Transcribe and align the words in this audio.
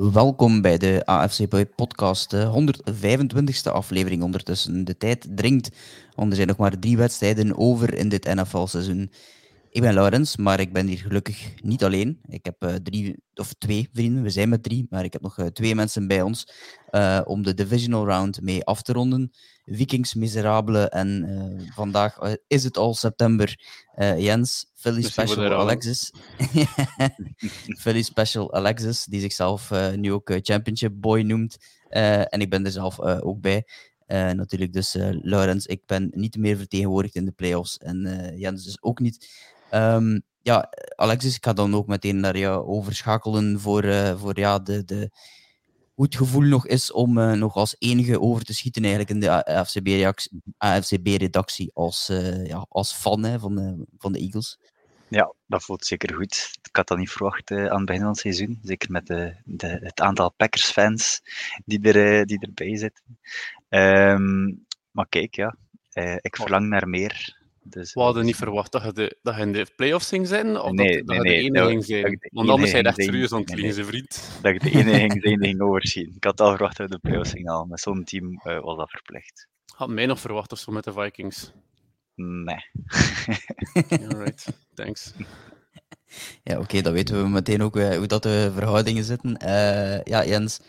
Welkom 0.00 0.60
bij 0.60 0.78
de 0.78 1.02
AFC 1.04 1.40
Podcast, 1.76 2.30
de 2.30 2.70
125ste 2.90 3.72
aflevering 3.72 4.22
ondertussen. 4.22 4.84
De 4.84 4.96
tijd 4.96 5.26
dringt, 5.30 5.70
want 6.14 6.30
er 6.30 6.36
zijn 6.36 6.48
nog 6.48 6.56
maar 6.56 6.78
drie 6.78 6.96
wedstrijden 6.96 7.58
over 7.58 7.94
in 7.94 8.08
dit 8.08 8.34
NFL-seizoen. 8.34 9.10
Ik 9.72 9.80
ben 9.80 9.94
Laurens, 9.94 10.36
maar 10.36 10.60
ik 10.60 10.72
ben 10.72 10.86
hier 10.86 10.98
gelukkig 10.98 11.62
niet 11.62 11.84
alleen. 11.84 12.20
Ik 12.28 12.44
heb 12.44 12.64
uh, 12.64 12.74
drie 12.74 13.22
of 13.34 13.52
twee 13.52 13.88
vrienden, 13.92 14.22
we 14.22 14.30
zijn 14.30 14.48
met 14.48 14.62
drie, 14.62 14.86
maar 14.90 15.04
ik 15.04 15.12
heb 15.12 15.22
nog 15.22 15.38
uh, 15.38 15.46
twee 15.46 15.74
mensen 15.74 16.06
bij 16.06 16.22
ons 16.22 16.52
uh, 16.90 17.20
om 17.24 17.42
de 17.42 17.54
divisional 17.54 18.06
round 18.06 18.40
mee 18.40 18.64
af 18.64 18.82
te 18.82 18.92
ronden. 18.92 19.30
Vikings 19.64 20.14
miserabele 20.14 20.88
en 20.88 21.70
vandaag 21.74 22.18
is 22.46 22.64
het 22.64 22.76
al 22.76 22.94
september. 22.94 23.58
Jens, 24.16 24.66
Philly 24.74 25.02
Special 25.02 25.52
Alexis. 25.52 26.12
Philly 27.82 28.02
Special 28.02 28.52
Alexis, 28.52 29.04
die 29.04 29.20
zichzelf 29.20 29.70
nu 29.96 30.12
ook 30.12 30.38
Championship 30.42 30.92
Boy 30.94 31.20
noemt. 31.20 31.56
en 31.88 32.40
ik 32.40 32.50
ben 32.50 32.64
er 32.64 32.72
zelf 32.72 33.00
ook 33.00 33.40
bij. 33.40 33.64
Uh, 34.10 34.30
natuurlijk 34.30 34.72
dus 34.72 34.94
uh, 34.94 35.08
Laurens, 35.22 35.66
ik 35.66 35.86
ben 35.86 36.10
niet 36.14 36.36
meer 36.36 36.56
vertegenwoordigd 36.56 37.14
in 37.14 37.24
de 37.24 37.32
playoffs 37.32 37.78
en 37.78 38.06
uh, 38.06 38.38
Jens 38.38 38.64
dus 38.64 38.82
ook 38.82 39.00
niet. 39.00 39.28
Um, 39.74 40.22
ja, 40.42 40.70
Alexis, 40.96 41.36
ik 41.36 41.44
ga 41.44 41.52
dan 41.52 41.74
ook 41.74 41.86
meteen 41.86 42.20
naar 42.20 42.36
jou 42.36 42.66
overschakelen 42.66 43.60
voor, 43.60 43.84
uh, 43.84 44.20
voor 44.20 44.38
ja, 44.38 44.58
de, 44.58 44.84
de, 44.84 45.10
hoe 45.94 46.04
het 46.04 46.16
gevoel 46.16 46.42
nog 46.42 46.66
is 46.66 46.92
om 46.92 47.18
uh, 47.18 47.32
nog 47.32 47.54
als 47.54 47.76
enige 47.78 48.20
over 48.20 48.44
te 48.44 48.54
schieten 48.54 48.82
eigenlijk 48.82 49.12
in 49.12 49.20
de 49.20 49.44
AFCB-redactie 50.58 51.70
als, 51.74 52.10
uh, 52.10 52.46
ja, 52.46 52.66
als 52.68 52.92
fan 52.92 53.24
hè, 53.24 53.38
van, 53.38 53.54
de, 53.54 53.86
van 53.98 54.12
de 54.12 54.18
Eagles. 54.18 54.58
Ja, 55.08 55.34
dat 55.46 55.62
voelt 55.62 55.86
zeker 55.86 56.14
goed. 56.14 56.58
Ik 56.62 56.76
had 56.76 56.88
dat 56.88 56.98
niet 56.98 57.10
verwacht 57.10 57.50
aan 57.50 57.76
het 57.76 57.84
begin 57.84 58.00
van 58.00 58.10
het 58.10 58.18
seizoen. 58.18 58.58
Zeker 58.62 58.90
met 58.90 59.06
de, 59.06 59.34
de, 59.44 59.66
het 59.66 60.00
aantal 60.00 60.32
Packers-fans 60.32 61.20
die, 61.64 61.92
er, 61.92 62.26
die 62.26 62.40
erbij 62.40 62.76
zitten. 62.76 63.18
Um, 63.68 64.66
maar 64.90 65.08
kijk, 65.08 65.34
ja, 65.34 65.56
ik 66.20 66.36
verlang 66.36 66.68
naar 66.68 66.88
meer. 66.88 67.39
Dus, 67.70 67.94
we 67.94 68.00
hadden 68.00 68.24
niet 68.24 68.36
verwacht 68.36 68.72
dat 68.72 68.82
je, 68.82 68.92
de, 68.92 69.18
dat 69.22 69.34
je 69.34 69.40
in 69.40 69.52
de 69.52 69.66
playoffs 69.76 70.08
ging 70.08 70.26
zijn, 70.26 70.60
of 70.60 70.72
nee, 70.72 70.96
dat, 70.96 71.06
dat 71.06 71.16
je 71.16 71.22
de 71.22 71.34
enige 71.34 71.66
ging 71.66 71.84
zijn. 71.84 72.28
Want 72.32 72.48
anders 72.48 72.70
zijn 72.70 72.82
je 72.82 72.88
echt 72.88 73.02
serieus 73.02 73.32
aan 73.32 73.40
het 73.40 73.50
vliegen, 73.50 73.84
vriend. 73.84 74.30
Dat 74.42 74.54
ik 74.54 74.62
de 74.62 74.70
enige 74.70 74.98
ging 75.10 75.22
zijn 75.22 75.38
die 75.38 75.48
ging 75.48 75.60
overzien. 75.60 76.12
Ik 76.16 76.24
had 76.24 76.40
al 76.40 76.50
verwacht 76.50 76.76
dat 76.76 76.88
we 76.88 76.94
de 76.94 77.08
playoffs 77.08 77.30
gingen 77.30 77.52
halen. 77.52 77.68
Met 77.68 77.80
zo'n 77.80 78.04
team 78.04 78.40
uh, 78.44 78.60
was 78.60 78.76
dat 78.76 78.90
verplicht. 78.90 79.48
Had 79.74 79.88
mij 79.88 80.06
nog 80.06 80.20
verwacht 80.20 80.52
of 80.52 80.58
zo 80.58 80.72
met 80.72 80.84
de 80.84 80.92
Vikings? 80.92 81.52
Nee. 82.14 82.64
Alright, 84.08 84.46
thanks. 84.74 85.12
Ja, 86.42 86.54
oké, 86.54 86.62
okay, 86.62 86.82
dan 86.82 86.92
weten 86.92 87.22
we 87.22 87.28
meteen 87.28 87.62
ook 87.62 87.76
uh, 87.76 87.96
hoe 87.96 88.06
dat 88.06 88.22
de 88.22 88.50
verhoudingen 88.54 89.04
zitten. 89.04 89.36
Uh, 89.44 90.02
ja, 90.02 90.24
Jens, 90.24 90.60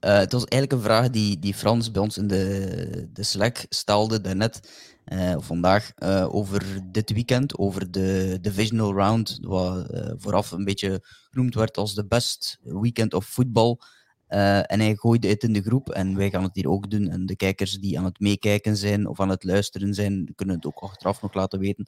uh, 0.00 0.16
het 0.16 0.32
was 0.32 0.44
eigenlijk 0.44 0.72
een 0.72 0.88
vraag 0.88 1.10
die, 1.10 1.38
die 1.38 1.54
Frans 1.54 1.90
bij 1.90 2.02
ons 2.02 2.18
in 2.18 2.26
de, 2.26 3.08
de 3.12 3.22
Slack 3.22 3.64
stelde 3.68 4.20
daarnet. 4.20 4.70
Uh, 5.12 5.34
vandaag 5.38 5.92
uh, 5.98 6.34
over 6.34 6.80
dit 6.92 7.12
weekend, 7.12 7.58
over 7.58 7.90
de 7.90 8.38
divisional 8.40 8.92
round, 8.92 9.38
wat 9.40 9.90
uh, 9.90 10.12
vooraf 10.16 10.50
een 10.50 10.64
beetje 10.64 11.04
genoemd 11.30 11.54
werd 11.54 11.76
als 11.76 11.94
de 11.94 12.06
best 12.06 12.58
weekend 12.62 13.14
of 13.14 13.24
voetbal. 13.24 13.80
en 14.26 14.80
hij 14.80 14.94
gooide 14.94 15.28
het 15.28 15.42
in 15.42 15.52
de 15.52 15.62
groep 15.62 15.90
en 15.90 16.16
wij 16.16 16.30
gaan 16.30 16.42
het 16.42 16.54
hier 16.54 16.68
ook 16.68 16.90
doen. 16.90 17.08
En 17.08 17.26
de 17.26 17.36
kijkers 17.36 17.78
die 17.78 17.98
aan 17.98 18.04
het 18.04 18.20
meekijken 18.20 18.76
zijn 18.76 19.08
of 19.08 19.20
aan 19.20 19.28
het 19.28 19.44
luisteren 19.44 19.94
zijn, 19.94 20.32
kunnen 20.34 20.54
het 20.54 20.66
ook 20.66 20.78
achteraf 20.78 21.22
nog 21.22 21.34
laten 21.34 21.58
weten 21.58 21.86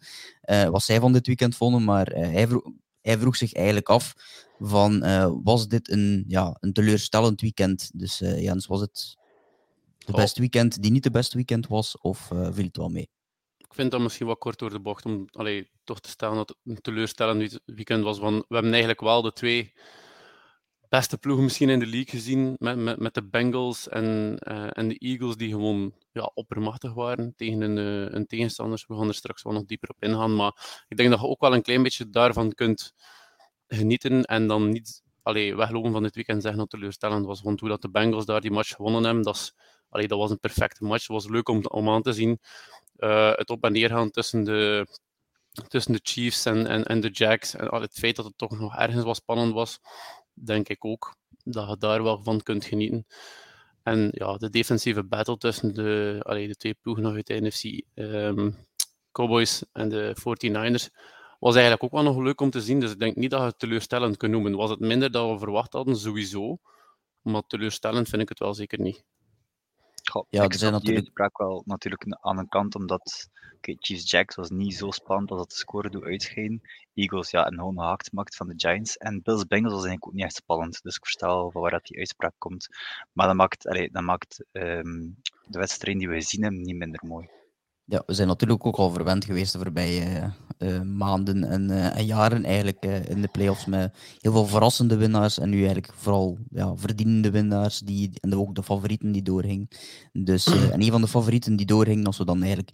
wat 0.70 0.83
zij 0.83 1.00
van 1.00 1.12
dit 1.12 1.27
weekend 1.27 1.56
vonden. 1.56 1.84
Maar 1.84 2.06
hij, 2.06 2.48
vroeg, 2.48 2.70
hij 3.00 3.19
vroeg 3.19 3.37
zich 3.37 3.53
eigenlijk 3.53 3.89
af 3.89 4.14
van, 4.59 5.00
was 5.42 5.69
dit 5.69 5.91
een, 5.91 6.25
ja, 6.28 6.56
een 6.61 6.72
teleurstellend 6.72 7.41
weekend? 7.41 7.91
Dus 7.94 8.19
Jens, 8.19 8.67
was 8.67 8.81
het 8.81 9.17
de 10.07 10.12
oh. 10.12 10.19
beste 10.19 10.41
weekend 10.41 10.83
die 10.83 10.91
niet 10.91 11.03
de 11.03 11.11
beste 11.11 11.37
weekend 11.37 11.67
was, 11.67 11.99
of 11.99 12.31
uh, 12.31 12.49
viel 12.53 12.65
het 12.65 12.77
wel 12.77 12.89
mee? 12.89 13.09
Ik 13.56 13.75
vind 13.75 13.91
dat 13.91 14.00
misschien 14.00 14.27
wat 14.27 14.39
kort 14.39 14.59
door 14.59 14.71
de 14.71 14.81
bocht 14.81 15.05
om 15.05 15.28
allee, 15.31 15.71
toch 15.84 16.00
te 16.00 16.09
stellen 16.09 16.37
dat 16.37 16.49
het 16.49 16.59
een 16.65 16.81
teleurstellend 16.81 17.61
weekend 17.65 18.03
was. 18.03 18.19
Want 18.19 18.37
we 18.49 18.55
hebben 18.55 18.71
eigenlijk 18.71 19.00
wel 19.00 19.22
de 19.22 19.33
twee 19.33 19.72
beste 20.89 21.19
ploegen 21.19 21.45
misschien 21.45 21.69
in 21.69 21.78
de 21.78 21.87
league 21.87 22.11
gezien, 22.11 22.55
met, 22.59 22.77
met, 22.77 22.99
met 22.99 23.15
de 23.15 23.28
Bengals 23.28 23.89
en, 23.89 24.39
uh, 24.49 24.66
en 24.72 24.89
de 24.89 24.99
Eagles, 24.99 25.37
die 25.37 25.50
gewoon 25.50 25.95
ja, 26.12 26.31
oppermachtig 26.34 26.95
waren 26.95 27.34
tegen 27.37 27.61
een, 27.61 27.77
uh, 27.77 28.15
een 28.15 28.27
tegenstanders. 28.27 28.87
We 28.87 28.97
gaan 28.97 29.09
er 29.09 29.15
straks 29.15 29.43
wel 29.43 29.53
nog 29.53 29.65
dieper 29.65 29.89
op 29.89 30.03
ingaan, 30.03 30.37
maar 30.37 30.84
ik 30.89 30.97
denk 30.97 31.11
dat 31.11 31.21
je 31.21 31.27
ook 31.27 31.41
wel 31.41 31.55
een 31.55 31.62
klein 31.62 31.83
beetje 31.83 32.11
daarvan 32.11 32.53
kunt 32.53 32.93
genieten 33.66 34.25
en 34.25 34.47
dan 34.47 34.69
niet 34.69 35.03
allee, 35.22 35.56
weglopen 35.56 35.93
van 35.93 36.03
dit 36.03 36.15
weekend 36.15 36.43
zeggen 36.43 36.61
dat 36.61 36.71
het 36.71 36.81
teleurstellend 36.81 37.27
was. 37.27 37.43
Want 37.43 37.61
hoe 37.61 37.69
dat 37.69 37.83
de 37.83 37.91
Bengals 37.91 38.25
daar 38.25 38.41
die 38.41 38.50
match 38.50 38.75
gewonnen 38.75 39.05
hebben, 39.05 39.22
dat 39.22 39.34
is 39.34 39.55
dat 39.97 40.19
was 40.19 40.31
een 40.31 40.41
perfecte 40.41 40.84
match. 40.84 41.03
Het 41.03 41.17
was 41.17 41.29
leuk 41.29 41.49
om, 41.49 41.67
om 41.67 41.89
aan 41.89 42.03
te 42.03 42.12
zien. 42.12 42.41
Uh, 42.99 43.33
het 43.34 43.51
op 43.51 43.65
en 43.65 43.73
neer 43.73 43.89
gaan 43.89 44.11
tussen 44.11 44.45
de, 44.45 44.87
tussen 45.69 45.93
de 45.93 46.01
Chiefs 46.03 46.45
en, 46.45 46.67
en, 46.67 46.84
en 46.84 47.01
de 47.01 47.11
Jacks. 47.11 47.55
En 47.55 47.75
het 47.75 47.99
feit 47.99 48.17
dat 48.17 48.25
het 48.25 48.39
toch 48.39 48.59
nog 48.59 48.77
ergens 48.77 49.05
wat 49.05 49.17
spannend 49.17 49.53
was, 49.53 49.81
denk 50.33 50.69
ik 50.69 50.84
ook 50.84 51.17
dat 51.45 51.69
je 51.69 51.77
daar 51.77 52.03
wel 52.03 52.23
van 52.23 52.43
kunt 52.43 52.65
genieten. 52.65 53.07
En 53.83 54.09
ja, 54.12 54.37
de 54.37 54.51
defensieve 54.51 55.05
battle 55.05 55.37
tussen 55.37 55.75
de, 55.75 56.21
allee, 56.23 56.47
de 56.47 56.57
twee 56.57 56.75
ploegen 56.75 57.07
uit 57.07 57.27
de 57.27 57.41
NFC, 57.41 57.65
um, 57.65 57.84
ehm, 57.95 58.51
Cowboys 59.13 59.63
en 59.73 59.89
de 59.89 60.17
49ers, 60.17 60.89
was 61.39 61.55
eigenlijk 61.55 61.84
ook 61.84 61.93
wel 61.93 62.03
nog 62.03 62.17
leuk 62.17 62.41
om 62.41 62.51
te 62.51 62.61
zien. 62.61 62.81
Dus 62.81 62.91
ik 62.91 62.99
denk 62.99 63.17
niet 63.17 63.31
dat 63.31 63.41
je 63.41 63.47
het 63.47 63.59
teleurstellend 63.59 64.17
kunt 64.17 64.33
noemen. 64.33 64.57
Was 64.57 64.71
het 64.71 64.81
minder 64.81 65.11
dan 65.11 65.33
we 65.33 65.39
verwacht 65.39 65.73
hadden, 65.73 65.97
sowieso. 65.97 66.59
Maar 67.23 67.43
teleurstellend 67.47 68.09
vind 68.09 68.23
ik 68.23 68.28
het 68.28 68.39
wel 68.39 68.55
zeker 68.55 68.81
niet. 68.81 69.05
Goh, 70.11 70.27
ja, 70.28 70.43
ik 70.43 70.53
er 70.53 70.59
zijn 70.59 70.72
natuurlijk... 70.72 71.06
sprak 71.06 71.39
wel 71.39 71.62
natuurlijk 71.67 72.17
aan 72.21 72.39
een 72.39 72.49
kant, 72.49 72.75
omdat 72.75 73.28
okay, 73.56 73.77
Chiefs 73.78 74.11
Jacks 74.11 74.34
was 74.34 74.50
niet 74.50 74.75
zo 74.75 74.91
spannend 74.91 75.31
als 75.31 75.41
dat 75.41 75.50
de 75.50 75.56
score 75.56 75.91
doet 75.91 76.05
uitschijnen. 76.05 76.61
Eagles, 76.94 77.31
ja, 77.31 77.47
een 77.47 77.55
gewoon 77.55 77.78
haakt 77.78 78.12
maakt 78.12 78.37
van 78.37 78.49
de 78.49 78.55
Giants. 78.56 78.97
En 78.97 79.22
Bills 79.22 79.47
Bengals 79.47 79.72
was 79.72 79.84
eigenlijk 79.84 80.06
ook 80.06 80.12
niet 80.12 80.25
echt 80.25 80.34
spannend. 80.34 80.83
Dus 80.83 80.97
ik 80.97 81.03
versta 81.03 81.27
wel 81.27 81.50
van 81.50 81.62
waar 81.62 81.71
dat 81.71 81.84
die 81.84 81.99
uitspraak 81.99 82.34
komt. 82.39 82.69
Maar 83.12 83.27
dat 83.27 83.37
maakt, 83.37 83.66
allee, 83.66 83.91
dat 83.91 84.03
maakt 84.03 84.45
um, 84.53 85.16
de 85.47 85.59
wedstrijd 85.59 85.99
die 85.99 86.09
we 86.09 86.15
gezien 86.15 86.43
hebben 86.43 86.62
niet 86.62 86.77
minder 86.77 87.00
mooi. 87.06 87.28
Ja, 87.88 88.02
we 88.06 88.14
zijn 88.14 88.28
natuurlijk 88.28 88.66
ook 88.66 88.76
al 88.76 88.91
verwend 88.91 89.24
geweest 89.24 89.52
de 89.52 89.58
voorbije 89.58 90.32
uh, 90.58 90.80
maanden 90.80 91.44
en, 91.44 91.70
uh, 91.70 91.97
en, 91.97 92.04
jaren 92.06 92.44
eigenlijk 92.44 92.84
in 92.84 93.22
de 93.22 93.28
playoffs 93.28 93.66
met 93.66 93.97
heel 94.19 94.32
veel 94.32 94.47
verrassende 94.47 94.97
winnaars 94.97 95.38
en 95.38 95.50
nu 95.50 95.56
eigenlijk 95.56 95.92
vooral 95.94 96.38
ja, 96.50 96.76
verdienende 96.76 97.30
winnaars 97.30 97.78
die, 97.78 98.10
en 98.20 98.34
ook 98.34 98.54
de 98.54 98.62
favorieten 98.62 99.12
die 99.12 99.22
doorgingen. 99.22 99.69
Dus, 100.12 100.47
en 100.47 100.82
een 100.82 100.91
van 100.91 101.00
de 101.00 101.08
favorieten 101.08 101.56
die 101.56 101.66
doorgingen, 101.66 102.06
als 102.06 102.19
we 102.19 102.24
dan 102.24 102.42
eigenlijk 102.42 102.70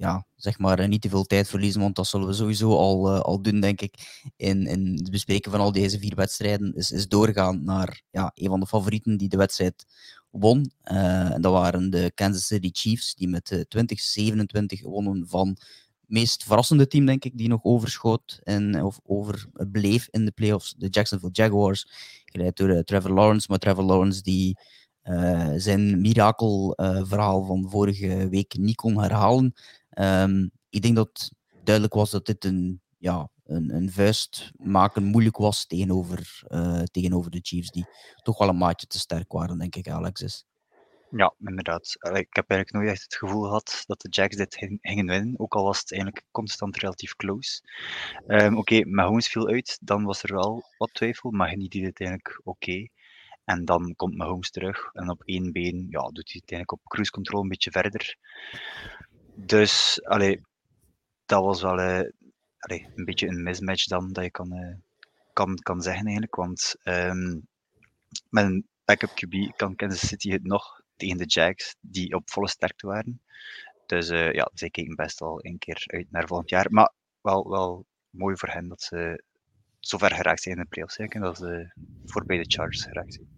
ja, 0.00 0.26
zeg 0.36 0.58
maar, 0.58 0.88
niet 0.88 1.02
te 1.02 1.08
veel 1.08 1.24
tijd 1.24 1.48
verliezen, 1.48 1.80
want 1.80 1.96
dat 1.96 2.06
zullen 2.06 2.26
we 2.26 2.32
sowieso 2.32 2.76
al, 2.76 3.08
al 3.22 3.42
doen, 3.42 3.60
denk 3.60 3.80
ik, 3.80 3.94
in, 4.36 4.66
in 4.66 4.92
het 4.94 5.10
bespreken 5.10 5.50
van 5.50 5.60
al 5.60 5.72
deze 5.72 5.98
vier 5.98 6.14
wedstrijden, 6.14 6.74
is, 6.74 6.90
is 6.90 7.08
doorgaan 7.08 7.64
naar 7.64 8.02
ja, 8.10 8.30
een 8.34 8.48
van 8.48 8.60
de 8.60 8.66
favorieten 8.66 9.16
die 9.16 9.28
de 9.28 9.36
wedstrijd 9.36 9.84
won. 10.30 10.72
Uh, 10.84 11.30
dat 11.30 11.52
waren 11.52 11.90
de 11.90 12.12
Kansas 12.14 12.46
City 12.46 12.70
Chiefs, 12.72 13.14
die 13.14 13.28
met 13.28 13.44
2027 13.44 14.82
wonnen 14.82 15.28
van 15.28 15.56
meest 16.06 16.44
verrassende 16.44 16.86
team, 16.86 17.06
denk 17.06 17.24
ik, 17.24 17.38
die 17.38 17.48
nog 17.48 17.64
overschoot 17.64 18.40
en, 18.42 18.82
of 18.82 19.00
overbleef 19.02 20.08
in 20.10 20.24
de 20.24 20.30
playoffs. 20.30 20.74
De 20.78 20.88
Jacksonville 20.88 21.32
Jaguars, 21.32 21.86
geleid 22.24 22.56
door 22.56 22.68
uh, 22.68 22.78
Trevor 22.78 23.10
Lawrence. 23.10 23.46
Maar 23.50 23.58
Trevor 23.58 23.84
Lawrence 23.84 24.22
die 24.22 24.58
uh, 25.04 25.52
zijn 25.56 26.00
mirakelverhaal 26.00 27.44
van 27.44 27.70
vorige 27.70 28.28
week 28.28 28.56
niet 28.58 28.76
kon 28.76 29.00
herhalen. 29.00 29.54
Um, 29.98 30.50
ik 30.70 30.82
denk 30.82 30.96
dat 30.96 31.30
duidelijk 31.64 31.94
was 31.94 32.10
dat 32.10 32.26
dit 32.26 32.44
een 32.44 32.80
ja, 32.98 33.28
een, 33.50 33.74
een 33.74 33.90
vuist 33.90 34.50
maken 34.56 35.04
moeilijk 35.04 35.36
was 35.36 35.66
tegenover, 35.66 36.42
uh, 36.48 36.82
tegenover 36.82 37.30
de 37.30 37.40
Chiefs, 37.42 37.70
die 37.70 37.86
toch 38.22 38.38
wel 38.38 38.48
een 38.48 38.58
maatje 38.58 38.86
te 38.86 38.98
sterk 38.98 39.32
waren, 39.32 39.58
denk 39.58 39.76
ik, 39.76 39.88
Alexis. 39.88 40.44
Ja, 41.10 41.34
inderdaad. 41.38 41.96
Ik 42.00 42.34
heb 42.34 42.50
eigenlijk 42.50 42.72
nooit 42.72 42.88
echt 42.88 43.02
het 43.02 43.14
gevoel 43.14 43.42
gehad 43.42 43.84
dat 43.86 44.00
de 44.00 44.08
Jacks 44.08 44.36
dit 44.36 44.54
gingen 44.80 45.06
winnen, 45.06 45.38
ook 45.38 45.54
al 45.54 45.64
was 45.64 45.80
het 45.80 45.92
eigenlijk 45.92 46.24
constant 46.30 46.76
relatief 46.76 47.16
close. 47.16 47.62
Um, 48.26 48.46
oké, 48.46 48.74
okay, 48.74 48.80
Mahomes 48.80 49.28
viel 49.28 49.48
uit, 49.48 49.78
dan 49.80 50.04
was 50.04 50.22
er 50.22 50.34
wel 50.34 50.62
wat 50.78 50.94
twijfel, 50.94 51.30
maar 51.30 51.56
niet 51.56 51.72
deed 51.72 51.86
het 51.86 52.00
eigenlijk 52.00 52.40
oké. 52.44 52.88
En 53.44 53.64
dan 53.64 53.94
komt 53.96 54.16
Mahomes 54.16 54.50
terug 54.50 54.90
en 54.92 55.10
op 55.10 55.22
één 55.24 55.52
been 55.52 55.86
ja, 55.88 56.00
doet 56.00 56.32
hij 56.32 56.40
uiteindelijk 56.40 56.72
op 56.72 56.84
cruise 56.84 57.10
control 57.10 57.42
een 57.42 57.48
beetje 57.48 57.70
verder. 57.70 58.16
Dus, 59.34 60.00
allee, 60.04 60.40
dat 61.26 61.44
was 61.44 61.62
wel, 61.62 61.78
uh, 61.78 62.10
een 62.60 63.04
beetje 63.04 63.26
een 63.26 63.42
mismatch 63.42 63.86
dan 63.86 64.12
dat 64.12 64.24
je 64.24 64.30
kan, 64.30 64.54
uh, 64.54 64.74
kan, 65.32 65.54
kan 65.54 65.82
zeggen 65.82 66.02
eigenlijk. 66.02 66.36
Want 66.36 66.76
um, 66.84 67.48
met 68.28 68.44
een 68.44 68.68
backup 68.84 69.10
QB 69.10 69.56
kan 69.56 69.76
Kansas 69.76 70.08
City 70.08 70.30
het 70.30 70.44
nog 70.44 70.80
tegen 70.96 71.16
de 71.16 71.26
Jags, 71.26 71.76
die 71.80 72.14
op 72.14 72.30
volle 72.30 72.48
sterkte 72.48 72.86
waren. 72.86 73.22
Dus 73.86 74.10
uh, 74.10 74.32
ja, 74.32 74.50
zij 74.54 74.70
kijken 74.70 74.96
best 74.96 75.18
wel 75.18 75.44
een 75.44 75.58
keer 75.58 75.82
uit 75.86 76.10
naar 76.10 76.26
volgend 76.26 76.50
jaar. 76.50 76.66
Maar 76.70 76.92
wel, 77.20 77.48
wel 77.48 77.86
mooi 78.10 78.36
voor 78.36 78.48
hen 78.48 78.68
dat 78.68 78.82
ze 78.82 79.24
zover 79.80 80.14
geraakt 80.14 80.42
zijn 80.42 80.56
in 80.56 80.62
de 80.62 80.68
playoffs. 80.68 80.96
En 80.96 81.20
dat 81.20 81.36
ze 81.36 81.72
voorbij 82.04 82.36
de 82.36 82.50
Chargers 82.50 82.82
geraakt 82.82 83.14
zijn. 83.14 83.29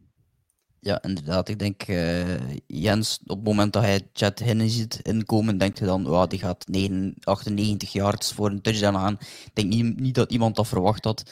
Ja, 0.85 1.03
inderdaad. 1.03 1.49
Ik 1.49 1.59
denk, 1.59 1.89
uh, 1.89 2.59
Jens, 2.67 3.19
op 3.27 3.37
het 3.37 3.45
moment 3.45 3.73
dat 3.73 3.83
hij 3.83 4.01
Chad 4.13 4.39
Henne 4.39 4.69
ziet 4.69 5.01
inkomen, 5.03 5.59
denkt 5.59 5.79
hij 5.79 5.89
dan, 5.89 6.07
oh, 6.07 6.27
die 6.27 6.39
gaat 6.39 6.69
9, 6.69 7.15
98 7.21 7.93
yards 7.93 8.33
voor 8.33 8.51
een 8.51 8.61
touchdown 8.61 8.97
aan. 8.97 9.19
Ik 9.45 9.51
denk 9.55 9.99
niet 9.99 10.15
dat 10.15 10.33
iemand 10.33 10.57
dat 10.57 10.69
verwacht 10.69 11.05
had. 11.05 11.23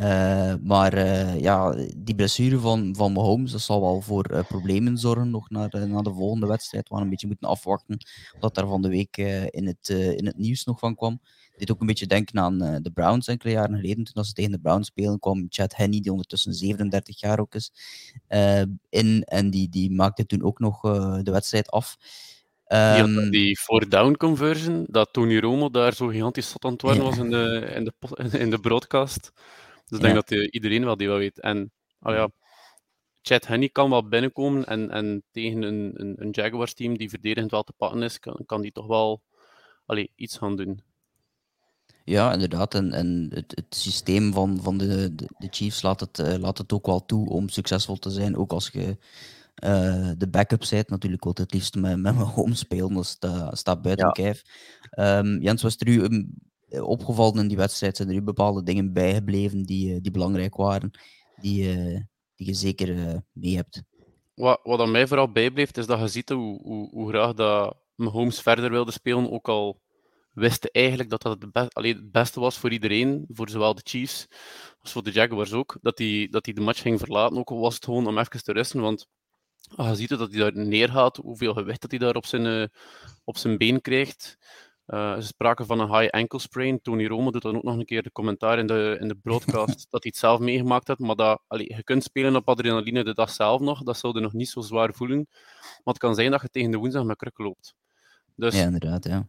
Uh, 0.00 0.54
maar 0.62 0.94
uh, 0.94 1.40
ja, 1.40 1.76
die 1.96 2.14
blessure 2.14 2.58
van, 2.58 2.94
van 2.96 3.12
Mahomes, 3.12 3.52
dat 3.52 3.60
zal 3.60 3.80
wel 3.80 4.00
voor 4.00 4.44
problemen 4.48 4.98
zorgen 4.98 5.30
nog 5.30 5.50
naar, 5.50 5.88
naar 5.88 6.02
de 6.02 6.12
volgende 6.12 6.46
wedstrijd. 6.46 6.88
We 6.88 6.94
gaan 6.94 7.04
een 7.04 7.10
beetje 7.10 7.26
moeten 7.26 7.48
afwachten 7.48 7.98
wat 8.40 8.54
daar 8.54 8.66
van 8.66 8.82
de 8.82 8.88
week 8.88 9.16
in, 9.50 9.66
het, 9.66 9.88
in 9.88 10.26
het 10.26 10.38
nieuws 10.38 10.64
nog 10.64 10.78
van 10.78 10.94
kwam 10.94 11.20
dit 11.56 11.70
ook 11.70 11.80
een 11.80 11.86
beetje 11.86 12.06
denken 12.06 12.38
aan 12.38 12.58
de 12.58 12.90
Browns 12.94 13.26
enkele 13.26 13.52
jaren 13.52 13.76
geleden. 13.76 14.04
Toen 14.04 14.24
ze 14.24 14.32
tegen 14.32 14.50
de 14.50 14.58
Browns 14.58 14.86
spelen, 14.86 15.18
kwam 15.18 15.46
Chad 15.48 15.76
Henney, 15.76 16.00
die 16.00 16.10
ondertussen 16.10 16.54
37 16.54 17.20
jaar 17.20 17.40
ook 17.40 17.54
is, 17.54 17.72
in. 18.88 19.22
En 19.24 19.50
die, 19.50 19.68
die 19.68 19.90
maakte 19.90 20.26
toen 20.26 20.42
ook 20.42 20.58
nog 20.58 20.80
de 21.22 21.30
wedstrijd 21.30 21.70
af. 21.70 21.96
Um, 22.68 23.20
die, 23.20 23.30
die 23.30 23.58
four 23.58 23.88
down 23.88 24.16
conversion, 24.16 24.86
dat 24.88 25.12
Tony 25.12 25.38
Romo 25.38 25.70
daar 25.70 25.94
zo 25.94 26.06
gigantisch 26.06 26.50
zat 26.50 26.64
aan 26.64 26.72
het 26.72 26.82
worden 26.82 27.02
was 27.02 27.16
in 27.16 27.30
de, 27.30 27.72
in, 27.74 27.84
de, 27.84 28.38
in 28.38 28.50
de 28.50 28.58
broadcast. 28.58 29.32
Dus 29.86 29.98
ik 29.98 30.04
denk 30.04 30.14
dat 30.14 30.30
iedereen 30.30 30.84
wel 30.84 30.96
die 30.96 31.08
wel 31.08 31.18
weet. 31.18 31.40
En 31.40 31.72
oh 32.00 32.14
ja, 32.14 32.30
Chad 33.22 33.46
Henney 33.46 33.68
kan 33.68 33.90
wel 33.90 34.08
binnenkomen 34.08 34.66
en, 34.66 34.90
en 34.90 35.22
tegen 35.30 35.62
een, 35.62 35.92
een, 35.94 36.14
een 36.18 36.30
Jaguars 36.30 36.74
team 36.74 36.96
die 36.96 37.08
verdedigend 37.08 37.50
wel 37.50 37.62
te 37.62 37.72
pakken 37.72 38.02
is, 38.02 38.18
kan, 38.18 38.42
kan 38.46 38.62
die 38.62 38.72
toch 38.72 38.86
wel 38.86 39.22
allee, 39.86 40.10
iets 40.14 40.38
gaan 40.38 40.56
doen. 40.56 40.82
Ja, 42.04 42.32
inderdaad. 42.32 42.74
En, 42.74 42.92
en 42.92 43.30
het, 43.34 43.52
het 43.54 43.74
systeem 43.74 44.32
van, 44.32 44.62
van 44.62 44.78
de, 44.78 45.14
de, 45.14 45.28
de 45.38 45.48
Chiefs 45.50 45.82
laat 45.82 46.00
het, 46.00 46.18
uh, 46.18 46.34
laat 46.34 46.58
het 46.58 46.72
ook 46.72 46.86
wel 46.86 47.04
toe 47.04 47.28
om 47.28 47.48
succesvol 47.48 47.96
te 47.96 48.10
zijn. 48.10 48.36
Ook 48.36 48.52
als 48.52 48.68
je 48.72 48.96
uh, 49.64 50.10
de 50.18 50.28
backup 50.28 50.66
bent. 50.70 50.88
Natuurlijk 50.88 51.24
wil 51.24 51.32
het 51.34 51.52
liefst 51.52 51.74
met, 51.74 52.00
met 52.00 52.14
mijn 52.14 52.26
home 52.26 52.54
spelen. 52.54 52.94
Dat 52.94 53.06
staat, 53.06 53.58
staat 53.58 53.82
buiten 53.82 54.06
ja. 54.06 54.12
kijf. 54.12 54.42
Um, 54.98 55.40
Jens, 55.40 55.62
was 55.62 55.76
er 55.78 55.88
u 55.88 56.26
opgevallen 56.82 57.38
in 57.38 57.48
die 57.48 57.56
wedstrijd? 57.56 57.96
Zijn 57.96 58.08
er 58.08 58.14
u 58.14 58.22
bepaalde 58.22 58.62
dingen 58.62 58.92
bijgebleven 58.92 59.62
die, 59.62 60.00
die 60.00 60.10
belangrijk 60.10 60.56
waren? 60.56 60.90
Die, 61.36 61.76
uh, 61.76 62.00
die 62.34 62.46
je 62.46 62.54
zeker 62.54 63.22
mee 63.32 63.56
hebt? 63.56 63.82
Wat, 64.34 64.60
wat 64.62 64.80
aan 64.80 64.90
mij 64.90 65.06
vooral 65.06 65.32
bijbleef, 65.32 65.76
is 65.76 65.86
dat 65.86 66.00
je 66.00 66.08
ziet 66.08 66.28
hoe, 66.28 66.60
hoe, 66.62 66.88
hoe 66.90 67.08
graag 67.08 67.34
dat 67.34 67.76
Mahomes 67.94 68.40
verder 68.40 68.70
wilde 68.70 68.92
spelen. 68.92 69.30
Ook 69.30 69.48
al 69.48 69.82
wisten 70.32 70.70
eigenlijk 70.70 71.10
dat 71.10 71.22
dat 71.22 71.40
het, 71.40 71.52
be 71.52 71.68
allee, 71.72 71.94
het 71.94 72.12
beste 72.12 72.40
was 72.40 72.58
voor 72.58 72.72
iedereen, 72.72 73.24
voor 73.28 73.48
zowel 73.48 73.74
de 73.74 73.80
Chiefs 73.84 74.26
als 74.80 74.92
voor 74.92 75.02
de 75.02 75.10
Jaguars 75.10 75.52
ook, 75.52 75.78
dat 75.82 75.98
hij 75.98 76.28
dat 76.30 76.44
de 76.44 76.60
match 76.60 76.80
ging 76.80 76.98
verlaten. 76.98 77.38
Ook 77.38 77.50
al 77.50 77.60
was 77.60 77.74
het 77.74 77.84
gewoon 77.84 78.06
om 78.06 78.18
even 78.18 78.42
te 78.42 78.52
rusten, 78.52 78.80
want 78.80 79.06
je 79.76 79.94
ziet 79.94 80.08
dat 80.08 80.30
hij 80.30 80.38
daar 80.40 80.56
neergaat, 80.56 81.16
hoeveel 81.16 81.54
gewicht 81.54 81.80
dat 81.80 81.90
hij 81.90 82.00
daar 82.00 82.16
op 82.16 82.26
zijn, 82.26 82.70
op 83.24 83.36
zijn 83.36 83.58
been 83.58 83.80
krijgt. 83.80 84.38
Uh, 84.86 85.14
ze 85.14 85.26
spraken 85.26 85.66
van 85.66 85.80
een 85.80 85.98
high 85.98 86.10
ankle 86.10 86.38
sprain. 86.38 86.80
Tony 86.82 87.06
Romo 87.06 87.30
doet 87.30 87.42
dan 87.42 87.56
ook 87.56 87.62
nog 87.62 87.76
een 87.76 87.84
keer 87.84 88.02
de 88.02 88.12
commentaar 88.12 88.58
in 88.58 88.66
de, 88.66 88.96
in 89.00 89.08
de 89.08 89.14
broadcast 89.14 89.86
dat 89.90 90.02
hij 90.02 90.12
het 90.12 90.16
zelf 90.16 90.40
meegemaakt 90.40 90.88
had. 90.88 90.98
Maar 90.98 91.16
dat, 91.16 91.42
allee, 91.46 91.74
je 91.76 91.84
kunt 91.84 92.02
spelen 92.02 92.36
op 92.36 92.48
adrenaline 92.48 93.04
de 93.04 93.14
dag 93.14 93.30
zelf 93.30 93.60
nog. 93.60 93.82
Dat 93.82 93.98
zou 93.98 94.14
je 94.14 94.20
nog 94.20 94.32
niet 94.32 94.48
zo 94.48 94.60
zwaar 94.60 94.94
voelen. 94.94 95.26
Maar 95.60 95.94
het 95.94 95.98
kan 95.98 96.14
zijn 96.14 96.30
dat 96.30 96.42
je 96.42 96.48
tegen 96.48 96.70
de 96.70 96.76
woensdag 96.76 97.04
met 97.04 97.16
kruk 97.16 97.38
loopt. 97.38 97.74
Dus, 98.36 98.54
ja, 98.54 98.64
inderdaad. 98.64 99.04
Ja 99.04 99.26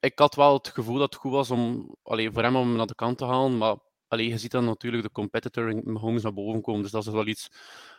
ik 0.00 0.18
had 0.18 0.34
wel 0.34 0.52
het 0.54 0.68
gevoel 0.68 0.98
dat 0.98 1.12
het 1.12 1.20
goed 1.20 1.32
was 1.32 1.50
om 1.50 1.94
allee, 2.02 2.30
voor 2.30 2.42
hem 2.42 2.56
om 2.56 2.76
naar 2.76 2.86
de 2.86 2.94
kant 2.94 3.18
te 3.18 3.24
halen. 3.24 3.58
Maar 3.58 3.76
allee, 4.08 4.28
je 4.28 4.38
ziet 4.38 4.50
dan 4.50 4.64
natuurlijk 4.64 5.02
de 5.02 5.10
competitor 5.10 5.70
in 5.70 5.92
Mahomes 5.92 6.22
naar 6.22 6.34
boven 6.34 6.60
komen. 6.60 6.82
Dus 6.82 6.90
dat 6.90 7.06
is 7.06 7.12
wel 7.12 7.26
iets 7.26 7.48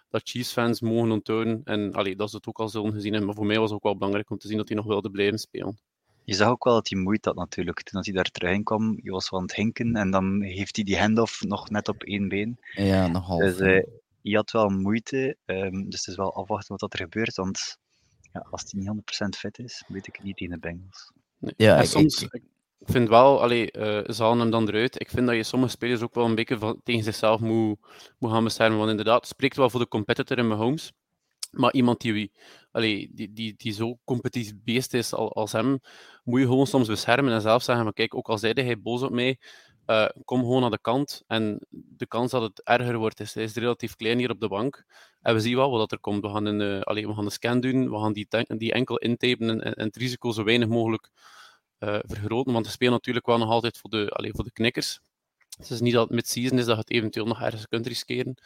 dat 0.09 0.21
Chiefs-fans 0.23 0.81
mogen 0.81 1.11
onthouden. 1.11 1.61
En 1.63 1.93
allee, 1.93 2.15
dat 2.15 2.27
is 2.27 2.33
het 2.33 2.47
ook 2.47 2.59
al 2.59 2.69
zullen 2.69 2.93
gezien 2.93 3.11
hebben. 3.11 3.25
Maar 3.25 3.35
voor 3.35 3.45
mij 3.45 3.59
was 3.59 3.69
het 3.69 3.77
ook 3.77 3.83
wel 3.83 3.97
belangrijk 3.97 4.29
om 4.29 4.37
te 4.37 4.47
zien 4.47 4.57
dat 4.57 4.67
hij 4.67 4.77
nog 4.77 4.85
wilde 4.85 5.09
blijven 5.09 5.39
spelen. 5.39 5.79
Je 6.25 6.33
zag 6.33 6.49
ook 6.49 6.63
wel 6.63 6.73
dat 6.73 6.89
hij 6.89 6.99
moeite 6.99 7.29
had 7.29 7.37
natuurlijk. 7.37 7.83
Toen 7.83 8.01
hij 8.03 8.13
daar 8.13 8.31
terug 8.31 8.51
in 8.51 8.63
kwam, 8.63 8.99
hij 9.01 9.11
was 9.11 9.29
wel 9.29 9.39
aan 9.39 9.45
het 9.45 9.55
hinken. 9.55 9.95
En 9.95 10.11
dan 10.11 10.41
heeft 10.41 10.75
hij 10.75 10.85
die 10.85 10.97
handoff 10.97 11.43
nog 11.43 11.69
net 11.69 11.87
op 11.87 12.03
één 12.03 12.27
been. 12.27 12.57
Ja, 12.71 13.07
nog 13.07 13.25
half. 13.25 13.41
Dus 13.41 13.59
uh, 13.59 13.83
hij 14.21 14.33
had 14.33 14.51
wel 14.51 14.69
moeite. 14.69 15.37
Um, 15.45 15.89
dus 15.89 15.99
het 15.99 16.07
is 16.07 16.15
wel 16.15 16.35
afwachten 16.35 16.77
wat 16.77 16.93
er 16.93 16.99
gebeurt. 16.99 17.35
Want 17.35 17.77
ja, 18.33 18.47
als 18.49 18.63
hij 18.69 18.81
niet 18.81 19.25
100% 19.25 19.39
fit 19.39 19.59
is, 19.59 19.83
weet 19.87 20.07
ik 20.07 20.15
het 20.15 20.25
niet 20.25 20.39
in 20.39 20.49
de 20.49 20.59
Bengals. 20.59 21.11
Ja, 21.57 21.79
ik, 21.79 21.87
soms, 21.87 22.23
ik, 22.23 22.41
vind 22.79 23.09
wel, 23.09 23.41
allee, 23.41 23.73
uh, 23.77 23.83
ze 23.83 24.23
halen 24.23 24.39
hem 24.39 24.49
dan 24.49 24.67
eruit. 24.67 24.99
Ik 24.99 25.09
vind 25.09 25.27
dat 25.27 25.35
je 25.35 25.43
sommige 25.43 25.71
spelers 25.71 26.01
ook 26.01 26.13
wel 26.15 26.25
een 26.25 26.35
beetje 26.35 26.57
van, 26.57 26.81
tegen 26.83 27.03
zichzelf 27.03 27.39
moet, 27.39 27.79
moet 28.19 28.31
gaan 28.31 28.43
beschermen. 28.43 28.77
Want 28.77 28.89
inderdaad, 28.89 29.19
het 29.19 29.27
spreekt 29.27 29.55
wel 29.55 29.69
voor 29.69 29.79
de 29.79 29.87
competitor 29.87 30.37
in 30.37 30.47
Mahomes. 30.47 30.91
Maar 31.55 31.73
iemand 31.73 32.01
die, 32.01 32.31
allee, 32.71 33.09
die, 33.13 33.33
die, 33.33 33.53
die 33.57 33.73
zo 33.73 33.97
competitief 34.03 34.53
beest 34.63 34.93
is 34.93 35.13
als 35.13 35.51
hem, 35.51 35.79
moet 36.23 36.39
je 36.39 36.45
gewoon 36.45 36.67
soms 36.67 36.87
beschermen 36.87 37.33
en 37.33 37.41
zelf 37.41 37.63
zeggen: 37.63 37.83
maar 37.83 37.93
kijk, 37.93 38.15
ook 38.15 38.27
al 38.27 38.37
zeide 38.37 38.61
hij 38.61 38.81
boos 38.81 39.01
op 39.01 39.11
mij, 39.11 39.39
uh, 39.87 40.07
kom 40.25 40.39
gewoon 40.39 40.61
naar 40.61 40.71
de 40.71 40.81
kant. 40.81 41.23
En 41.27 41.65
de 41.69 42.07
kans 42.07 42.31
dat 42.31 42.41
het 42.41 42.63
erger 42.63 42.97
wordt, 42.97 43.19
is, 43.19 43.35
is 43.35 43.55
relatief 43.55 43.95
klein 43.95 44.17
hier 44.17 44.31
op 44.31 44.39
de 44.39 44.47
bank. 44.47 44.85
En 45.21 45.33
we 45.33 45.39
zien 45.39 45.55
wel 45.55 45.71
wat 45.71 45.91
er 45.91 45.99
komt. 45.99 46.21
We 46.21 46.29
gaan 46.29 46.45
een, 46.45 46.61
uh, 46.61 47.05
we 47.05 47.13
gaan 47.13 47.25
een 47.25 47.31
scan 47.31 47.59
doen, 47.59 47.89
we 47.89 47.99
gaan 47.99 48.13
die, 48.13 48.27
die 48.47 48.73
enkel 48.73 48.97
intapen 48.97 49.49
en, 49.49 49.75
en, 49.75 49.85
het 49.85 49.95
risico 49.95 50.31
zo 50.31 50.43
weinig 50.43 50.67
mogelijk 50.67 51.09
uh, 51.79 51.99
vergroten. 52.01 52.53
Want 52.53 52.65
we 52.65 52.71
spelen 52.71 52.93
natuurlijk 52.93 53.25
wel 53.25 53.37
nog 53.37 53.49
altijd 53.49 53.77
voor 53.77 53.89
de, 53.89 54.09
allee, 54.09 54.33
voor 54.33 54.43
de 54.43 54.51
knikkers. 54.51 54.99
Het 55.57 55.69
is 55.69 55.81
niet 55.81 55.93
dat 55.93 56.03
het 56.03 56.15
mid-season 56.15 56.57
is 56.57 56.65
dat 56.65 56.75
je 56.75 56.81
het 56.81 56.91
eventueel 56.91 57.25
nog 57.25 57.41
ergens 57.41 57.67
kunt 57.67 57.87
riskeren. 57.87 58.37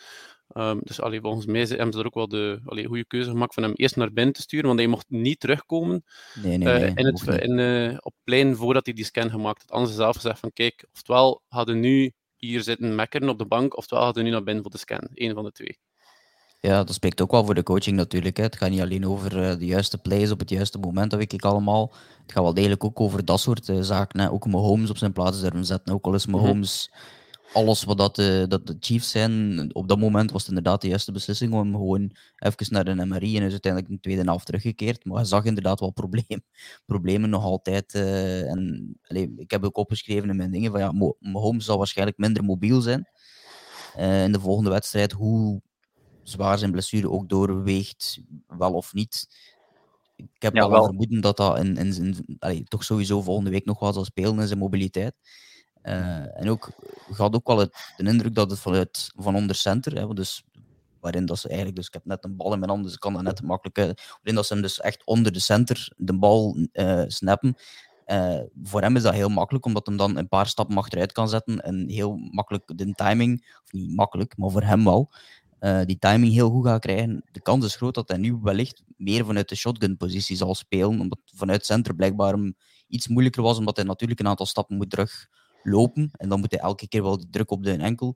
Um, 0.53 0.79
dus 0.83 1.01
allee, 1.01 1.21
volgens 1.21 1.45
mij 1.45 1.61
hebben 1.61 1.93
ze 1.93 1.99
er 1.99 2.05
ook 2.05 2.13
wel 2.13 2.27
de 2.27 2.59
allee, 2.65 2.85
goede 2.85 3.05
keuze 3.05 3.29
gemaakt 3.29 3.53
van 3.53 3.63
hem 3.63 3.73
eerst 3.75 3.95
naar 3.95 4.13
binnen 4.13 4.33
te 4.33 4.41
sturen, 4.41 4.67
want 4.67 4.79
hij 4.79 4.87
mocht 4.87 5.05
niet 5.09 5.39
terugkomen 5.39 6.03
nee, 6.33 6.57
nee, 6.57 6.67
nee, 6.67 6.81
uh, 6.81 6.95
in 6.95 7.05
het, 7.05 7.27
in, 7.41 7.57
uh, 7.57 7.97
op 7.99 8.13
plein 8.23 8.55
voordat 8.55 8.85
hij 8.85 8.95
die 8.95 9.05
scan 9.05 9.29
gemaakt 9.29 9.61
had. 9.61 9.71
Anders 9.71 9.95
zelf 9.95 10.15
gezegd 10.15 10.39
van 10.39 10.53
kijk, 10.53 10.87
oftewel 10.93 11.41
hadden 11.47 11.79
nu 11.79 12.11
hier 12.35 12.61
zitten 12.61 12.95
mekkeren 12.95 13.29
op 13.29 13.37
de 13.37 13.45
bank, 13.45 13.77
oftewel 13.77 14.03
hadden 14.03 14.23
nu 14.23 14.29
naar 14.29 14.43
binnen 14.43 14.63
voor 14.63 14.71
de 14.71 14.77
scan. 14.77 15.09
Eén 15.13 15.33
van 15.33 15.43
de 15.43 15.51
twee. 15.51 15.77
Ja, 16.59 16.83
dat 16.83 16.95
spreekt 16.95 17.21
ook 17.21 17.31
wel 17.31 17.45
voor 17.45 17.55
de 17.55 17.63
coaching 17.63 17.97
natuurlijk. 17.97 18.37
Hè. 18.37 18.43
Het 18.43 18.57
gaat 18.57 18.69
niet 18.69 18.81
alleen 18.81 19.07
over 19.07 19.51
uh, 19.51 19.59
de 19.59 19.65
juiste 19.65 19.97
plays 19.97 20.31
op 20.31 20.39
het 20.39 20.49
juiste 20.49 20.77
moment, 20.77 21.09
dat 21.09 21.19
weet 21.19 21.33
ik 21.33 21.45
allemaal. 21.45 21.93
Het 22.21 22.31
gaat 22.31 22.43
wel 22.43 22.53
degelijk 22.53 22.83
ook 22.83 22.99
over 22.99 23.25
dat 23.25 23.39
soort 23.39 23.71
zaken. 23.79 24.19
Hè. 24.19 24.31
Ook 24.31 24.47
Mahomes 24.47 24.89
op 24.89 24.97
zijn 24.97 25.13
plaats 25.13 25.41
durven 25.41 25.65
zetten. 25.65 25.93
Ook 25.93 26.05
al 26.05 26.13
is 26.13 26.25
Mahomes... 26.25 26.89
Mm 26.91 26.97
-hmm 26.97 27.17
alles 27.53 27.83
wat 27.83 27.97
dat 27.97 28.15
de, 28.15 28.45
dat 28.47 28.67
de 28.67 28.75
Chiefs 28.79 29.11
zijn, 29.11 29.69
op 29.75 29.87
dat 29.87 29.99
moment 29.99 30.31
was 30.31 30.41
het 30.41 30.49
inderdaad 30.49 30.81
de 30.81 30.87
juiste 30.87 31.11
beslissing 31.11 31.53
om 31.53 31.71
gewoon 31.71 32.11
even 32.37 32.73
naar 32.73 32.85
de 32.85 33.05
MRI 33.05 33.37
en 33.37 33.43
is 33.43 33.51
uiteindelijk 33.51 33.91
een 33.91 33.99
tweede 33.99 34.21
helft 34.21 34.45
teruggekeerd. 34.45 35.05
Maar 35.05 35.17
hij 35.17 35.25
zag 35.25 35.45
inderdaad 35.45 35.79
wel 35.79 35.91
probleem, 35.91 36.41
problemen 36.85 37.29
nog 37.29 37.43
altijd. 37.43 37.93
Uh, 37.93 38.49
en 38.49 38.93
allee, 39.07 39.33
ik 39.37 39.51
heb 39.51 39.63
ook 39.63 39.77
opgeschreven 39.77 40.29
in 40.29 40.35
mijn 40.35 40.51
dingen 40.51 40.71
van 40.71 40.79
ja, 40.79 41.13
Mahomes 41.19 41.65
zal 41.65 41.77
waarschijnlijk 41.77 42.17
minder 42.17 42.43
mobiel 42.43 42.81
zijn 42.81 43.09
uh, 43.97 44.23
in 44.23 44.31
de 44.31 44.39
volgende 44.39 44.69
wedstrijd. 44.69 45.11
Hoe 45.11 45.61
zwaar 46.29 46.57
zijn 46.57 46.71
blessure 46.71 47.09
ook 47.09 47.29
doorweegt, 47.29 48.19
wel 48.47 48.73
of 48.73 48.93
niet. 48.93 49.27
Ik 50.15 50.41
heb 50.41 50.55
ja, 50.55 50.69
wel 50.69 50.83
vermoeden 50.83 51.21
dat 51.21 51.37
dat 51.37 51.57
in, 51.57 51.77
in, 51.77 51.95
in, 51.95 52.37
allee, 52.39 52.63
toch 52.63 52.83
sowieso 52.83 53.21
volgende 53.21 53.49
week 53.49 53.65
nog 53.65 53.79
wel 53.79 53.93
zal 53.93 54.05
spelen 54.05 54.39
in 54.39 54.47
zijn 54.47 54.59
mobiliteit. 54.59 55.15
Uh, 55.83 56.39
en 56.39 56.49
ook, 56.49 56.69
had 57.11 57.35
ook 57.35 57.47
wel 57.47 57.57
het, 57.57 57.93
de 57.97 58.03
indruk 58.03 58.35
dat 58.35 58.51
het 58.51 58.59
vanuit 58.59 59.11
van 59.15 59.35
onder 59.35 59.55
center, 59.55 59.93
hè, 59.95 60.13
dus 60.13 60.43
waarin 60.99 61.25
dat 61.25 61.39
ze 61.39 61.47
eigenlijk, 61.47 61.77
dus 61.77 61.87
ik 61.87 61.93
heb 61.93 62.05
net 62.05 62.23
een 62.23 62.35
bal 62.35 62.53
in 62.53 62.59
mijn 62.59 62.71
hand, 62.71 62.83
dus 62.83 62.93
ik 62.93 62.99
kan 62.99 63.13
dat 63.13 63.21
net 63.21 63.41
makkelijk, 63.41 63.77
uh, 63.77 63.83
waarin 63.85 64.35
dat 64.35 64.45
ze 64.45 64.53
hem 64.53 64.61
dus 64.61 64.79
echt 64.79 65.05
onder 65.05 65.31
de 65.31 65.39
center 65.39 65.93
de 65.97 66.17
bal 66.17 66.67
uh, 66.73 67.03
snappen. 67.07 67.55
voor 68.63 68.81
hem 68.81 68.95
is 68.95 69.03
dat 69.03 69.13
heel 69.13 69.29
makkelijk, 69.29 69.65
omdat 69.65 69.85
hem 69.85 69.97
dan 69.97 70.17
een 70.17 70.27
paar 70.27 70.47
stappen 70.47 70.77
achteruit 70.77 71.11
kan 71.11 71.29
zetten 71.29 71.61
en 71.61 71.89
heel 71.89 72.15
makkelijk 72.15 72.77
de 72.77 72.91
timing, 72.93 73.47
of 73.63 73.71
niet 73.71 73.95
makkelijk, 73.95 74.37
maar 74.37 74.49
voor 74.49 74.63
hem 74.63 74.83
wel, 74.83 75.11
die 75.85 75.99
timing 75.99 76.33
heel 76.33 76.49
goed 76.49 76.65
gaat 76.65 76.81
krijgen. 76.81 77.23
De 77.31 77.41
kans 77.41 77.65
is 77.65 77.75
groot 77.75 77.95
dat 77.95 78.07
hij 78.07 78.17
nu 78.17 78.39
wellicht 78.41 78.83
meer 78.97 79.25
vanuit 79.25 79.49
de 79.49 79.55
shotgun-positie 79.55 80.37
zal 80.37 80.55
spelen, 80.55 80.99
omdat 80.99 81.19
vanuit 81.35 81.65
center 81.65 81.95
blijkbaar 81.95 82.33
hem 82.33 82.55
iets 82.87 83.07
moeilijker 83.07 83.43
was, 83.43 83.57
omdat 83.57 83.75
hij 83.75 83.85
natuurlijk 83.85 84.19
een 84.19 84.27
aantal 84.27 84.45
stappen 84.45 84.77
moet 84.77 84.89
terug 84.89 85.27
lopen. 85.63 86.11
En 86.11 86.29
dan 86.29 86.39
moet 86.39 86.51
hij 86.51 86.59
elke 86.59 86.87
keer 86.87 87.03
wel 87.03 87.17
die 87.17 87.29
druk 87.29 87.51
op 87.51 87.63
de 87.63 87.71
enkel 87.71 88.15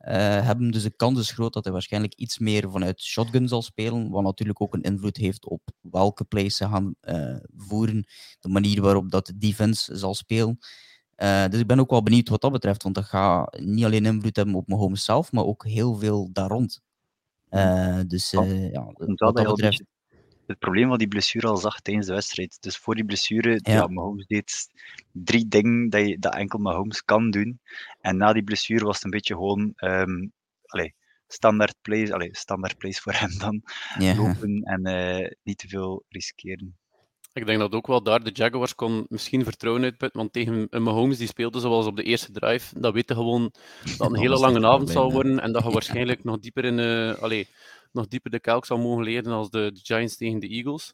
uh, 0.00 0.12
hebben. 0.44 0.70
Dus 0.70 0.82
de 0.82 0.96
kans 0.96 1.18
is 1.18 1.30
groot 1.30 1.52
dat 1.52 1.64
hij 1.64 1.72
waarschijnlijk 1.72 2.14
iets 2.14 2.38
meer 2.38 2.70
vanuit 2.70 3.02
shotgun 3.02 3.48
zal 3.48 3.62
spelen. 3.62 4.10
Wat 4.10 4.22
natuurlijk 4.22 4.60
ook 4.60 4.74
een 4.74 4.82
invloed 4.82 5.16
heeft 5.16 5.46
op 5.46 5.60
welke 5.80 6.24
plays 6.24 6.56
ze 6.56 6.68
gaan 6.68 6.94
uh, 7.02 7.36
voeren. 7.56 8.06
De 8.40 8.48
manier 8.48 8.82
waarop 8.82 9.10
dat 9.10 9.26
de 9.26 9.38
defense 9.38 9.96
zal 9.96 10.14
spelen. 10.14 10.58
Uh, 11.16 11.46
dus 11.48 11.60
ik 11.60 11.66
ben 11.66 11.80
ook 11.80 11.90
wel 11.90 12.02
benieuwd 12.02 12.28
wat 12.28 12.40
dat 12.40 12.52
betreft. 12.52 12.82
Want 12.82 12.94
dat 12.94 13.04
gaat 13.04 13.58
niet 13.60 13.84
alleen 13.84 14.06
invloed 14.06 14.36
hebben 14.36 14.54
op 14.54 14.66
mijn 14.66 14.80
home 14.80 14.96
zelf, 14.96 15.32
maar 15.32 15.44
ook 15.44 15.64
heel 15.66 15.94
veel 15.94 16.28
daar 16.32 16.48
rond. 16.48 16.82
dus 18.06 18.30
ja, 18.30 18.92
wat 18.94 19.34
dat 19.34 19.44
betreft 19.44 19.84
het 20.46 20.58
probleem 20.58 20.88
van 20.88 20.98
die 20.98 21.08
blessure 21.08 21.46
al 21.46 21.56
zag 21.56 21.80
tijdens 21.80 22.06
de 22.06 22.12
wedstrijd. 22.12 22.56
Dus 22.60 22.76
voor 22.76 22.94
die 22.94 23.04
blessure, 23.04 23.60
ja. 23.62 23.72
ja 23.72 23.86
Mahomes 23.86 24.26
deed 24.26 24.70
drie 25.12 25.48
dingen 25.48 25.88
dat, 25.90 26.08
je, 26.08 26.18
dat 26.18 26.34
enkel 26.34 26.58
Mahomes 26.58 27.04
kan 27.04 27.30
doen. 27.30 27.60
En 28.00 28.16
na 28.16 28.32
die 28.32 28.44
blessure 28.44 28.84
was 28.84 28.94
het 28.94 29.04
een 29.04 29.10
beetje 29.10 29.34
gewoon 29.34 29.72
um, 29.76 30.32
allez, 30.66 30.90
standaard 31.26 31.74
plays, 31.82 32.10
allee, 32.10 32.36
standaard 32.36 32.78
plays 32.78 33.00
voor 33.00 33.12
hem 33.12 33.38
dan, 33.38 33.62
Ja. 33.98 34.16
lopen 34.16 34.62
en 34.62 34.84
eh, 34.84 35.30
niet 35.42 35.58
te 35.58 35.68
veel 35.68 36.04
riskeren. 36.08 36.76
Ik 37.36 37.46
denk 37.46 37.58
dat 37.58 37.74
ook 37.74 37.86
wel 37.86 38.02
daar 38.02 38.24
de 38.24 38.30
Jaguars 38.30 38.74
kon 38.74 39.06
misschien 39.08 39.44
vertrouwen 39.44 39.84
uitputten, 39.84 40.20
want 40.20 40.32
tegen 40.32 40.66
een 40.70 40.82
Mahomes 40.82 41.18
die 41.18 41.26
speelde 41.26 41.60
zoals 41.60 41.86
op 41.86 41.96
de 41.96 42.02
eerste 42.02 42.32
drive, 42.32 42.80
dat 42.80 42.92
weten 42.92 43.16
gewoon 43.16 43.52
dat 43.98 44.10
een 44.10 44.18
hele 44.18 44.38
lange 44.38 44.66
avond 44.66 44.90
zal 44.90 45.12
worden 45.12 45.40
en 45.40 45.52
dat 45.52 45.64
je 45.64 45.70
waarschijnlijk 45.70 46.24
nog 46.24 46.38
dieper 46.38 46.64
in 46.64 46.78
eh 46.78 47.22
allee, 47.22 47.48
nog 47.92 48.08
dieper 48.08 48.30
de 48.30 48.40
kelk 48.40 48.64
zal 48.64 48.78
mogen 48.78 49.04
leren 49.04 49.32
als 49.32 49.50
de, 49.50 49.70
de 49.74 49.80
Giants 49.82 50.16
tegen 50.16 50.40
de 50.40 50.48
Eagles. 50.48 50.92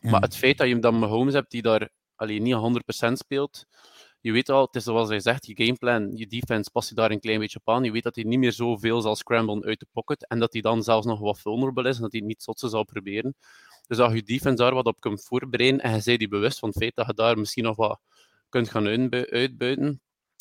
Ja. 0.00 0.10
Maar 0.10 0.20
het 0.20 0.36
feit 0.36 0.58
dat 0.58 0.68
je 0.68 0.78
dan 0.78 0.98
Mahomes 0.98 1.34
hebt 1.34 1.50
die 1.50 1.62
daar 1.62 1.88
allee, 2.16 2.40
niet 2.40 2.82
100% 3.08 3.12
speelt, 3.12 3.66
je 4.24 4.32
weet 4.32 4.48
al, 4.48 4.64
het 4.66 4.74
is 4.74 4.84
zoals 4.84 5.08
hij 5.08 5.20
zegt, 5.20 5.46
je 5.46 5.64
gameplan, 5.64 6.16
je 6.16 6.26
defense 6.26 6.70
past 6.70 6.88
je 6.88 6.94
daar 6.94 7.10
een 7.10 7.20
klein 7.20 7.38
beetje 7.38 7.58
op 7.64 7.74
aan. 7.74 7.84
Je 7.84 7.90
weet 7.90 8.02
dat 8.02 8.14
hij 8.14 8.24
niet 8.24 8.38
meer 8.38 8.52
zoveel 8.52 9.00
zal 9.00 9.16
scramblen 9.16 9.64
uit 9.64 9.80
de 9.80 9.86
pocket 9.92 10.26
en 10.28 10.38
dat 10.38 10.52
hij 10.52 10.62
dan 10.62 10.82
zelfs 10.82 11.06
nog 11.06 11.20
wat 11.20 11.40
vulnerable 11.40 11.88
is 11.88 11.96
en 11.96 12.02
dat 12.02 12.12
hij 12.12 12.20
niet 12.20 12.42
zotse 12.42 12.68
zal 12.68 12.84
proberen. 12.84 13.34
Dus 13.86 13.98
als 13.98 14.12
je 14.12 14.22
defense 14.22 14.62
daar 14.62 14.74
wat 14.74 14.86
op 14.86 15.00
kunt 15.00 15.24
voorbereiden 15.24 15.80
en 15.80 15.96
je 15.96 16.02
bent 16.04 16.20
je 16.20 16.28
bewust 16.28 16.58
van 16.58 16.68
het 16.68 16.78
feit 16.78 16.94
dat 16.94 17.06
je 17.06 17.14
daar 17.14 17.38
misschien 17.38 17.64
nog 17.64 17.76
wat 17.76 18.00
kunt 18.48 18.70
gaan 18.70 18.86
uitbui- 18.86 19.30
uitbuiten, 19.30 20.00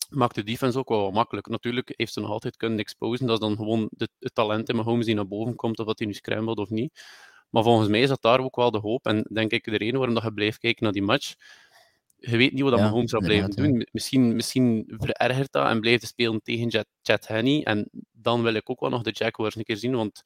maakt 0.09 0.35
de 0.35 0.43
defense 0.43 0.77
ook 0.77 0.89
wel 0.89 1.01
wat 1.01 1.13
makkelijk. 1.13 1.47
Natuurlijk 1.47 1.93
heeft 1.95 2.13
ze 2.13 2.19
nog 2.19 2.29
altijd 2.29 2.57
kunnen 2.57 2.79
exposen. 2.79 3.25
Dat 3.25 3.41
is 3.41 3.47
dan 3.47 3.55
gewoon 3.55 3.88
de, 3.91 4.07
het 4.19 4.35
talent 4.35 4.69
in 4.69 4.75
Mahomes 4.75 5.05
die 5.05 5.15
naar 5.15 5.27
boven 5.27 5.55
komt, 5.55 5.79
of 5.79 5.85
dat 5.85 5.97
hij 6.00 6.07
nu 6.07 6.13
scrambled 6.13 6.57
of 6.57 6.69
niet. 6.69 7.03
Maar 7.50 7.63
volgens 7.63 7.89
mij 7.89 8.01
is 8.01 8.09
dat 8.09 8.21
daar 8.21 8.39
ook 8.39 8.55
wel 8.55 8.71
de 8.71 8.77
hoop. 8.77 9.05
En 9.05 9.27
denk 9.33 9.51
ik 9.51 9.63
de 9.63 9.77
reden 9.77 9.97
waarom 9.97 10.15
dat 10.15 10.23
je 10.23 10.33
blijft 10.33 10.57
kijken 10.57 10.83
naar 10.83 10.93
die 10.93 11.01
match. 11.01 11.33
Je 12.17 12.38
weet 12.38 12.53
niet 12.53 12.62
wat 12.62 12.71
dat 12.71 12.79
Ja, 12.79 12.85
Mahomes 12.85 13.09
zou 13.09 13.23
blijven 13.23 13.50
doen. 13.50 13.88
Misschien, 13.91 14.35
misschien 14.35 14.93
verergert 14.97 15.51
dat 15.51 15.67
en 15.67 15.79
blijft 15.79 16.07
spelen 16.07 16.41
tegen 16.41 16.85
Chad 17.01 17.27
Henney. 17.27 17.63
En 17.63 17.89
dan 18.12 18.43
wil 18.43 18.53
ik 18.53 18.69
ook 18.69 18.79
wel 18.79 18.89
nog 18.89 19.01
de 19.01 19.12
Jaguars 19.13 19.55
een 19.55 19.63
keer 19.63 19.77
zien. 19.77 19.95
Want 19.95 20.21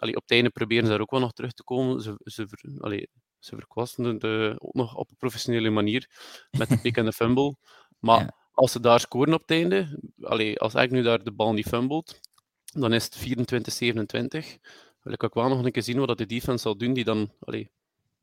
allee, 0.00 0.16
op 0.16 0.22
het 0.22 0.30
einde 0.30 0.50
proberen 0.50 0.84
ze 0.84 0.90
daar 0.90 1.00
ook 1.00 1.10
wel 1.10 1.20
nog 1.20 1.32
terug 1.32 1.52
te 1.52 1.62
komen. 1.64 2.00
Ze, 2.00 2.14
ze, 2.24 2.46
allee, 2.78 3.08
ze 3.38 3.54
verkwasten 3.56 4.18
eh, 4.18 4.54
ook 4.58 4.74
nog 4.74 4.96
op 4.96 5.10
een 5.10 5.16
professionele 5.16 5.70
manier 5.70 6.10
met 6.50 6.68
de 6.68 6.78
pick 6.78 6.96
en 6.96 7.04
de 7.04 7.12
fumble. 7.12 7.56
Maar 7.98 8.20
Ja. 8.20 8.34
als 8.52 8.72
ze 8.72 8.80
daar 8.80 9.00
scoren 9.00 9.34
op 9.34 9.40
het 9.40 9.50
einde, 9.50 10.00
allee, 10.20 10.58
als 10.58 10.74
ik 10.74 10.90
nu 10.90 11.02
daar 11.02 11.24
de 11.24 11.32
bal 11.32 11.52
niet 11.52 11.66
fumbled, 11.66 12.20
dan 12.64 12.92
is 12.92 13.04
het 13.04 13.16
24-27. 13.18 14.58
Wil 15.02 15.12
ik 15.12 15.22
ook 15.24 15.34
wel 15.34 15.48
nog 15.48 15.64
een 15.64 15.72
keer 15.72 15.82
zien 15.82 15.98
wat 15.98 16.08
dat 16.08 16.18
de 16.18 16.26
defense 16.26 16.62
zal 16.62 16.76
doen, 16.76 16.92
die 16.92 17.04
dan 17.04 17.32
allee, 17.40 17.70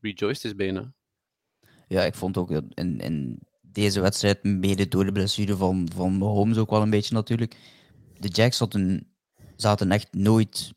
rejoiced 0.00 0.44
is 0.44 0.54
bijna. 0.54 0.92
Ja, 1.88 2.02
ik 2.02 2.14
vond 2.14 2.36
ook 2.36 2.50
in, 2.50 2.98
in 3.00 3.38
deze 3.60 4.00
wedstrijd, 4.00 4.42
mede 4.42 4.88
door 4.88 5.04
de 5.04 5.12
blessure 5.12 5.56
van, 5.56 5.88
van 5.94 6.12
Mahomes 6.18 6.58
ook 6.58 6.70
wel 6.70 6.82
een 6.82 6.90
beetje 6.90 7.14
natuurlijk, 7.14 7.56
de 8.18 8.28
Jacks 8.28 8.56
zaten, 8.56 9.12
zaten 9.56 9.90
echt 9.90 10.12
nooit, 10.12 10.72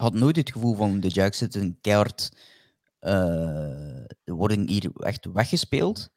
had 0.00 0.14
nooit 0.14 0.36
het 0.36 0.52
gevoel 0.52 0.74
van 0.74 1.00
de 1.00 1.08
Jacks 1.08 1.38
zitten 1.38 1.78
keihard, 1.80 2.30
eh, 2.98 4.04
worden 4.24 4.68
hier 4.68 4.90
echt 4.96 5.26
weggespeeld. 5.32 6.10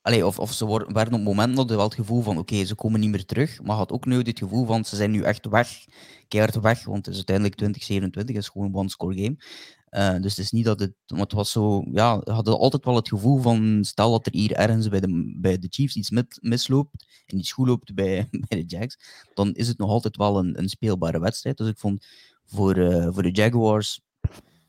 Allee, 0.00 0.26
of, 0.26 0.38
of 0.38 0.52
ze 0.52 0.64
worden, 0.64 0.92
werden 0.92 1.14
op 1.14 1.20
momenten 1.20 1.56
hadden 1.56 1.76
wel 1.76 1.86
het 1.86 1.94
gevoel 1.94 2.22
van 2.22 2.38
oké, 2.38 2.64
ze 2.64 2.74
komen 2.74 3.00
niet 3.00 3.10
meer 3.10 3.24
terug, 3.24 3.62
maar 3.62 3.76
had 3.76 3.92
ook 3.92 4.06
nooit 4.06 4.26
het 4.26 4.38
gevoel 4.38 4.66
van 4.66 4.84
ze 4.84 4.96
zijn 4.96 5.10
nu 5.10 5.22
echt 5.22 5.46
weg, 5.46 5.84
keihard 6.28 6.60
weg, 6.60 6.84
want 6.84 6.96
het 6.96 7.08
is 7.08 7.16
uiteindelijk 7.16 7.56
2027, 7.56 8.34
het 8.34 8.44
is 8.44 8.50
gewoon 8.50 8.66
een 8.66 8.74
one-score 8.74 9.14
game. 9.14 9.36
Eh, 9.84 10.20
dus 10.20 10.36
het 10.36 10.44
is 10.44 10.50
niet 10.50 10.64
dat 10.64 10.80
het, 10.80 10.94
want 11.06 11.20
het 11.20 11.32
was 11.32 11.50
zo, 11.50 11.84
ja, 11.92 12.20
hadden 12.24 12.58
altijd 12.58 12.84
wel 12.84 12.94
het 12.96 13.08
gevoel 13.08 13.40
van, 13.40 13.78
stel 13.84 14.10
dat 14.10 14.26
er 14.26 14.32
hier 14.32 14.52
ergens 14.52 14.88
bij 14.88 15.00
de, 15.00 15.34
bij 15.36 15.58
de 15.58 15.66
Chiefs 15.70 15.96
iets 15.96 16.38
misloopt 16.40 17.06
en 17.26 17.38
iets 17.38 17.52
goed 17.52 17.66
loopt 17.66 17.94
bij, 17.94 18.28
bij 18.48 18.58
de 18.62 18.64
Jags, 18.66 18.98
dan 19.34 19.52
is 19.52 19.68
het 19.68 19.78
nog 19.78 19.90
altijd 19.90 20.16
wel 20.16 20.38
een, 20.38 20.58
een 20.58 20.68
speelbare 20.68 21.18
wedstrijd. 21.18 21.56
Dus 21.56 21.68
ik 21.68 21.78
vond 21.78 22.06
voor, 22.44 22.74
eh, 22.76 23.08
voor 23.12 23.22
de 23.22 23.30
Jaguars 23.30 24.00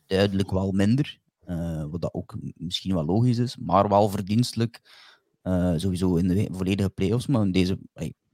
duidelijk 0.05 0.51
wel 0.51 0.71
minder, 0.71 1.19
eh, 1.39 1.85
wat 1.89 2.01
dat 2.01 2.13
ook 2.13 2.37
misschien 2.55 2.93
wel 2.93 3.05
logisch 3.05 3.37
is, 3.37 3.57
maar 3.57 3.89
wel 3.89 4.09
verdienstelijk, 4.09 4.81
eh, 5.41 5.73
sowieso 5.75 6.15
in 6.15 6.27
de 6.27 6.47
volledige 6.51 6.89
playoffs, 6.89 7.27
maar 7.27 7.41
in 7.41 7.51
deze, 7.51 7.79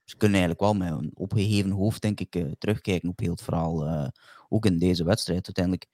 ze 0.03 0.17
kunnen 0.17 0.39
eigenlijk 0.39 0.59
wel 0.59 0.73
met 0.73 0.91
een 0.91 1.11
opgeheven 1.13 1.71
hoofd, 1.71 2.01
denk 2.01 2.19
ik, 2.19 2.45
terugkijken 2.57 3.09
op 3.09 3.19
heel 3.19 3.31
het 3.31 3.41
verhaal, 3.41 4.11
ook 4.49 4.65
in 4.65 4.77
deze 4.77 5.03
wedstrijd. 5.03 5.45
Uiteindelijk 5.45 5.87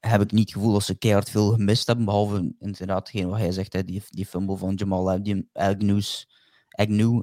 heb 0.00 0.20
ik 0.20 0.32
niet 0.32 0.44
het 0.48 0.52
gevoel 0.52 0.72
dat 0.72 0.82
ze 0.82 0.98
keihard 0.98 1.30
veel 1.30 1.50
gemist 1.50 1.86
hebben, 1.86 2.04
behalve 2.04 2.54
inderdaad 2.58 2.98
hetgeen 2.98 3.28
wat 3.28 3.38
hij 3.38 3.52
zegt, 3.52 3.72
hè, 3.72 3.84
die, 3.84 4.02
die 4.08 4.26
fumble 4.26 4.56
van 4.56 4.74
Jamal 4.74 5.10
Agnew, 5.10 5.42
Agnew's- 5.52 6.26
Agnew, 6.68 7.22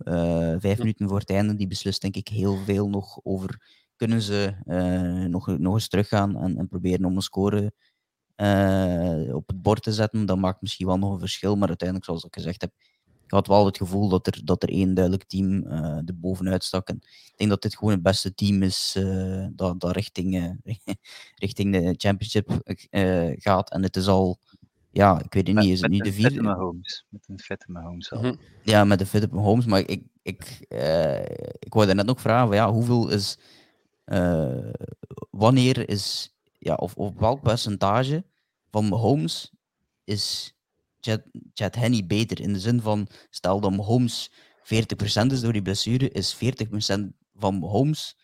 vijf 0.60 0.78
minuten 0.78 1.08
voor 1.08 1.20
het 1.20 1.30
einde, 1.30 1.56
die 1.56 1.68
beslist 1.68 2.02
denk 2.02 2.16
ik 2.16 2.28
heel 2.28 2.58
veel 2.58 2.90
nog 2.90 3.20
over, 3.24 3.62
kunnen 4.00 4.22
ze 4.22 4.54
eh, 4.66 5.30
nog, 5.30 5.58
nog 5.58 5.74
eens 5.74 5.88
teruggaan 5.88 6.38
en, 6.38 6.58
en 6.58 6.68
proberen 6.68 7.06
om 7.06 7.16
een 7.16 7.22
score 7.22 7.74
eh, 8.36 9.36
op 9.36 9.48
het 9.48 9.62
bord 9.62 9.84
te 9.84 9.94
zetten, 9.94 10.26
dat 10.26 10.38
maakt 10.38 10.62
misschien 10.62 10.88
wel 10.88 10.98
nog 10.98 11.14
een 11.14 11.20
verschil, 11.20 11.56
maar 11.56 11.68
uiteindelijk, 11.68 12.08
zoals 12.08 12.24
ik 12.24 12.34
gezegd 12.34 12.62
heb, 12.62 12.72
ik 13.26 13.32
had 13.36 13.48
wel 13.48 13.66
het 13.66 13.78
gevoel 13.78 14.10
dat 14.10 14.28
er, 14.28 14.42
dat 14.44 14.64
er 14.64 14.70
één 14.70 14.94
duidelijk 14.94 15.24
team 15.24 15.64
eh 15.64 15.98
er 16.06 16.20
bovenuit 16.20 16.64
stak. 16.64 16.88
En 16.90 16.96
ik 17.04 17.34
denk 17.36 17.50
dat 17.50 17.62
dit 17.62 17.78
gewoon 17.78 17.94
het 17.94 18.04
beste 18.04 18.34
team 18.34 18.64
is 18.64 18.94
eh, 18.98 19.46
dat, 19.52 19.80
dat 19.80 19.96
richting, 19.96 20.36
eh, 20.36 20.76
richting 21.46 21.74
de 21.74 21.94
championship 21.98 22.50
eh, 22.90 23.32
gaat. 23.36 23.72
En 23.72 23.84
het 23.84 23.96
is 23.96 24.08
al, 24.08 24.40
ja, 24.92 25.24
ik 25.24 25.34
weet 25.34 25.48
het 25.48 25.56
niet, 25.56 25.72
is 25.72 25.82
het 25.82 25.92
met 25.92 26.00
nu 26.00 26.10
de 26.10 26.14
vierde? 26.14 26.42
Mahomes. 26.42 27.06
Met 27.10 27.26
een 27.28 27.40
vette 27.40 27.72
Mahomes 27.72 28.10
wel. 28.10 28.22
Mhm. 28.22 28.36
Ja, 28.64 28.84
met 28.84 29.00
de 29.00 29.06
Philip 29.06 29.32
Holmes. 29.32 29.66
Maar 29.66 29.80
ik, 29.80 30.04
ik, 30.22 30.66
eh, 30.68 31.22
ik 31.60 31.74
wou 31.74 31.94
net 31.94 32.06
nog 32.06 32.22
vragen, 32.22 32.48
van, 32.48 32.56
ja, 32.56 32.72
hoeveel 32.72 33.10
is, 33.10 33.38
eh, 34.10 34.72
wanneer 35.30 35.90
is, 35.90 36.36
ja, 36.60 36.74
of 36.74 36.96
op 36.96 37.20
welk 37.20 37.42
percentage 37.42 38.26
van 38.72 38.86
Mahomes 38.86 39.52
is 40.04 40.54
Chad, 41.00 41.22
Chad 41.54 41.76
Henney 41.76 42.06
beter? 42.06 42.42
In 42.42 42.54
de 42.54 42.60
zin 42.60 42.82
van, 42.82 43.08
stel 43.30 43.60
dat 43.60 43.76
Mahomes 43.76 44.32
40% 44.64 45.32
is 45.32 45.42
door 45.42 45.54
die 45.54 45.62
blessure, 45.62 46.10
is 46.10 46.36
40% 46.36 46.38
van 47.36 47.60
Mahomes 47.60 48.18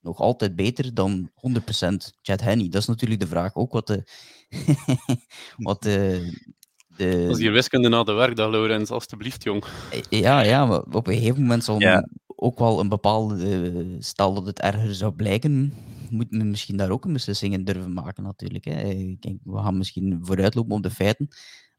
nog 0.00 0.18
altijd 0.18 0.56
beter 0.56 0.94
dan 0.94 1.30
100% 1.34 1.34
Chad 2.22 2.40
Henney? 2.40 2.68
Dat 2.68 2.80
is 2.80 2.88
natuurlijk 2.88 3.20
de 3.20 3.26
vraag. 3.26 3.54
Ook 3.54 3.72
wat 3.72 3.86
de, 3.86 4.04
wat 5.68 5.82
de, 5.82 6.30
de, 6.96 7.24
Dat 7.26 7.36
is 7.36 7.42
hier 7.42 7.52
wiskunde 7.52 7.88
na 7.88 8.02
de 8.02 8.12
werkdag, 8.12 8.50
Laurens, 8.50 8.90
alstublieft, 8.90 9.42
jong. 9.42 9.64
ja, 10.08 10.40
ja, 10.40 10.66
maar 10.66 10.82
op 10.82 11.06
een 11.06 11.14
gegeven 11.14 11.40
moment 11.40 11.64
zal 11.64 11.80
Ja. 11.80 12.08
Ook 12.40 12.58
wel 12.58 12.80
een 12.80 12.88
bepaalde, 12.88 13.70
eh, 13.70 13.96
stel 13.98 14.34
dat 14.34 14.46
het 14.46 14.60
erger 14.60 14.94
zou 14.94 15.12
blijken, 15.12 15.74
moet 16.10 16.30
men 16.30 16.50
misschien 16.50 16.76
daar 16.76 16.90
ook 16.90 17.04
een 17.04 17.12
beslissing 17.12 17.52
in 17.52 17.64
durven 17.64 17.92
maken 17.92 18.22
natuurlijk. 18.22 18.64
Hè. 18.64 18.82
Ik 18.88 19.22
denk, 19.22 19.40
we 19.44 19.58
gaan 19.58 19.78
misschien 19.78 20.18
vooruitlopen 20.22 20.76
op 20.76 20.82
de 20.82 20.90
feiten, 20.90 21.28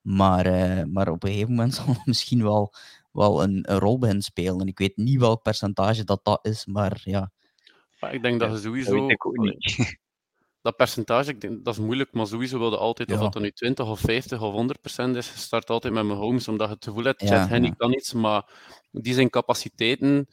maar, 0.02 0.46
eh, 0.46 0.84
maar 0.84 1.10
op 1.10 1.24
een 1.24 1.30
gegeven 1.30 1.50
moment 1.56 1.74
zal 1.76 1.88
het 1.88 2.06
misschien 2.06 2.44
wel, 2.44 2.74
wel 3.12 3.44
een, 3.44 3.72
een 3.72 3.80
rol 3.80 3.98
bij 3.98 4.10
hen 4.10 4.22
spelen. 4.22 4.60
En 4.60 4.68
ik 4.68 4.78
weet 4.78 4.98
niet 4.98 5.20
welk 5.20 5.42
percentage 5.42 6.04
dat 6.04 6.20
dat 6.24 6.46
is, 6.46 6.66
maar 6.66 7.02
ja. 7.04 7.32
Maar 8.00 8.14
ik 8.14 8.22
denk 8.22 8.40
dat 8.40 8.50
Dat 8.50 8.62
sowieso... 8.62 9.02
weet 9.02 9.12
ik 9.12 9.26
ook 9.26 9.38
allee, 9.38 9.56
niet. 9.58 10.00
Dat 10.62 10.76
percentage, 10.76 11.30
ik 11.30 11.42
denk, 11.42 11.66
dat 11.66 11.74
is 11.74 11.80
moeilijk, 11.80 12.14
maar 12.14 12.28
sowieso 12.28 12.60
wilde 12.60 12.78
altijd, 12.78 13.10
of 13.10 13.16
Ja. 13.16 13.22
dat 13.22 13.34
dan 13.34 13.42
nu 13.42 13.52
20 13.52 13.88
of 13.90 14.00
50 14.00 14.42
of 14.42 14.54
100 14.54 14.82
procent 14.82 15.16
is, 15.16 15.32
je 15.32 15.38
start 15.40 15.70
altijd 15.70 15.94
met 15.94 16.04
Mahomes, 16.04 16.48
omdat 16.48 16.68
je 16.68 16.74
het 16.74 16.84
gevoel 16.84 17.04
hebt, 17.04 17.22
Ja, 17.22 17.28
Chad 17.28 17.50
Henney 17.50 17.70
ja. 17.70 17.76
kan 17.78 17.94
iets, 17.94 18.14
maar 18.14 18.46
die 18.92 19.14
zijn 19.14 19.30
capaciteiten 19.30 20.28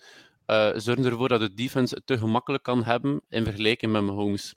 eh, 0.47 0.71
zorgen 0.75 1.05
ervoor 1.05 1.29
dat 1.29 1.41
de 1.41 1.55
defense 1.55 1.95
het 1.95 2.07
te 2.07 2.19
gemakkelijk 2.19 2.63
kan 2.63 2.85
hebben 2.85 3.21
in 3.29 3.45
vergelijking 3.45 3.93
met 3.93 4.03
Mahomes. 4.03 4.55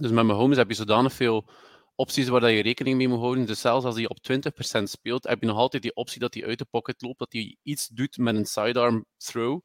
Dus 0.00 0.10
met 0.10 0.24
Mahomes 0.24 0.56
heb 0.56 0.68
je 0.68 0.74
zodanig 0.74 1.12
veel 1.12 1.48
opties 1.94 2.28
waar 2.28 2.40
dat 2.40 2.50
je 2.50 2.62
rekening 2.62 2.96
mee 2.96 3.08
moet 3.08 3.18
houden. 3.20 3.46
Dus 3.46 3.60
zelfs 3.60 3.84
als 3.84 3.94
hij 3.96 4.08
op 4.08 4.18
20% 4.22 4.82
speelt, 4.82 5.24
heb 5.28 5.40
je 5.40 5.46
nog 5.46 5.56
altijd 5.56 5.82
die 5.82 5.94
optie 5.94 6.20
dat 6.20 6.34
hij 6.34 6.44
uit 6.46 6.58
de 6.58 6.64
pocket 6.64 7.02
loopt, 7.02 7.18
dat 7.18 7.32
hij 7.32 7.56
iets 7.62 7.88
doet 7.88 8.16
met 8.18 8.34
een 8.34 8.46
sidearm 8.46 9.04
throw. 9.16 9.60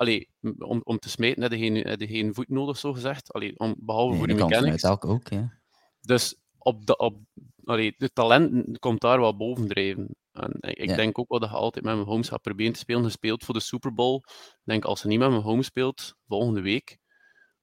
Allee, 0.00 0.28
om, 0.58 0.80
om 0.84 0.98
te 0.98 1.08
smijten 1.10 1.42
heb 1.42 1.52
je 1.52 1.58
geen, 1.58 1.74
heb 1.76 2.00
je 2.00 2.06
geen 2.06 2.34
voet 2.34 2.48
nodig, 2.48 2.76
zo 2.78 2.92
gezegd. 2.92 3.32
Allee, 3.32 3.58
om, 3.58 3.74
behalve 3.78 4.10
Nee, 4.10 4.18
voor 4.18 4.26
de 4.26 4.44
mechanics. 4.44 4.82
elk 4.82 5.04
ook, 5.04 5.28
ja. 5.28 5.52
Dus 6.00 6.36
op 6.58 6.86
de, 6.86 6.96
op, 6.96 7.18
allee, 7.64 7.94
de 7.96 8.10
talent 8.12 8.78
komt 8.78 9.00
daar 9.00 9.20
wel 9.20 9.36
bovendrijven. 9.36 10.08
En 10.32 10.56
ik 10.60 10.88
Ja. 10.88 10.96
denk 10.96 11.18
ook 11.18 11.28
wel 11.28 11.38
dat 11.38 11.50
je 11.50 11.56
altijd 11.56 11.84
met 11.84 11.96
Mahomes 11.96 12.28
gaat 12.28 12.42
proberen 12.42 12.72
te 12.72 12.78
spelen. 12.78 13.02
Je 13.02 13.08
speelt 13.08 13.44
voor 13.44 13.54
de 13.54 13.60
Super 13.60 13.94
Bowl. 13.94 14.16
Ik 14.26 14.60
denk 14.64 14.84
als 14.84 15.02
je 15.02 15.08
niet 15.08 15.18
met 15.18 15.30
Mahomes 15.30 15.66
speelt 15.66 16.14
volgende 16.26 16.60
week, 16.60 16.98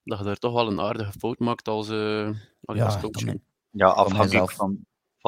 dat 0.03 0.17
je 0.17 0.23
daar 0.23 0.37
toch 0.37 0.53
wel 0.53 0.67
een 0.67 0.79
aardige 0.81 1.11
fout 1.19 1.39
maakt 1.39 1.67
als, 1.67 1.89
eh 1.89 2.29
allee, 2.63 2.81
Ja, 2.81 2.85
als 2.85 2.99
coach. 2.99 3.11
kan 3.23 3.39
Ja, 3.71 3.87
afhankelijk 3.87 4.51
van 4.51 4.85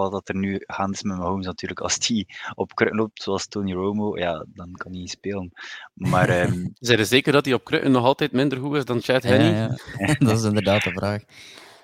wat 0.10 0.30
er 0.30 0.36
nu 0.36 0.64
gaande 0.68 0.94
is 0.94 1.04
met 1.04 1.18
Mahomes 1.18 1.46
natuurlijk. 1.46 1.80
Als 1.80 2.00
die 2.00 2.28
op 2.56 2.76
kruk 2.76 2.94
loopt, 2.94 3.24
zoals 3.24 3.48
Tony 3.48 3.74
Romo, 3.74 4.18
ja, 4.18 4.46
dan 4.54 4.72
kan 4.72 4.92
hij 4.92 5.00
niet 5.00 5.10
spelen. 5.10 5.52
Maar 5.94 6.30
ehm, 6.30 6.68
Zijn 6.80 7.00
er 7.00 7.06
zeker 7.06 7.32
dat 7.34 7.46
hij 7.46 7.54
op 7.54 7.64
krukken 7.64 7.92
nog 7.92 8.04
altijd 8.04 8.32
minder 8.32 8.60
goed 8.60 8.76
is 8.76 8.86
dan 8.86 9.02
Chad 9.02 9.24
Henney? 9.24 9.52
Ja, 9.52 9.78
ja. 9.98 10.16
dat 10.28 10.38
is 10.38 10.44
inderdaad 10.44 10.84
de 10.84 10.92
vraag. 10.92 11.24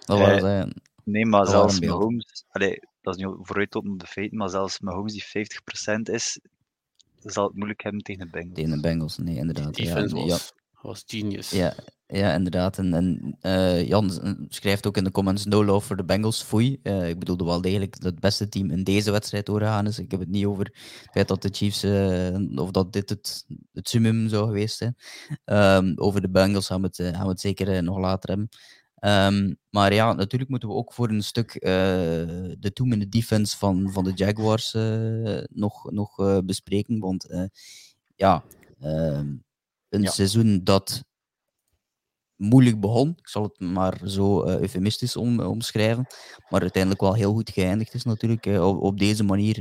Dat 0.06 0.20
Eh, 0.20 0.42
was, 0.42 0.66
nee, 1.04 1.26
maar 1.26 1.42
Dat 1.42 1.50
zelfs. 1.50 1.80
Mahomes, 1.80 2.44
allee, 2.50 2.80
dat 3.02 3.16
is 3.16 3.24
nu 3.24 3.36
de 3.98 4.08
feiten, 4.08 4.38
maar 4.38 4.50
zelfs 4.50 4.80
Mahomes 4.80 5.14
die 5.14 5.24
50% 5.24 6.02
is, 6.02 6.40
zal 7.20 7.46
het 7.48 7.56
moeilijk 7.56 7.84
hebben 7.84 8.02
tegen 8.02 8.26
de 8.26 8.32
Bengals. 8.32 8.54
tegen 8.56 8.72
de 8.76 8.80
Bengals, 8.82 9.18
nee, 9.18 9.36
inderdaad. 9.36 9.74
Die 9.74 9.86
Ja, 9.86 9.94
defense 9.94 10.16
ja, 10.16 10.26
was, 10.26 10.54
was 10.82 11.04
genius. 11.08 11.50
Ja, 11.50 11.76
Ja, 12.08 12.34
inderdaad. 12.34 12.78
En, 12.78 12.94
en 12.94 13.38
uh, 13.42 13.88
Jan 13.88 14.12
schrijft 14.50 14.88
ook 14.88 14.98
in 14.98 15.04
de 15.04 15.12
comments 15.12 15.46
no 15.46 15.66
love 15.66 15.86
for 15.86 15.98
the 15.98 16.04
Bengals. 16.04 16.44
Foei. 16.44 16.80
Uh, 16.84 17.10
ik 17.10 17.20
bedoelde 17.20 17.44
wel 17.44 17.62
degelijk 17.62 17.94
dat 18.00 18.12
het 18.12 18.20
beste 18.20 18.50
team 18.50 18.72
in 18.72 18.84
deze 18.84 19.12
wedstrijd 19.12 19.46
doorgaan 19.46 19.88
is. 19.88 20.00
Ik 20.00 20.12
heb 20.12 20.20
het 20.20 20.30
niet 20.30 20.46
over 20.46 20.66
het 20.66 21.10
feit 21.12 21.28
dat 21.28 21.42
de 21.42 21.50
Chiefs, 21.52 21.84
uh, 21.84 22.60
of 22.60 22.72
dat 22.72 22.94
dit 22.94 23.10
het, 23.10 23.46
het 23.74 23.90
summum 23.90 24.30
zou 24.30 24.46
geweest 24.46 24.78
zijn. 24.78 24.96
Um, 25.46 25.94
over 25.96 26.22
de 26.22 26.30
Bengals 26.30 26.68
gaan 26.68 26.82
we 26.82 26.88
het, 26.88 27.16
gaan 27.16 27.24
we 27.24 27.30
het 27.30 27.40
zeker 27.40 27.84
nog 27.84 27.98
later 27.98 28.30
hebben. 28.30 28.50
Um, 29.00 29.58
maar 29.70 29.94
ja, 29.94 30.14
natuurlijk 30.14 30.50
moeten 30.50 30.70
we 30.70 30.76
ook 30.76 30.94
voor 30.94 31.10
een 31.10 31.24
stuk 31.24 31.54
de 32.60 32.72
two-minute 32.74 33.10
defense 33.10 33.58
van, 33.58 33.92
van 33.92 34.04
de 34.04 34.12
Jaguars 34.16 34.74
nog, 35.50 35.92
nog 35.92 36.42
bespreken. 36.44 37.00
Want 37.00 37.50
ja, 38.16 38.44
ehm, 38.80 39.36
een 39.90 40.02
ja. 40.02 40.12
seizoen 40.12 40.64
dat 40.64 41.04
moeilijk 42.36 42.80
begon. 42.80 43.10
Ik 43.18 43.28
zal 43.28 43.44
het 43.44 43.60
maar 43.60 44.02
zo 44.06 44.46
uh, 44.46 44.60
eufemistisch 44.60 45.16
om, 45.16 45.40
uh, 45.40 45.50
omschrijven. 45.50 46.08
Maar 46.50 46.62
uiteindelijk 46.62 47.02
wel 47.02 47.14
heel 47.14 47.34
goed 47.34 47.50
geëindigd 47.50 47.94
is 47.94 48.04
natuurlijk. 48.04 48.46
Uh, 48.46 48.68
op, 48.68 48.82
op, 48.82 49.00
deze 49.00 49.24
manier 49.24 49.58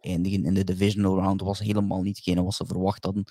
eindigen 0.00 0.44
in 0.44 0.54
de 0.54 0.64
divisional 0.64 1.16
round 1.16 1.40
was 1.40 1.58
helemaal 1.58 2.02
niet 2.02 2.16
hetgene 2.16 2.42
wat 2.42 2.54
ze 2.54 2.66
verwacht 2.66 3.04
hadden. 3.04 3.24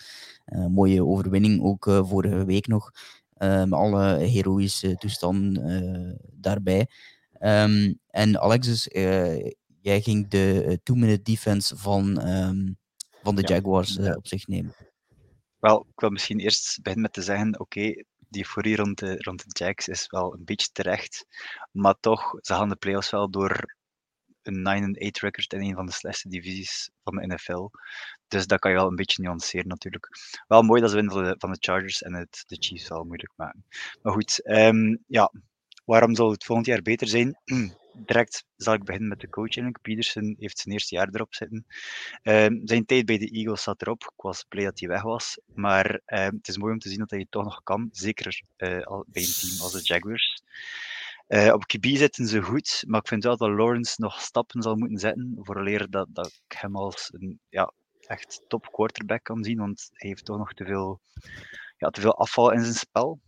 mooie 0.71 1.05
overwinning 1.05 1.63
ook 1.63 1.83
vorige 1.83 2.45
week 2.45 2.67
nog. 2.67 2.91
met 3.37 3.71
alle 3.73 4.17
heroïsche 4.17 4.95
toestanden 4.95 6.17
daarbij. 6.33 6.87
Um, 7.39 7.99
en 8.09 8.39
Alexis, 8.39 8.87
jij 9.81 10.01
ging 10.01 10.27
de 10.27 10.79
two-minute 10.83 11.21
defense 11.21 11.77
van, 11.77 12.27
um, 12.27 12.77
van 13.23 13.35
de 13.35 13.41
Jaguars 13.41 13.93
ja. 13.93 14.13
op 14.13 14.27
zich 14.27 14.47
nemen. 14.47 14.75
Wel, 15.59 15.85
ik 15.91 15.99
wil 15.99 16.09
misschien 16.09 16.39
eerst 16.39 16.81
beginnen 16.81 17.01
met 17.01 17.13
te 17.13 17.21
zeggen, 17.21 17.59
oké, 17.59 18.03
die 18.29 18.43
euforie 18.43 18.75
rond 18.75 18.99
de, 18.99 19.15
rond 19.17 19.43
de 19.43 19.65
Jacks 19.65 19.87
is 19.87 20.07
wel 20.07 20.33
een 20.33 20.45
beetje 20.45 20.69
terecht. 20.71 21.25
Maar 21.71 21.95
toch, 21.99 22.35
ze 22.41 22.53
gaan 22.53 22.69
de 22.69 22.75
playoffs 22.75 23.09
wel 23.09 23.29
door 23.29 23.77
een 24.41 24.95
9-8 24.95 25.21
record 25.21 25.53
in 25.53 25.61
een 25.61 25.75
van 25.75 25.85
de 25.85 25.91
slechtste 25.91 26.29
divisies 26.29 26.89
van 27.03 27.15
de 27.15 27.27
NFL. 27.27 27.69
Dus 28.27 28.47
dat 28.47 28.59
kan 28.59 28.71
je 28.71 28.77
wel 28.77 28.87
een 28.87 28.95
beetje 28.95 29.21
nuanceren 29.21 29.67
natuurlijk. 29.67 30.07
Wel 30.47 30.61
mooi 30.61 30.81
dat 30.81 30.89
ze 30.89 30.95
winnen 30.95 31.35
van 31.39 31.51
de, 31.51 31.57
Chargers 31.59 32.01
en 32.01 32.13
het 32.13 32.43
de 32.47 32.55
Chiefs 32.59 32.87
wel 32.87 33.03
moeilijk 33.03 33.33
maken. 33.35 33.65
Maar 34.01 34.13
goed, 34.13 34.41
um, 34.49 35.03
ja, 35.07 35.31
waarom 35.85 36.15
zal 36.15 36.31
het 36.31 36.45
volgend 36.45 36.67
jaar 36.67 36.81
beter 36.81 37.07
zijn? 37.07 37.39
direct 38.05 38.45
zal 38.55 38.73
ik 38.73 38.83
beginnen 38.83 39.09
met 39.09 39.19
de 39.19 39.29
coaching. 39.29 39.81
Peterson 39.81 40.35
heeft 40.39 40.57
zijn 40.57 40.73
eerste 40.73 40.95
jaar 40.95 41.09
erop 41.11 41.33
zitten. 41.33 41.65
Uh, 42.23 42.47
zijn 42.63 42.85
tijd 42.85 43.05
bij 43.05 43.17
de 43.17 43.29
Eagles 43.29 43.63
zat 43.63 43.81
erop. 43.81 44.03
Ik 44.03 44.21
was 44.21 44.45
blij 44.49 44.63
dat 44.63 44.79
hij 44.79 44.89
weg 44.89 45.01
was. 45.01 45.39
Maar 45.53 45.91
uh, 45.91 46.25
het 46.25 46.47
is 46.47 46.57
mooi 46.57 46.73
om 46.73 46.79
te 46.79 46.89
zien 46.89 46.99
dat 46.99 47.09
hij 47.09 47.19
het 47.19 47.31
toch 47.31 47.43
nog 47.43 47.63
kan. 47.63 47.89
Zeker 47.91 48.41
uh, 48.57 48.69
bij 49.07 49.23
een 49.23 49.33
team 49.39 49.61
als 49.61 49.71
de 49.71 49.81
Jaguars. 49.81 50.43
Uh, 51.27 51.53
op 51.53 51.63
QB 51.63 51.87
zitten 51.97 52.27
ze 52.27 52.41
goed, 52.41 52.83
maar 52.87 52.99
ik 52.99 53.07
vind 53.07 53.23
wel 53.23 53.37
dat 53.37 53.49
Lawrence 53.49 54.01
nog 54.01 54.21
stappen 54.21 54.61
zal 54.61 54.75
moeten 54.75 54.97
zetten. 54.97 55.37
Vooraleer 55.41 55.89
dat, 55.89 56.07
dat 56.09 56.41
ik 56.47 56.57
hem 56.57 56.75
als 56.75 57.09
een 57.13 57.39
ja, 57.49 57.73
echt 57.99 58.41
top 58.47 58.71
quarterback 58.71 59.23
kan 59.23 59.43
zien. 59.43 59.57
Want 59.57 59.89
hij 59.93 60.09
heeft 60.09 60.25
toch 60.25 60.37
nog 60.37 60.53
te 60.53 60.65
veel, 60.65 60.99
ja, 61.77 61.89
te 61.89 62.01
veel 62.01 62.17
afval 62.17 62.51
in 62.51 62.63
zijn 62.63 62.73
spel. 62.75 63.19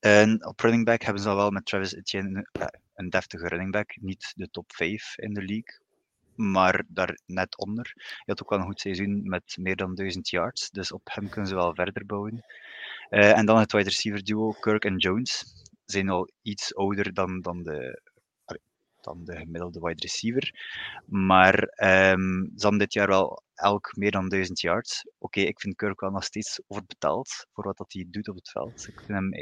En 0.00 0.46
op 0.46 0.60
running 0.60 0.84
back 0.84 1.02
hebben 1.02 1.22
ze 1.22 1.28
al 1.28 1.36
wel 1.36 1.50
met 1.50 1.66
Travis 1.66 1.94
Etienne 1.94 2.48
een 3.00 3.10
deftige 3.10 3.48
running 3.48 3.72
back. 3.72 3.96
Niet 4.00 4.32
de 4.36 4.50
top 4.50 4.72
5 4.72 5.18
in 5.18 5.34
de 5.34 5.42
league, 5.42 5.80
maar 6.34 6.84
daar 6.88 7.18
net 7.26 7.58
onder. 7.58 7.92
Hij 7.94 8.22
had 8.24 8.42
ook 8.42 8.50
wel 8.50 8.58
een 8.58 8.64
goed 8.64 8.80
seizoen 8.80 9.28
met 9.28 9.56
meer 9.58 9.76
dan 9.76 9.94
1000 9.94 10.28
yards, 10.28 10.70
dus 10.70 10.92
op 10.92 11.08
hem 11.12 11.28
kunnen 11.28 11.50
ze 11.50 11.54
wel 11.54 11.74
verder 11.74 12.06
bouwen. 12.06 12.44
Uh, 13.10 13.38
en 13.38 13.46
dan 13.46 13.58
het 13.58 13.72
wide 13.72 13.88
receiver 13.88 14.24
duo 14.24 14.50
Kirk 14.50 14.84
en 14.84 14.96
Jones. 14.96 15.44
Zijn 15.84 16.08
al 16.08 16.30
iets 16.42 16.74
ouder 16.74 17.14
dan, 17.14 17.40
dan, 17.40 17.62
de, 17.62 18.00
dan 19.00 19.24
de 19.24 19.36
gemiddelde 19.36 19.80
wide 19.80 20.02
receiver. 20.02 20.54
Maar 21.06 21.54
um, 22.12 22.52
ze 22.56 22.62
hadden 22.62 22.78
dit 22.78 22.92
jaar 22.92 23.08
wel 23.08 23.42
elk 23.54 23.96
meer 23.96 24.10
dan 24.10 24.28
1000 24.28 24.60
yards. 24.60 25.06
Oké, 25.18 25.40
ik 25.40 25.60
vind 25.60 25.76
Kirk 25.76 26.00
wel 26.00 26.10
nog 26.10 26.24
steeds 26.24 26.60
overbetaald 26.66 27.46
voor 27.52 27.64
wat 27.64 27.76
dat 27.76 27.92
hij 27.92 28.06
doet 28.08 28.28
op 28.28 28.36
het 28.36 28.50
veld. 28.50 28.88
Ik 28.88 28.96
vind 28.96 29.08
hem 29.08 29.32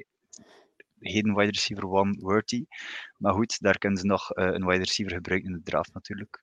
heden 1.00 1.34
wide 1.34 1.50
receiver 1.50 1.88
one 1.88 2.18
worthy. 2.20 2.64
Maar 3.16 3.32
goed, 3.32 3.60
daar 3.60 3.78
kunnen 3.78 3.98
ze 3.98 4.06
nog 4.06 4.36
uh, 4.36 4.44
een 4.44 4.66
wide 4.66 4.84
receiver 4.84 5.14
gebruiken 5.14 5.50
in 5.50 5.56
de 5.56 5.62
draft 5.62 5.94
natuurlijk. 5.94 6.42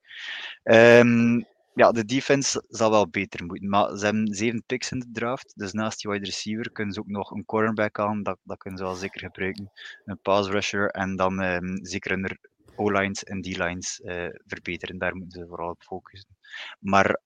Um, 0.63 1.45
ja, 1.73 1.91
de 1.91 2.05
defense 2.05 2.63
zal 2.67 2.91
wel 2.91 3.09
beter 3.09 3.45
moeten. 3.45 3.69
Maar 3.69 3.97
ze 3.97 4.05
hebben 4.05 4.33
zeven 4.33 4.63
picks 4.65 4.91
in 4.91 4.99
de 4.99 5.11
draft. 5.11 5.53
Dus 5.55 5.71
naast 5.73 6.01
die 6.01 6.11
wide 6.11 6.25
receiver 6.25 6.71
kunnen 6.71 6.93
ze 6.93 6.99
ook 6.99 7.07
nog 7.07 7.31
een 7.31 7.45
cornerback 7.45 7.99
aan. 7.99 8.23
Dat, 8.23 8.37
dat 8.43 8.57
kunnen 8.57 8.79
ze 8.79 8.85
wel 8.85 8.95
zeker 8.95 9.19
gebruiken. 9.19 9.71
Een 10.05 10.19
pass 10.21 10.49
rusher. 10.49 10.89
En 10.89 11.15
dan 11.15 11.43
um, 11.43 11.85
zeker 11.85 12.11
een 12.11 12.37
O-lines 12.75 13.23
en 13.23 13.41
D-lines 13.41 13.99
uh, 14.03 14.27
zullen 14.45 14.97
Daar 14.97 15.15
moeten 15.15 15.39
ze 15.41 15.47
vooral 15.47 15.69
op 15.69 15.83
focussen. 15.83 16.37
Maar 16.79 17.21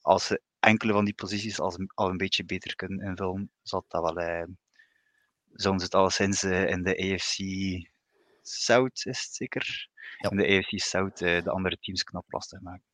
als 0.00 0.26
ze 0.26 0.40
enkele 0.60 0.92
van 0.92 1.04
die 1.04 1.14
posities 1.14 1.60
al, 1.60 1.74
al 1.94 2.08
een 2.08 2.16
beetje 2.16 2.44
beter 2.44 2.74
kunnen 2.76 3.06
invullen, 3.06 3.50
zal 3.62 3.84
dat 3.88 4.02
wel, 4.02 4.20
uh, 4.20 4.44
ze 5.54 5.70
het 5.70 5.94
alleszins 5.94 6.42
uh, 6.42 6.68
in 6.68 6.82
de 6.82 7.14
AFC 7.14 7.38
South, 8.42 9.06
is 9.06 9.22
het 9.22 9.34
zeker? 9.34 9.88
Ja. 10.18 10.30
In 10.30 10.36
de 10.36 10.56
AFC 10.56 10.78
South 10.78 11.20
uh, 11.20 11.42
de 11.42 11.50
andere 11.50 11.76
teams 11.80 12.02
knap 12.02 12.24
lastig 12.32 12.60
maken. 12.60 12.89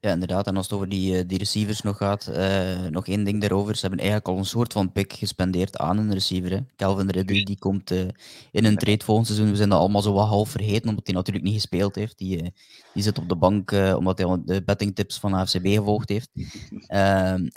Ja, 0.00 0.12
inderdaad. 0.12 0.46
En 0.46 0.56
als 0.56 0.64
het 0.64 0.74
over 0.74 0.88
die, 0.88 1.26
die 1.26 1.38
receivers 1.38 1.80
nog 1.80 1.96
gaat, 1.96 2.30
uh, 2.30 2.86
nog 2.86 3.06
één 3.06 3.24
ding 3.24 3.40
daarover. 3.40 3.74
Ze 3.74 3.80
hebben 3.80 3.98
eigenlijk 3.98 4.28
al 4.28 4.38
een 4.38 4.44
soort 4.44 4.72
van 4.72 4.92
pick 4.92 5.12
gespendeerd 5.12 5.76
aan 5.76 5.98
een 5.98 6.12
receiver. 6.12 6.50
Hè. 6.50 6.58
Calvin 6.76 7.10
Ridley 7.10 7.42
die 7.42 7.58
komt 7.58 7.90
uh, 7.90 8.08
in 8.50 8.64
een 8.64 8.76
trade 8.76 9.04
volgend 9.04 9.26
seizoen. 9.26 9.50
We 9.50 9.56
zijn 9.56 9.68
dat 9.68 9.78
allemaal 9.78 10.02
zo 10.02 10.12
wat 10.12 10.28
half 10.28 10.50
vergeten, 10.50 10.88
omdat 10.88 11.06
hij 11.06 11.14
natuurlijk 11.14 11.44
niet 11.44 11.54
gespeeld 11.54 11.94
heeft. 11.94 12.18
Die, 12.18 12.42
uh, 12.42 12.48
die 12.94 13.02
zit 13.02 13.18
op 13.18 13.28
de 13.28 13.36
bank 13.36 13.72
omdat 13.72 14.18
hij 14.18 14.42
de 14.44 14.62
bettingtips 14.64 15.18
van 15.18 15.34
AFCB 15.34 15.66
gevolgd 15.66 16.08
heeft. 16.08 16.30
Ehm, 16.86 17.48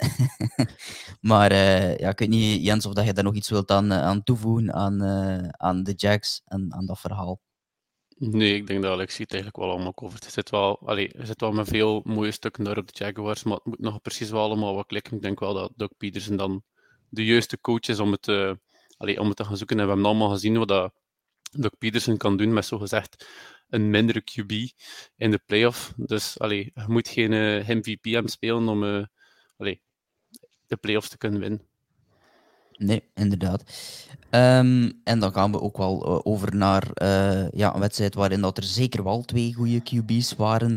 maar 1.30 1.54
ja, 2.00 2.08
ik 2.08 2.18
weet 2.18 2.28
niet, 2.28 2.64
Jens, 2.64 2.86
of 2.86 2.92
dat 2.92 3.04
je 3.04 3.12
daar 3.12 3.24
nog 3.24 3.34
iets 3.34 3.50
wilt 3.50 3.70
aan, 3.70 3.92
aan 3.92 4.22
toevoegen 4.22 4.72
aan, 4.74 5.02
aan 5.52 5.82
de 5.82 5.92
Jacks 5.92 6.42
en 6.44 6.74
aan 6.74 6.86
dat 6.86 7.00
verhaal. 7.00 7.40
Nee, 8.30 8.54
ik 8.54 8.66
denk 8.66 8.82
dat 8.82 8.92
Alexie 8.92 9.22
het 9.22 9.32
eigenlijk 9.32 9.62
wel 9.62 9.72
allemaal 9.72 9.94
covert. 9.94 10.24
Het 10.24 10.32
zit 10.32 10.50
wel, 10.50 10.78
allee, 10.84 11.12
er 11.12 11.26
zit 11.26 11.40
wel 11.40 11.52
met 11.52 11.68
veel 11.68 12.00
mooie 12.04 12.30
stukken 12.30 12.64
daar 12.64 12.78
op 12.78 12.92
de 12.92 13.04
Jaguars, 13.04 13.42
maar 13.42 13.54
het 13.54 13.64
moet 13.64 13.78
nog 13.78 14.00
precies 14.00 14.30
wel 14.30 14.42
allemaal 14.42 14.74
wat 14.74 14.86
klikken. 14.86 15.16
Ik 15.16 15.22
denk 15.22 15.40
wel 15.40 15.54
dat 15.54 15.72
Doug 15.76 15.96
Peterson 15.96 16.36
dan 16.36 16.62
de 17.08 17.24
juiste 17.24 17.60
coach 17.60 17.88
is 17.88 17.98
om 17.98 18.12
het, 18.12 18.28
uh, 18.28 18.52
allee, 18.96 19.20
om 19.20 19.28
het 19.28 19.36
te 19.36 19.44
gaan 19.44 19.56
zoeken. 19.56 19.78
En 19.78 19.82
we 19.82 19.88
hebben 19.88 20.08
allemaal 20.10 20.30
gezien 20.30 20.58
wat 20.58 20.68
dat 20.68 20.92
Doug 21.50 21.78
Peterson 21.78 22.16
kan 22.16 22.36
doen 22.36 22.52
met 22.52 22.66
zogezegd 22.66 23.26
een 23.68 23.90
mindere 23.90 24.20
QB 24.22 24.52
in 25.16 25.30
de 25.30 25.42
playoff. 25.46 25.92
Dus 25.96 26.38
allee, 26.38 26.70
je 26.74 26.84
moet 26.86 27.08
geen 27.08 27.32
uh, 27.32 27.68
eh, 27.68 27.76
MVP 27.76 28.04
hem 28.04 28.28
spelen 28.28 28.68
om 28.68 29.08
allee, 29.56 29.82
de 30.66 30.76
playoffs 30.76 31.08
te 31.08 31.18
kunnen 31.18 31.40
winnen. 31.40 31.71
Nee, 32.76 33.02
inderdaad. 33.14 33.62
Um, 34.30 35.00
en 35.04 35.18
dan 35.18 35.32
gaan 35.32 35.52
we 35.52 35.60
ook 35.60 35.76
wel 35.76 36.08
uh, 36.08 36.18
over 36.22 36.56
naar 36.56 36.88
uh, 37.02 37.50
ja, 37.50 37.74
een 37.74 37.80
wedstrijd 37.80 38.14
waarin 38.14 38.40
dat 38.40 38.56
er 38.56 38.64
zeker 38.64 39.04
wel 39.04 39.22
twee 39.22 39.54
goede 39.54 39.82
QB's 39.82 40.36
waren. 40.36 40.76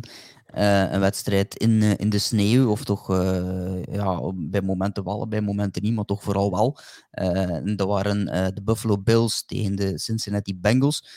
Uh, 0.57 0.91
een 0.91 0.99
wedstrijd 0.99 1.55
in, 1.55 1.81
in 1.81 2.09
de 2.09 2.17
sneeuw, 2.17 2.69
of 2.69 2.83
toch 2.83 3.07
ja, 3.91 4.31
bij 4.33 4.61
momenten 4.61 5.03
wel, 5.03 5.27
bij 5.27 5.41
momenten 5.41 5.81
niet, 5.81 5.93
maar 5.93 6.05
toch 6.05 6.23
vooral 6.23 6.51
wel. 6.51 6.77
dat 7.75 7.87
waren 7.87 8.25
de 8.55 8.61
Buffalo 8.63 8.97
Bills 8.97 9.45
tegen 9.45 9.75
de 9.75 9.99
Cincinnati 9.99 10.59
Bengals. 10.59 11.07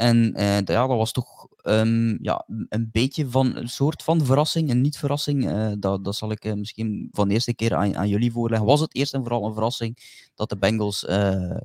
En 0.00 0.32
ja, 0.36 0.62
dat 0.62 0.88
was 0.88 1.12
toch 1.12 1.48
um, 1.62 2.18
ja, 2.22 2.44
een 2.68 2.88
beetje 2.92 3.28
van 3.28 3.56
een 3.56 3.68
soort 3.68 4.02
van 4.02 4.24
verrassing 4.24 4.70
en 4.70 4.80
niet-verrassing. 4.80 5.44
Uh, 5.44 5.72
dat, 5.78 6.04
dat 6.04 6.16
zal 6.16 6.30
ik 6.30 6.44
uh, 6.44 6.52
misschien 6.52 7.08
van 7.12 7.28
de 7.28 7.34
eerste 7.34 7.54
keer 7.54 7.74
aan, 7.74 8.08
jullie 8.08 8.32
voorleggen. 8.32 8.66
Was 8.66 8.80
het 8.80 8.94
eerst 8.94 9.14
en 9.14 9.20
vooral 9.20 9.44
een 9.44 9.52
verrassing 9.52 9.96
dat 10.34 10.48
de 10.48 10.58
Bengals 10.58 10.98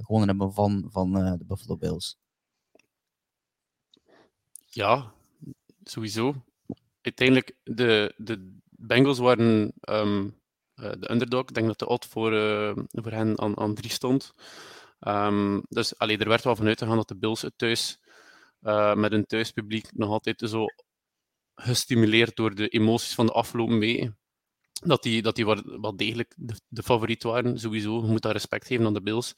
gewonnen 0.01 0.27
hebben 0.27 0.53
van, 0.53 0.87
van 0.91 1.13
de 1.13 1.45
Buffalo 1.45 1.77
Bills? 1.77 2.17
Ja, 4.69 5.11
sowieso. 5.83 6.35
Uiteindelijk, 7.01 7.55
de, 7.63 8.13
de 8.17 8.57
Bengals 8.69 9.19
waren 9.19 9.73
um, 9.89 10.35
de 10.75 11.11
underdog. 11.11 11.41
Ik 11.41 11.53
denk 11.53 11.67
dat 11.67 11.79
de 11.79 11.87
odd 11.87 12.05
voor, 12.05 12.31
voor 12.91 13.11
hen 13.11 13.57
aan, 13.57 13.73
drie 13.73 13.91
stond. 13.91 14.33
Um, 14.99 15.61
dus 15.69 15.97
allee, 15.97 16.17
er 16.17 16.27
werd 16.27 16.43
wel 16.43 16.55
vanuit 16.55 16.79
gegaan 16.79 16.95
dat 16.95 17.07
de 17.07 17.15
Bills 17.15 17.41
het 17.41 17.53
thuis 17.57 17.99
uh, 18.65 18.95
met 18.95 19.11
een 19.11 19.25
thuispubliek 19.25 19.93
nog 19.93 20.09
altijd 20.09 20.43
zo 20.45 20.65
gestimuleerd 21.55 22.35
door 22.35 22.55
de 22.55 22.67
emoties 22.67 23.15
van 23.15 23.25
de 23.25 23.31
afgelopen 23.31 23.79
weken. 23.79 24.17
Dat 24.83 25.03
die, 25.03 25.21
dat 25.21 25.35
die 25.35 25.45
wel 25.45 25.95
degelijk 25.95 26.33
de, 26.37 26.53
de 26.67 26.83
favoriet 26.83 27.23
waren, 27.23 27.59
sowieso. 27.59 28.01
Je 28.01 28.11
moet 28.11 28.21
daar 28.21 28.31
respect 28.31 28.67
geven 28.67 28.85
aan 28.85 28.93
de 28.93 29.01
Bills. 29.01 29.35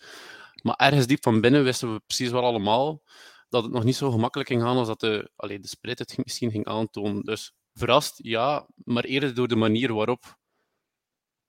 Maar 0.63 0.75
ergens 0.75 1.07
diep 1.07 1.23
van 1.23 1.41
binnen 1.41 1.63
wisten 1.63 1.93
we 1.93 1.99
precies 1.99 2.29
wel 2.29 2.43
allemaal 2.43 3.01
dat 3.49 3.63
het 3.63 3.71
nog 3.71 3.83
niet 3.83 3.95
zo 3.95 4.11
gemakkelijk 4.11 4.49
ging 4.49 4.61
gaan 4.61 4.77
als 4.77 4.87
dat 4.87 4.99
de, 4.99 5.31
allee, 5.35 5.59
de 5.59 5.67
spreid 5.67 5.99
het 5.99 6.17
misschien 6.23 6.51
ging 6.51 6.65
aantonen. 6.65 7.23
Dus 7.23 7.53
verrast, 7.73 8.19
ja, 8.23 8.67
maar 8.75 9.03
eerder 9.03 9.33
door 9.33 9.47
de 9.47 9.55
manier 9.55 9.93
waarop 9.93 10.37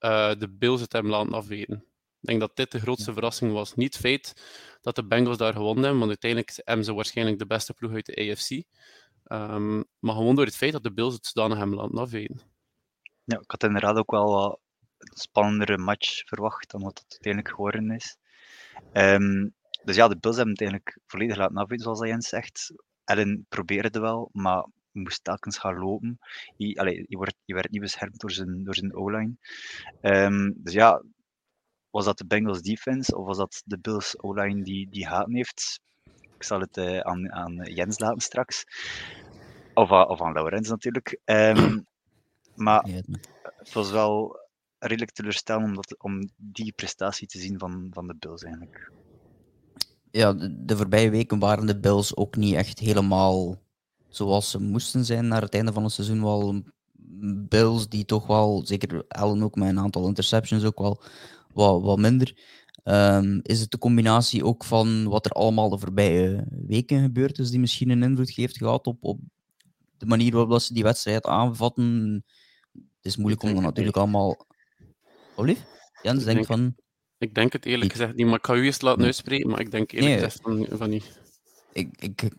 uh, 0.01 0.35
de 0.39 0.49
Bills 0.51 0.81
het 0.81 0.93
hem 0.93 1.09
laten 1.09 1.33
afweten. 1.33 1.85
Ik 2.21 2.29
denk 2.29 2.41
dat 2.41 2.57
dit 2.57 2.73
de 2.73 2.81
grootste 2.81 3.13
verrassing 3.13 3.53
was. 3.53 3.75
Niet 3.75 3.93
het 3.93 4.03
feit 4.03 4.35
dat 4.81 4.97
de 4.97 5.07
Bengals 5.07 5.37
daar 5.37 5.53
gewonnen 5.53 5.83
hebben, 5.83 5.99
want 5.99 6.11
uiteindelijk 6.11 6.61
hebben 6.65 6.85
ze 6.85 6.95
waarschijnlijk 6.95 7.39
de 7.39 7.47
beste 7.47 7.75
ploeg 7.75 7.93
uit 7.93 8.07
de 8.07 8.31
AFC. 8.31 8.63
Ehm, 9.25 9.77
maar 9.99 10.15
gewoon 10.15 10.35
door 10.35 10.45
het 10.45 10.57
feit 10.57 10.73
dat 10.73 10.83
de 10.83 10.93
Bills 10.93 11.15
het 11.15 11.27
zodanig 11.27 11.59
hebben 11.59 11.77
laten 11.77 11.99
afweten. 11.99 12.41
Ja, 13.25 13.39
ik 13.39 13.51
had 13.51 13.63
inderdaad 13.63 13.97
ook 13.97 14.11
wel 14.11 14.33
wat 14.33 14.61
een 14.99 15.17
spannendere 15.17 15.79
match 15.79 16.25
verwacht 16.25 16.71
dan 16.71 16.83
wat 16.83 16.99
het 16.99 17.11
uiteindelijk 17.11 17.55
geworden 17.55 17.91
is. 17.91 18.17
Ehm, 18.93 19.49
dus 19.85 19.97
ja, 19.97 20.09
de 20.09 20.19
Bills 20.19 20.37
hebben 20.37 20.55
het 20.55 20.63
eigenlijk 20.63 20.99
volledig 21.07 21.37
laten 21.37 21.57
afweten, 21.57 21.85
zoals 21.85 22.09
Jens 22.09 22.29
zegt. 22.29 22.73
Allen 23.05 23.47
probeerde 23.49 24.01
wel, 24.01 24.29
maar 24.33 24.67
moest 24.93 25.25
telkens 25.25 25.59
gaan 25.59 25.79
lopen. 25.79 26.19
Je, 26.57 26.77
allee, 26.77 27.05
je, 27.09 27.17
wordt, 27.17 27.37
je 27.45 27.55
werd 27.55 27.71
niet 27.71 27.81
beschermd 27.81 28.21
door 28.21 28.31
zijn, 28.31 28.65
door 28.65 28.75
zijn 28.75 28.95
O-line. 28.95 29.37
Ehm, 30.01 30.51
dus 30.55 30.73
ja, 30.73 31.03
was 31.91 32.05
dat 32.05 32.19
de 32.19 32.27
Bengals 32.27 32.63
defense 32.63 33.17
of 33.17 33.27
was 33.27 33.37
dat 33.37 33.63
de 33.65 33.79
Bills 33.79 34.23
O-line 34.23 34.63
die, 34.63 34.89
die 34.91 35.07
haten 35.07 35.35
heeft? 35.35 35.81
Ik 36.37 36.43
zal 36.43 36.61
het 36.61 36.77
uh, 36.77 36.99
aan, 36.99 37.33
aan 37.33 37.55
Jens 37.55 37.99
laten 37.99 38.21
straks. 38.21 38.65
Of, 39.75 39.91
of 39.91 40.23
aan 40.23 40.33
Laurens 40.33 40.69
natuurlijk. 40.69 41.21
Um, 41.25 41.87
maar 42.55 42.89
het 43.43 43.73
was 43.73 43.91
wel 43.91 44.37
redelijk 44.79 45.13
teleurstellend 45.13 45.67
om, 45.67 45.75
dat, 45.75 46.03
om 46.03 46.31
die 46.37 46.73
prestatie 46.73 47.27
te 47.27 47.39
zien 47.39 47.59
van, 47.59 47.89
van 47.91 48.07
de 48.07 48.15
Bills 48.19 48.43
eigenlijk. 48.43 48.93
Ja, 50.11 50.33
de, 50.33 50.65
de 50.65 50.77
voorbije 50.77 51.11
weken 51.11 51.39
waren 51.39 51.67
de 51.67 51.81
Bills 51.81 52.17
ook 52.17 52.37
niet 52.37 52.55
echt 52.55 52.79
helemaal 52.79 53.57
zoals 54.09 54.51
ze 54.51 54.61
moesten 54.61 55.05
zijn 55.05 55.29
naar 55.29 55.43
het 55.43 55.55
einde 55.55 55.73
van 55.73 55.83
het 55.85 55.93
seizoen. 55.93 56.23
Wel 56.23 56.63
Bills 57.49 57.89
die 57.89 58.05
toch 58.05 58.27
wel, 58.27 58.63
zeker 58.67 59.05
Allen 59.09 59.43
ook 59.43 59.55
met 59.55 59.69
een 59.69 59.79
aantal 59.79 60.07
interceptions 60.07 60.65
ook 60.65 60.79
wel 60.79 61.03
wat, 61.53 61.83
wat 61.83 61.99
minder. 61.99 62.37
Um, 62.85 63.41
is 63.43 63.61
het 63.61 63.71
de 63.71 63.79
combinatie 63.79 64.45
ook 64.45 64.65
van 64.65 65.09
wat 65.09 65.25
er 65.25 65.31
allemaal 65.31 65.69
de 65.69 65.79
voorbije 65.79 66.47
weken 66.67 67.03
gebeurd 67.03 67.39
is, 67.39 67.51
die 67.51 67.61
misschien 67.61 67.91
een 67.91 68.03
invloed 68.03 68.31
heeft 68.31 68.57
gehad 68.57 68.87
op, 68.87 68.97
op 69.01 69.21
de 69.97 70.07
manier 70.07 70.33
waarop 70.33 70.61
ze 70.61 70.75
die 70.75 70.83
wedstrijd 70.83 71.27
aanvatten? 71.27 72.25
Het 72.73 73.07
is 73.07 73.17
moeilijk 73.17 73.43
om 73.43 73.55
dat 73.55 73.63
natuurlijk 73.63 73.97
allemaal. 73.97 74.47
Olief? 75.37 75.65
Jens 76.03 76.25
denkt 76.25 76.47
van. 76.47 76.75
Ik 77.19 77.35
denk 77.35 77.53
het 77.53 77.67
eerlijk 77.67 77.91
gezegd 77.91 78.15
niet, 78.15 78.27
maar 78.27 78.39
ik 78.39 78.47
ga 78.47 78.55
u 78.55 78.65
eerst 78.65 78.83
laten 78.83 79.05
uitspreken, 79.05 79.51
maar 79.51 79.61
ik 79.61 79.71
denk 79.71 79.93
eerlijk 79.93 80.11
nee, 80.11 80.25
gezegd 80.25 80.43
van, 80.43 80.67
van 80.79 80.91
niet 80.91 81.21
ik, 81.73 81.89
ik, 81.99 82.31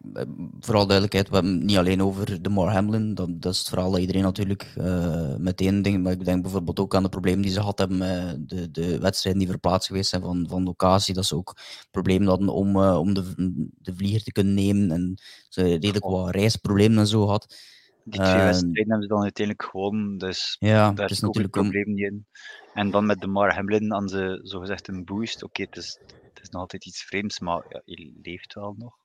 vooral 0.59 0.87
duidelijkheid, 0.87 1.29
we 1.29 1.35
hebben 1.35 1.65
niet 1.65 1.77
alleen 1.77 2.01
over 2.01 2.41
de 2.41 2.49
More 2.49 2.71
Hamlin. 2.71 3.13
Dat, 3.13 3.41
dat 3.41 3.53
is 3.53 3.59
het 3.59 3.67
verhaal 3.67 3.91
dat 3.91 3.99
iedereen 3.99 4.21
natuurlijk 4.21 4.73
uh, 4.77 5.35
meteen 5.35 5.81
denkt. 5.81 6.01
Maar 6.01 6.11
ik 6.11 6.25
denk 6.25 6.41
bijvoorbeeld 6.41 6.79
ook 6.79 6.95
aan 6.95 7.03
de 7.03 7.09
problemen 7.09 7.41
die 7.41 7.51
ze 7.51 7.59
gehad 7.59 7.79
hebben 7.79 7.99
de, 8.47 8.71
de 8.71 8.99
wedstrijden 8.99 9.41
die 9.41 9.51
verplaatst 9.51 9.87
geweest 9.87 10.09
zijn 10.09 10.21
van, 10.21 10.45
van 10.49 10.63
locatie. 10.63 11.13
Dat 11.13 11.25
ze 11.25 11.35
ook 11.35 11.57
problemen 11.91 12.27
hadden 12.27 12.49
om, 12.49 12.75
uh, 12.75 12.99
om 12.99 13.13
de, 13.13 13.33
de 13.77 13.95
vlieger 13.95 14.23
te 14.23 14.31
kunnen 14.31 14.53
nemen. 14.53 14.91
En 14.91 15.17
ze 15.49 15.61
redelijk 15.63 16.05
wat 16.05 16.29
reisproblemen 16.29 16.97
en 16.97 17.07
zo 17.07 17.27
had. 17.27 17.55
Die 18.03 18.21
twee 18.21 18.43
wedstrijden 18.43 18.89
hebben 18.89 19.01
ze 19.01 19.07
dan 19.07 19.21
uiteindelijk 19.21 19.69
gewonnen. 19.69 20.17
Dus 20.17 20.55
ja, 20.59 20.91
daar 20.91 21.11
is 21.11 21.19
natuurlijk 21.19 21.55
een 21.55 21.61
probleem 21.61 21.93
niet 21.93 22.05
in. 22.05 22.25
En 22.73 22.91
dan 22.91 23.05
met 23.05 23.19
de 23.19 23.27
Mar 23.27 23.53
Hamlin 23.55 23.93
aan 23.93 24.09
ze 24.09 24.39
zogezegd 24.43 24.87
een 24.87 25.05
boost. 25.05 25.43
Oké, 25.43 25.45
okay, 25.45 25.65
het, 25.65 25.77
is, 25.77 25.99
het 26.33 26.39
is 26.41 26.49
nog 26.49 26.61
altijd 26.61 26.85
iets 26.85 27.03
vreemds, 27.03 27.39
maar 27.39 27.65
ja, 27.69 27.81
je 27.85 28.19
leeft 28.21 28.53
wel 28.53 28.75
nog. 28.77 28.97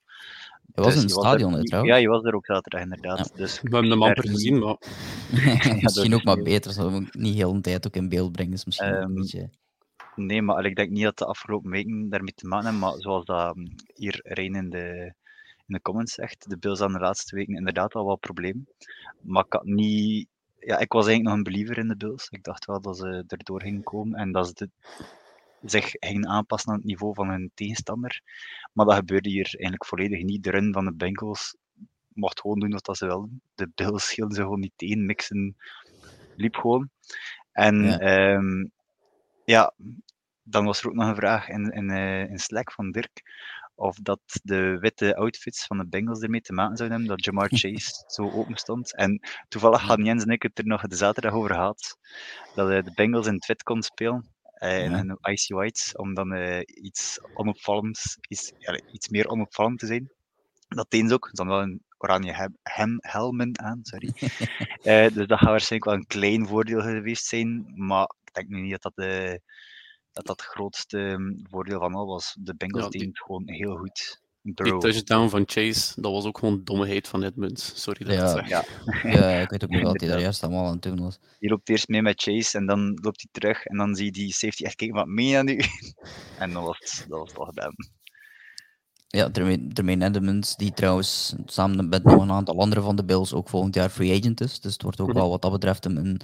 Je 0.75 0.81
was 0.81 0.93
dus 0.93 0.95
in 0.95 1.09
het 1.09 1.11
stadion, 1.11 1.55
er, 1.55 1.63
trouwens. 1.63 1.93
Ja, 1.93 1.99
je 2.01 2.07
was 2.07 2.23
er 2.23 2.35
ook 2.35 2.45
zaterdag, 2.45 2.81
inderdaad. 2.81 3.17
Ja. 3.17 3.35
Dus 3.35 3.61
we 3.61 3.69
hebben 3.69 3.91
hem 3.91 4.03
amper 4.03 4.29
gezien, 4.29 4.59
maar... 4.59 4.77
misschien 5.81 6.13
ook 6.13 6.23
maar 6.23 6.41
beter, 6.41 6.71
zodat 6.71 6.91
we 6.91 7.07
niet 7.11 7.35
heel 7.35 7.53
de 7.53 7.61
tijd 7.61 7.87
ook 7.87 7.95
in 7.95 8.09
beeld 8.09 8.31
brengen. 8.31 8.53
Is 8.53 8.65
misschien 8.65 8.93
um, 8.93 9.01
een 9.01 9.13
beetje... 9.13 9.49
Nee, 10.15 10.41
maar 10.41 10.65
ik 10.65 10.75
denk 10.75 10.89
niet 10.89 11.03
dat 11.03 11.17
de 11.17 11.25
afgelopen 11.25 11.71
weken 11.71 12.09
daarmee 12.09 12.33
te 12.33 12.47
maken 12.47 12.65
hebben, 12.65 12.81
maar 12.81 12.99
zoals 12.99 13.25
dat 13.25 13.53
hm, 13.53 13.67
hier 13.93 14.19
Rein 14.23 14.55
in 14.55 14.69
de, 14.69 15.13
in 15.67 15.73
de 15.73 15.81
comments 15.81 16.13
zegt, 16.13 16.49
de 16.49 16.57
Bills 16.57 16.79
hadden 16.79 16.97
de 16.97 17.03
laatste 17.03 17.35
weken 17.35 17.55
inderdaad 17.55 17.93
al 17.93 18.05
wat 18.05 18.19
probleem. 18.19 18.67
Maar 19.21 19.45
ik 19.45 19.53
had 19.53 19.65
niet... 19.65 20.27
Ja, 20.59 20.79
ik 20.79 20.91
was 20.91 21.07
eigenlijk 21.07 21.23
nog 21.23 21.33
een 21.33 21.53
believer 21.53 21.77
in 21.77 21.87
de 21.87 21.95
Bills. 21.95 22.27
Ik 22.29 22.43
dacht 22.43 22.65
wel 22.65 22.81
dat 22.81 22.97
ze 22.97 23.23
erdoor 23.27 23.61
gingen 23.61 23.83
komen 23.83 24.19
en 24.19 24.31
dat 24.31 24.47
ze 24.47 24.53
de, 24.53 24.69
zich 25.65 25.89
gingen 25.91 26.27
aanpassen 26.27 26.71
aan 26.71 26.77
het 26.77 26.85
niveau 26.85 27.13
van 27.13 27.29
hun 27.29 27.51
tegenstander. 27.53 28.21
Maar 28.73 28.85
dat 28.85 28.95
gebeurde 28.95 29.29
hier 29.29 29.45
eigenlijk 29.45 29.85
volledig 29.85 30.23
niet. 30.23 30.43
De 30.43 30.49
run 30.49 30.73
van 30.73 30.85
de 30.85 30.93
Bengals 30.93 31.55
mocht 32.07 32.39
gewoon 32.39 32.59
doen 32.59 32.79
wat 32.81 32.97
ze 32.97 33.05
wilden. 33.05 33.41
De 33.55 33.71
Bills 33.75 34.15
hielden 34.15 34.35
ze 34.35 34.41
gewoon 34.41 34.59
niet 34.59 34.73
tegen. 34.75 35.05
Mixen 35.05 35.57
liep 36.35 36.55
gewoon. 36.55 36.89
En 37.51 37.83
ja. 37.83 38.33
Um, 38.33 38.71
ja, 39.45 39.73
dan 40.43 40.65
was 40.65 40.81
er 40.81 40.87
ook 40.87 40.95
nog 40.95 41.07
een 41.07 41.15
vraag 41.15 41.49
in, 41.49 41.71
in, 41.71 41.89
uh, 41.89 42.29
in 42.29 42.39
Slack 42.39 42.71
van 42.71 42.91
Dirk 42.91 43.23
of 43.75 43.97
dat 43.97 44.19
de 44.43 44.77
witte 44.79 45.15
outfits 45.15 45.65
van 45.65 45.77
de 45.77 45.87
Bengals 45.87 46.21
ermee 46.21 46.41
te 46.41 46.53
maken 46.53 46.77
zouden 46.77 46.97
hebben, 46.97 47.15
dat 47.15 47.25
Jamar 47.25 47.49
Chase 47.59 48.03
zo 48.07 48.31
open 48.31 48.55
stond. 48.55 48.95
En 48.95 49.19
toevallig 49.47 49.81
hadden 49.81 50.05
Jens 50.05 50.23
en 50.23 50.29
ik 50.29 50.43
het 50.43 50.59
er 50.59 50.65
nog 50.65 50.81
de 50.81 50.95
zaterdag 50.95 51.33
over 51.33 51.49
gehad, 51.49 51.97
dat 52.55 52.69
uh, 52.69 52.83
de 52.83 52.91
Bengals 52.95 53.27
in 53.27 53.33
het 53.33 53.45
wit 53.45 53.63
kon 53.63 53.83
spelen 53.83 54.34
uh, 54.59 54.83
in 54.83 54.93
een 54.93 55.17
Icy 55.21 55.53
Whites, 55.53 55.95
om 55.95 56.13
dan 56.13 56.33
uh, 56.33 56.59
iets 56.65 57.19
onopvallends, 57.33 58.17
iets, 58.27 58.51
ja, 58.57 58.79
iets 58.91 59.09
meer 59.09 59.27
onopvallend 59.27 59.79
te 59.79 59.85
zijn. 59.85 60.11
Dat 60.67 60.89
deden 60.89 61.07
ze 61.07 61.13
ook. 61.13 61.29
Ze 61.31 61.43
hadden 61.43 61.55
wel 61.55 61.65
een 61.65 61.83
oranje 61.97 62.33
hem, 62.33 62.57
hem, 62.63 62.97
helmen 62.99 63.59
aan, 63.59 63.79
sorry. 63.81 64.13
uh, 64.83 65.07
dus 65.15 65.27
dat 65.27 65.39
gaat 65.39 65.49
waarschijnlijk 65.49 65.85
wel 65.85 65.93
een 65.93 66.07
klein 66.07 66.47
voordeel 66.47 66.81
geweest 66.81 67.25
zijn, 67.25 67.71
maar 67.75 68.11
ik 68.23 68.33
denk 68.33 68.47
nu 68.47 68.61
niet 68.61 68.81
dat 68.81 68.93
dat, 68.95 69.05
dat, 69.05 69.39
dat 70.11 70.27
het 70.27 70.41
grootste 70.41 70.97
um, 70.97 71.39
voordeel 71.49 71.79
van 71.79 71.93
al 71.93 72.05
was. 72.05 72.37
De 72.39 72.55
Bengals 72.55 72.83
ja, 72.83 72.89
die... 72.89 73.07
het 73.07 73.19
gewoon 73.19 73.49
heel 73.49 73.77
goed. 73.77 74.23
Die 74.53 74.77
touchdown 74.77 75.29
van 75.29 75.43
Chase, 75.45 76.01
dat 76.01 76.11
was 76.11 76.25
ook 76.25 76.37
gewoon 76.37 76.61
dommigheid 76.63 77.07
van 77.07 77.23
Edmunds. 77.23 77.81
Sorry 77.81 78.05
dat 78.05 78.13
ja, 78.13 78.23
ik 78.23 78.29
zeg. 78.29 78.49
Ja. 78.49 78.63
ja, 79.11 79.39
ik 79.39 79.49
weet 79.49 79.63
ook 79.63 79.69
niet 79.69 79.81
wat 79.81 79.99
hij 79.99 80.09
daar 80.09 80.19
juist 80.19 80.43
allemaal 80.43 80.65
aan 80.65 80.71
het 80.73 80.81
doen 80.81 80.99
was. 80.99 81.19
Je 81.39 81.49
loopt 81.49 81.69
eerst 81.69 81.87
mee 81.87 82.01
met 82.01 82.21
Chase 82.21 82.57
en 82.57 82.65
dan 82.65 82.99
loopt 83.01 83.21
hij 83.21 83.29
terug 83.31 83.65
en 83.65 83.77
dan 83.77 83.95
zie 83.95 84.05
je 84.05 84.11
die 84.11 84.33
safety 84.33 84.63
echt 84.63 84.75
kijken, 84.75 84.95
wat 84.95 85.07
meen 85.07 85.27
je 85.27 85.43
nu? 85.43 85.61
en 86.39 86.51
dan 86.51 86.63
was 86.63 86.77
het, 86.79 87.05
dat 87.09 87.19
was 87.19 87.29
het 87.29 87.37
al 87.37 87.45
gedaan. 87.45 87.73
Ja, 89.07 89.29
Tremaine 89.73 90.05
Edmonds, 90.05 90.55
die 90.55 90.73
trouwens 90.73 91.35
samen 91.45 91.89
met 91.89 92.03
nog 92.03 92.21
een 92.21 92.31
aantal 92.31 92.59
andere 92.59 92.81
van 92.81 92.95
de 92.95 93.05
Bills 93.05 93.33
ook 93.33 93.49
volgend 93.49 93.75
jaar 93.75 93.89
free 93.89 94.19
agent 94.19 94.41
is. 94.41 94.59
Dus 94.59 94.73
het 94.73 94.81
wordt 94.81 94.99
ook 94.99 95.13
wel 95.13 95.29
wat 95.29 95.41
dat 95.41 95.51
betreft 95.51 95.85
een, 95.85 96.21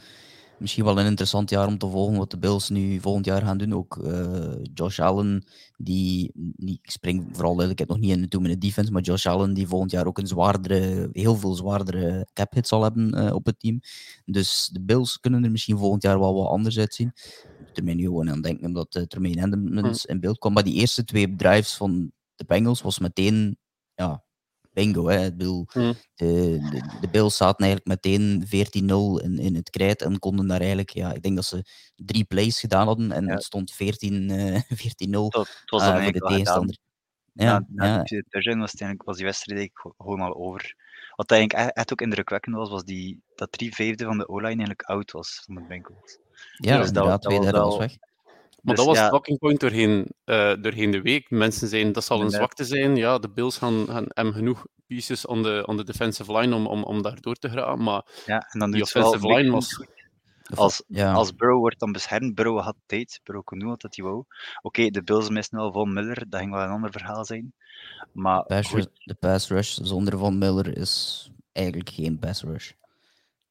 misschien 0.61 0.83
wel 0.83 0.99
een 0.99 1.05
interessant 1.05 1.49
jaar 1.49 1.67
om 1.67 1.77
te 1.77 1.89
volgen 1.89 2.17
wat 2.17 2.31
de 2.31 2.37
Bills 2.37 2.69
nu 2.69 2.99
volgend 2.99 3.25
jaar 3.25 3.41
gaan 3.41 3.57
doen. 3.57 3.73
Ook 3.73 3.95
uh, 3.95 4.53
Josh 4.73 4.99
Allen, 4.99 5.45
die, 5.77 6.31
niet, 6.55 6.79
ik 6.81 6.91
spring 6.91 7.27
vooral 7.31 7.55
duidelijkheid 7.55 7.89
nog 7.89 7.99
niet 7.99 8.17
in 8.17 8.29
de 8.29 8.37
in 8.37 8.59
de 8.59 8.67
defense, 8.67 8.91
maar 8.91 9.01
Josh 9.01 9.25
Allen 9.25 9.53
die 9.53 9.67
volgend 9.67 9.91
jaar 9.91 10.07
ook 10.07 10.17
een 10.17 10.27
zwaardere, 10.27 11.09
heel 11.11 11.35
veel 11.35 11.53
zwaardere 11.53 12.27
cap 12.33 12.53
hit 12.53 12.67
zal 12.67 12.83
hebben 12.83 13.17
uh, 13.17 13.33
op 13.33 13.45
het 13.45 13.59
team. 13.59 13.79
Dus 14.25 14.69
de 14.73 14.81
Bills 14.81 15.19
kunnen 15.19 15.43
er 15.43 15.51
misschien 15.51 15.77
volgend 15.77 16.03
jaar 16.03 16.19
wel 16.19 16.33
wat 16.33 16.47
anders 16.47 16.79
uitzien. 16.79 17.13
Termijn 17.73 17.97
nu 17.97 18.03
gewoon 18.03 18.29
aan 18.29 18.41
denken 18.41 18.65
omdat 18.65 18.95
uh, 18.95 19.03
Tremaine 19.03 19.41
Edmonds 19.41 20.05
in 20.05 20.19
beeld 20.19 20.37
kwam. 20.37 20.53
Maar 20.53 20.63
die 20.63 20.73
eerste 20.73 21.03
twee 21.03 21.35
drives 21.35 21.73
van 21.73 22.11
de 22.35 22.45
Bengals 22.45 22.81
was 22.81 22.99
meteen 22.99 23.57
ja, 23.95 24.23
bingo. 24.73 25.07
Hè. 25.07 25.25
Ik 25.25 25.37
bedoel, 25.37 25.67
mm. 25.73 25.93
de, 26.15 26.57
de, 26.71 26.81
de, 27.01 27.09
Bills 27.11 27.37
zaten 27.37 27.65
eigenlijk 27.65 28.03
meteen 28.03 28.45
14-0 28.45 29.23
in, 29.23 29.39
in 29.39 29.55
het 29.55 29.69
krijt 29.69 30.01
en 30.01 30.19
konden 30.19 30.47
daar 30.47 30.59
eigenlijk, 30.59 30.89
ja, 30.89 31.13
ik 31.13 31.21
denk 31.21 31.35
dat 31.35 31.45
ze 31.45 31.65
drie 31.95 32.23
plays 32.23 32.59
gedaan 32.59 32.87
hadden 32.87 33.11
en 33.11 33.25
ja. 33.25 33.33
het 33.33 33.43
stond 33.43 33.71
14, 33.71 34.29
uh, 34.29 34.55
14-0 34.55 34.61
uh, 35.09 35.29
voor 35.29 36.11
de 36.11 36.19
tegenstander. 36.19 36.77
Ja, 37.33 37.65
na 37.67 37.85
ja. 37.85 38.03
die 38.03 38.57
was, 38.57 38.73
was 38.97 39.15
die 39.15 39.25
wedstrijd 39.25 39.71
gewoon 39.73 40.19
al 40.19 40.35
over. 40.35 40.75
Wat 41.15 41.31
eigenlijk 41.31 41.75
echt 41.75 41.91
ook 41.91 42.01
indrukwekkend 42.01 42.55
was, 42.55 42.69
was 42.69 42.83
die, 42.83 43.21
dat 43.35 43.51
drie 43.51 43.75
vijfde 43.75 44.05
van 44.05 44.17
de 44.17 44.27
O-line 44.27 44.47
eigenlijk 44.47 44.81
out 44.81 45.11
was 45.11 45.41
van 45.45 45.55
de 45.55 45.61
Bengals. 45.61 46.17
Ja, 46.55 46.77
dus 46.77 46.87
inderdaad, 46.87 47.21
dat, 47.21 47.21
twee 47.21 47.39
derde 47.39 47.59
was 47.59 47.77
weg. 47.77 47.97
Maar 48.61 48.75
dus, 48.75 48.85
dat 48.85 48.95
was 48.95 49.03
ja. 49.03 49.09
talking 49.09 49.39
point 49.39 49.59
doorheen, 49.59 50.07
uh, 50.25 50.53
doorheen 50.61 50.91
de 50.91 51.01
week. 51.01 51.29
Mensen 51.29 51.67
zeiden 51.67 51.93
dat 51.93 52.03
zal 52.03 52.21
een 52.21 52.29
zwakte 52.29 52.65
zijn. 52.65 52.95
Ja, 52.95 53.19
de 53.19 53.29
Bills 53.29 53.57
gaan, 53.57 53.85
gaan 53.87 54.05
hebben 54.07 54.33
genoeg 54.33 54.65
pieces 54.87 55.25
on 55.25 55.43
the, 55.43 55.63
on 55.65 55.77
the 55.77 55.83
defensive 55.83 56.37
line 56.37 56.55
om, 56.55 56.67
om, 56.67 56.83
om 56.83 57.01
daar 57.01 57.21
door 57.21 57.35
te 57.35 57.49
gaan. 57.49 57.83
Maar 57.83 58.05
ja, 58.25 58.47
en 58.49 58.59
dan 58.59 58.71
die 58.71 58.81
offensive 58.81 59.27
line 59.27 59.51
was. 59.51 59.85
Als, 60.55 60.83
ja. 60.87 61.13
als 61.13 61.35
Burrow 61.35 61.59
wordt 61.59 61.79
dan 61.79 61.91
beschermd, 61.91 62.35
Burrow 62.35 62.59
had 62.59 62.75
tijd, 62.85 63.19
Burrow 63.23 63.43
kon 63.43 63.59
doen 63.59 63.69
wat 63.69 63.95
hij 63.95 64.05
wou. 64.05 64.17
Oké, 64.17 64.27
okay, 64.61 64.89
de 64.89 65.03
Bills 65.03 65.29
missen 65.29 65.57
wel 65.57 65.71
Von 65.71 65.93
Miller, 65.93 66.29
dat 66.29 66.39
ging 66.39 66.51
wel 66.51 66.61
een 66.61 66.69
ander 66.69 66.91
verhaal 66.91 67.25
zijn. 67.25 67.53
Maar 68.11 68.43
pass 68.43 68.71
de 69.03 69.13
pass 69.19 69.49
rush 69.49 69.77
zonder 69.81 70.17
Von 70.17 70.37
Miller 70.37 70.77
is 70.77 71.31
eigenlijk 71.51 71.89
geen 71.89 72.19
pass 72.19 72.43
rush. 72.43 72.71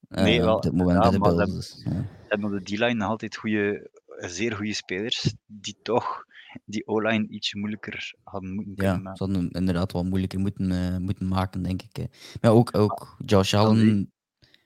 Nee, 0.09 0.38
uh, 0.38 0.44
wel, 0.44 0.57
op 0.57 0.62
dit 0.62 0.73
moment 0.73 1.05
ja, 1.05 1.18
bij 1.18 1.31
de 1.31 1.37
Bills. 1.37 1.68
ze 1.68 2.05
hebben, 2.29 2.53
op 2.53 2.59
de 2.59 2.75
D-line 2.75 2.94
nog 2.94 3.09
altijd 3.09 3.37
goede 3.37 3.90
zeer 4.29 4.57
goede 4.57 4.75
spelers 4.75 5.35
die 5.47 5.77
toch 5.83 6.25
die 6.65 6.87
O-line 6.87 7.29
iets 7.29 7.55
moeilijker 7.55 8.15
hadden 8.23 8.55
moeten 8.55 8.73
ja, 8.77 8.83
kunnen 8.83 9.03
maken. 9.03 9.43
Ja, 9.43 9.49
inderdaad 9.59 9.93
wel 9.93 10.05
moeilijker 10.05 10.39
moeten, 10.39 10.71
uh, 10.71 10.97
moeten 10.97 11.29
maken, 11.29 11.63
denk 11.63 11.83
ik. 11.83 11.97
Hè. 11.97 12.05
Maar 12.41 12.53
ook, 12.53 12.77
ook 12.77 13.17
Josh 13.25 13.55
Allen, 13.55 14.13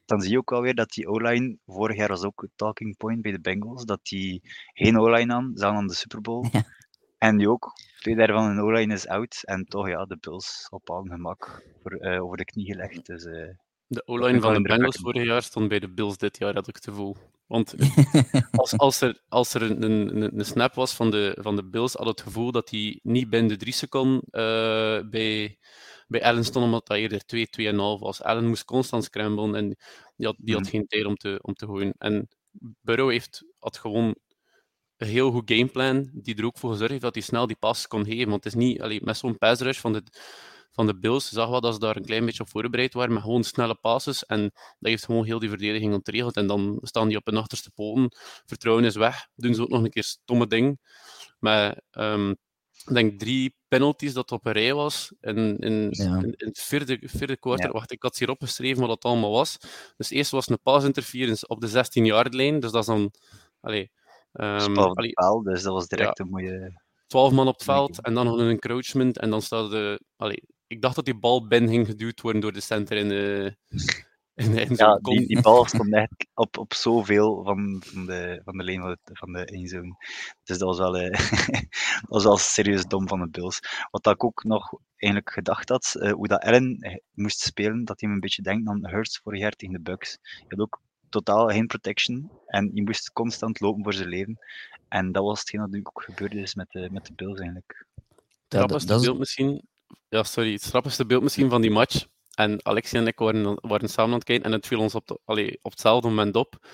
dan 0.05 0.21
zie 0.21 0.31
je 0.31 0.39
ook 0.39 0.53
alweer 0.53 0.75
dat 0.75 0.91
die 0.91 1.09
O-line, 1.09 1.59
vorig 1.67 1.97
jaar 1.97 2.09
was 2.09 2.23
ook 2.23 2.43
een 2.43 2.53
talking 2.57 2.97
point 2.97 3.23
bij 3.23 3.33
de 3.33 3.41
Bengals, 3.41 3.85
dat 3.85 4.01
die 4.03 4.41
geen 4.73 4.99
O-line 4.99 5.33
aan, 5.33 5.53
ze 5.55 5.67
aan 5.67 5.87
de 5.87 5.95
Super 5.95 6.21
Bowl. 6.21 6.47
Ja. 6.53 6.63
En 7.19 7.37
die 7.37 7.51
ook, 7.51 7.73
twee 8.01 8.17
derde 8.17 8.33
van 8.33 8.45
hun 8.45 8.61
O-line 8.61 8.95
is 8.95 9.07
out. 9.07 9.43
En 9.45 9.65
toch, 9.65 9.89
ja, 9.89 10.05
de 10.05 10.17
Bills 10.21 10.67
op 10.71 10.91
al 10.91 11.03
gemak 11.03 11.63
voor, 11.83 11.93
eh, 11.93 12.23
over 12.23 12.37
de 12.37 12.45
knie 12.45 12.67
gelegd. 12.67 13.07
Dus, 13.07 13.25
eh, 13.25 13.49
De 13.87 14.07
O-line 14.07 14.41
van 14.41 14.55
de 14.55 14.61
Bengals 14.63 14.97
vorig 14.97 15.25
jaar 15.25 15.43
stond 15.43 15.69
bij 15.69 15.79
de 15.79 15.89
Bills 15.95 16.17
dit 16.17 16.39
jaar, 16.39 16.55
had 16.55 16.69
ik 16.69 16.75
het 16.75 16.85
gevoel. 16.85 17.17
Want 17.47 17.75
als, 18.51 18.79
als 18.79 19.01
er, 19.01 19.23
als 19.29 19.55
er 19.55 19.63
een, 19.63 19.83
een, 19.83 20.39
een 20.39 20.45
snap 20.45 20.75
was 20.75 20.93
van 20.95 21.11
de, 21.11 21.37
van 21.41 21.57
de 21.57 21.65
Bills, 21.69 21.93
had 21.95 22.07
het 22.07 22.21
gevoel 22.21 22.53
dat 22.53 22.71
hij 22.71 23.01
niet 23.03 23.31
binnen 23.31 23.49
de 23.49 23.57
drie 23.57 23.73
seconden 23.73 24.21
eh, 24.31 25.09
bij, 25.11 25.59
bij 26.07 26.23
Allen 26.23 26.45
stond, 26.45 26.65
omdat 26.65 26.87
dat 26.87 26.97
eerder 26.97 27.25
2, 27.25 27.49
2,5 27.73 27.77
was. 27.77 28.23
Allen 28.23 28.47
moest 28.49 28.65
constant 28.65 29.05
scramblen 29.05 29.55
en 29.55 29.77
die 30.17 30.27
had, 30.27 30.37
die 30.39 30.55
had 30.55 30.63
Mhm. 30.63 30.71
geen 30.71 30.87
tijd 30.87 31.05
om 31.05 31.17
te, 31.17 31.39
om 31.43 31.55
te 31.55 31.67
gooien. 31.67 31.95
En 31.99 32.29
Burrow 32.83 33.11
heeft, 33.11 33.45
had 33.59 33.79
gewoon 33.79 34.15
een 34.97 35.07
heel 35.09 35.31
goed 35.31 35.51
gameplan, 35.51 36.11
die 36.13 36.37
er 36.37 36.45
ook 36.45 36.59
voor 36.59 36.71
gezorgd 36.71 36.91
heeft 36.91 37.03
dat 37.03 37.15
hij 37.15 37.23
snel 37.23 37.47
die 37.47 37.57
passes 37.57 37.87
kon 37.87 38.05
geven. 38.05 38.31
Want 38.31 38.45
het 38.45 38.55
is 38.55 38.61
niet, 38.61 38.81
allee, 38.83 39.01
met 39.05 39.17
zo'n 39.17 39.39
pass 39.39 39.61
rush 39.63 39.79
van 39.81 39.93
de, 39.93 40.03
van 40.75 40.87
de 40.87 40.99
Bills, 40.99 41.29
zag 41.29 41.49
wel 41.49 41.61
dat 41.61 41.75
ze 41.75 41.81
daar 41.81 41.97
een 41.97 42.05
klein 42.05 42.25
beetje 42.25 42.43
op 42.43 42.49
voorbereid 42.49 42.95
waren, 42.95 43.13
met 43.13 43.23
gewoon 43.23 43.45
snelle 43.45 43.75
passes. 43.75 44.27
En 44.27 44.41
dat 44.43 44.91
heeft 44.91 45.05
gewoon 45.05 45.25
heel 45.25 45.39
die 45.39 45.49
verdediging 45.49 45.95
ontregeld. 45.95 46.37
En 46.37 46.47
dan 46.47 46.79
staan 46.83 47.09
die 47.09 47.17
op 47.17 47.27
hun 47.27 47.37
achterste 47.37 47.71
poten. 47.71 48.17
Vertrouwen 48.47 48.85
is 48.85 48.97
weg. 48.97 49.29
Doen 49.35 49.55
ze 49.55 49.63
ook 49.63 49.69
nog 49.69 49.83
een 49.83 49.91
keer 49.91 50.03
stomme 50.03 50.47
ding. 50.47 50.81
Met, 51.39 51.83
ehm, 51.91 52.31
ik 52.87 52.95
denk 52.95 53.19
drie 53.19 53.57
penalties 53.69 54.13
dat 54.13 54.33
op 54.33 54.47
een 54.47 54.53
rij 54.53 54.75
was. 54.75 55.13
In, 55.21 55.59
in, 55.59 55.89
Ja. 55.91 56.17
in, 56.17 56.35
in 56.37 56.47
het 56.47 56.61
vierde, 56.61 56.99
vierde 57.03 57.37
kwartaal. 57.37 57.67
Ja. 57.67 57.73
Wacht, 57.73 57.93
ik 57.93 58.03
had 58.03 58.19
hier 58.19 58.31
opgeschreven 58.31 58.81
wat 58.81 58.89
dat 58.89 59.13
allemaal 59.13 59.33
was. 59.33 59.57
Dus 59.97 60.11
eerst 60.11 60.31
was 60.31 60.49
een 60.49 60.63
pass 60.63 60.87
interference 60.87 61.47
op 61.47 61.61
de 61.61 61.69
16-yard-lijn. 61.69 62.61
Dus 62.61 62.71
dat 62.71 62.81
is 62.81 62.87
dan... 62.87 63.11
Allee, 63.61 63.91
op 64.33 64.99
allee, 64.99 65.13
paal, 65.13 65.43
dus 65.43 65.63
dat 65.63 65.73
was 65.73 65.89
direct 65.89 66.19
een 66.19 66.29
mooie... 66.29 66.83
12 67.07 67.33
man 67.33 67.49
op 67.49 67.55
het 67.55 67.65
veld 67.65 68.03
en 68.03 68.15
dan 68.15 68.27
nog 68.27 68.39
een 68.39 68.49
encroachment. 68.49 69.19
En 69.19 69.31
dan 69.31 69.43
staat 69.43 69.71
de. 69.71 70.01
Allee, 70.17 70.43
ik 70.67 70.83
dacht 70.83 70.95
dat 70.95 71.05
die 71.05 71.19
bal 71.19 71.47
binnen 71.47 71.71
ging 71.71 71.87
geduwd 71.87 72.21
worden 72.21 72.41
door 72.41 72.53
de 72.53 72.61
center 72.61 72.97
in 72.97 73.09
de. 73.09 73.57
In 74.35 74.51
de. 74.51 74.75
Ja, 74.77 74.97
die, 74.97 75.27
die 75.27 75.41
bal 75.41 75.65
stond 75.65 75.93
echt 75.93 76.27
op, 76.35 76.59
op 76.59 76.75
zoveel 76.75 77.45
van, 77.45 77.83
van, 77.87 78.07
de, 78.07 78.41
van 78.45 78.57
de 78.57 78.65
lijn 78.65 78.81
van 78.81 78.91
de, 78.91 79.15
van 79.15 79.33
de 79.33 79.45
eindzone. 79.45 79.97
Dus 80.43 80.59
dat 80.59 80.69
was 80.69 80.79
wel, 80.79 80.97
eh, 80.97 81.31
dat 82.01 82.09
was 82.09 82.25
wel 82.25 82.37
serieus 82.37 82.85
dom 82.85 83.09
van 83.09 83.21
de 83.21 83.29
Bills. 83.29 83.61
Wat 83.91 84.07
ik 84.07 84.25
ook 84.25 84.45
nog 84.45 84.79
eigenlijk 84.97 85.33
gedacht 85.33 85.69
had, 85.69 85.95
eh, 85.95 86.13
hoe 86.13 86.29
dat 86.29 86.43
Allen 86.43 86.77
eh, 86.79 86.97
moest 87.13 87.41
spelen, 87.41 87.85
dat 87.85 88.01
hij 88.01 88.09
me 88.09 88.15
een 88.15 88.21
beetje 88.21 88.43
denkt 88.43 88.69
aan 88.69 88.89
Hurts 88.89 89.19
vorig 89.19 89.41
jaar 89.41 89.53
tegen 89.53 89.75
de 89.75 89.81
Bucks. 89.81 90.19
Je 90.23 90.45
had 90.49 90.59
ook 90.59 90.81
totaal 91.09 91.49
geen 91.49 91.67
protection 91.67 92.31
en 92.47 92.71
je 92.75 92.83
moest 92.83 93.13
constant 93.13 93.61
lopen 93.61 93.83
voor 93.83 93.95
zijn 93.95 94.09
leven. 94.09 94.39
En 94.89 95.13
dat 95.13 95.25
was 95.25 95.41
hetgeen 95.41 95.61
dat 95.61 95.71
nu 95.71 95.81
ook 95.83 96.03
gebeurde 96.03 96.41
is 96.41 96.55
met 96.55 96.71
de, 96.71 96.89
met 96.93 97.07
de 97.07 97.13
Bills 97.13 97.39
eigenlijk. 97.39 97.87
Ja, 98.49 98.67
dat, 98.67 98.87
dat 98.87 99.01
is, 99.01 99.07
beeld 99.07 99.19
misschien. 99.19 99.69
Ja, 100.09 100.23
sorry. 100.23 100.53
Het 100.53 100.63
grappigste 100.63 101.07
beeld 101.07 101.23
misschien 101.23 101.51
van 101.51 101.61
die 101.61 101.71
match. 101.71 102.05
En 102.35 102.65
Alexia 102.67 103.01
en 103.01 103.07
ik 103.07 103.19
waren, 103.19 103.89
samen 103.89 104.11
aan 104.13 104.19
het 104.19 104.25
kijken 104.25 104.45
en 104.47 104.53
het 104.53 104.67
viel 104.67 104.81
ons 104.81 104.95
op, 104.95 105.07
de- 105.07 105.59
op 105.63 105.71
hetzelfde 105.71 106.09
moment 106.09 106.37
op. 106.37 106.67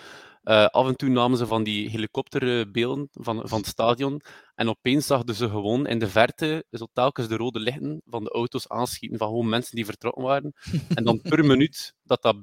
Eh, 0.43 0.67
af 0.67 0.87
en 0.87 0.97
toe 0.97 1.09
namen 1.09 1.39
ze 1.39 1.47
van 1.47 1.63
die 1.65 1.89
helikopterbeelden 1.91 3.09
van, 3.13 3.49
van 3.49 3.59
het 3.59 3.67
stadion. 3.69 4.21
En 4.55 4.69
opeens 4.69 5.07
zagden 5.07 5.35
ze 5.35 5.49
gewoon 5.49 5.87
in 5.87 5.99
de 5.99 6.09
verte 6.09 6.65
zo 6.71 6.87
telkens 6.93 7.29
de 7.29 7.37
rode 7.37 7.59
lichten 7.61 8.03
van 8.07 8.25
de 8.25 8.31
auto's 8.31 8.69
aanschieten 8.69 9.19
van 9.19 9.29
gewoon 9.29 9.49
mensen 9.49 9.77
die 9.77 9.85
vertrokken 9.85 10.23
waren. 10.23 10.53
En 10.95 11.05
dan 11.05 11.21
per 11.21 11.45
minuut 11.45 11.95
dat, 12.03 12.23
dat, 12.23 12.37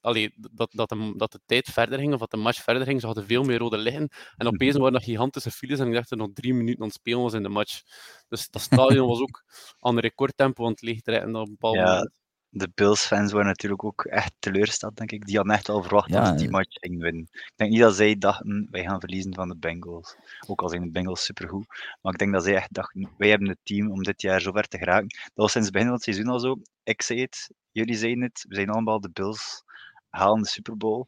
allee, 0.00 0.34
dat, 0.36 0.72
dat, 0.72 0.88
de, 0.88 1.14
dat 1.16 1.32
de 1.32 1.40
tijd 1.46 1.68
verder 1.68 1.98
ging, 1.98 2.12
of 2.12 2.18
dat 2.20 2.30
de 2.30 2.36
match 2.36 2.62
verder 2.62 2.84
ging, 2.84 3.00
zag 3.00 3.14
je 3.14 3.22
veel 3.24 3.42
meer 3.42 3.58
rode 3.58 3.76
lichten. 3.76 4.08
En 4.36 4.46
opeens 4.46 4.76
waren 4.76 4.92
dat 4.92 5.02
gigantische 5.02 5.50
files 5.50 5.78
en 5.78 5.86
ik 5.86 5.92
dacht 5.92 6.08
dat 6.08 6.18
er 6.18 6.24
nog 6.26 6.34
drie 6.34 6.54
minuten 6.54 6.80
aan 6.80 6.86
het 6.86 6.96
spelen 6.96 7.22
was 7.22 7.32
in 7.32 7.42
de 7.42 7.48
match. 7.48 7.82
Dus 8.28 8.50
dat 8.50 8.62
stadion 8.62 9.08
was 9.08 9.20
ook 9.20 9.44
aan 9.80 9.94
een 9.94 10.00
recordtempo 10.00 10.64
aan 10.64 10.70
het 10.70 10.82
leegtrekken 10.82 11.36
op 11.36 11.46
een 11.46 11.50
bepaald 11.50 11.74
Ja, 11.74 11.84
moment. 11.84 12.12
De 12.56 12.70
Bills-fans 12.74 13.32
waren 13.32 13.46
natuurlijk 13.46 13.84
ook 13.84 14.04
echt 14.04 14.32
teleurgesteld, 14.38 14.96
denk 14.96 15.10
ik. 15.12 15.26
Die 15.26 15.36
hadden 15.36 15.54
echt 15.54 15.66
wel 15.66 15.82
verwacht 15.82 16.08
Ja, 16.10 16.20
dat 16.20 16.28
ze 16.28 16.34
die 16.34 16.50
match 16.50 16.68
gingen 16.80 16.98
winnen. 17.00 17.28
Ik 17.32 17.52
denk 17.56 17.70
niet 17.70 17.80
dat 17.80 17.94
zij 17.96 18.18
dachten, 18.18 18.68
wij 18.70 18.82
gaan 18.82 19.00
verliezen 19.00 19.34
van 19.34 19.48
de 19.48 19.56
Bengals. 19.56 20.16
Ook 20.46 20.62
al 20.62 20.68
zijn 20.68 20.82
de 20.82 20.90
Bengals 20.90 21.24
supergoed. 21.24 21.66
Maar 22.02 22.12
ik 22.12 22.18
denk 22.18 22.32
dat 22.32 22.44
zij 22.44 22.54
echt 22.54 22.74
dachten, 22.74 23.10
wij 23.18 23.28
hebben 23.28 23.48
het 23.48 23.58
team 23.62 23.90
om 23.90 24.02
dit 24.02 24.22
jaar 24.22 24.40
zo 24.40 24.52
ver 24.52 24.68
te 24.68 24.78
geraken. 24.78 25.08
Dat 25.08 25.30
was 25.34 25.52
sinds 25.52 25.66
het 25.66 25.76
begin 25.76 25.88
van 25.88 25.96
het 25.96 26.04
seizoen 26.04 26.28
al 26.28 26.40
zo. 26.40 26.56
Ik 26.82 27.02
zei 27.02 27.20
het, 27.20 27.50
jullie 27.70 27.96
zeiden 27.96 28.22
het, 28.22 28.44
we 28.48 28.54
zijn 28.54 28.68
allemaal 28.70 29.00
de 29.00 29.10
Bills, 29.12 29.62
halen 30.08 30.42
de 30.42 30.48
Super 30.48 30.76
Bowl. 30.76 31.04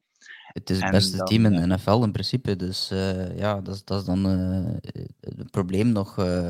het 0.47 0.71
is 0.71 0.77
het 0.77 0.87
En 0.87 0.91
beste 0.93 1.17
dan, 1.17 1.27
team 1.27 1.47
in 1.47 1.53
de 1.69 1.75
NFL 1.75 2.03
in 2.03 2.13
principe. 2.13 2.57
Dus 2.57 2.91
eh, 2.91 3.39
ja, 3.39 3.61
dat, 3.61 3.75
is- 3.75 3.85
dat 3.85 4.01
is 4.01 4.07
dan 4.07 4.27
eh, 4.27 4.93
het 5.39 5.51
probleem 5.51 5.93
nog. 5.93 6.19
eh, 6.19 6.49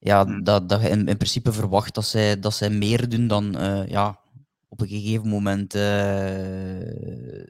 ja, 0.00 0.24
Hm. 0.26 0.42
dat, 0.42 0.68
dat 0.68 0.82
je 0.82 0.88
in, 0.88 1.08
in 1.08 1.16
principe 1.16 1.52
verwacht 1.52 1.94
dat 1.94 2.04
zij, 2.06 2.40
dat 2.40 2.54
zij 2.54 2.70
meer 2.70 3.08
doen 3.08 3.26
dan 3.26 3.56
eh, 3.56 3.86
ja, 3.88 4.18
op 4.68 4.80
een 4.80 4.88
gegeven 4.88 5.28
moment. 5.28 5.74
eh, 5.74 7.48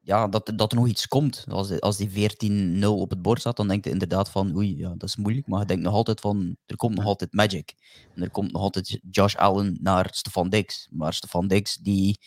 ja, 0.00 0.28
dat, 0.28 0.52
dat 0.56 0.72
er 0.72 0.78
nog 0.78 0.88
iets 0.88 1.08
komt. 1.08 1.44
Als, 1.48 1.68
die- 1.68 1.80
als 1.80 1.96
die 1.96 2.10
14-0 2.10 2.84
op 3.00 3.10
het 3.10 3.22
bord 3.22 3.40
staat, 3.40 3.56
dan 3.56 3.68
denk 3.68 3.84
je 3.84 3.90
inderdaad 3.90 4.30
van 4.30 4.56
oei, 4.56 4.76
ja, 4.76 4.88
dat 4.96 5.08
is 5.08 5.16
moeilijk. 5.16 5.46
Maar 5.46 5.60
je 5.60 5.66
denkt 5.66 5.82
nog 5.82 5.92
altijd 5.94 6.20
van 6.20 6.56
er 6.66 6.76
komt 6.76 6.94
nog 6.96 7.04
altijd 7.04 7.32
magic. 7.32 7.74
En 8.14 8.22
er 8.22 8.30
komt 8.30 8.52
nog 8.52 8.62
altijd 8.62 9.00
Josh 9.10 9.34
Allen 9.36 9.78
naar 9.80 10.08
Stefan 10.12 10.48
Diggs. 10.48 10.88
Maar 10.90 11.12
Stefan 11.14 11.48
Diggs 11.48 11.76
die. 11.76 12.18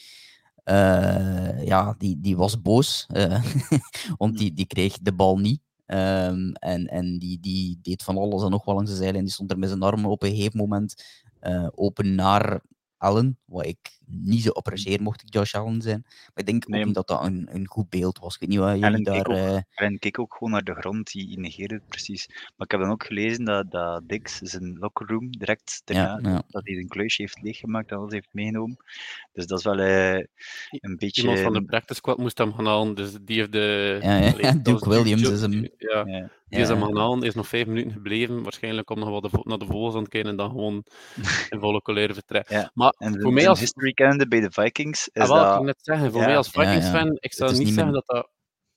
eh, 0.63 1.65
ja, 1.65 1.95
die, 1.97 2.19
die 2.21 2.37
was 2.37 2.61
boos, 2.61 3.05
want 4.17 4.37
die, 4.37 4.53
die 4.53 4.65
kreeg 4.65 4.97
de 5.01 5.13
bal 5.13 5.37
niet. 5.37 5.61
Ehm, 5.87 6.51
en 6.51 6.87
en 6.87 7.19
die, 7.19 7.39
die 7.39 7.79
deed 7.81 8.03
van 8.03 8.17
alles 8.17 8.43
en 8.43 8.49
nog 8.49 8.65
wel 8.65 8.75
langs 8.75 8.89
de 8.91 8.97
zijlijn. 8.97 9.23
Die 9.23 9.33
stond 9.33 9.51
er 9.51 9.59
met 9.59 9.69
zijn 9.69 9.81
armen 9.81 10.09
op 10.09 10.23
een 10.23 10.35
gegeven 10.35 10.57
moment 10.59 11.03
eh, 11.39 11.67
open 11.75 12.15
naar 12.15 12.61
Allen. 12.97 13.37
Wat 13.45 13.65
ik 13.65 13.96
niet 14.09 14.41
zo 14.43 14.49
appreciëren 14.51 15.03
mocht 15.03 15.21
ik 15.21 15.33
Josh 15.33 15.53
Allen 15.53 15.81
zijn. 15.81 16.03
Maar 16.05 16.31
ik 16.35 16.45
denk 16.45 16.67
Nee, 16.67 16.79
ook 16.79 16.85
niet 16.85 16.95
dat 16.95 17.07
dat 17.07 17.23
een, 17.23 17.47
een 17.51 17.67
goed 17.67 17.89
beeld 17.89 18.19
was. 18.19 18.33
Ik 18.33 18.39
weet 18.39 18.49
niet 18.49 18.59
wat 18.59 18.79
jullie 18.79 19.03
daar... 19.03 19.15
keek 19.15 19.29
ook 19.29 19.35
eh, 19.35 19.57
En 19.75 19.99
keek 19.99 20.19
ook 20.19 20.33
gewoon 20.33 20.51
naar 20.53 20.63
de 20.63 20.73
grond, 20.73 21.11
die 21.11 21.39
negeerde 21.39 21.73
het 21.75 21.87
precies. 21.87 22.27
Maar 22.27 22.65
ik 22.65 22.71
heb 22.71 22.79
dan 22.79 22.89
ook 22.89 23.05
gelezen 23.05 23.45
dat, 23.45 23.71
dat 23.71 24.09
Dix 24.09 24.37
zijn 24.37 24.77
locker 24.79 25.07
room 25.07 25.31
direct 25.37 25.81
daarna, 25.85 26.19
ja, 26.29 26.29
ja. 26.29 26.41
dat 26.49 26.65
hij 26.65 26.73
zijn 26.75 26.87
kluisje 26.87 27.21
heeft 27.21 27.41
leeggemaakt 27.41 27.91
en 27.91 27.97
alles 27.97 28.11
heeft 28.13 28.27
meegenomen. 28.31 28.77
Dus 29.33 29.45
dat 29.47 29.57
is 29.59 29.63
wel 29.65 29.79
eh, 29.79 30.23
een 30.69 30.95
beetje... 30.97 31.21
Iemand 31.21 31.39
van 31.39 31.53
de 31.53 31.63
practice 31.63 31.95
squad 31.99 32.17
moest 32.17 32.37
hem 32.37 32.53
gaan 32.53 32.65
halen, 32.65 32.95
dus 32.95 33.17
die 33.21 33.37
heeft 33.37 33.51
de... 33.51 33.99
Ja, 34.01 34.17
ja. 34.17 34.31
allee, 34.31 34.61
Duke 34.61 34.89
Williams 34.89 35.29
is 35.29 35.41
hem- 35.41 35.69
Ja, 35.77 36.03
ja, 36.05 36.29
die 36.49 36.59
is 36.59 36.67
hem 36.67 36.79
Ja. 36.79 36.85
gaan 36.85 36.97
halen, 36.97 37.19
die 37.19 37.27
is 37.29 37.35
nog 37.35 37.47
vijf 37.47 37.65
minuten 37.67 37.91
gebleven, 37.91 38.43
waarschijnlijk 38.43 38.89
om 38.89 38.99
nog 38.99 39.09
wat 39.09 39.31
de, 39.31 39.39
naar 39.43 39.57
de 39.57 39.65
vogels 39.65 39.93
aan 39.95 39.99
het 40.01 40.09
kijken 40.09 40.29
en 40.29 40.37
dan 40.37 40.49
gewoon 40.49 40.83
in 41.49 41.59
volle 41.59 41.81
colère 41.81 42.13
vertrekken. 42.13 42.55
Ja, 42.57 42.71
Maar 42.73 42.93
En 42.97 43.21
voor 43.21 43.33
mij 43.33 43.47
als... 43.49 43.59
history 43.59 43.93
kennende 43.97 44.27
bij 44.27 44.39
de 44.39 44.51
Vikings 44.51 45.07
is 45.07 45.21
Ah, 45.21 45.27
wel, 45.27 45.37
ik 45.37 45.43
dat... 45.43 45.53
ging 45.53 45.65
net 45.65 45.79
zeggen, 45.81 46.11
voor 46.11 46.21
ja, 46.21 46.27
mij 46.27 46.37
als 46.37 46.51
ja. 46.51 46.61
Vikings-fan, 46.61 47.17
ik 47.19 47.33
zou 47.33 47.51
niet 47.51 47.59
niet 47.59 47.73
zeggen 47.73 47.93
dat 47.93 48.05
dat... 48.05 48.29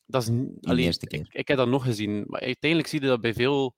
Dat 0.07 0.23
is 0.23 0.29
niet... 0.29 0.67
allee, 0.67 0.85
eerste 0.85 1.07
keer. 1.07 1.21
Ik, 1.21 1.35
ik 1.35 1.49
heb 1.49 1.57
dat 1.57 1.69
nog 1.69 1.85
gezien, 1.85 2.25
maar 2.27 2.41
uiteindelijk 2.41 2.91
zie 2.91 3.01
je 3.01 3.07
dat 3.07 3.21
bij 3.21 3.35
veel 3.35 3.75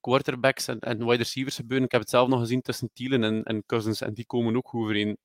quarterbacks 0.00 0.68
en, 0.68 0.78
en 0.78 0.98
wide 0.98 1.16
receivers 1.16 1.56
gebeuren. 1.56 1.86
Ik 1.86 1.92
heb 1.92 2.00
het 2.00 2.10
zelf 2.10 2.28
nog 2.28 2.40
gezien 2.40 2.62
tussen 2.62 2.90
Thielen 2.92 3.24
en, 3.24 3.42
en 3.42 3.62
Cousins, 3.66 4.00
en 4.00 4.14
die 4.14 4.26
komen 4.26 4.56
ook 4.56 4.74
overeen. 4.74 5.18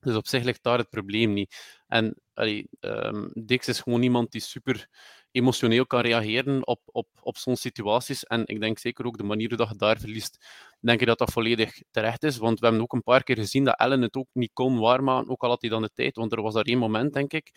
Dus 0.00 0.14
op 0.16 0.26
zich 0.26 0.42
ligt 0.44 0.62
daar 0.62 0.78
het 0.78 0.88
probleem 0.88 1.32
niet. 1.32 1.80
En 1.86 2.20
allee, 2.34 2.68
ehm, 2.80 3.28
Dix 3.44 3.68
is 3.68 3.80
gewoon 3.80 4.02
iemand 4.02 4.30
die 4.30 4.40
super 4.40 4.88
emotioneel 5.32 5.86
kan 5.86 6.00
reageren 6.00 6.66
op, 6.66 6.80
op, 6.84 7.08
op 7.20 7.36
zo'n 7.36 7.56
situaties. 7.56 8.24
En 8.24 8.46
ik 8.46 8.60
denk 8.60 8.78
zeker 8.78 9.04
ook 9.06 9.16
de 9.16 9.24
manier 9.24 9.56
dat 9.56 9.68
je 9.68 9.76
daar 9.76 9.98
verliest, 9.98 10.46
denk 10.80 11.00
ik 11.00 11.06
dat 11.06 11.18
dat 11.18 11.32
volledig 11.32 11.82
terecht 11.90 12.24
is. 12.24 12.36
Want 12.36 12.58
we 12.58 12.66
hebben 12.66 12.82
ook 12.82 12.92
een 12.92 13.02
paar 13.02 13.22
keer 13.22 13.36
gezien 13.36 13.64
dat 13.64 13.76
Allen 13.76 14.02
het 14.02 14.16
ook 14.16 14.28
niet 14.32 14.50
kon 14.52 14.78
waarmaken, 14.78 15.30
ook 15.30 15.42
al 15.42 15.48
had 15.48 15.60
hij 15.60 15.70
dan 15.70 15.82
de 15.82 15.90
tijd. 15.94 16.16
Want 16.16 16.32
er 16.32 16.42
was 16.42 16.54
daar 16.54 16.64
één 16.64 16.78
moment, 16.78 17.12
denk 17.12 17.32
ik, 17.32 17.52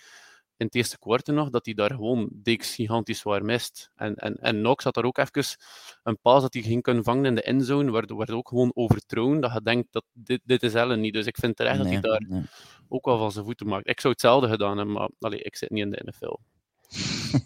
in 0.58 0.66
het 0.66 0.76
eerste 0.76 1.00
kwart 1.00 1.28
nog, 1.28 1.50
dat 1.50 1.66
hij 1.66 1.74
daar 1.74 1.90
gewoon 1.90 2.30
Dix 2.32 2.76
gigantisch 2.76 3.20
zwaar 3.20 3.46
mist. 3.46 3.92
En, 3.96 4.16
en, 4.16 4.36
en 4.36 4.56
Knox 4.56 4.84
had 4.84 4.94
daar 4.94 5.04
ook 5.04 5.18
even 5.18 5.58
een 6.04 6.20
paas 6.22 6.42
dat 6.42 6.54
hij 6.54 6.64
ging 6.64 6.82
kunnen 6.82 7.04
vangen 7.04 7.26
in 7.26 7.36
de 7.36 7.42
endzone, 7.42 7.92
waardoor 7.92 8.18
werd 8.18 8.32
ook 8.32 8.48
gewoon 8.48 8.72
overthrown, 8.74 9.40
dat 9.40 9.54
je 9.54 9.62
denkt 9.62 9.88
dat 9.92 10.04
dit, 10.14 10.42
dit 10.44 10.64
is 10.64 10.76
Allen 10.76 11.00
niet. 11.00 11.14
Dus 11.14 11.26
ik 11.26 11.38
vind 11.38 11.56
terecht 11.56 11.78
dat 11.78 11.88
hij 11.88 12.00
daar 12.00 12.26
nee. 12.28 12.44
ook 12.88 13.06
wel 13.06 13.18
van 13.18 13.32
zijn 13.32 13.46
voeten 13.46 13.68
maakt. 13.68 13.88
Ik 13.88 14.00
zou 14.00 14.14
hetzelfde 14.14 14.48
gedaan 14.48 14.78
hebben, 14.78 14.96
maar 14.96 15.10
allee, 15.20 15.42
ik 15.42 15.56
zit 15.56 15.70
niet 15.70 15.84
in 15.84 15.90
de 15.90 16.02
NFL. 16.06 16.36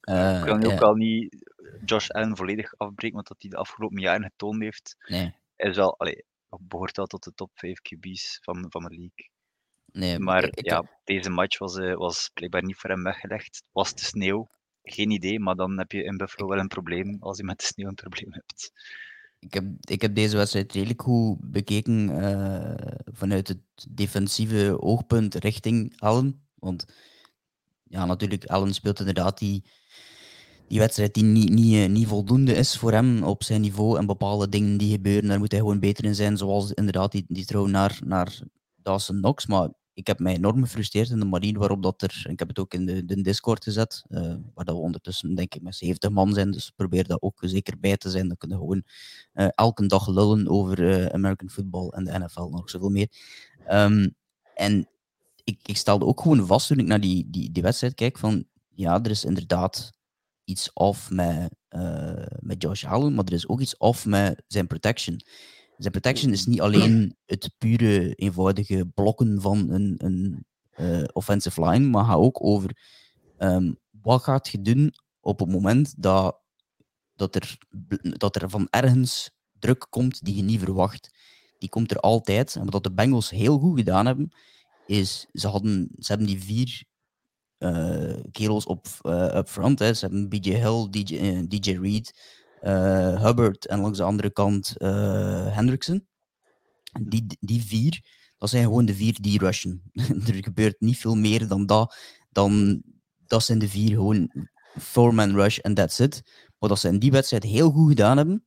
Eh, 0.00 0.38
Ik 0.38 0.44
kan 0.44 0.60
ja, 0.60 0.66
ook 0.74 0.80
al 0.80 0.94
niet 0.94 1.36
Josh 1.84 2.08
Allen 2.10 2.36
volledig 2.36 2.74
afbreken, 2.76 3.14
want 3.14 3.28
dat 3.28 3.36
hij 3.40 3.50
de 3.50 3.56
afgelopen 3.56 4.00
jaren 4.00 4.22
getoond 4.30 4.60
heeft, 4.62 4.96
nee, 5.08 5.34
is 5.56 5.76
wel... 5.76 5.98
Allee, 5.98 6.24
behoort 6.60 6.96
wel 6.96 7.06
tot 7.06 7.24
de 7.24 7.34
top 7.34 7.50
5 7.54 7.78
QB's 7.80 8.38
van, 8.42 8.66
van 8.68 8.82
de 8.82 8.88
league. 8.88 9.30
nee, 9.92 10.18
Maar 10.18 10.44
ik- 10.44 10.56
ik- 10.56 10.64
ja, 10.66 10.84
deze 11.04 11.30
match 11.30 11.58
was, 11.58 11.76
eh, 11.76 11.94
was 11.94 12.30
blijkbaar 12.34 12.64
niet 12.64 12.76
voor 12.76 12.90
hem 12.90 13.02
weggelegd. 13.02 13.62
Was 13.72 13.94
de 13.94 14.04
sneeuw? 14.04 14.48
Geen 14.82 15.10
idee, 15.10 15.40
maar 15.40 15.54
dan 15.54 15.78
heb 15.78 15.92
je 15.92 16.02
in 16.04 16.16
Buffalo 16.16 16.48
wel 16.48 16.58
een 16.58 16.68
probleem 16.68 17.16
als 17.20 17.36
je 17.36 17.44
met 17.44 17.58
de 17.58 17.64
sneeuw 17.64 17.88
een 17.88 17.94
probleem 17.94 18.32
hebt. 18.32 18.72
ik 19.38 19.54
heb, 19.54 19.64
ik 19.80 20.02
heb 20.02 20.14
deze 20.14 20.36
wedstrijd 20.36 20.72
redelijk 20.72 21.02
goed 21.02 21.38
bekeken 21.50 22.08
vanuit 23.12 23.48
het 23.48 23.58
defensieve 23.90 24.80
oogpunt 24.80 25.34
richting 25.34 26.00
Allen. 26.00 26.46
Want 26.54 26.84
ja, 27.88 28.04
natuurlijk, 28.04 28.44
Allen 28.44 28.74
speelt 28.74 28.98
inderdaad 28.98 29.38
die, 29.38 29.62
die 30.68 30.78
wedstrijd 30.78 31.14
die 31.14 31.24
niet, 31.24 31.50
niet, 31.50 31.90
niet 31.90 32.06
voldoende 32.06 32.54
is 32.54 32.78
voor 32.78 32.92
hem 32.92 33.22
op 33.22 33.44
zijn 33.44 33.60
niveau. 33.60 33.98
En 33.98 34.06
bepaalde 34.06 34.48
dingen 34.48 34.76
die 34.76 34.90
gebeuren, 34.90 35.28
daar 35.28 35.38
moet 35.38 35.50
hij 35.50 35.60
gewoon 35.60 35.80
beter 35.80 36.04
in 36.04 36.14
zijn. 36.14 36.36
Zoals 36.36 36.72
inderdaad 36.72 37.12
die, 37.12 37.24
die 37.28 37.44
trouw 37.44 37.66
naar, 37.66 37.98
naar 38.04 38.38
Dawson 38.82 39.16
Knox. 39.16 39.46
Maar 39.46 39.68
ik 39.94 40.06
heb 40.06 40.18
mij 40.18 40.34
enorm 40.34 40.62
gefrustreerd 40.62 41.10
in 41.10 41.18
de 41.18 41.24
manier 41.24 41.58
waarop 41.58 41.82
dat 41.82 42.02
er... 42.02 42.26
Ik 42.28 42.38
heb 42.38 42.48
het 42.48 42.58
ook 42.58 42.74
in 42.74 42.86
de, 42.86 43.04
de 43.04 43.20
Discord 43.20 43.64
gezet, 43.64 44.04
uh, 44.08 44.20
waar 44.54 44.64
dat 44.64 44.74
we 44.74 44.80
ondertussen 44.80 45.34
denk 45.34 45.54
ik 45.54 45.62
met 45.62 45.76
70 45.76 46.10
man 46.10 46.32
zijn. 46.32 46.50
Dus 46.50 46.72
probeer 46.76 47.06
daar 47.06 47.20
ook 47.20 47.38
zeker 47.40 47.78
bij 47.80 47.96
te 47.96 48.10
zijn. 48.10 48.28
Dan 48.28 48.36
kunnen 48.36 48.58
we 48.58 48.62
gewoon 48.62 48.82
uh, 49.34 49.48
elke 49.54 49.86
dag 49.86 50.08
lullen 50.08 50.48
over 50.48 51.12
American 51.12 51.50
football 51.50 51.88
en 51.88 52.04
de 52.04 52.18
NFL 52.18 52.48
nog 52.48 52.70
zoveel 52.70 52.90
meer. 52.90 53.08
Um, 53.70 54.14
en 54.54 54.88
ik, 55.46 55.60
ik 55.62 55.76
stelde 55.76 56.04
ook 56.04 56.20
gewoon 56.20 56.46
vast 56.46 56.66
toen 56.66 56.78
ik 56.78 56.86
naar 56.86 57.00
die, 57.00 57.30
die, 57.30 57.52
die 57.52 57.62
wedstrijd 57.62 57.94
kijk 57.94 58.18
van 58.18 58.44
ja, 58.68 59.02
er 59.02 59.10
is 59.10 59.24
inderdaad 59.24 59.92
iets 60.44 60.72
off 60.72 61.10
met, 61.10 61.54
uh, 61.70 62.26
met 62.38 62.62
Josh 62.62 62.84
Allen, 62.84 63.14
maar 63.14 63.24
er 63.24 63.32
is 63.32 63.48
ook 63.48 63.60
iets 63.60 63.76
off 63.76 64.06
met 64.06 64.42
zijn 64.46 64.66
protection. 64.66 65.20
Zijn 65.76 65.92
protection 65.92 66.32
is 66.32 66.46
niet 66.46 66.60
alleen 66.60 67.16
het 67.24 67.54
pure, 67.58 68.14
eenvoudige 68.14 68.86
blokken 68.94 69.40
van 69.40 69.70
een, 69.70 69.94
een 69.98 70.46
uh, 70.76 71.04
offensive 71.12 71.68
line, 71.68 71.88
maar 71.88 72.04
gaat 72.04 72.16
ook 72.16 72.44
over 72.44 72.78
um, 73.38 73.78
wat 74.02 74.22
gaat 74.22 74.48
je 74.48 74.62
doen 74.62 74.94
op 75.20 75.38
het 75.38 75.50
moment 75.50 76.02
dat, 76.02 76.40
dat, 77.14 77.34
er, 77.34 77.58
dat 78.00 78.36
er 78.36 78.50
van 78.50 78.66
ergens 78.70 79.30
druk 79.58 79.86
komt 79.90 80.24
die 80.24 80.36
je 80.36 80.42
niet 80.42 80.60
verwacht. 80.60 81.14
Die 81.58 81.68
komt 81.68 81.90
er 81.90 82.00
altijd. 82.00 82.56
En 82.56 82.70
wat 82.70 82.82
de 82.82 82.92
Bengals 82.92 83.30
heel 83.30 83.58
goed 83.58 83.78
gedaan 83.78 84.06
hebben, 84.06 84.32
is 84.86 85.26
ze, 85.32 85.48
hadden, 85.48 85.88
ze 85.98 86.06
hebben 86.06 86.26
die 86.26 86.42
vier 86.42 86.84
uh, 87.58 88.14
kerels 88.30 88.66
op 88.66 88.86
uh, 89.02 89.34
up 89.34 89.48
front. 89.48 89.78
Hè. 89.78 89.94
Ze 89.94 90.04
hebben 90.04 90.28
BJ 90.28 90.50
Hill, 90.50 90.86
DJ, 90.90 91.14
uh, 91.14 91.42
DJ 91.48 91.70
Reed, 91.70 92.34
Hubbard 93.20 93.66
en 93.66 93.80
langs 93.80 93.98
de 93.98 94.04
andere 94.04 94.30
kant 94.30 94.74
Hendrickson. 94.78 96.06
Die, 97.02 97.26
die 97.40 97.62
vier, 97.62 98.00
dat 98.38 98.50
zijn 98.50 98.64
gewoon 98.64 98.84
de 98.84 98.94
vier 98.94 99.18
die 99.20 99.38
rushen. 99.38 99.82
er 100.26 100.34
gebeurt 100.44 100.80
niet 100.80 100.98
veel 100.98 101.14
meer 101.14 101.48
dan 101.48 101.66
dat. 101.66 101.96
Dan, 102.30 102.82
dat 103.26 103.44
zijn 103.44 103.58
de 103.58 103.68
vier 103.68 103.90
gewoon 103.90 104.48
four-man 104.80 105.34
rush 105.34 105.58
en 105.58 105.74
that's 105.74 105.98
it. 105.98 106.22
Wat 106.58 106.78
ze 106.78 106.88
in 106.88 106.98
die 106.98 107.10
wedstrijd 107.10 107.42
heel 107.42 107.70
goed 107.70 107.88
gedaan 107.88 108.16
hebben, 108.16 108.46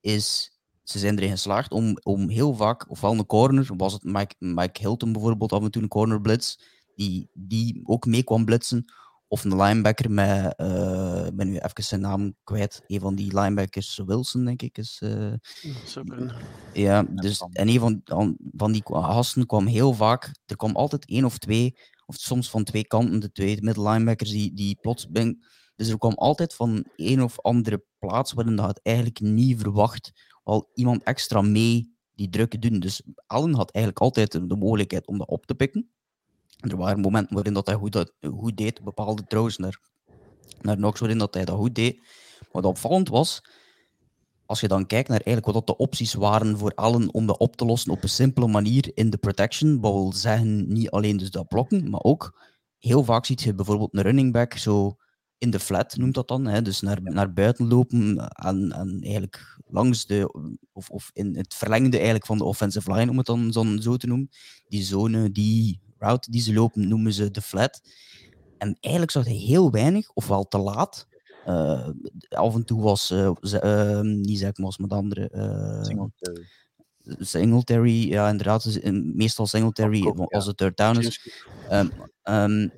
is 0.00 0.57
ze 0.90 0.98
zijn 0.98 1.18
erin 1.18 1.30
geslaagd 1.30 1.72
om, 1.72 1.98
om 2.02 2.28
heel 2.28 2.54
vaak, 2.54 2.90
ofwel 2.90 3.12
een 3.12 3.26
corner, 3.26 3.70
was 3.76 3.92
het 3.92 4.04
Mike, 4.04 4.34
Mike 4.38 4.80
Hilton 4.80 5.12
bijvoorbeeld 5.12 5.52
af 5.52 5.62
en 5.62 5.70
toe 5.70 5.82
een 5.82 5.88
corner 5.88 6.20
blitz, 6.20 6.56
die, 6.94 7.30
die 7.32 7.80
ook 7.84 8.06
mee 8.06 8.22
kwam 8.22 8.44
blitsen. 8.44 8.84
Of 9.30 9.44
een 9.44 9.56
linebacker 9.56 10.10
met, 10.10 10.54
uh, 10.56 11.26
ik 11.26 11.36
ben 11.36 11.48
nu 11.48 11.58
even 11.58 11.84
zijn 11.84 12.00
naam 12.00 12.34
kwijt, 12.44 12.82
een 12.86 13.00
van 13.00 13.14
die 13.14 13.40
linebackers, 13.40 14.00
Wilson 14.06 14.44
denk 14.44 14.62
ik. 14.62 14.78
Is, 14.78 15.00
uh, 15.04 15.32
ja, 16.72 17.02
dus, 17.02 17.44
en 17.52 17.68
een 17.68 17.80
van, 17.80 18.02
van 18.56 18.72
die 18.72 18.82
gasten 18.84 19.46
kwam 19.46 19.66
heel 19.66 19.92
vaak, 19.92 20.34
er 20.46 20.56
kwam 20.56 20.76
altijd 20.76 21.06
één 21.06 21.24
of 21.24 21.38
twee, 21.38 21.78
of 22.06 22.16
soms 22.16 22.50
van 22.50 22.64
twee 22.64 22.86
kanten, 22.86 23.20
de 23.20 23.32
twee 23.32 23.58
linebackers 23.60 24.30
die, 24.30 24.54
die 24.54 24.78
plots 24.80 25.08
ben, 25.08 25.38
dus 25.76 25.88
er 25.88 25.98
kwam 25.98 26.14
altijd 26.14 26.54
van 26.54 26.84
een 26.96 27.22
of 27.22 27.40
andere 27.40 27.84
plaats 27.98 28.32
waarin 28.32 28.56
dat 28.56 28.66
het 28.66 28.80
eigenlijk 28.82 29.20
niet 29.20 29.60
verwacht 29.60 30.12
al 30.48 30.70
iemand 30.74 31.02
extra 31.02 31.40
mee 31.40 31.96
die 32.14 32.28
druk 32.28 32.62
doen. 32.62 32.80
Dus 32.80 33.02
Allen 33.26 33.54
had 33.54 33.70
eigenlijk 33.70 34.04
altijd 34.04 34.32
de 34.32 34.56
mogelijkheid 34.56 35.06
om 35.06 35.18
dat 35.18 35.28
op 35.28 35.46
te 35.46 35.54
pikken. 35.54 35.90
Er 36.56 36.76
waren 36.76 37.00
momenten 37.00 37.34
waarin 37.34 37.52
dat 37.52 37.66
hij 37.66 37.74
goed, 37.74 37.92
dat, 37.92 38.12
goed 38.20 38.56
deed, 38.56 38.84
bepaalde 38.84 39.26
trouwens 39.26 39.56
naar, 39.56 39.80
naar 40.60 40.76
Knox, 40.76 41.00
waarin 41.00 41.18
dat 41.18 41.34
hij 41.34 41.44
dat 41.44 41.56
goed 41.56 41.74
deed. 41.74 42.06
Wat 42.50 42.64
opvallend 42.64 43.08
was, 43.08 43.42
als 44.46 44.60
je 44.60 44.68
dan 44.68 44.86
kijkt 44.86 45.08
naar 45.08 45.20
eigenlijk 45.20 45.56
wat 45.56 45.66
de 45.66 45.76
opties 45.76 46.14
waren 46.14 46.58
voor 46.58 46.72
Allen 46.74 47.14
om 47.14 47.26
dat 47.26 47.38
op 47.38 47.56
te 47.56 47.64
lossen 47.64 47.92
op 47.92 48.02
een 48.02 48.08
simpele 48.08 48.46
manier 48.46 48.90
in 48.94 49.10
de 49.10 49.18
protection, 49.18 49.80
wat 49.80 49.92
wil 49.92 50.12
zeggen 50.12 50.72
niet 50.72 50.90
alleen 50.90 51.16
dus 51.16 51.30
dat 51.30 51.48
blokken, 51.48 51.90
maar 51.90 52.02
ook 52.02 52.40
heel 52.78 53.04
vaak 53.04 53.26
ziet 53.26 53.42
je 53.42 53.54
bijvoorbeeld 53.54 53.94
een 53.94 54.02
running 54.02 54.32
back 54.32 54.54
zo 54.54 54.96
in 55.38 55.50
de 55.50 55.58
flat 55.58 55.96
noemt 55.96 56.14
dat 56.14 56.28
dan. 56.28 56.46
Hè? 56.46 56.62
Dus 56.62 56.80
naar, 56.80 57.02
naar 57.02 57.32
buiten 57.32 57.68
lopen 57.68 58.18
en, 58.28 58.72
en 58.72 58.98
eigenlijk 59.02 59.58
langs 59.66 60.06
de, 60.06 60.32
of, 60.72 60.90
of 60.90 61.10
in 61.12 61.36
het 61.36 61.54
verlengde 61.54 61.96
eigenlijk 61.96 62.26
van 62.26 62.38
de 62.38 62.44
offensive 62.44 62.92
line, 62.92 63.10
om 63.10 63.16
het 63.16 63.26
dan 63.26 63.52
zo 63.82 63.96
te 63.96 64.06
noemen. 64.06 64.28
Die 64.68 64.82
zone, 64.82 65.30
die 65.32 65.80
route 65.98 66.30
die 66.30 66.40
ze 66.40 66.52
lopen, 66.52 66.88
noemen 66.88 67.12
ze 67.12 67.30
de 67.30 67.42
flat. 67.42 67.80
En 68.58 68.76
eigenlijk 68.80 69.12
zag 69.12 69.24
hij 69.24 69.34
heel 69.34 69.70
weinig, 69.70 70.10
ofwel 70.14 70.48
te 70.48 70.58
laat. 70.58 71.06
Uh, 71.46 71.88
af 72.28 72.54
en 72.54 72.64
toe 72.64 72.82
was, 72.82 73.10
uh, 73.10 73.30
uh, 73.40 74.00
niet 74.00 74.38
zeg 74.38 74.56
maar, 74.56 74.76
met 74.80 74.92
andere. 74.92 75.28
Singletary. 75.82 76.46
Singletary, 77.18 78.08
ja, 78.08 78.28
inderdaad. 78.28 78.80
Meestal 78.92 79.46
Singletary 79.46 80.06
als 80.06 80.46
het 80.46 80.56
third 80.56 80.76
down 80.76 80.98
is. 80.98 81.30
Um, 81.72 81.92
um, 82.24 82.72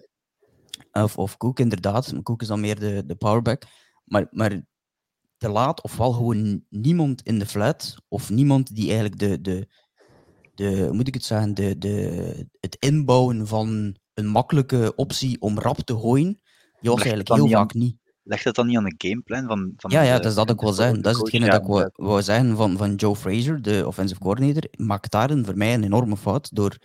of, 0.92 1.18
of 1.18 1.37
Cook, 1.37 1.59
inderdaad. 1.59 2.12
Cook 2.22 2.42
is 2.42 2.48
dan 2.48 2.61
meer 2.61 2.79
de, 2.81 3.03
de 3.07 3.14
powerback. 3.14 3.62
Maar, 4.05 4.26
maar 4.31 4.62
te 5.37 5.48
laat, 5.48 5.83
ofwel 5.83 6.12
gewoon 6.12 6.64
niemand 6.68 7.22
in 7.22 7.38
de 7.38 7.46
flat, 7.46 7.96
of 8.09 8.31
niemand 8.31 8.74
die 8.74 8.85
eigenlijk 8.85 9.18
de, 9.18 9.40
de, 9.40 9.68
de 10.55 10.79
hoe 10.79 10.92
moet 10.92 11.09
ik 11.09 11.14
het 11.14 11.24
zeggen, 11.24 11.55
de, 11.55 11.79
de, 11.79 12.48
het 12.61 12.76
inbouwen 12.79 13.46
van 13.46 13.96
een 14.14 14.26
makkelijke 14.26 14.92
optie 14.96 15.40
om 15.40 15.59
rap 15.59 15.79
te 15.79 15.98
gooien, 15.98 16.40
die 16.81 16.90
was 16.90 17.00
eigenlijk 17.00 17.29
heel 17.29 17.48
vaak 17.48 17.74
niet. 17.74 17.98
Legt 18.22 18.44
dat 18.44 18.55
dan 18.55 18.66
niet 18.66 18.76
aan 18.76 18.85
de 18.85 18.94
gameplan 18.98 19.46
van, 19.46 19.72
van 19.76 19.90
Ja, 19.90 20.03
ja, 20.03 20.16
dat 20.16 20.24
is 20.24 20.35
dat 20.35 20.50
ik 20.50 20.61
wil 20.61 20.72
zeggen. 20.72 21.03
Dat 21.03 21.14
is 21.14 21.20
hetgene 21.20 21.44
ja, 21.44 21.50
dat 21.50 21.61
ik 21.61 21.66
wou, 21.66 21.90
wou 21.92 22.22
zeggen 22.22 22.57
van, 22.57 22.76
van 22.76 22.94
Joe 22.94 23.16
Fraser, 23.16 23.62
de 23.62 23.87
offensive 23.87 24.20
coordinator. 24.20 24.64
Maakt 24.76 25.11
daarin 25.11 25.44
voor 25.44 25.57
mij 25.57 25.74
een 25.74 25.85
enorme 25.85 26.16
fout 26.16 26.55
door 26.55 26.76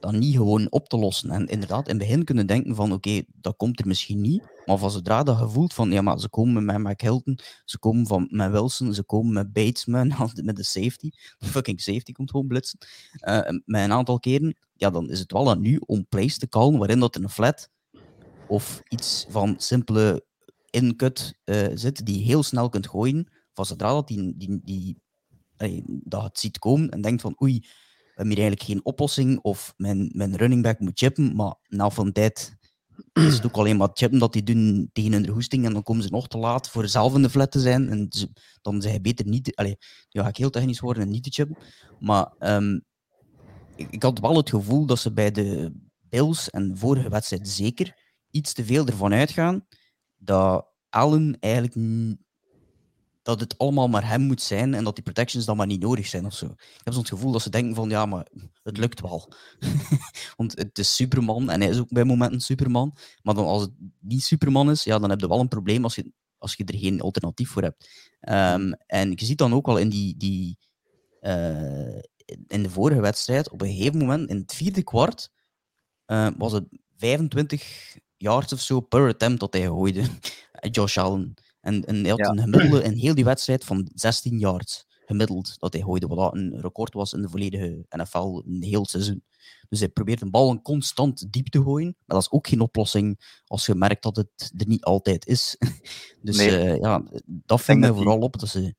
dan 0.00 0.18
niet 0.18 0.36
gewoon 0.36 0.70
op 0.70 0.88
te 0.88 0.96
lossen. 0.96 1.30
En 1.30 1.46
inderdaad, 1.46 1.88
in 1.88 1.98
het 1.98 2.06
begin 2.06 2.24
kunnen 2.24 2.46
denken 2.46 2.74
van 2.74 2.92
oké, 2.92 3.22
dat 3.34 3.56
komt 3.56 3.80
er 3.80 3.86
misschien 3.86 4.20
niet. 4.20 4.42
Maar 4.66 4.78
van 4.78 4.90
zodra 4.90 5.22
dat 5.22 5.38
je 5.38 5.48
voelt 5.48 5.74
van 5.74 5.90
ja, 5.90 6.02
maar 6.02 6.20
ze 6.20 6.28
komen 6.28 6.64
met 6.64 6.78
Mike 6.78 7.04
Hilton, 7.04 7.38
ze 7.64 7.78
komen 7.78 8.06
van, 8.06 8.28
met 8.30 8.50
Wilson, 8.50 8.94
ze 8.94 9.02
komen 9.02 9.32
met 9.32 9.52
Batesman, 9.52 10.12
met 10.42 10.56
de 10.56 10.64
safety. 10.64 11.10
De 11.38 11.46
fucking 11.46 11.80
safety 11.80 12.12
komt 12.12 12.30
gewoon 12.30 12.46
blitsen. 12.46 12.78
Uh, 13.20 13.40
met 13.64 13.82
een 13.82 13.92
aantal 13.92 14.18
keren, 14.18 14.56
ja, 14.74 14.90
dan 14.90 15.10
is 15.10 15.18
het 15.18 15.32
wel 15.32 15.50
aan 15.50 15.60
nu 15.60 15.80
om 15.86 16.06
plays 16.08 16.38
te 16.38 16.48
callen 16.48 16.78
waarin 16.78 17.00
dat 17.00 17.16
een 17.16 17.30
flat 17.30 17.70
of 18.48 18.82
iets 18.88 19.26
van 19.28 19.54
simpele 19.58 20.24
in-cut 20.70 21.38
uh, 21.44 21.66
zit 21.74 22.06
die 22.06 22.24
heel 22.24 22.42
snel 22.42 22.68
kunt 22.68 22.88
gooien. 22.88 23.28
Van 23.52 23.66
zodra 23.66 23.92
dat 23.92 24.08
die, 24.08 24.34
die, 24.36 24.60
die, 24.62 24.96
die 25.56 25.82
dat 25.86 26.22
het 26.22 26.38
ziet 26.38 26.58
komen 26.58 26.90
en 26.90 27.00
denkt 27.00 27.20
van 27.20 27.36
oei, 27.42 27.64
hebben 28.18 28.36
hier 28.36 28.44
eigenlijk 28.44 28.62
geen 28.62 28.84
oplossing. 28.84 29.38
Of 29.42 29.74
mijn, 29.76 30.10
mijn 30.14 30.36
running 30.36 30.62
back 30.62 30.80
moet 30.80 30.98
chippen, 30.98 31.36
maar 31.36 31.54
na 31.68 31.90
van 31.90 32.12
tijd 32.12 32.56
is 33.12 33.34
het 33.34 33.46
ook 33.46 33.56
alleen 33.56 33.76
maar 33.76 33.90
chippen 33.92 34.18
dat 34.18 34.32
die 34.32 34.42
doen 34.42 34.90
tegen 34.92 35.12
hun 35.12 35.28
hoesting 35.28 35.64
en 35.64 35.72
dan 35.72 35.82
komen 35.82 36.02
ze 36.02 36.08
nog 36.10 36.28
te 36.28 36.38
laat 36.38 36.70
voor 36.70 36.88
zelf 36.88 37.14
in 37.14 37.22
de 37.22 37.30
flat 37.30 37.50
te 37.50 37.60
zijn. 37.60 37.88
En 37.88 38.08
dan 38.62 38.82
zijn 38.82 38.94
ze 38.94 39.00
beter 39.00 39.26
niet... 39.26 39.56
Allee, 39.56 39.76
ja, 40.08 40.22
ga 40.22 40.28
ik 40.28 40.36
heel 40.36 40.50
technisch 40.50 40.80
worden 40.80 41.02
en 41.02 41.10
niet 41.10 41.22
te 41.22 41.30
chippen. 41.30 41.56
Maar 42.00 42.32
ik, 43.76 43.90
ik, 43.90 44.02
had 44.02 44.18
wel 44.18 44.36
het 44.36 44.50
gevoel 44.50 44.86
dat 44.86 44.98
ze 44.98 45.12
bij 45.12 45.30
de 45.30 45.72
Bills 45.98 46.50
en 46.50 46.78
vorige 46.78 47.08
wedstrijd 47.08 47.48
zeker 47.48 47.96
iets 48.30 48.52
te 48.52 48.64
veel 48.64 48.86
ervan 48.86 49.12
uitgaan 49.12 49.66
dat 50.16 50.66
Allen 50.88 51.36
eigenlijk 51.40 51.74
dat 53.28 53.40
het 53.40 53.58
allemaal 53.58 53.88
maar 53.88 54.08
hem 54.08 54.20
moet 54.20 54.42
zijn 54.42 54.74
en 54.74 54.84
dat 54.84 54.94
die 54.94 55.04
protections 55.04 55.44
dan 55.44 55.56
maar 55.56 55.66
niet 55.66 55.80
nodig 55.80 56.06
zijn 56.06 56.26
of 56.26 56.34
zo. 56.34 56.46
Ik 56.46 56.80
heb 56.84 56.94
zo'n 56.94 57.06
gevoel 57.06 57.32
dat 57.32 57.42
ze 57.42 57.50
denken 57.50 57.74
van 57.74 57.88
ja, 57.88 58.06
maar 58.06 58.26
het 58.62 58.76
lukt 58.76 59.00
wel. 59.00 59.32
Want 60.36 60.58
het 60.58 60.78
is 60.78 60.94
Superman 60.94 61.50
en 61.50 61.60
hij 61.60 61.70
is 61.70 61.78
ook 61.78 61.92
bij 61.92 62.04
momenten 62.04 62.40
Superman. 62.40 62.96
Maar 63.22 63.34
dan 63.34 63.44
als 63.44 63.62
het 63.62 63.70
niet 64.00 64.22
Superman 64.22 64.70
is, 64.70 64.84
ja, 64.84 64.98
dan 64.98 65.10
heb 65.10 65.20
je 65.20 65.28
wel 65.28 65.40
een 65.40 65.48
probleem 65.48 65.84
als 65.84 65.94
je, 65.94 66.12
als 66.38 66.54
je 66.54 66.64
er 66.64 66.78
geen 66.78 67.00
alternatief 67.00 67.50
voor 67.50 67.62
hebt. 67.62 67.88
Um, 68.20 68.72
en 68.86 69.10
je 69.10 69.24
ziet 69.24 69.38
dan 69.38 69.54
ook 69.54 69.66
al 69.66 69.78
in 69.78 69.88
die, 69.88 70.16
die 70.16 70.58
uh, 71.20 71.98
in 72.46 72.62
de 72.62 72.70
vorige 72.70 73.00
wedstrijd, 73.00 73.50
op 73.50 73.62
een 73.62 73.74
gegeven 73.74 73.98
moment, 73.98 74.30
in 74.30 74.36
het 74.36 74.54
vierde 74.54 74.82
kwart, 74.82 75.30
uh, 76.06 76.28
was 76.36 76.52
het 76.52 76.64
25 76.96 77.96
yards 78.16 78.52
of 78.52 78.60
zo 78.60 78.80
per 78.80 79.08
attempt 79.08 79.40
dat 79.40 79.52
hij 79.52 79.62
gooide. 79.62 80.04
Josh 80.70 80.98
Allen. 80.98 81.34
En, 81.68 81.84
en 81.84 81.96
hij 81.96 82.10
had 82.10 82.20
een 82.20 82.40
gemiddelde 82.40 82.82
in 82.82 82.92
heel 82.92 83.14
die 83.14 83.24
wedstrijd 83.24 83.64
van 83.64 83.90
16 83.94 84.38
yards 84.38 84.86
gemiddeld 85.06 85.58
dat 85.58 85.72
hij 85.72 85.82
gooide, 85.82 86.06
wat 86.06 86.34
een 86.34 86.60
record 86.60 86.94
was 86.94 87.12
in 87.12 87.22
de 87.22 87.28
volledige 87.28 87.84
NFL 87.88 88.42
een 88.46 88.62
heel 88.62 88.86
seizoen. 88.86 89.24
Dus 89.68 89.78
hij 89.78 89.88
probeert 89.88 90.20
een 90.20 90.30
bal 90.30 90.50
een 90.50 90.62
constant 90.62 91.32
diep 91.32 91.46
te 91.46 91.62
gooien, 91.62 91.96
maar 91.98 92.16
dat 92.16 92.20
is 92.20 92.30
ook 92.30 92.46
geen 92.46 92.60
oplossing 92.60 93.40
als 93.46 93.66
je 93.66 93.74
merkt 93.74 94.02
dat 94.02 94.16
het 94.16 94.52
er 94.56 94.66
niet 94.66 94.84
altijd 94.84 95.26
is. 95.26 95.56
dus 96.22 96.36
nee. 96.36 96.50
uh, 96.50 96.76
ja, 96.76 97.02
dat 97.24 97.62
vindt 97.62 97.80
mij 97.80 97.92
vooral 97.92 98.18
op. 98.18 98.38
Dat 98.38 98.48
ze... 98.48 98.74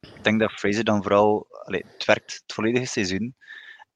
Ik 0.00 0.24
denk 0.24 0.40
dat 0.40 0.52
Fraser 0.52 0.84
dan 0.84 1.02
vooral... 1.02 1.46
Allee, 1.50 1.84
het 1.86 2.04
werkt 2.04 2.32
het 2.32 2.54
volledige 2.54 2.86
seizoen. 2.86 3.34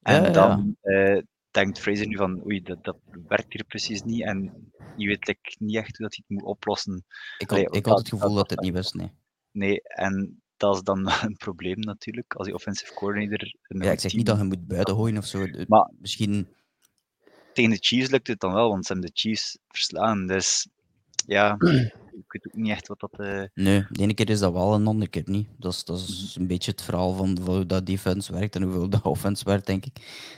En 0.02 0.14
Ja, 0.14 0.20
ja, 0.20 0.26
ja. 0.26 0.32
dan 0.32 0.76
eh, 0.80 1.22
denkt 1.58 1.78
Fraser 1.80 2.06
nu 2.06 2.16
van, 2.16 2.44
oei, 2.46 2.62
dat, 2.62 2.84
dat 2.84 2.96
werkt 3.28 3.52
hier 3.52 3.64
precies 3.64 4.02
niet. 4.02 4.22
En 4.22 4.70
je 4.96 5.06
weet 5.06 5.26
like, 5.26 5.54
niet 5.58 5.76
echt 5.76 5.96
hoe 5.96 6.06
dat 6.06 6.14
hij 6.16 6.24
het 6.26 6.36
moet 6.38 6.48
oplossen. 6.48 7.04
Ik 7.38 7.50
Allee, 7.50 7.64
had, 7.64 7.76
ik 7.76 7.86
had 7.86 7.98
het 7.98 8.08
gevoel 8.08 8.28
dat- 8.34 8.38
dat 8.38 8.50
het 8.50 8.60
niet 8.60 8.72
wist, 8.74 8.94
nee. 8.94 9.10
Nee, 9.50 9.82
en 9.82 10.42
dat 10.56 10.74
is 10.74 10.82
dan 10.82 11.10
een 11.22 11.36
probleem 11.36 11.78
natuurlijk, 11.80 12.34
als 12.34 12.46
die 12.46 12.54
offensive 12.54 12.94
coordinator... 12.94 13.54
Ja, 13.68 13.90
ik 13.90 14.00
zeg 14.00 14.10
team- 14.10 14.16
niet 14.16 14.26
dat 14.26 14.38
je 14.38 14.44
moet 14.44 14.66
buiten 14.66 14.94
gooien 14.94 15.18
of 15.18 15.26
zo. 15.26 15.46
Maar- 15.66 15.90
Misschien... 15.98 16.48
Tegen 17.52 17.70
de 17.70 17.76
Chiefs 17.80 18.10
lukt 18.10 18.26
het 18.26 18.40
dan 18.40 18.52
wel, 18.52 18.68
want 18.68 18.86
ze 18.86 18.92
hebben 18.92 19.10
de 19.10 19.20
Chiefs 19.20 19.58
verslaan. 19.68 20.26
Dus 20.26 20.68
ja, 21.26 21.56
ik 22.18 22.32
weet 22.32 22.46
ook 22.46 22.54
niet 22.62 22.70
echt 22.70 22.88
wat 22.88 23.00
dat... 23.00 23.10
eh, 23.18 23.42
Nee, 23.54 23.84
de 23.90 24.02
ene 24.02 24.14
keer 24.14 24.30
is 24.30 24.38
dat 24.38 24.52
wel 24.52 24.74
en 24.74 24.82
de 24.82 24.88
andere 24.88 25.10
keer 25.10 25.22
niet. 25.26 25.48
Dat 25.58 25.72
is, 25.72 25.84
dat 25.84 25.96
Mhm. 26.00 26.06
is 26.12 26.36
een 26.38 26.46
beetje 26.46 26.70
het 26.70 26.82
verhaal 26.82 27.14
van, 27.14 27.38
hoe 27.44 27.66
dat 27.66 27.86
defense 27.86 28.32
werkt 28.32 28.54
en 28.56 28.62
hoeveel 28.62 28.88
dat 28.88 29.02
offense 29.16 29.44
werkt, 29.44 29.66
denk 29.66 29.84
ik. 29.86 29.96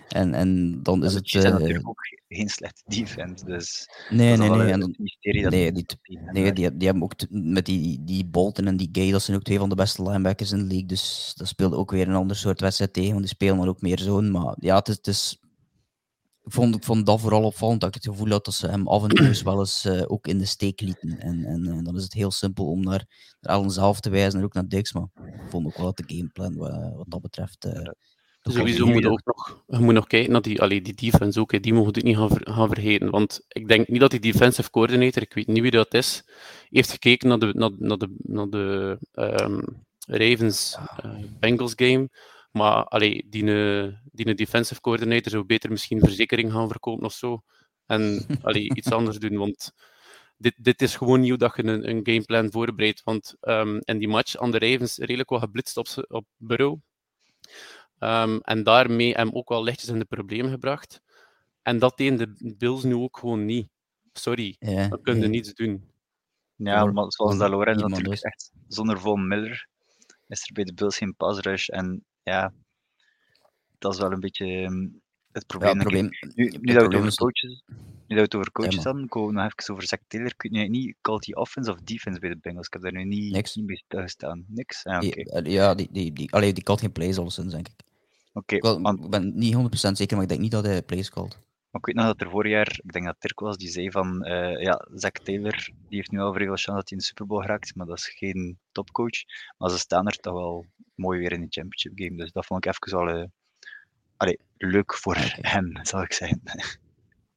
En, 0.09 0.35
en 0.35 0.83
dan 0.83 1.05
is 1.05 1.15
het... 1.15 1.29
Chiefs 1.29 1.45
hebben 1.45 1.53
eh, 1.53 1.59
natuurlijk 1.69 1.89
ook 1.89 2.07
ge- 2.07 2.35
geen 2.37 2.49
slechte 2.49 2.83
defense, 2.87 3.45
dus 3.45 3.89
nee, 4.11 4.33
is 4.33 4.39
nee, 4.39 4.51
nee. 4.51 4.73
En 4.73 4.95
mysterie 4.99 5.43
dat 5.43 5.53
nee, 5.53 5.73
die 5.73 5.87
nee 6.09 6.19
hebben. 6.25 6.55
die, 6.55 6.77
die 6.77 6.87
hebben 6.89 7.03
ook 7.05 7.15
met 7.31 7.67
die, 7.67 8.05
die 8.05 8.25
Bolton 8.27 8.67
en 8.67 8.77
die 8.77 8.89
Gay, 8.93 9.11
dat 9.11 9.23
zijn 9.23 9.37
ook 9.37 9.43
twee 9.43 9.59
van 9.59 9.69
de 9.69 9.75
beste 9.75 10.03
linebackers 10.03 10.53
in 10.53 10.59
de 10.59 10.65
league. 10.65 10.87
Dus 10.87 11.33
dat 11.37 11.49
speelde 11.49 11.77
ook 11.77 11.91
weer 11.91 12.09
een 12.09 12.15
ander 12.15 12.37
soort 12.37 12.61
wedstrijd 12.61 12.93
tegen, 12.93 13.11
want 13.11 13.21
die 13.21 13.35
spelen 13.35 13.57
dan 13.57 13.69
ook 13.69 13.81
meer 13.81 13.99
zo'n. 13.99 14.31
Maar 14.31 14.55
ja, 14.59 14.77
het 14.77 14.89
is... 14.89 14.95
Het 14.97 15.07
is 15.07 15.39
vond, 16.53 16.77
ik 16.77 16.85
vond 16.85 17.07
dat 17.07 17.21
vooral 17.21 17.43
opvallend, 17.43 17.81
dat 17.81 17.89
ik 17.89 18.03
het 18.03 18.13
gevoel 18.13 18.31
had 18.31 18.45
dat 18.45 18.55
ze 18.55 18.67
hem 18.69 18.89
af 18.89 19.03
en 19.03 19.09
toe 19.09 19.27
eens 19.27 19.43
wel 19.43 19.59
eens 19.59 19.85
eh, 19.85 20.03
ook 20.07 20.27
in 20.27 20.39
de 20.39 20.45
steek 20.45 20.81
lieten. 20.81 21.19
En, 21.19 21.45
en, 21.45 21.67
en 21.67 21.85
dan 21.85 21.97
is 21.97 22.03
het 22.03 22.13
heel 22.13 22.31
simpel 22.31 22.67
om 22.67 22.83
naar, 22.83 23.05
naar 23.41 23.57
Allen 23.57 23.71
zelf 23.71 24.01
te 24.01 24.11
wijzen 24.11 24.39
en 24.39 24.45
ook 24.45 24.55
naar 24.55 24.69
Dix. 24.69 24.93
Maar 24.93 25.09
ik 25.27 25.51
vond 25.51 25.67
ook 25.67 25.77
wel 25.77 25.85
dat 25.87 25.97
de 25.97 26.15
gameplan 26.17 26.57
wat, 26.57 26.71
wat 26.97 27.07
dat 27.09 27.21
betreft... 27.21 27.65
eh, 27.65 27.73
wel 28.43 28.55
Sowieso 28.55 28.87
moet 28.87 29.03
je 29.03 29.11
ook 29.11 29.25
nog, 29.25 29.63
je 29.67 29.79
moet 29.79 29.95
nog 29.95 30.07
kijken 30.07 30.33
naar 30.33 30.43
die, 30.43 30.61
allee, 30.63 30.83
die 30.83 30.95
defense 30.95 31.41
ook. 31.41 31.53
hè. 31.53 31.61
Die 31.61 31.75
mogen 31.75 31.93
we 31.93 32.01
niet 32.01 32.17
gaan, 32.17 32.29
ver- 32.29 32.53
gaan 32.53 32.69
vergeten. 32.69 33.11
Want 33.11 33.41
ik 33.49 33.69
denk 33.69 33.89
niet 33.89 34.01
dat 34.01 34.11
die 34.11 34.21
defensive 34.21 34.71
coordinator, 34.71 35.23
ik 35.23 35.35
weet 35.35 35.47
niet 35.47 35.63
wie 35.63 35.71
dat 35.71 35.95
is, 35.95 36.25
heeft 36.69 36.91
gekeken 36.91 37.29
naar 37.29 37.39
de, 37.39 37.51
naar, 37.55 37.71
naar 37.79 37.99
de, 37.99 38.15
naar 38.19 38.49
de 38.49 38.99
ehm, 39.13 39.61
Ravens 40.07 40.77
eh, 41.03 41.11
Bengals 41.41 41.73
game. 41.77 42.09
Maar 42.51 42.85
allee, 42.85 43.27
die, 43.29 43.43
eh, 43.43 43.93
die 44.13 44.27
een 44.27 44.37
defensive 44.37 44.81
coordinator 44.81 45.31
zou 45.31 45.45
beter 45.45 45.71
misschien 45.71 46.01
verzekering 46.01 46.53
gaan 46.53 46.69
verkopen 46.69 47.05
of 47.05 47.13
zo. 47.13 47.43
En 47.87 48.27
allee, 48.43 48.75
iets 48.75 48.91
anders 48.91 49.19
doen. 49.19 49.37
Want 49.37 49.73
dit, 50.37 50.55
dit 50.57 50.83
is 50.83 50.97
gewoon 50.97 51.21
nieuw 51.21 51.37
dat 51.37 51.57
je 51.57 51.65
een, 51.65 51.89
een 51.89 52.01
gameplan 52.03 52.51
voorbereidt. 52.51 53.03
Want 53.05 53.37
ehm 53.41 53.79
in 53.85 53.99
die 53.99 54.09
match 54.09 54.37
aan 54.37 54.51
de 54.51 54.59
Ravens 54.59 54.97
redelijk 54.99 55.29
wat 55.29 55.41
geblitst 55.41 55.77
op, 55.77 55.87
op 56.09 56.27
Burrow. 56.37 56.79
Ehm, 57.99 58.39
en 58.43 58.63
daarmee 58.63 59.15
hem 59.15 59.31
ook 59.33 59.49
wel 59.49 59.63
lichtjes 59.63 59.89
in 59.89 59.99
de 59.99 60.05
problemen 60.05 60.51
gebracht. 60.51 61.01
En 61.63 61.79
dat 61.79 61.97
deden 61.97 62.19
de 62.19 62.55
Bills 62.59 62.83
nu 62.83 62.95
ook 62.95 63.19
gewoon 63.19 63.45
niet. 63.45 63.69
Sorry, 64.13 64.57
Ja, 64.59 64.89
dan 64.89 65.03
kun 65.03 65.15
je 65.15 65.21
nee. 65.21 65.29
niets 65.29 65.55
doen. 65.55 65.91
Ja, 66.57 66.85
maar 66.85 67.13
zoals 67.13 67.39
dat 67.39 67.51
Lorenz 67.51 67.83
natuurlijk 67.83 68.23
echt 68.23 68.53
zonder 68.69 69.01
Von 69.01 69.29
Miller 69.29 69.69
is 70.29 70.47
er 70.47 70.53
bij 70.53 70.65
de 70.65 70.75
Bills 70.75 70.97
geen 70.97 71.17
pass 71.17 71.41
rush. 71.41 71.69
En 71.69 72.05
ja, 72.23 72.53
dat 73.79 73.93
is 73.93 73.99
wel 74.01 74.13
een 74.13 74.21
beetje 74.21 74.47
ehm, 74.47 74.83
het 75.33 75.45
Ja, 75.49 75.73
probleem. 75.73 75.79
het 75.79 75.93
ik. 75.93 76.35
Nu, 76.35 76.51
dat 76.51 76.75
het 76.75 76.79
probleem 76.79 77.15
coaches, 77.15 77.63
nu 78.07 78.17
dat 78.17 78.17
we 78.17 78.21
het 78.23 78.35
over 78.35 78.53
coaches 78.53 78.75
maar. 78.77 78.85
hadden, 78.85 79.09
komen 79.09 79.29
we 79.35 79.41
nog 79.41 79.53
even 79.59 79.75
over 79.75 79.87
Zach 79.89 79.99
Taylor. 80.07 80.31
Ik 80.31 80.43
weet 80.43 80.53
nu 80.53 80.69
niet, 80.69 80.97
called 81.01 81.27
hij 81.27 81.35
offense 81.35 81.71
of 81.73 81.79
defense 81.81 82.21
bij 82.21 82.29
de 82.29 82.37
Bengals? 82.37 82.67
Ik 82.67 82.73
heb 82.73 82.83
daar 82.83 82.93
nu 82.93 83.05
niet, 83.05 83.33
Niks. 83.33 83.55
niet 83.55 83.67
bij 83.67 83.77
stilgestaan. 83.77 84.45
Niks? 84.49 84.85
Ah, 84.85 84.97
Oké, 84.97 85.11
die- 85.11 85.31
eh, 85.31 85.53
Ja, 85.53 85.75
die, 85.75 85.89
die, 85.91 86.13
die, 86.13 86.33
allee, 86.33 86.53
die 86.53 86.63
called 86.65 86.81
geen 86.81 86.93
plays 86.93 87.19
alleszins, 87.19 87.53
denk 87.53 87.69
ik. 87.69 87.75
Oké, 88.33 88.57
Wel, 88.59 88.81
want 88.81 89.05
ik 89.05 89.11
ben 89.11 89.39
niet 89.39 89.55
100% 89.55 89.97
zeker, 89.97 90.15
maar 90.15 90.23
ik 90.23 90.29
denk 90.29 90.41
niet 90.41 90.51
dat 90.51 90.65
hij 90.65 90.83
plays 90.83 91.11
called. 91.11 91.39
Maar 91.71 91.81
ik 91.81 91.87
weet 91.87 91.95
nog 91.95 92.07
dat 92.07 92.21
er 92.21 92.31
vorig 92.31 92.53
jaar, 92.53 92.81
ik 92.83 92.93
denk 92.93 93.05
dat 93.05 93.17
Dirk 93.19 93.41
was, 93.41 93.57
die 93.57 93.69
zei 93.69 93.91
van, 93.91 94.23
eh, 94.25 94.63
ja, 94.63 94.87
Zach 94.95 95.11
Taylor, 95.11 95.71
die 95.89 95.97
heeft 95.97 96.11
nu 96.11 96.21
al 96.21 96.33
vrij 96.33 96.47
veel 96.47 96.57
chance 96.57 96.73
dat 96.73 96.89
hij 96.89 96.91
in 96.91 96.99
de 96.99 97.05
Super 97.05 97.27
Bowl 97.27 97.41
geraakt, 97.41 97.75
maar 97.75 97.87
dat 97.87 97.99
is 97.99 98.09
geen 98.09 98.59
topcoach. 98.73 99.25
Maar 99.59 99.71
ze 99.71 99.79
staan 99.79 100.07
er 100.07 100.17
toch 100.17 100.33
wel 100.33 100.67
mooi 100.95 101.19
weer 101.19 101.33
in 101.33 101.41
de 101.41 101.47
championship 101.51 101.93
game, 101.95 102.17
dus 102.17 102.33
dat 102.33 102.47
vond 102.47 102.65
ik 102.65 102.73
even 102.73 102.99
wel 103.07 103.29
allee, 104.17 104.39
leuk 104.57 104.95
voor 104.95 105.17
Oké. 105.17 105.49
hem, 105.49 105.79
zal 105.87 106.03
ik 106.03 106.13
zeggen. 106.13 106.43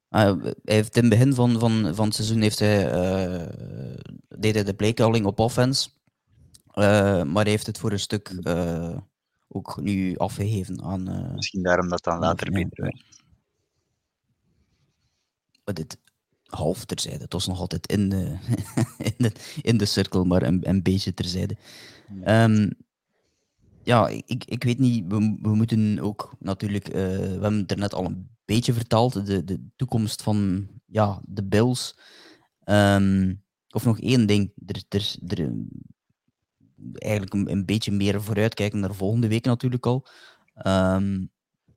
Ah, 0.09 0.43
hij 0.43 0.53
heeft 0.63 0.95
in 0.95 1.01
het 1.01 1.11
begin 1.11 1.33
van, 1.33 1.59
van, 1.59 1.95
van 1.95 2.05
het 2.05 2.15
seizoen 2.15 2.41
heeft 2.41 2.59
hij, 2.59 2.91
eh, 2.91 3.47
deed 4.27 4.55
hij 4.55 4.63
de 4.63 4.75
playcalling 4.75 5.25
op 5.25 5.39
offense. 5.39 5.89
Maar 6.75 7.43
hij 7.43 7.49
heeft 7.49 7.65
het 7.67 7.77
voor 7.77 7.91
een 7.91 7.99
stuk 7.99 8.31
ook 9.47 9.81
nu 9.81 10.15
afgegeven 10.15 10.83
aan. 10.83 11.33
Misschien 11.35 11.63
daarom 11.63 11.89
dat 11.89 12.03
dan 12.03 12.19
later 12.19 12.51
beter 12.51 12.83
werd. 12.83 13.03
Dit 15.63 15.97
half 16.45 16.85
terzijde. 16.85 17.23
Het 17.23 17.33
was 17.33 17.47
nog 17.47 17.59
altijd 17.59 17.87
in 17.87 18.09
de, 18.09 18.37
in 19.09 19.15
de, 19.17 19.31
in 19.61 19.77
de 19.77 19.85
cirkel, 19.85 20.23
maar 20.23 20.41
een, 20.43 20.69
een 20.69 20.81
beetje 20.81 21.13
terzijde. 21.13 21.57
Ehm, 22.23 22.69
ja, 23.83 24.07
ik, 24.07 24.45
ik 24.45 24.63
weet 24.63 24.79
niet. 24.79 25.05
We, 25.07 25.37
we 25.41 25.55
moeten 25.55 25.99
ook 25.99 26.35
natuurlijk. 26.39 26.87
eh, 26.87 27.01
we 27.01 27.39
hebben 27.41 27.57
het 27.57 27.71
er 27.71 27.77
net 27.77 27.93
al 27.93 28.05
een 28.05 28.29
beetje 28.45 28.73
verteld. 28.73 29.25
De, 29.25 29.43
de 29.43 29.67
toekomst 29.75 30.23
van 30.23 30.67
ja, 30.85 31.21
de 31.25 31.43
Bills. 31.43 31.95
Ehm, 32.63 33.33
of 33.69 33.85
nog 33.85 33.99
één 33.99 34.27
ding. 34.27 34.53
Er, 34.65 34.83
er, 34.89 35.15
er, 35.27 35.51
eigenlijk 36.93 37.33
een, 37.33 37.51
een 37.51 37.65
beetje 37.65 37.91
meer 37.91 38.21
vooruitkijken 38.21 38.79
naar 38.79 38.95
volgende 38.95 39.27
week 39.27 39.45
natuurlijk 39.45 39.85
al. 39.85 40.07
Ehm, 40.53 41.25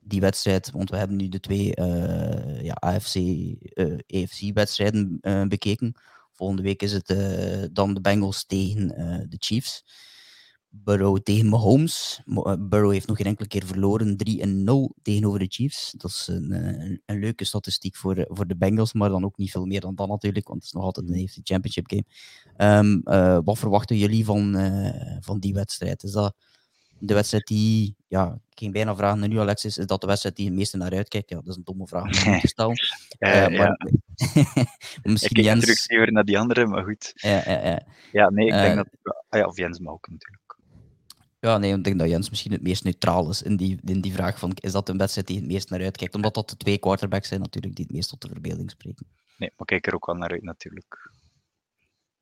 die 0.06 0.20
wedstrijd, 0.20 0.70
want 0.70 0.90
we 0.90 0.96
hebben 0.96 1.16
nu 1.16 1.28
de 1.28 1.40
twee 1.40 1.74
eh, 1.74 2.62
ja, 2.62 2.72
AFC, 2.72 3.14
eh 3.14 4.22
AFC-wedstrijden 4.22 5.18
eh, 5.20 5.42
bekeken. 5.44 5.94
Volgende 6.32 6.62
week 6.62 6.82
is 6.82 6.92
het 6.92 7.10
eh, 7.10 7.64
dan 7.72 7.94
de 7.94 8.00
Bengals 8.00 8.44
tegen 8.44 8.96
eh, 8.96 9.24
de 9.28 9.36
Chiefs. 9.38 9.84
Burrow 10.84 11.18
tegen 11.18 11.48
Mahomes. 11.48 12.22
Eh, 12.26 12.54
Burrow 12.58 12.92
heeft 12.92 13.06
nog 13.06 13.16
geen 13.16 13.26
enkele 13.26 13.48
keer 13.48 13.66
verloren. 13.66 14.16
3-0 14.16 14.94
tegenover 15.02 15.38
de 15.38 15.46
Chiefs. 15.48 15.94
Dat 15.96 16.10
is 16.10 16.26
een, 16.30 16.52
eh, 16.52 16.98
een, 17.06 17.18
leuke 17.18 17.44
statistiek 17.44 17.96
voor, 17.96 18.16
eh, 18.16 18.24
voor 18.28 18.46
de 18.46 18.56
Bengals, 18.56 18.92
maar 18.92 19.08
dan 19.08 19.24
ook 19.24 19.36
niet 19.36 19.50
veel 19.50 19.66
meer 19.66 19.80
dan 19.80 19.94
dat 19.94 20.08
natuurlijk, 20.08 20.48
want 20.48 20.58
het 20.58 20.66
is 20.66 20.72
nog 20.72 20.84
altijd 20.84 21.08
een 21.08 21.22
AFC 21.22 21.38
Championship 21.42 21.86
game. 21.86 22.04
Ehm, 22.56 23.00
eh, 23.04 23.38
wat 23.44 23.58
verwachten 23.58 23.96
jullie 23.96 24.24
van, 24.24 24.56
eh, 24.56 25.16
van 25.20 25.38
die 25.38 25.54
wedstrijd? 25.54 26.02
Is 26.02 26.12
dat 26.12 26.34
de 26.98 27.14
wedstrijd 27.14 27.46
die, 27.46 27.96
ja, 28.08 28.38
ik 28.50 28.58
ging 28.58 28.72
bijna 28.72 28.96
vragen 28.96 29.18
naar 29.18 29.28
nu 29.28 29.38
Alexis, 29.38 29.78
is 29.78 29.86
dat 29.86 30.00
de 30.00 30.06
wedstrijd 30.06 30.36
die 30.36 30.44
je 30.44 30.50
het 30.50 30.58
meeste 30.60 30.76
naar 30.76 30.92
uitkijkt? 30.92 31.30
Ja, 31.30 31.36
dat 31.36 31.46
is 31.46 31.56
een 31.56 31.64
domme 31.64 31.86
vraag 31.86 32.26
om 32.26 32.40
te 32.40 32.48
stellen. 32.48 32.76
Eh, 33.18 33.44
Eh, 33.44 33.52
ja, 33.52 33.58
maar 33.58 33.76
ik 33.78 35.00
misschien 35.02 35.36
natuurlijk 35.44 35.66
Jens... 35.66 35.88
liever 35.88 36.12
naar 36.12 36.24
die 36.24 36.38
andere, 36.38 36.66
maar 36.66 36.84
goed. 36.84 37.12
Ja, 37.14 37.42
ja, 37.44 37.66
ja. 37.66 37.82
Ja, 38.12 38.30
nee, 38.30 38.46
ik 38.46 38.52
denk 38.52 38.70
Eh, 38.70 38.76
dat... 38.76 38.88
Ah 39.28 39.40
ja, 39.40 39.46
of 39.46 39.56
Jens 39.56 39.78
mag 39.78 39.92
ook 39.92 40.08
natuurlijk. 40.08 40.56
Ja, 41.40 41.58
nee, 41.58 41.74
ik 41.74 41.84
denk 41.84 41.98
dat 41.98 42.08
Jens 42.08 42.30
misschien 42.30 42.52
het 42.52 42.62
meest 42.62 42.84
neutraal 42.84 43.30
is 43.30 43.42
in 43.42 43.56
die, 43.56 43.78
in 43.84 44.00
die 44.00 44.12
vraag 44.12 44.38
van 44.38 44.52
is 44.54 44.72
dat 44.72 44.88
een 44.88 44.98
wedstrijd 44.98 45.26
die 45.26 45.36
je 45.36 45.42
het 45.42 45.52
meest 45.52 45.70
naar 45.70 45.80
uitkijkt? 45.82 46.14
Omdat 46.14 46.34
dat 46.34 46.50
de 46.50 46.56
twee 46.56 46.78
quarterbacks 46.78 47.28
zijn 47.28 47.40
natuurlijk 47.40 47.76
die 47.76 47.84
het 47.84 47.94
meest 47.94 48.08
tot 48.08 48.20
de 48.22 48.28
verbeelding 48.28 48.70
spreken. 48.70 49.06
Nee, 49.36 49.52
maar 49.56 49.66
kijk 49.66 49.86
er 49.86 49.94
ook 49.94 50.06
wel 50.06 50.14
naar 50.14 50.30
uit 50.30 50.42
natuurlijk. 50.42 51.10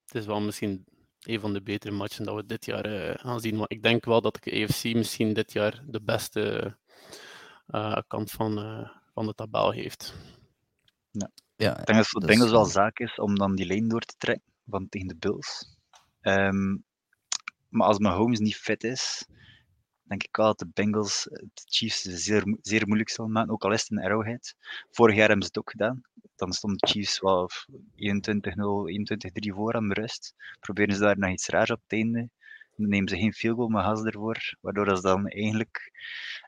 Het 0.05 0.15
is 0.15 0.27
wel 0.27 0.41
misschien 0.41 0.85
een 1.27 1.41
van 1.41 1.53
de 1.53 1.63
betere 1.63 1.95
matchen 1.95 2.25
dat 2.25 2.35
we 2.35 2.47
dit 2.47 2.65
jaar 2.65 2.85
eh, 2.85 3.15
gaan 3.19 3.41
zien. 3.41 3.57
Maar 3.57 3.71
ik 3.71 3.83
denk 3.83 4.05
wel 4.05 4.21
dat 4.21 4.39
de 4.41 4.51
EFC 4.51 4.85
misschien 4.85 5.33
dit 5.33 5.53
jaar 5.53 5.83
de 5.87 6.01
beste 6.01 6.77
eh, 7.67 7.99
kant 8.07 8.31
van, 8.31 8.59
eh, 8.59 8.91
van 9.15 9.27
de 9.27 9.35
tabel 9.35 9.71
heeft. 9.71 10.15
Ja, 11.57 11.71
Ik 11.71 11.87
denk 11.87 11.87
dat 11.87 11.97
het 11.97 12.09
voor 12.09 12.21
de 12.21 12.27
dus, 12.27 12.37
Bengals 12.37 12.55
wel 12.55 12.65
zaak 12.65 12.99
is 12.99 13.15
om 13.19 13.39
dan 13.39 13.55
die 13.55 13.67
lijn 13.67 13.89
door 13.89 14.01
te 14.01 14.15
trekken 14.19 14.53
van 14.67 14.89
tegen 14.89 15.09
de 15.09 15.17
Bills. 15.17 15.77
Ehm, 16.21 16.77
maar 17.69 17.87
als 17.87 17.99
Mahomes 17.99 18.39
niet 18.39 18.57
fit 18.57 18.85
is, 18.85 19.27
denk 20.05 20.23
ik 20.23 20.37
wel 20.37 20.47
dat 20.47 20.59
de 20.59 20.71
Bengals 20.75 21.23
de 21.31 21.63
Chiefs 21.65 22.01
zeer, 22.03 22.57
zeer 22.63 22.87
moeilijk 22.87 23.11
zullen 23.11 23.33
maken, 23.33 23.53
ook 23.53 23.65
al 23.65 23.73
is 23.73 23.81
het 23.81 23.91
een 23.91 24.03
Arrowhead. 24.03 24.55
Vorig 24.91 25.17
jaar 25.17 25.29
hebben 25.29 25.43
ze 25.43 25.49
het 25.49 25.59
ook 25.59 25.71
gedaan. 25.71 26.03
Dan 26.37 26.53
stonden 26.53 26.79
de 26.79 26.87
Chiefs 26.87 27.21
wel 27.21 27.51
21-0, 27.97 28.89
21-3 29.49 29.55
voor 29.55 29.75
aan 29.75 29.89
de 29.89 29.95
rust. 29.95 30.35
Proberen 30.61 30.95
ze 30.95 31.01
daar 31.01 31.19
nog 31.19 31.31
iets 31.31 31.49
raars 31.49 31.71
op 31.71 31.81
te 31.87 31.97
einde. 31.97 32.31
Dan 32.77 32.89
nemen 32.89 33.09
ze 33.09 33.17
geen 33.17 33.33
field 33.33 33.57
goal, 33.57 33.69
maar 33.69 33.97
ze 33.97 34.05
ervoor. 34.05 34.57
Waardoor 34.61 34.97
ze 34.97 35.03
dan 35.03 35.29
eigenlijk 35.29 35.93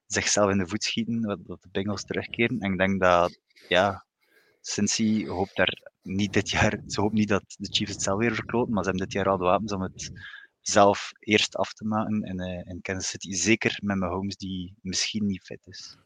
zichzelf 0.06 0.50
in 0.50 0.58
de 0.58 0.66
voet 0.66 0.84
schieten, 0.84 1.20
dat 1.20 1.62
de 1.62 1.68
Bengals 1.72 2.04
terugkeren. 2.04 2.58
En 2.58 2.72
ik 2.72 2.78
denk 2.78 3.00
dat, 3.00 3.38
ja, 3.68 4.06
Cincy 4.60 5.26
hoopt 5.26 5.56
daar 5.56 5.90
niet 6.02 6.32
dit 6.32 6.50
jaar, 6.50 6.80
ze 6.86 7.00
hoopt 7.00 7.14
niet 7.14 7.28
dat 7.28 7.44
de 7.58 7.68
Chiefs 7.70 7.92
het 7.92 8.02
zelf 8.02 8.18
weer 8.18 8.34
verkloten, 8.34 8.72
maar 8.72 8.84
ze 8.84 8.88
hebben 8.88 9.08
dit 9.08 9.16
jaar 9.16 9.28
al 9.28 9.38
de 9.38 9.44
wapens 9.44 9.72
om 9.72 9.82
het 9.82 10.10
zelf 10.68 11.12
eerst 11.20 11.56
af 11.56 11.72
te 11.72 11.84
maken 11.84 12.22
in, 12.22 12.40
eh, 12.40 12.70
in 12.70 12.80
Kansas 12.80 13.08
City. 13.08 13.32
Zeker 13.32 13.78
met 13.82 13.96
Mahomes, 13.96 14.36
die 14.36 14.74
misschien 14.80 15.26
niet 15.26 15.42
fit 15.42 15.66
is. 15.66 15.96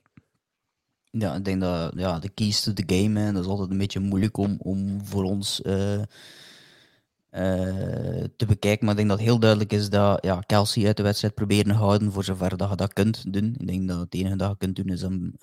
Ja, 1.11 1.34
ik 1.34 1.44
denk 1.44 1.61
dat 1.61 1.92
ja, 1.96 2.18
de 2.18 2.28
keys 2.28 2.62
to 2.62 2.72
the 2.72 2.82
game, 2.86 3.20
hè, 3.20 3.32
dat 3.32 3.44
is 3.44 3.48
altijd 3.48 3.70
een 3.70 3.78
beetje 3.78 4.00
moeilijk 4.00 4.36
om, 4.36 4.56
om 4.58 5.04
voor 5.06 5.24
ons 5.24 5.62
eh, 5.62 6.02
te 8.36 8.46
bekijken. 8.46 8.84
Maar 8.84 8.90
ik 8.90 8.96
denk 8.96 9.08
dat 9.08 9.18
heel 9.18 9.38
duidelijk 9.38 9.72
is 9.72 9.88
dat 9.88 10.24
ja, 10.24 10.40
Kelsey 10.40 10.86
uit 10.86 10.96
de 10.96 11.02
wedstrijd 11.02 11.34
proberen 11.34 11.74
houden 11.74 12.12
voor 12.12 12.24
zover 12.24 12.56
dat 12.56 12.70
je 12.70 12.76
dat 12.76 12.92
kunt 12.92 13.32
doen. 13.32 13.54
Ik 13.58 13.66
denk 13.66 13.88
dat 13.88 14.00
het 14.00 14.14
enige 14.14 14.36
dat 14.36 14.50
je 14.50 14.56
kunt 14.56 14.76
doen 14.76 14.88
is 14.88 15.02
hem 15.02 15.34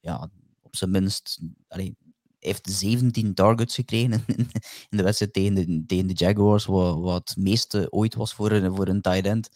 ja, 0.00 0.30
op 0.60 0.76
zijn 0.76 0.90
minst... 0.90 1.40
Allee, 1.68 1.96
heeft 2.40 2.70
17 2.70 3.34
targets 3.34 3.74
gekregen 3.74 4.24
in, 4.26 4.48
de 4.90 5.02
wedstrijd 5.02 5.32
tegen 5.32 5.54
de, 5.54 5.84
tegen 5.86 6.06
de 6.06 6.14
Jaguars, 6.14 6.64
wat, 6.64 6.98
wat 6.98 7.28
het 7.28 7.44
meeste 7.44 7.86
ooit 7.90 8.14
was 8.14 8.34
voor 8.34 8.50
een, 8.50 8.74
voor 8.74 8.88
een 8.88 9.00
tight 9.00 9.26
end 9.26 9.50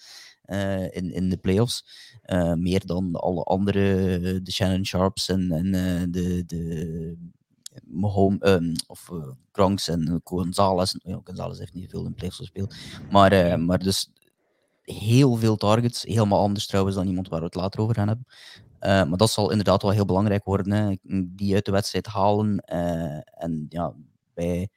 uh, 0.46 0.96
in, 0.96 1.12
in 1.12 1.28
de 1.28 1.36
playoffs. 1.36 1.84
Uh, 2.26 2.54
meer 2.54 2.86
dan 2.86 3.14
alle 3.14 3.42
andere, 3.42 4.42
de 4.42 4.52
Shannon 4.52 4.86
Sharps 4.86 5.28
en, 5.28 5.52
en 5.52 6.10
de, 6.10 6.44
de 6.46 7.16
Mahomes, 7.84 8.48
um, 8.48 8.72
of 8.86 9.10
Gronks 9.52 9.88
en 9.88 10.20
Gonzalez. 10.24 10.94
Ja, 10.98 11.20
Gonzalez 11.24 11.58
heeft 11.58 11.74
niet 11.74 11.90
veel 11.90 12.06
in 12.06 12.14
playoffs 12.14 12.38
gespeeld. 12.38 12.74
Maar, 13.10 13.60
maar 13.60 13.78
dus 13.78 14.10
heel 14.82 15.36
veel 15.36 15.56
targets. 15.56 16.02
Helemaal 16.02 16.40
anders 16.40 16.66
trouwens 16.66 16.96
dan 16.96 17.06
iemand 17.06 17.28
waar 17.28 17.38
we 17.38 17.44
het 17.44 17.54
later 17.54 17.80
over 17.80 17.94
gaan 17.94 18.08
hebben. 18.08 18.26
Uh, 18.84 19.04
maar 19.04 19.16
dat 19.16 19.30
zal 19.30 19.50
inderdaad 19.50 19.82
wel 19.82 19.90
heel 19.90 20.04
belangrijk 20.04 20.44
worden. 20.44 20.98
Die 21.36 21.54
uit 21.54 21.64
de 21.64 21.70
wedstrijd 21.70 22.06
halen. 22.06 22.64
Uh, 22.72 23.42
en 23.42 23.66
ja, 23.68 23.94
bij, 24.34 24.68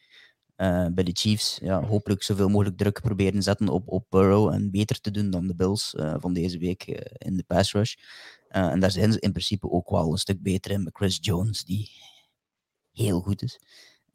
uh, 0.58 0.86
bij 0.91 1.03
de 1.03 1.12
Chiefs 1.14 1.60
ja, 1.62 1.84
hopelijk 1.84 2.24
zoveel 2.24 2.49
mogelijk 2.49 2.78
druk 2.78 3.01
proberen 3.01 3.43
zetten 3.43 3.68
op, 3.68 3.88
op 3.88 4.05
Burrow. 4.10 4.53
En 4.53 4.72
beter 4.72 5.01
te 5.01 5.12
doen 5.12 5.30
dan 5.30 5.47
de 5.47 5.55
Bills 5.55 5.95
van 6.20 6.34
deze 6.34 6.58
week 6.58 6.84
in 7.18 7.38
de 7.38 7.43
pass 7.47 7.74
rush. 7.74 7.95
en 8.47 8.80
daar 8.80 8.91
zijn 8.91 9.12
ze 9.12 9.20
in 9.20 9.32
principe 9.32 9.70
ook 9.70 9.89
wel 9.89 10.12
een 10.12 10.18
stuk 10.18 10.41
beter 10.41 10.72
in 10.72 10.84
met 10.84 10.95
Chris 10.95 11.18
Jones, 11.22 11.64
die 11.64 11.91
heel 12.91 13.22
goed 13.22 13.41
is. 13.41 13.60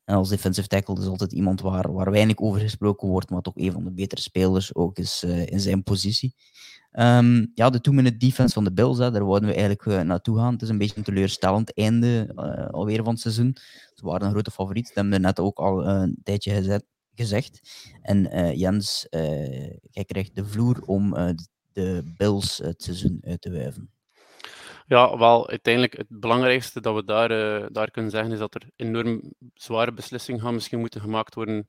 En 0.05 0.15
als 0.15 0.29
defensive 0.29 0.69
tackle 0.69 1.01
is 1.01 1.07
altijd 1.07 1.33
iemand 1.33 1.61
waar, 1.61 1.93
waar 1.93 2.11
weinig 2.11 2.39
over 2.39 2.61
gesproken 2.61 3.09
wordt, 3.09 3.31
maar 3.31 3.43
toch 3.43 3.57
een 3.57 3.73
van 3.73 3.85
de 3.85 3.93
betere 3.93 4.21
spelers 4.21 4.75
ook 4.75 4.99
is 4.99 5.23
in 5.23 5.61
zijn 5.61 5.83
positie. 5.83 6.35
Um, 6.99 7.51
ja, 7.55 7.71
de 7.71 7.81
two-minute 7.81 8.17
defense 8.17 8.55
van 8.55 8.65
de 8.65 8.73
Bills, 8.73 8.99
hè, 8.99 9.11
daar 9.11 9.25
wouden 9.25 9.49
we 9.49 9.55
eigenlijk 9.55 9.85
uh, 9.85 10.01
naartoe 10.01 10.39
gaan. 10.39 10.53
Het 10.53 10.63
is 10.63 10.69
een 10.69 10.79
beetje 10.79 10.97
een 10.97 11.03
teleurstellend 11.03 11.75
einde 11.75 12.33
uh, 12.37 12.67
alweer 12.67 13.03
van 13.03 13.13
het 13.13 13.21
seizoen. 13.21 13.57
Ze 13.95 14.05
waren 14.05 14.27
een 14.27 14.33
grote 14.33 14.51
favoriet, 14.51 14.87
dat 14.87 14.95
hebben 14.95 15.13
we 15.13 15.19
net 15.19 15.41
ook 15.41 15.59
al 15.59 15.83
uh, 15.83 15.89
een 15.89 16.21
tijdje 16.23 16.83
gezegd. 17.15 17.61
En 18.03 18.49
Jens, 18.59 19.07
jij 19.91 20.05
krijgt 20.07 20.37
de 20.37 20.45
vloer 20.45 20.83
om 20.87 21.15
de 21.73 22.13
Bills 22.17 22.59
het 22.59 22.83
seizoen 22.83 23.23
uit 23.27 23.41
te 23.41 23.51
wuiven. 23.51 23.91
Ja, 24.87 25.19
wel, 25.19 25.49
uiteindelijk 25.49 25.97
het 25.97 26.07
belangrijkste 26.09 26.81
dat 26.81 26.95
we 26.95 27.05
daar, 27.05 27.29
daar 27.73 27.91
kunnen 27.91 28.11
zeggen 28.11 28.33
is 28.33 28.39
dat 28.39 28.55
er 28.55 28.71
enorm 28.77 29.33
zware 29.55 29.93
beslissingen 29.93 30.41
gaan 30.41 30.55
misschien 30.55 30.81
moeten 30.81 31.01
gemaakt 31.01 31.35
worden 31.35 31.67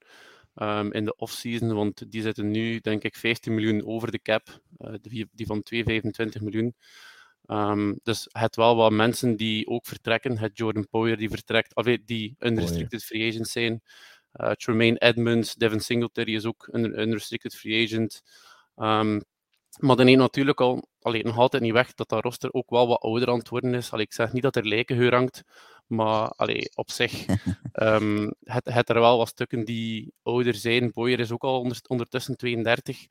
um, 0.56 0.91
in 0.91 1.06
de 1.06 1.16
off-season, 1.16 1.74
want 1.74 2.12
die 2.12 2.22
zitten 2.22 2.51
nu, 2.51 2.80
denk 2.80 3.04
ik, 3.04 3.16
15 3.16 3.56
miljoen 3.56 3.86
over 3.86 4.12
de 4.12 4.22
cap, 4.22 4.62
uh, 4.78 4.93
die, 5.01 5.30
die 5.32 5.45
van 5.45 5.64
225 5.64 6.41
miljoen. 6.41 6.76
Um, 7.47 7.99
dus 8.04 8.28
het 8.32 8.56
wel 8.56 8.76
wat 8.76 8.91
mensen 8.91 9.36
die 9.36 9.68
ook 9.68 9.86
vertrekken. 9.86 10.38
Het 10.38 10.58
Jordan 10.58 10.88
Poyer 10.88 11.18
die 11.18 11.30
vertrekt, 11.30 11.76
of 11.76 11.86
die 12.06 12.36
unrestricted 12.39 13.04
free 13.04 13.30
agent 13.30 13.47
zijn. 13.47 13.82
Uh, 14.34 14.51
Tremaine 14.51 14.97
Edmonds, 14.97 15.56
Devin 15.56 15.80
Singletary 15.80 16.36
is 16.36 16.45
ook 16.45 16.68
een 16.72 16.99
unrestricted 16.99 17.56
free 17.56 17.86
agent. 17.86 18.22
Um, 18.76 19.24
maar 19.80 19.95
dan 19.95 20.06
neemt 20.06 20.20
natuurlijk 20.20 20.62
al 20.62 20.88
allee, 21.01 21.24
nog 21.24 21.38
altijd 21.38 21.64
niet 21.64 21.72
weg 21.72 21.93
dat 21.93 22.10
dat 22.10 22.24
roster 22.24 22.54
ook 22.54 22.70
wel 22.70 22.88
wat 22.88 23.01
ouder 23.01 23.30
aan 23.30 23.38
het 23.38 23.49
worden 23.49 23.74
is. 23.74 23.91
Allee, 23.91 24.06
ik 24.06 24.14
zeg 24.14 24.34
niet 24.34 24.43
dat 24.43 24.56
er 24.56 24.68
lijkengeur 24.68 25.14
hangt, 25.14 25.43
maar 25.88 26.27
allee, 26.27 26.71
op 26.75 26.91
zich 26.91 27.25
um, 27.73 28.34
het, 28.43 28.65
het 28.73 28.89
er 28.89 28.99
wel 28.99 29.17
wat 29.17 29.27
stukken 29.27 29.65
die 29.65 30.13
ouder 30.23 30.55
zijn. 30.55 30.91
Boyer 30.91 31.19
is 31.19 31.31
ook 31.31 31.43
al 31.43 31.71
ondertussen 31.88 32.38
32. 32.38 33.05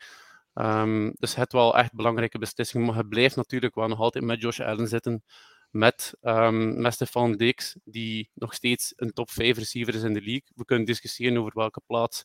Um, 0.54 1.12
dus 1.18 1.34
het 1.34 1.52
wel 1.52 1.76
echt 1.76 1.92
belangrijke 1.92 2.38
beslissingen. 2.38 2.86
Maar 2.86 2.96
het 2.96 3.08
blijft 3.08 3.36
natuurlijk 3.36 3.74
wel 3.74 3.88
nog 3.88 3.98
altijd 4.00 4.24
met 4.24 4.40
Josh 4.40 4.60
Allen 4.60 4.88
zitten. 4.88 5.24
Met, 5.70 6.14
um, 6.22 6.80
met 6.80 6.94
Stefan 6.94 7.36
Dix, 7.36 7.76
die 7.84 8.30
nog 8.34 8.54
steeds 8.54 8.92
een 8.96 9.12
top 9.12 9.30
5 9.30 9.58
receiver 9.58 9.94
is 9.94 10.02
in 10.02 10.12
de 10.12 10.20
league. 10.20 10.48
We 10.54 10.64
kunnen 10.64 10.86
discussiëren 10.86 11.38
over 11.38 11.52
welke 11.54 11.80
plaats. 11.86 12.24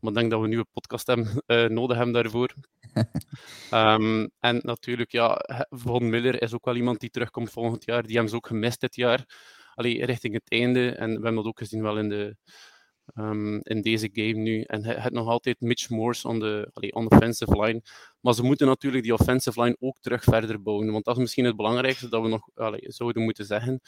Maar 0.00 0.10
ik 0.10 0.18
denk 0.18 0.30
dat 0.30 0.38
we 0.38 0.44
een 0.44 0.50
nieuwe 0.50 0.68
podcast 0.72 1.06
hebben, 1.06 1.42
uh, 1.46 1.68
nodig 1.78 1.96
hebben 1.96 2.14
daarvoor. 2.14 2.54
um, 3.72 4.30
en 4.40 4.60
natuurlijk, 4.62 5.12
ja, 5.12 5.40
Von 5.70 6.08
Miller 6.08 6.42
is 6.42 6.54
ook 6.54 6.64
wel 6.64 6.76
iemand 6.76 7.00
die 7.00 7.10
terugkomt 7.10 7.50
volgend 7.50 7.84
jaar. 7.84 8.02
Die 8.02 8.12
hebben 8.12 8.30
ze 8.30 8.36
ook 8.36 8.46
gemist 8.46 8.80
dit 8.80 8.94
jaar 8.94 9.24
allee, 9.76 10.04
richting 10.04 10.34
het 10.34 10.50
einde. 10.50 10.90
En 10.90 11.06
we 11.06 11.12
hebben 11.12 11.34
dat 11.34 11.44
ook 11.44 11.58
gezien 11.58 11.82
wel 11.82 11.98
in, 11.98 12.08
de, 12.08 12.36
um, 13.14 13.60
in 13.62 13.82
deze 13.82 14.08
game 14.12 14.32
nu. 14.32 14.62
En 14.62 14.84
hij 14.84 14.94
heeft 14.94 15.12
nog 15.14 15.28
altijd 15.28 15.60
Mitch 15.60 15.88
Morse 15.88 16.28
on 16.28 16.38
the 16.38 16.70
offensive 16.92 17.60
line. 17.62 17.82
Maar 18.20 18.34
ze 18.34 18.42
moeten 18.42 18.66
natuurlijk 18.66 19.02
die 19.02 19.14
offensive 19.14 19.62
line 19.62 19.76
ook 19.80 19.96
terug 20.00 20.22
verder 20.22 20.62
bouwen. 20.62 20.92
Want 20.92 21.04
dat 21.04 21.16
is 21.16 21.20
misschien 21.20 21.44
het 21.44 21.56
belangrijkste 21.56 22.08
dat 22.08 22.22
we 22.22 22.28
nog 22.28 22.48
allee, 22.54 22.84
zouden 22.86 23.22
moeten 23.22 23.44
zeggen. 23.44 23.80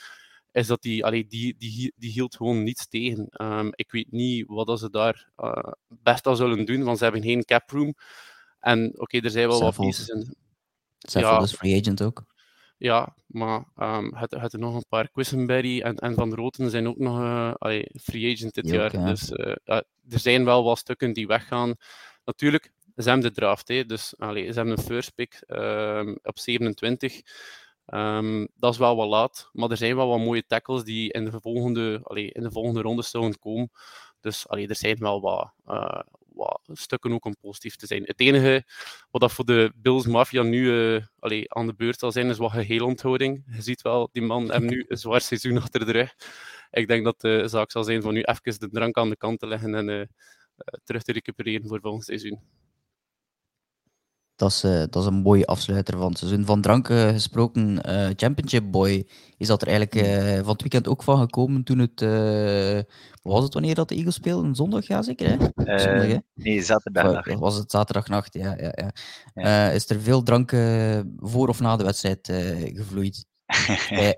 Is 0.52 0.66
dat 0.66 0.82
die, 0.82 1.04
allee, 1.04 1.26
die, 1.26 1.54
die, 1.58 1.92
die 1.96 2.10
hield 2.10 2.36
gewoon 2.36 2.62
niets 2.62 2.88
tegen. 2.88 3.28
Um, 3.42 3.70
ik 3.74 3.90
weet 3.90 4.10
niet 4.12 4.46
wat 4.46 4.78
ze 4.78 4.90
daar 4.90 5.30
uh, 5.36 5.72
best 5.88 6.26
aan 6.26 6.36
zullen 6.36 6.64
doen, 6.64 6.82
want 6.82 6.98
ze 6.98 7.04
hebben 7.04 7.22
geen 7.22 7.44
cap 7.44 7.70
room. 7.70 7.94
En 8.60 8.88
oké, 8.88 9.02
okay, 9.02 9.20
er 9.20 9.30
zijn 9.30 9.48
wel 9.48 9.60
wat 9.60 9.76
pieces 9.76 10.08
in. 10.08 10.34
ja, 10.98 11.40
is 11.40 11.54
free 11.54 11.80
agent 11.80 12.02
ook. 12.02 12.24
Ja, 12.78 13.14
maar 13.26 13.64
um, 13.76 14.14
het, 14.14 14.30
het 14.30 14.52
er 14.52 14.58
nog 14.58 14.74
een 14.74 14.88
paar. 14.88 15.08
Quisenberry 15.08 15.80
en, 15.80 15.96
en 15.96 16.14
Van 16.14 16.34
Roten 16.34 16.70
zijn 16.70 16.88
ook 16.88 16.98
nog 16.98 17.18
uh, 17.18 17.54
allee, 17.54 17.90
free 18.02 18.34
agent 18.34 18.54
dit 18.54 18.68
jaar. 18.68 18.90
Dus 19.04 19.30
uh, 19.30 19.54
ja, 19.64 19.82
er 20.08 20.18
zijn 20.18 20.44
wel 20.44 20.64
wat 20.64 20.78
stukken 20.78 21.12
die 21.12 21.26
weggaan. 21.26 21.74
Natuurlijk, 22.24 22.72
ze 22.96 23.08
hebben 23.08 23.28
de 23.28 23.40
draft. 23.40 23.68
Hè, 23.68 23.86
dus 23.86 24.14
allee, 24.18 24.46
ze 24.46 24.52
hebben 24.52 24.78
een 24.78 24.84
first 24.84 25.14
pick 25.14 25.42
um, 25.48 26.18
op 26.22 26.38
27. 26.38 27.14
Um, 27.14 27.22
ehm, 27.86 28.46
dat 28.56 28.72
is 28.72 28.78
wel 28.78 28.96
wat 28.96 29.08
laat, 29.08 29.50
maar 29.52 29.70
er 29.70 29.76
zijn 29.76 29.96
wel 29.96 30.08
wat 30.08 30.18
mooie 30.18 30.46
tackles 30.46 30.84
die 30.84 31.12
in 31.12 31.24
de 31.24 31.40
volgende, 31.40 32.00
allee, 32.02 32.32
in 32.32 32.42
de 32.42 32.50
volgende 32.50 32.80
ronde 32.80 33.02
zouden 33.02 33.38
komen. 33.38 33.70
Dus 34.20 34.48
allee, 34.48 34.68
er 34.68 34.76
zijn 34.76 34.98
wel 34.98 35.20
wat, 35.20 35.52
uh, 35.66 36.00
wat 36.38 36.60
stukken 36.72 37.12
ook 37.12 37.24
om 37.24 37.36
positief 37.40 37.76
te 37.76 37.86
zijn. 37.86 38.02
Het 38.04 38.20
enige 38.20 38.64
wat 39.10 39.20
dat 39.20 39.32
voor 39.32 39.44
de 39.44 39.72
Bills 39.76 40.06
Mafia 40.06 40.42
nu 40.42 40.64
uh, 41.20 41.44
aan 41.46 41.66
de 41.66 41.74
beurt 41.74 41.98
zal 41.98 42.12
zijn, 42.12 42.28
is 42.28 42.38
wat 42.38 42.50
geheelonthouding. 42.50 43.44
Je 43.50 43.62
ziet 43.62 43.82
wel, 43.82 44.08
die 44.12 44.22
man 44.22 44.52
heeft 44.52 44.62
nu 44.62 44.84
een 44.88 44.98
zwaar 44.98 45.20
seizoen 45.20 45.56
achter 45.56 45.86
de 45.86 45.92
rug. 45.92 46.14
Ik 46.70 46.88
denk 46.88 47.04
dat 47.04 47.20
de 47.20 47.48
zaak 47.48 47.70
zal 47.70 47.84
zijn 47.84 48.02
van 48.02 48.14
nu 48.14 48.22
even 48.22 48.60
de 48.60 48.68
drank 48.70 48.96
aan 48.96 49.10
de 49.10 49.16
kant 49.16 49.38
te 49.38 49.46
leggen 49.46 49.74
en 49.74 49.88
uh, 49.88 50.04
terug 50.84 51.02
te 51.02 51.12
recupereren 51.12 51.68
voor 51.68 51.80
volgend 51.80 52.04
seizoen. 52.04 52.40
Dat 54.38 54.50
is, 54.50 54.64
uh, 54.64 54.78
dat 54.78 54.96
is 54.96 55.04
een 55.04 55.14
mooie 55.14 55.46
afsluiter 55.46 55.98
van 55.98 56.08
het 56.08 56.18
seizoen. 56.18 56.44
Van 56.44 56.60
drank 56.60 56.88
uh, 56.88 57.08
gesproken, 57.08 57.80
uh, 57.88 58.08
Championship 58.16 58.70
Boy, 58.70 59.08
is 59.36 59.46
dat 59.46 59.62
er 59.62 59.68
eigenlijk 59.68 60.06
van 60.44 60.52
het 60.52 60.60
weekend 60.60 60.88
ook 60.88 61.02
van 61.02 61.18
gekomen 61.18 61.64
toen 61.64 61.78
het... 61.78 62.00
was 63.22 63.42
het 63.42 63.52
wanneer 63.52 63.74
dat 63.74 63.88
de 63.88 63.94
Eagles 63.94 64.14
speelden? 64.14 64.54
Zondag, 64.54 64.86
ja 64.86 65.02
zeker? 65.02 65.28
Hè? 65.28 65.36
Zondag, 65.78 66.06
hè? 66.06 66.16
Nee, 66.34 66.62
zaterdagnacht. 66.62 67.34
Was 67.34 67.56
het 67.56 67.70
zaterdagnacht, 67.70 68.34
ja. 68.34 68.56
ja, 68.58 68.72
ja. 68.74 68.92
ja. 69.34 69.70
is 69.70 69.88
er 69.88 70.00
veel 70.00 70.22
drank 70.22 70.50
voor 71.16 71.48
of 71.48 71.60
na 71.60 71.76
de 71.76 71.84
wedstrijd 71.84 72.32
gevloeid? 72.74 73.26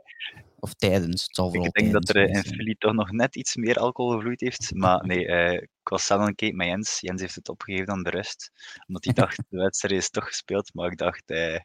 Of 0.61 0.75
tijdens, 0.75 1.23
het 1.23 1.35
zal 1.35 1.55
Ik 1.55 1.73
denk 1.73 1.93
dat 1.93 2.09
er 2.09 2.17
in 2.17 2.43
Philly 2.43 2.75
toch 2.79 2.93
nog 2.93 3.11
net 3.11 3.37
iets 3.37 3.57
meer 3.57 3.79
alcohol 3.79 4.13
gevloeid 4.13 4.41
heeft. 4.41 4.71
Maar 4.83 5.07
nee, 5.07 5.27
uh, 5.27 5.53
ik 5.53 5.89
was 5.89 6.07
zelf 6.07 6.27
een 6.27 6.35
keer 6.35 6.55
met 6.55 6.67
Jens. 6.67 7.01
Jens 7.01 7.21
heeft 7.21 7.35
het 7.35 7.49
opgegeven 7.49 7.89
aan 7.89 8.03
de 8.03 8.11
rust. 8.11 8.51
Omdat 8.87 9.05
hij 9.05 9.13
dacht, 9.13 9.43
de 9.49 9.57
wedstrijd 9.57 9.95
is 9.95 10.11
toch 10.11 10.27
gespeeld. 10.27 10.75
Maar 10.75 10.91
ik 10.91 10.99
dacht, 10.99 11.31
uh, 11.31 11.59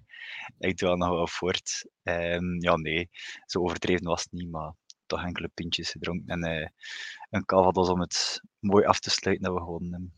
ik 0.59 0.77
doe 0.77 0.89
al 0.89 0.95
nog 0.95 1.09
wel 1.09 1.27
voort. 1.27 1.89
Um, 2.03 2.61
ja, 2.61 2.75
nee, 2.75 3.09
zo 3.45 3.59
overdreven 3.59 4.05
was 4.05 4.23
het 4.23 4.31
niet. 4.31 4.51
Maar 4.51 4.73
toch 5.05 5.23
enkele 5.23 5.49
pintjes 5.53 5.89
gedronken. 5.89 6.27
En 6.27 6.61
uh, 6.61 6.67
een 7.29 7.45
calvados 7.45 7.89
om 7.89 7.99
het 7.99 8.41
mooi 8.59 8.85
af 8.85 8.99
te 8.99 9.09
sluiten 9.09 9.45
dat 9.45 9.53
we 9.53 9.59
gewonnen 9.59 9.91
hebben. 9.91 10.13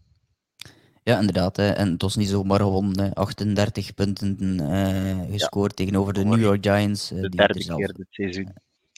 Ja, 1.08 1.20
inderdaad. 1.20 1.58
Hè. 1.58 1.70
En 1.70 1.92
het 1.92 2.02
was 2.02 2.16
niet 2.16 2.28
zomaar 2.28 2.60
gewonnen. 2.60 3.14
38 3.14 3.94
punten 3.94 4.62
uh, 4.62 5.32
gescoord 5.32 5.70
ja. 5.78 5.86
tegenover 5.86 6.14
de 6.14 6.26
New 6.26 6.40
York 6.40 6.66
Giants. 6.66 7.12
Uh, 7.12 7.22
de 7.22 7.30
derde 7.30 7.76
keer 7.76 7.94
dit 7.94 8.08
seizoen. 8.10 8.54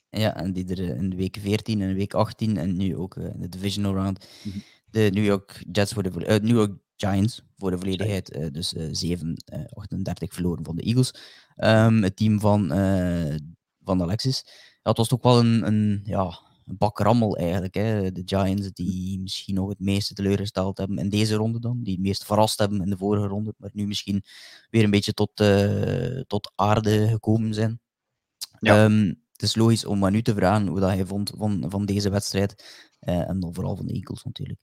Ja, 0.09 0.35
en 0.35 0.53
die 0.53 0.67
er 0.67 0.79
in 0.79 1.09
de 1.09 1.15
week 1.15 1.37
14 1.41 1.81
en 1.81 1.93
week 1.93 2.13
18 2.13 2.57
en 2.57 2.77
nu 2.77 2.95
ook 2.95 3.15
uh, 3.15 3.25
in 3.25 3.41
de 3.41 3.49
divisional 3.49 3.93
round. 3.93 4.27
Mm 4.43 4.51
-hmm. 4.51 4.63
De 4.91 5.09
New 5.13 5.25
York 5.25 5.63
Jets 5.71 5.93
voor 5.93 6.03
de 6.03 6.09
uh, 6.09 6.27
New 6.27 6.55
York 6.55 6.77
Giants 6.95 7.43
voor 7.57 7.71
de 7.71 7.77
volledigheid. 7.77 8.35
Uh, 8.35 8.45
dus 8.51 8.73
7, 8.91 9.43
38 9.73 10.33
verloren 10.33 10.65
van 10.65 10.75
de 10.75 10.81
Eagles. 10.81 11.13
Um, 11.57 12.03
het 12.03 12.15
team 12.15 12.39
van, 12.39 12.67
van 13.83 14.01
Alexis. 14.01 14.45
Het 14.83 14.97
was 14.97 15.13
ook 15.13 15.23
wel 15.23 15.39
een, 15.39 15.67
een, 15.67 16.01
ja, 16.05 16.39
een 16.65 16.77
bak 16.77 16.99
rammel 16.99 17.37
eigenlijk. 17.37 17.73
Hè. 17.73 18.11
De 18.11 18.21
Giants 18.25 18.71
die 18.71 19.19
misschien 19.19 19.55
nog 19.55 19.69
het 19.69 19.79
meeste 19.79 20.13
teleurgesteld 20.13 20.77
hebben 20.77 20.97
in 20.97 21.09
deze 21.09 21.35
ronde 21.35 21.59
dan. 21.59 21.83
Die 21.83 21.93
het 21.93 22.01
meest 22.01 22.25
verrast 22.25 22.59
hebben 22.59 22.81
in 22.81 22.89
de 22.89 22.97
vorige 22.97 23.27
ronde. 23.27 23.53
Maar 23.57 23.69
nu 23.73 23.87
misschien 23.87 24.23
weer 24.69 24.83
een 24.83 24.91
beetje 24.91 25.13
tot, 25.13 25.31
tot 26.27 26.51
aarde 26.55 27.07
gekomen 27.07 27.53
zijn. 27.53 27.79
Ja. 28.59 28.83
Um, 28.83 29.21
het 29.39 29.49
is 29.49 29.55
logisch 29.55 29.85
om 29.85 30.05
aan 30.05 30.13
u 30.13 30.21
te 30.21 30.33
vragen 30.33 30.67
hoe 30.67 30.79
dat 30.79 30.89
hij 30.89 31.05
vond 31.05 31.31
van, 31.37 31.65
van 31.69 31.85
deze 31.85 32.09
wedstrijd. 32.09 32.85
Uh, 33.01 33.29
en 33.29 33.39
dan 33.39 33.53
vooral 33.53 33.75
van 33.75 33.85
de 33.85 33.93
Eagles 33.93 34.23
natuurlijk. 34.23 34.59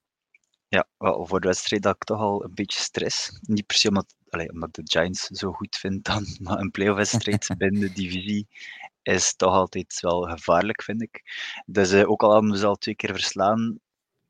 Ja, 0.69 0.89
wel, 0.99 1.27
voor 1.27 1.41
de 1.41 1.47
wedstrijd 1.47 1.85
had 1.85 1.95
ik 1.95 2.05
toch 2.05 2.21
al 2.21 2.45
een 2.45 2.55
beetje 2.55 2.81
stress. 2.81 3.39
Niet 3.41 3.67
per 3.67 3.77
se 3.77 3.89
omdat, 3.89 4.15
omdat 4.53 4.75
de 4.75 4.83
Giants 4.85 5.27
zo 5.27 5.53
goed 5.53 5.77
vindt 5.77 6.05
dan, 6.05 6.27
maar 6.43 6.59
een 6.59 6.71
playoff 6.71 6.97
wedstrijd 6.97 7.55
binnen 7.59 7.81
de 7.87 7.93
divisie 7.93 8.49
is 9.03 9.37
toch 9.37 9.53
altijd 9.53 10.01
wel 10.01 10.23
gevaarlijk, 10.23 10.83
vind 10.83 11.03
ik. 11.03 11.23
Dus 11.67 11.93
uh, 11.93 12.11
ook 12.11 12.23
al 12.23 12.33
hadden 12.33 12.51
we 12.51 12.59
ze 12.59 12.67
al 12.67 12.77
twee 12.77 12.95
keer 12.95 13.13
verslaan, 13.13 13.79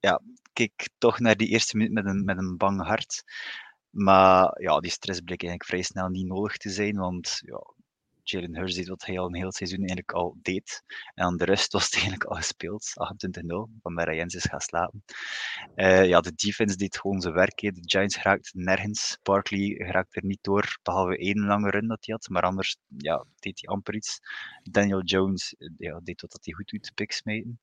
ja, 0.01 0.21
kijk 0.53 0.89
toch 0.99 1.19
naar 1.19 1.37
die 1.37 1.49
eerste 1.49 1.77
minuut 1.77 1.93
met 1.93 2.07
een, 2.07 2.25
met 2.25 2.39
een 2.39 2.57
bang 2.57 2.83
hart. 2.83 3.23
Maar 3.91 4.61
ja, 4.63 4.81
die 4.81 4.91
stress 4.91 5.21
bleek 5.21 5.43
eigenlijk 5.43 5.71
vrij 5.71 5.83
snel 5.83 6.09
niet 6.09 6.27
nodig 6.27 6.57
te 6.57 6.71
zijn, 6.71 6.97
want 6.97 7.41
ja, 7.45 7.75
Jalen 8.31 8.57
Hurts 8.57 8.75
deed 8.75 8.89
wat 8.89 9.05
hij 9.05 9.19
al 9.19 9.27
een 9.27 9.35
heel 9.35 9.53
seizoen 9.53 9.79
eigenlijk 9.79 10.13
al 10.13 10.37
deed. 10.43 10.83
En 11.15 11.37
de 11.37 11.45
rest 11.45 11.73
was 11.73 11.91
eigenlijk 11.95 12.25
al 12.25 12.37
gespeeld, 12.37 12.93
28-0, 13.45 13.81
van 13.83 13.99
hij 13.99 14.17
Jens 14.17 14.35
is 14.35 14.45
gaan 14.45 14.61
slapen. 14.61 15.05
Uh, 15.77 16.07
ja, 16.07 16.21
de 16.21 16.33
defense 16.35 16.77
deed 16.77 16.99
gewoon 16.99 17.21
zijn 17.21 17.35
werk. 17.35 17.59
De 17.61 17.73
Giants 17.75 18.17
geraakte 18.17 18.51
nergens. 18.53 19.19
Barkley 19.23 19.75
geraakte 19.79 20.21
er 20.21 20.27
niet 20.27 20.43
door, 20.43 20.79
behalve 20.83 21.19
één 21.19 21.47
lange 21.47 21.71
run 21.71 21.87
dat 21.87 22.07
hij 22.07 22.15
had. 22.15 22.29
Maar 22.29 22.43
anders 22.43 22.77
ja, 22.97 23.25
deed 23.39 23.61
hij 23.61 23.75
amper 23.75 23.95
iets. 23.95 24.19
Daniel 24.63 25.03
Jones 25.03 25.55
ja, 25.79 26.01
deed 26.03 26.21
wat 26.21 26.39
hij 26.41 26.55
goed 26.55 26.69
doet, 26.69 26.93
picks 26.95 27.17
smijten. 27.17 27.61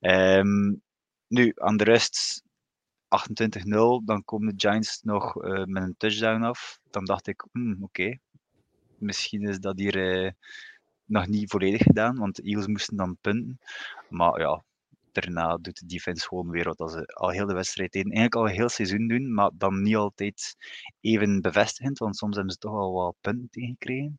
Um, 0.00 0.82
nu, 1.28 1.52
aan 1.54 1.76
de 1.76 1.84
rest 1.84 2.42
28-0, 3.08 4.04
dan 4.04 4.24
komen 4.24 4.56
de 4.56 4.68
Giants 4.68 5.02
nog 5.02 5.44
uh, 5.44 5.64
met 5.64 5.82
een 5.82 5.96
touchdown 5.96 6.42
af. 6.42 6.78
Dan 6.90 7.04
dacht 7.04 7.26
ik, 7.26 7.46
hmm, 7.52 7.82
oké. 7.82 8.18
Misschien 8.98 9.42
is 9.42 9.58
dat 9.58 9.78
hier 9.78 10.24
uh, 10.24 10.30
nog 11.04 11.26
niet 11.26 11.50
volledig 11.50 11.82
gedaan, 11.82 12.18
want 12.18 12.36
de 12.36 12.42
Eagles 12.42 12.66
moesten 12.66 12.96
dan 12.96 13.18
punten. 13.20 13.58
Maar 14.08 14.40
ja, 14.40 14.64
daarna 15.12 15.56
doet 15.56 15.80
de 15.80 15.86
defense 15.86 16.26
gewoon 16.26 16.50
weer 16.50 16.74
wat 16.76 16.90
ze 16.90 17.06
al 17.06 17.30
heel 17.30 17.46
de 17.46 17.54
wedstrijd 17.54 17.92
deden. 17.92 18.12
Eigenlijk 18.12 18.34
al 18.34 18.48
een 18.48 18.56
heel 18.56 18.68
seizoen 18.68 19.08
doen, 19.08 19.34
maar 19.34 19.50
dan 19.54 19.82
niet 19.82 19.96
altijd 19.96 20.56
even 21.00 21.40
bevestigend, 21.40 21.98
want 21.98 22.16
soms 22.16 22.34
hebben 22.34 22.52
ze 22.52 22.58
toch 22.58 22.72
al 22.72 22.92
wat 22.92 23.16
punten 23.20 23.48
tegengekregen. 23.50 24.18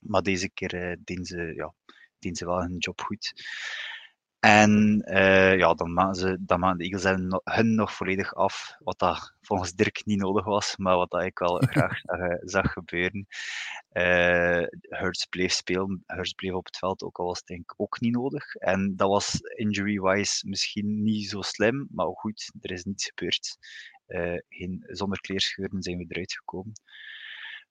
Maar 0.00 0.22
deze 0.22 0.50
keer 0.50 0.98
deden, 1.04 1.24
ze, 1.24 1.52
ja, 1.54 1.74
deden 2.18 2.36
ze 2.36 2.46
wel 2.46 2.60
hun 2.60 2.78
job 2.78 3.00
goed. 3.00 3.32
En 4.40 5.02
uh, 5.04 5.56
ja, 5.56 5.74
dan 5.74 5.92
maken, 5.92 6.14
ze, 6.14 6.36
dan 6.40 6.60
maken 6.60 6.78
de 6.78 6.84
Eagles 6.84 7.40
hun 7.44 7.74
nog 7.74 7.92
volledig 7.94 8.34
af, 8.34 8.76
wat 8.78 8.98
dat 8.98 9.34
volgens 9.40 9.74
Dirk 9.74 10.04
niet 10.04 10.18
nodig 10.18 10.44
was, 10.44 10.76
maar 10.76 10.96
wat 10.96 11.10
dat 11.10 11.22
ik 11.22 11.38
wel 11.38 11.56
graag 11.70 12.00
zag, 12.00 12.18
eh, 12.18 12.36
zag 12.40 12.72
gebeuren. 12.72 13.26
Uh, 13.92 14.66
Hurts 14.88 15.24
bleef 15.24 15.52
spelen, 15.52 16.02
Hurts 16.06 16.32
bleef 16.32 16.52
op 16.52 16.64
het 16.64 16.76
veld, 16.76 17.02
ook 17.02 17.18
al 17.18 17.26
was 17.26 17.38
het 17.38 17.46
denk 17.46 17.60
ik 17.60 17.74
ook 17.76 18.00
niet 18.00 18.14
nodig. 18.14 18.54
En 18.54 18.96
dat 18.96 19.08
was 19.08 19.40
injury-wise 19.40 20.48
misschien 20.48 21.02
niet 21.02 21.28
zo 21.28 21.40
slim, 21.40 21.88
maar 21.90 22.06
goed, 22.06 22.52
er 22.60 22.72
is 22.72 22.84
niets 22.84 23.06
gebeurd. 23.06 23.58
Uh, 24.08 24.38
geen, 24.48 24.84
zonder 24.86 25.20
kleerscheuren 25.20 25.82
zijn 25.82 25.98
we 25.98 26.04
eruit 26.08 26.32
gekomen. 26.32 26.72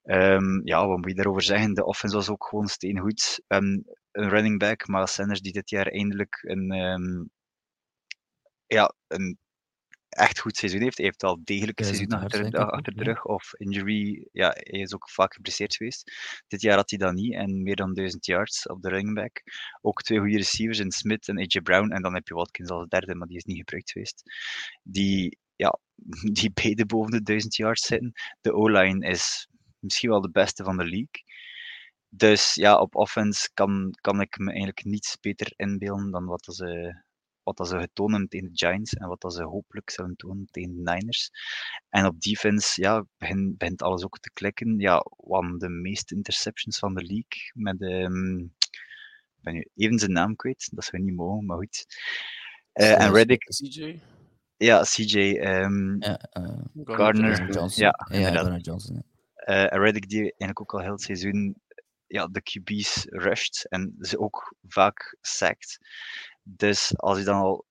Um, 0.04 0.62
ja, 0.68 0.88
wat 0.88 0.98
moet 0.98 1.10
je 1.10 1.16
daarover 1.16 1.42
zeggen? 1.42 1.74
De 1.74 1.86
offense 1.86 2.16
was 2.16 2.30
ook 2.30 2.46
gewoon 2.46 2.68
steengoed. 2.68 3.44
Um, 3.48 3.84
een 4.12 4.30
running 4.30 4.60
back, 4.60 4.88
maar 4.88 5.08
Sanders 5.08 5.42
die 5.42 5.52
dit 5.52 5.70
jaar 5.70 5.88
eindelijk 5.88 6.40
een, 6.42 6.72
um, 6.72 7.30
ja, 8.66 8.94
een 9.08 9.38
echt 10.10 10.40
goed 10.40 10.58
seizoen 10.58 10.82
heeft. 10.82 10.98
Hij 10.98 11.06
heeft 11.06 11.24
al 11.24 11.40
degelijk 11.44 11.80
een 11.80 11.86
seizoen 11.86 12.12
achter, 12.12 12.58
achter 12.58 12.96
de 12.96 13.04
rug. 13.04 13.26
Of 13.26 13.54
injury, 13.54 14.28
ja, 14.32 14.50
hij 14.50 14.80
is 14.80 14.94
ook 14.94 15.10
vaak 15.10 15.34
geblesseerd 15.34 15.76
geweest. 15.76 16.12
Dit 16.48 16.62
jaar 16.62 16.76
had 16.76 16.90
hij 16.90 17.00
dat 17.00 17.14
niet 17.14 17.34
en 17.34 17.64
meer 17.64 17.76
dan 17.76 17.94
1000 17.94 18.26
yards 18.26 18.68
op 18.68 18.82
de 18.82 18.90
running 18.90 19.16
back. 19.16 19.42
Ook 19.82 20.02
twee 20.02 20.20
goede 20.20 20.38
receivers 20.38 20.80
in 20.80 20.92
Smith 20.92 21.28
en 21.28 21.38
AJ 21.38 21.62
Brown. 21.64 21.92
En 21.92 22.02
dan 22.02 22.14
heb 22.14 22.28
je 22.28 22.34
Watkins 22.34 22.70
als 22.70 22.88
derde, 22.88 23.16
maar 23.16 23.28
die 23.28 23.38
is 23.38 23.44
niet 23.44 23.58
gebruikt 23.58 23.92
geweest. 23.92 24.22
Die, 24.84 25.38
ja, 25.56 25.80
die 26.40 26.52
beide 26.54 26.86
boven 26.86 27.12
de 27.12 27.22
1000 27.22 27.56
yards 27.56 27.86
zitten. 27.86 28.12
De 28.42 28.54
O-line 28.54 29.08
is 29.08 29.48
misschien 29.80 30.10
wel 30.10 30.22
de 30.22 30.32
beste 30.32 30.64
van 30.64 30.78
de 30.78 30.84
league. 30.84 31.24
Dus 32.10 32.54
ja, 32.54 32.80
op 32.80 32.96
offense 32.96 33.50
kan, 33.54 33.96
kan 34.02 34.22
ik 34.22 34.38
me 34.38 34.50
eigenlijk 34.50 34.84
niets 34.84 35.20
beter 35.20 35.54
inbeelden 35.56 36.12
dan 36.12 36.26
wat 36.26 36.48
ze, 36.52 37.02
wat 37.44 37.68
ze 37.68 37.80
getoond 37.80 38.30
tegen 38.30 38.48
de 38.52 38.58
Giants 38.58 38.94
en 38.94 39.08
wat 39.08 39.34
ze 39.34 39.44
hopelijk 39.44 39.90
zullen 39.90 40.16
tonen 40.16 40.46
tegen 40.52 40.76
de 40.76 40.92
Niners. 40.92 41.30
En 41.90 42.06
op 42.06 42.22
defense 42.22 42.82
ja, 42.82 43.06
begint, 43.18 43.58
begint 43.58 43.82
alles 43.82 44.04
ook 44.04 44.20
te 44.20 44.32
klikken. 44.34 44.80
Ja, 44.80 45.06
want 45.18 45.60
de 45.60 45.70
meeste 45.70 46.16
interceptions 46.16 46.80
van 46.80 46.94
de 46.94 47.04
league 47.04 47.52
met 47.54 47.82
um, 47.82 48.54
ik 49.40 49.46
ben 49.46 49.54
nu 49.54 49.66
even 49.76 50.00
zijn 50.00 50.12
naam 50.12 50.36
kwijt, 50.36 50.70
dat 50.72 50.84
is 50.84 50.90
we 50.90 51.00
niet 51.00 51.16
mogen, 51.16 51.46
maar 51.46 51.58
goed. 51.58 51.86
Uh, 52.74 53.02
en 53.02 53.14
Reddick. 53.14 53.44
CJ? 53.44 54.02
Ja, 54.58 54.82
CJ. 54.84 55.18
Um, 55.18 56.02
ja, 56.02 56.20
uh, 56.38 56.60
Gardner. 56.84 57.52
Johnson. 57.52 57.84
Ja, 57.84 58.08
ja 58.12 58.32
Gardner 58.32 58.60
Johnson. 58.60 59.04
Uh, 59.50 59.66
Reddick 59.66 60.10
die 60.10 60.22
eigenlijk 60.22 60.62
ook 60.62 60.74
al 60.74 60.80
heel 60.80 60.92
het 60.92 61.02
seizoen 61.02 61.62
ja, 62.08 62.28
de 62.28 62.42
QB's 62.42 63.06
rusht 63.06 63.66
en 63.66 63.96
ze 64.00 64.20
ook 64.20 64.56
vaak 64.68 65.18
sackt. 65.22 65.78
Dus 66.44 66.98
als 66.98 67.18
je 67.18 67.24
dan 67.24 67.42
al 67.42 67.66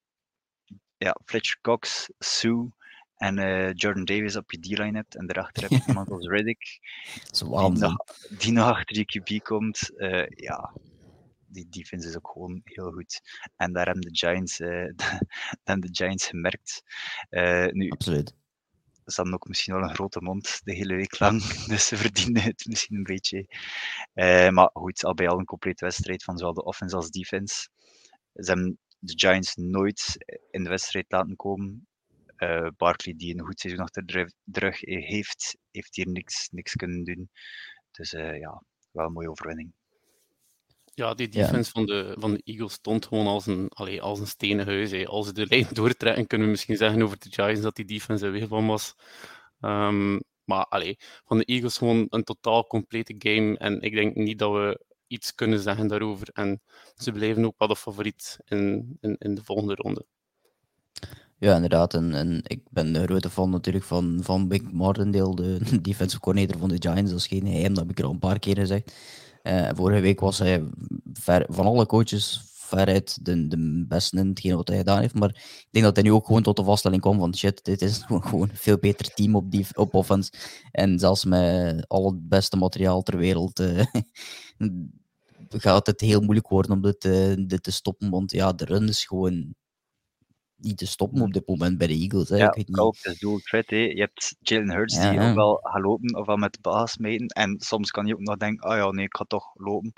ja, 0.96 1.16
Fletcher 1.24 1.58
Cox, 1.60 2.10
Sue 2.18 2.70
en 3.14 3.38
uh, 3.38 3.72
Jordan 3.72 4.04
Davis 4.04 4.36
op 4.36 4.50
je 4.50 4.58
D-line 4.58 4.96
hebt 4.96 5.16
en 5.16 5.26
daarachter 5.26 5.62
heb 5.62 5.70
je 5.70 5.86
iemand 5.88 6.10
als 6.10 6.26
Reddick 6.26 6.78
die 7.30 7.48
nog, 7.48 7.96
die 8.38 8.52
nog 8.52 8.68
achter 8.68 8.96
je 8.96 9.04
QB 9.04 9.42
komt, 9.42 9.90
uh, 9.96 10.26
ja, 10.26 10.74
die 11.46 11.68
defense 11.68 12.08
is 12.08 12.16
ook 12.16 12.30
gewoon 12.32 12.60
heel 12.64 12.92
goed. 12.92 13.20
En 13.56 13.72
daar 13.72 13.84
hebben 13.84 14.12
de 14.12 14.16
Giants, 14.16 14.60
uh, 14.70 14.90
dan 15.64 15.80
de 15.80 15.88
Giants 15.92 16.26
gemerkt. 16.26 16.82
nu, 17.72 17.88
Absoluut 17.90 18.37
ze 19.10 19.14
hadden 19.14 19.34
ook 19.34 19.48
misschien 19.48 19.74
wel 19.74 19.82
een 19.82 19.94
grote 19.94 20.20
mond 20.20 20.60
de 20.64 20.74
hele 20.74 20.94
week 20.94 21.18
lang, 21.18 21.42
dus 21.70 21.86
ze 21.86 21.96
verdienen 21.96 22.42
het 22.42 22.66
misschien 22.66 22.96
een 22.96 23.02
beetje. 23.02 23.46
Uh, 24.14 24.48
maar 24.48 24.70
goed, 24.72 25.04
al 25.04 25.14
bij 25.14 25.28
al 25.28 25.38
een 25.38 25.44
complete 25.44 25.84
wedstrijd 25.84 26.24
van 26.24 26.38
zowel 26.38 26.54
de 26.54 26.64
offense 26.64 26.96
als 26.96 27.10
defense. 27.10 27.68
Ze 28.32 28.50
hebben 28.52 28.78
de 28.98 29.12
Giants 29.16 29.54
nooit 29.54 30.16
in 30.50 30.62
de 30.64 30.70
wedstrijd 30.70 31.06
laten 31.08 31.36
komen. 31.36 31.86
Uh, 32.36 32.68
Barkley, 32.76 33.14
die 33.16 33.34
een 33.34 33.46
goed 33.46 33.60
seizoen 33.60 33.82
achter 33.82 34.06
de 34.06 34.30
rug 34.44 34.80
heeft, 34.80 35.56
heeft 35.70 35.96
hier 35.96 36.08
niks, 36.08 36.48
niks 36.50 36.74
kunnen 36.74 37.04
doen. 37.04 37.30
Dus 37.90 38.12
uh, 38.12 38.38
ja, 38.38 38.62
wel 38.90 39.06
een 39.06 39.12
mooie 39.12 39.30
overwinning. 39.30 39.72
Ja, 40.98 41.14
die 41.14 41.28
defense 41.28 41.70
ja. 41.74 41.80
van, 41.80 41.86
de, 41.86 42.14
van 42.18 42.32
de 42.32 42.40
Eagles 42.44 42.72
stond 42.72 43.06
gewoon 43.06 43.26
als 43.26 43.46
een, 43.46 43.68
allee, 43.68 44.02
als 44.02 44.20
een 44.20 44.26
stenen 44.26 44.66
huis. 44.66 45.06
Als 45.06 45.26
ze 45.26 45.32
de 45.32 45.46
lijn 45.46 45.66
doortrekken, 45.72 46.26
kunnen 46.26 46.46
we 46.46 46.52
misschien 46.52 46.76
zeggen 46.76 47.02
over 47.02 47.18
de 47.18 47.30
Giants 47.30 47.60
dat 47.60 47.76
die 47.76 47.84
defense 47.84 48.26
er 48.26 48.32
weer 48.32 48.48
van 48.48 48.66
was. 48.66 48.94
Um, 49.60 50.20
maar 50.44 50.64
allee, 50.64 50.96
van 51.24 51.38
de 51.38 51.44
Eagles 51.44 51.76
gewoon 51.76 52.06
een 52.10 52.24
totaal 52.24 52.66
complete 52.66 53.14
game. 53.18 53.58
En 53.58 53.80
ik 53.80 53.94
denk 53.94 54.14
niet 54.14 54.38
dat 54.38 54.52
we 54.52 54.84
iets 55.06 55.34
kunnen 55.34 55.60
zeggen 55.60 55.88
daarover. 55.88 56.28
En 56.32 56.60
ze 56.94 57.12
blijven 57.12 57.44
ook 57.44 57.58
wel 57.58 57.68
de 57.68 57.76
favoriet 57.76 58.38
in, 58.44 58.96
in, 59.00 59.16
in 59.18 59.34
de 59.34 59.44
volgende 59.44 59.74
ronde. 59.74 60.06
Ja, 61.36 61.54
inderdaad. 61.54 61.94
En, 61.94 62.14
en 62.14 62.40
ik 62.42 62.60
ben 62.70 62.92
de 62.92 63.02
grote 63.02 63.30
fan 63.30 63.50
natuurlijk 63.50 63.84
van, 63.84 64.18
van 64.22 64.48
Big 64.48 64.62
Martindale, 64.72 65.34
de 65.34 65.80
defensive 65.80 66.20
coordinator 66.20 66.60
van 66.60 66.68
de 66.68 66.76
Giants. 66.78 67.10
Dat 67.10 67.20
is 67.20 67.26
geen 67.26 67.46
geheim, 67.46 67.74
dat 67.74 67.82
heb 67.82 67.90
ik 67.90 67.98
er 67.98 68.04
al 68.04 68.10
een 68.10 68.18
paar 68.18 68.38
keer 68.38 68.56
gezegd. 68.56 68.92
Uh, 69.48 69.70
vorige 69.74 70.00
week 70.00 70.20
was 70.20 70.38
hij 70.38 70.64
van 71.48 71.66
alle 71.66 71.86
coaches 71.86 72.48
veruit 72.68 73.24
de, 73.24 73.48
de 73.48 73.84
beste 73.88 74.16
in 74.16 74.28
hetgeen 74.28 74.56
wat 74.56 74.68
hij 74.68 74.76
gedaan 74.76 75.00
heeft. 75.00 75.14
Maar 75.14 75.28
ik 75.28 75.68
denk 75.70 75.84
dat 75.84 75.96
hij 75.96 76.04
nu 76.04 76.12
ook 76.12 76.26
gewoon 76.26 76.42
tot 76.42 76.56
de 76.56 76.64
vaststelling 76.64 77.00
kwam 77.00 77.18
van 77.18 77.36
shit, 77.36 77.64
dit 77.64 77.82
is 77.82 78.02
gewoon 78.06 78.48
een 78.48 78.56
veel 78.56 78.78
beter 78.78 79.14
team 79.14 79.36
op, 79.36 79.50
die, 79.50 79.66
op 79.74 79.94
offense. 79.94 80.32
En 80.70 80.98
zelfs 80.98 81.24
met 81.24 81.88
al 81.88 82.06
het 82.06 82.28
beste 82.28 82.56
materiaal 82.56 83.02
ter 83.02 83.16
wereld 83.16 83.60
uh, 83.60 83.84
gaat 85.64 85.86
het 85.86 86.00
heel 86.00 86.20
moeilijk 86.20 86.48
worden 86.48 86.72
om 86.72 86.84
uh, 86.84 86.92
dit 87.46 87.62
te 87.62 87.72
stoppen. 87.72 88.10
Want 88.10 88.30
ja, 88.30 88.52
de 88.52 88.64
run 88.64 88.88
is 88.88 89.04
gewoon 89.04 89.54
niet 90.58 90.78
te 90.78 90.86
stoppen 90.86 91.20
op 91.20 91.32
dit 91.32 91.46
moment 91.46 91.78
bij 91.78 91.86
de 91.86 91.92
Eagles. 91.92 92.28
Hè. 92.28 92.36
Ja, 92.36 92.54
ik 92.54 92.66
weet 92.66 92.78
ook 92.78 92.96
is 93.02 93.18
dual 93.18 93.38
threat. 93.38 93.70
Hè. 93.70 93.76
Je 93.76 94.00
hebt 94.00 94.36
Jalen 94.40 94.70
Hurts 94.70 94.94
ja, 94.94 95.10
die 95.10 95.20
ook 95.20 95.34
wel 95.34 95.58
gaat 95.62 95.82
lopen 95.82 96.16
of 96.16 96.26
wel 96.26 96.36
met 96.36 96.52
de 96.52 96.58
baas 96.60 96.96
meten. 96.96 97.26
En 97.26 97.56
soms 97.58 97.90
kan 97.90 98.06
je 98.06 98.14
ook 98.14 98.20
nog 98.20 98.36
denken, 98.36 98.70
oh 98.70 98.76
ja, 98.76 98.90
nee, 98.90 99.04
ik 99.04 99.16
ga 99.16 99.24
toch 99.24 99.50
lopen. 99.54 99.92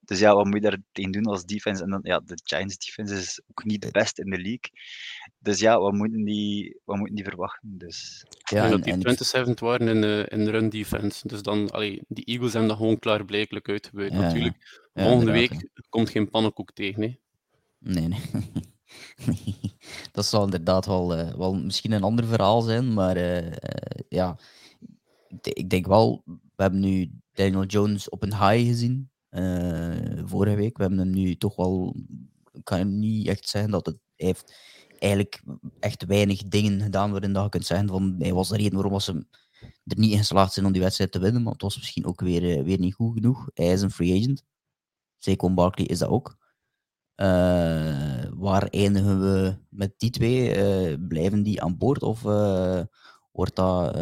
Dus 0.00 0.18
ja, 0.18 0.34
wat 0.34 0.44
moet 0.44 0.54
je 0.54 0.60
daar 0.60 0.78
tegen 0.92 1.10
doen 1.10 1.24
als 1.24 1.44
defense? 1.44 1.82
En 1.82 1.90
dan, 1.90 2.00
ja, 2.02 2.20
de 2.24 2.40
Giants 2.44 2.78
defense 2.78 3.14
is 3.14 3.42
ook 3.50 3.64
niet 3.64 3.82
de 3.82 3.90
beste 3.90 4.22
in 4.22 4.30
de 4.30 4.36
league. 4.36 4.70
Dus 5.38 5.60
ja, 5.60 5.78
wat 5.78 5.92
moeten 5.92 6.24
die, 6.24 6.80
wat 6.84 6.96
moeten 6.96 7.14
die 7.14 7.24
verwachten? 7.24 7.78
Dus... 7.78 8.26
Ja, 8.50 8.64
en, 8.64 8.70
dat 8.70 8.84
die 8.84 8.92
27 8.92 9.60
waren 9.60 9.88
in 9.88 10.00
de, 10.00 10.26
in 10.28 10.44
de 10.44 10.50
run 10.50 10.68
defense. 10.68 11.28
Dus 11.28 11.42
dan, 11.42 11.70
allee, 11.70 12.02
die 12.08 12.24
Eagles 12.24 12.52
hebben 12.52 12.68
dat 12.68 12.78
gewoon 12.78 12.98
klaarblijkelijk 12.98 13.68
uitgebuit. 13.68 14.12
Ja, 14.12 14.20
Natuurlijk, 14.20 14.88
ja, 14.92 15.02
volgende 15.02 15.32
week 15.32 15.68
komt 15.88 16.10
geen 16.10 16.30
pannenkoek 16.30 16.72
tegen. 16.72 17.02
Hè. 17.02 17.18
Nee, 17.78 18.08
nee. 18.08 18.20
dat 20.12 20.26
zal 20.26 20.44
inderdaad 20.44 20.86
wel, 20.86 21.18
uh, 21.18 21.34
wel 21.34 21.54
misschien 21.54 21.92
een 21.92 22.02
ander 22.02 22.26
verhaal 22.26 22.60
zijn, 22.60 22.94
maar 22.94 23.16
uh, 23.16 23.46
uh, 23.46 23.50
ja, 24.08 24.38
ik 25.42 25.70
denk 25.70 25.86
wel, 25.86 26.22
we 26.24 26.62
hebben 26.62 26.80
nu 26.80 27.10
Daniel 27.32 27.64
Jones 27.64 28.08
op 28.08 28.22
een 28.22 28.34
high 28.34 28.66
gezien 28.66 29.10
vorige 30.24 30.56
week. 30.56 30.76
We 30.76 30.82
hebben 30.82 30.98
hem 30.98 31.10
nu 31.10 31.36
toch 31.36 31.56
wel, 31.56 31.96
ik 32.52 32.64
kan 32.64 32.98
niet 32.98 33.26
echt 33.28 33.48
zeggen 33.48 33.70
dat 33.70 33.86
het 33.86 33.98
heeft 34.14 34.54
eigenlijk 34.98 35.42
echt 35.80 36.04
weinig 36.04 36.42
dingen 36.42 36.80
gedaan 36.80 37.10
waarin 37.10 37.32
dat 37.32 37.42
je 37.42 37.48
kunt 37.48 37.66
zeggen 37.66 37.88
van 37.88 38.14
hij 38.18 38.32
was 38.32 38.48
de 38.48 38.56
reden 38.56 38.74
waarom 38.74 39.00
ze 39.00 39.26
er 39.84 39.98
niet 39.98 40.12
in 40.12 40.18
geslaagd 40.18 40.52
zijn 40.52 40.66
om 40.66 40.72
die 40.72 40.82
wedstrijd 40.82 41.12
te 41.12 41.18
winnen, 41.18 41.42
maar 41.42 41.52
het 41.52 41.62
was 41.62 41.76
misschien 41.76 42.06
ook 42.06 42.20
weer, 42.20 42.64
weer 42.64 42.78
niet 42.78 42.94
goed 42.94 43.14
genoeg. 43.14 43.50
Hij 43.54 43.72
is 43.72 43.82
een 43.82 43.90
free 43.90 44.20
agent. 44.20 44.44
Saquon 45.18 45.54
Barkley 45.54 45.86
is 45.86 45.98
dat 45.98 46.08
ook. 46.08 46.36
Uh, 47.16 48.15
waar 48.38 48.66
eindigen 48.68 49.20
we 49.20 49.56
met 49.68 49.94
die 49.96 50.10
twee? 50.10 50.56
Uh, 50.56 50.94
blijven 51.08 51.42
die 51.42 51.62
aan 51.62 51.78
boord 51.78 52.02
of 52.02 52.24
uh, 52.24 52.82
wordt 53.32 53.56
dat 53.56 53.96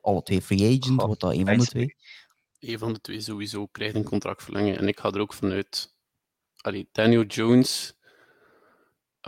alle 0.00 0.22
twee 0.22 0.42
free 0.42 0.78
agent? 0.78 1.02
Wordt 1.02 1.20
dat 1.20 1.32
een 1.32 1.46
van 1.46 1.58
de 1.58 1.66
twee? 1.66 1.96
Een 2.58 2.78
van 2.78 2.92
de 2.92 3.00
twee 3.00 3.20
sowieso 3.20 3.66
krijgt 3.66 3.94
een 3.94 4.04
contractverlenging. 4.04 4.76
En 4.76 4.88
ik 4.88 5.00
ga 5.00 5.10
er 5.10 5.20
ook 5.20 5.32
vanuit. 5.32 5.94
Allee, 6.56 6.88
Daniel 6.92 7.24
Jones. 7.24 7.94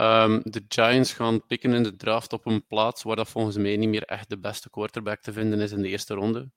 Um, 0.00 0.40
de 0.44 0.64
Giants 0.68 1.12
gaan 1.12 1.46
pikken 1.46 1.72
in 1.72 1.82
de 1.82 1.96
draft 1.96 2.32
op 2.32 2.46
een 2.46 2.66
plaats 2.66 3.02
waar 3.02 3.16
dat 3.16 3.28
volgens 3.28 3.56
mij 3.56 3.76
niet 3.76 3.88
meer 3.88 4.02
echt 4.02 4.28
de 4.28 4.38
beste 4.38 4.70
quarterback 4.70 5.20
te 5.20 5.32
vinden 5.32 5.60
is 5.60 5.72
in 5.72 5.82
de 5.82 5.88
eerste 5.88 6.14
ronde. 6.14 6.50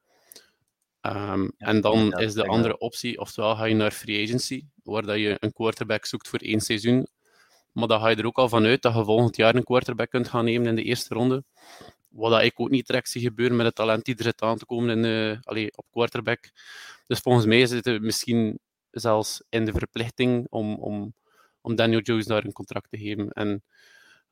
Um, 1.01 1.43
ja, 1.57 1.67
en 1.67 1.81
dan 1.81 2.11
is 2.11 2.33
de 2.33 2.45
andere 2.45 2.77
optie, 2.77 3.19
oftewel 3.19 3.55
ga 3.55 3.65
je 3.65 3.75
naar 3.75 3.91
free 3.91 4.23
agency, 4.23 4.65
waar 4.83 5.05
dat 5.05 5.17
je 5.17 5.37
een 5.39 5.53
quarterback 5.53 6.05
zoekt 6.05 6.27
voor 6.27 6.39
één 6.39 6.61
seizoen. 6.61 7.07
Maar 7.71 7.87
dan 7.87 7.99
ga 7.99 8.07
je 8.09 8.15
er 8.15 8.25
ook 8.25 8.37
al 8.37 8.49
vanuit 8.49 8.81
dat 8.81 8.95
je 8.95 9.03
volgend 9.03 9.35
jaar 9.35 9.55
een 9.55 9.63
quarterback 9.63 10.09
kunt 10.09 10.27
gaan 10.27 10.45
nemen 10.45 10.67
in 10.67 10.75
de 10.75 10.83
eerste 10.83 11.13
ronde. 11.13 11.43
Wat 12.09 12.31
dat 12.31 12.41
ik 12.41 12.59
ook 12.59 12.69
niet 12.69 12.87
direct 12.87 13.09
zie 13.09 13.21
gebeuren 13.21 13.57
met 13.57 13.65
het 13.65 13.75
talent 13.75 14.05
die 14.05 14.15
er 14.15 14.23
zit 14.23 14.41
aan 14.41 14.57
te 14.57 14.65
komen 14.65 15.05
in, 15.05 15.39
allee, 15.43 15.77
op 15.77 15.85
quarterback. 15.91 16.51
Dus 17.07 17.19
volgens 17.19 17.45
mij 17.45 17.65
zit 17.65 17.85
het 17.85 18.01
misschien 18.01 18.59
zelfs 18.91 19.43
in 19.49 19.65
de 19.65 19.71
verplichting 19.71 20.47
om, 20.49 20.75
om, 20.75 21.13
om 21.61 21.75
Daniel 21.75 22.01
Jones 22.01 22.25
daar 22.25 22.45
een 22.45 22.51
contract 22.51 22.89
te 22.89 22.97
geven. 22.97 23.29
En 23.29 23.63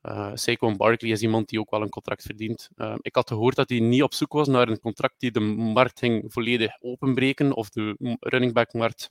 uh, 0.02 0.30
Saquon 0.34 0.76
Barkley 0.76 1.10
is 1.10 1.22
iemand 1.22 1.48
die 1.48 1.60
ook 1.60 1.70
wel 1.70 1.82
een 1.82 1.88
contract 1.88 2.22
verdient. 2.22 2.68
Ik 3.00 3.14
had 3.14 3.28
gehoord 3.28 3.56
dat 3.56 3.68
hij 3.68 3.80
niet 3.80 4.02
op 4.02 4.14
zoek 4.14 4.32
was 4.32 4.48
naar 4.48 4.68
een 4.68 4.80
contract 4.80 5.14
die 5.18 5.30
de 5.30 5.40
markt 5.40 5.98
ging 5.98 6.32
volledig 6.32 6.76
openbreken 6.80 7.52
of 7.52 7.68
de 7.68 8.16
running 8.20 8.52
back 8.52 8.72
markt 8.72 9.10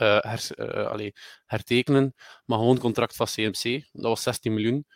uh, 0.00 0.18
her, 0.20 0.86
allee, 0.88 1.12
hertekenen, 1.46 2.14
maar 2.44 2.58
gewoon 2.58 2.74
een 2.74 2.80
contract 2.80 3.16
van 3.16 3.26
CMC. 3.26 3.88
Dat 3.92 4.02
was 4.02 4.22
16 4.22 4.54
miljoen. 4.54 4.86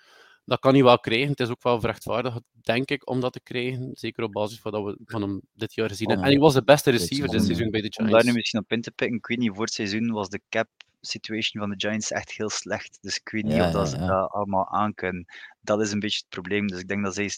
Dat 0.44 0.58
kan 0.58 0.74
hij 0.74 0.82
wel 0.82 0.98
krijgen. 0.98 1.28
Het 1.28 1.40
is 1.40 1.48
ook 1.48 1.62
wel 1.62 1.80
rechtvaardig, 1.80 2.38
denk 2.52 2.90
ik, 2.90 3.10
om 3.10 3.20
dat 3.20 3.32
te 3.32 3.40
krijgen. 3.40 3.90
Zeker 3.94 4.24
op 4.24 4.32
basis 4.32 4.60
van 4.60 4.72
wat 4.72 4.84
we 4.84 4.98
van 5.04 5.22
hem 5.22 5.40
dit 5.52 5.74
jaar 5.74 5.88
gezien 5.88 6.08
hebben. 6.08 6.26
En 6.26 6.32
hij 6.32 6.40
was 6.40 6.54
de 6.54 6.64
beste 6.64 6.90
receiver 6.90 7.28
dit 7.28 7.44
seizoen 7.44 7.70
bij 7.70 7.80
de 7.80 7.92
Giants. 7.92 8.12
Om 8.12 8.18
daar 8.18 8.24
nu 8.24 8.32
misschien 8.32 8.60
op 8.60 8.72
in 8.72 8.80
te 8.80 8.90
pikken, 8.90 9.16
ik 9.16 9.26
weet 9.26 9.38
niet, 9.38 9.54
voor 9.54 9.64
het 9.64 9.72
seizoen 9.72 10.10
was 10.10 10.28
de 10.28 10.40
cap 10.48 10.68
situation 11.00 11.62
van 11.62 11.70
de 11.70 11.86
Giants 11.86 12.10
echt 12.10 12.30
heel 12.30 12.50
slecht. 12.50 12.98
Dus 13.00 13.16
ik 13.16 13.28
weet 13.28 13.44
niet 13.44 13.60
of 13.60 13.70
dat 13.70 13.88
ze 13.88 13.98
dat 13.98 14.30
allemaal 14.30 14.68
aankunnen. 14.68 15.24
Dat 15.60 15.80
is 15.80 15.92
een 15.92 15.98
beetje 15.98 16.18
het 16.18 16.28
probleem. 16.28 16.66
Dus 16.66 16.80
ik 16.80 16.88
denk 16.88 17.04
dat 17.04 17.14
zij, 17.14 17.30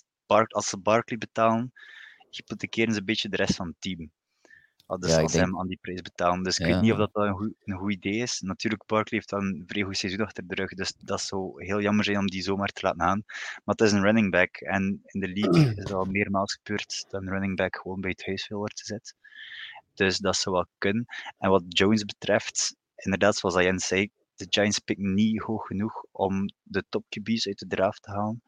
als 0.49 0.68
ze 0.68 0.78
Barkley 0.78 1.18
betalen, 1.18 1.72
hypothekeren 2.30 2.92
ze 2.92 2.99
een 2.99 3.05
beetje 3.05 3.28
de 3.28 3.36
rest 3.36 3.57
van 3.57 3.66
het 3.66 3.76
team. 3.78 4.11
Dus 4.97 5.16
als 5.16 5.32
ze 5.32 5.39
hem 5.39 5.59
aan 5.59 5.66
die 5.66 5.78
prijs 5.80 6.03
betalen. 6.03 6.43
Dus 6.43 6.59
ik 6.59 6.66
weet 6.66 6.80
niet 6.80 6.93
of 6.93 6.99
dat, 6.99 7.11
een, 7.12 7.34
goed, 7.34 7.53
een 7.64 7.76
goed 7.76 7.93
idee 7.93 8.16
is. 8.16 8.41
Natuurlijk, 8.41 8.86
Barkley 8.86 9.18
heeft 9.18 9.30
wel 9.30 9.41
een 9.41 9.64
vrij 9.66 9.82
goed 9.82 9.97
seizoen 9.97 10.24
achter 10.24 10.47
de 10.47 10.55
rug. 10.55 10.74
Dus 10.74 10.95
dat 10.99 11.20
zou 11.20 11.64
heel 11.64 11.80
jammer 11.80 12.05
zijn 12.05 12.18
om 12.18 12.26
die 12.26 12.43
zomaar 12.43 12.68
te 12.68 12.80
laten 12.82 13.01
gaan. 13.01 13.22
Maar 13.64 13.74
het 13.74 13.80
is 13.80 13.93
een 13.93 14.03
running 14.03 14.30
back. 14.30 14.57
En 14.57 15.03
in 15.05 15.20
de 15.20 15.28
league 15.28 15.62
is 15.76 15.76
het 15.76 15.93
al 15.93 16.05
meermaals 16.05 16.59
gebeurd 16.62 17.05
dat 17.09 17.22
een 17.22 17.28
running 17.28 17.57
back 17.57 17.76
gewoon 17.76 18.01
bij 18.01 18.11
het 18.11 18.26
huis 18.26 18.49
wil 18.49 18.59
worden 18.59 18.78
gezet. 18.78 19.14
Dus 19.95 20.18
dat 20.18 20.36
zou 20.36 20.55
wel 20.55 20.66
kunnen. 20.78 21.07
En 21.39 21.51
wat 21.51 21.62
Jones 21.68 22.05
betreft, 22.05 22.76
inderdaad, 22.97 23.36
zoals 23.36 23.55
Jens 23.55 23.86
zei, 23.86 24.11
de 24.39 24.47
Giants 24.49 24.78
pikken 24.78 25.14
niet 25.14 25.43
hoog 25.43 25.66
genoeg 25.66 26.05
om 26.12 26.51
de 26.62 26.84
top 26.89 27.05
QB's 27.09 27.47
uit 27.47 27.59
de 27.59 27.66
draft 27.66 28.03
te 28.03 28.11
halen. 28.11 28.43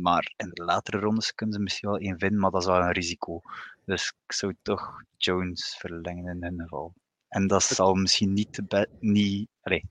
Maar 0.00 0.34
in 0.36 0.50
de 0.52 0.64
latere 0.64 0.98
rondes 0.98 1.34
kunnen 1.34 1.54
ze 1.54 1.62
misschien 1.62 1.88
wel 1.88 1.98
één 1.98 2.18
vinden, 2.18 2.40
maar 2.40 2.50
dat 2.50 2.60
is 2.60 2.66
wel 2.66 2.80
een 2.80 2.92
risico. 2.92 3.40
Dus 3.84 4.14
ik 4.26 4.32
zou 4.32 4.54
toch 4.62 5.02
Jones 5.16 5.76
verlengen 5.78 6.42
in 6.42 6.42
hun 6.42 6.60
geval. 6.60 6.94
En 7.28 7.46
dat 7.46 7.62
zal 7.62 7.94
misschien 7.94 8.32
niet, 8.32 8.70
de 8.70 8.88
niet 9.00 9.48
allez, 9.60 9.82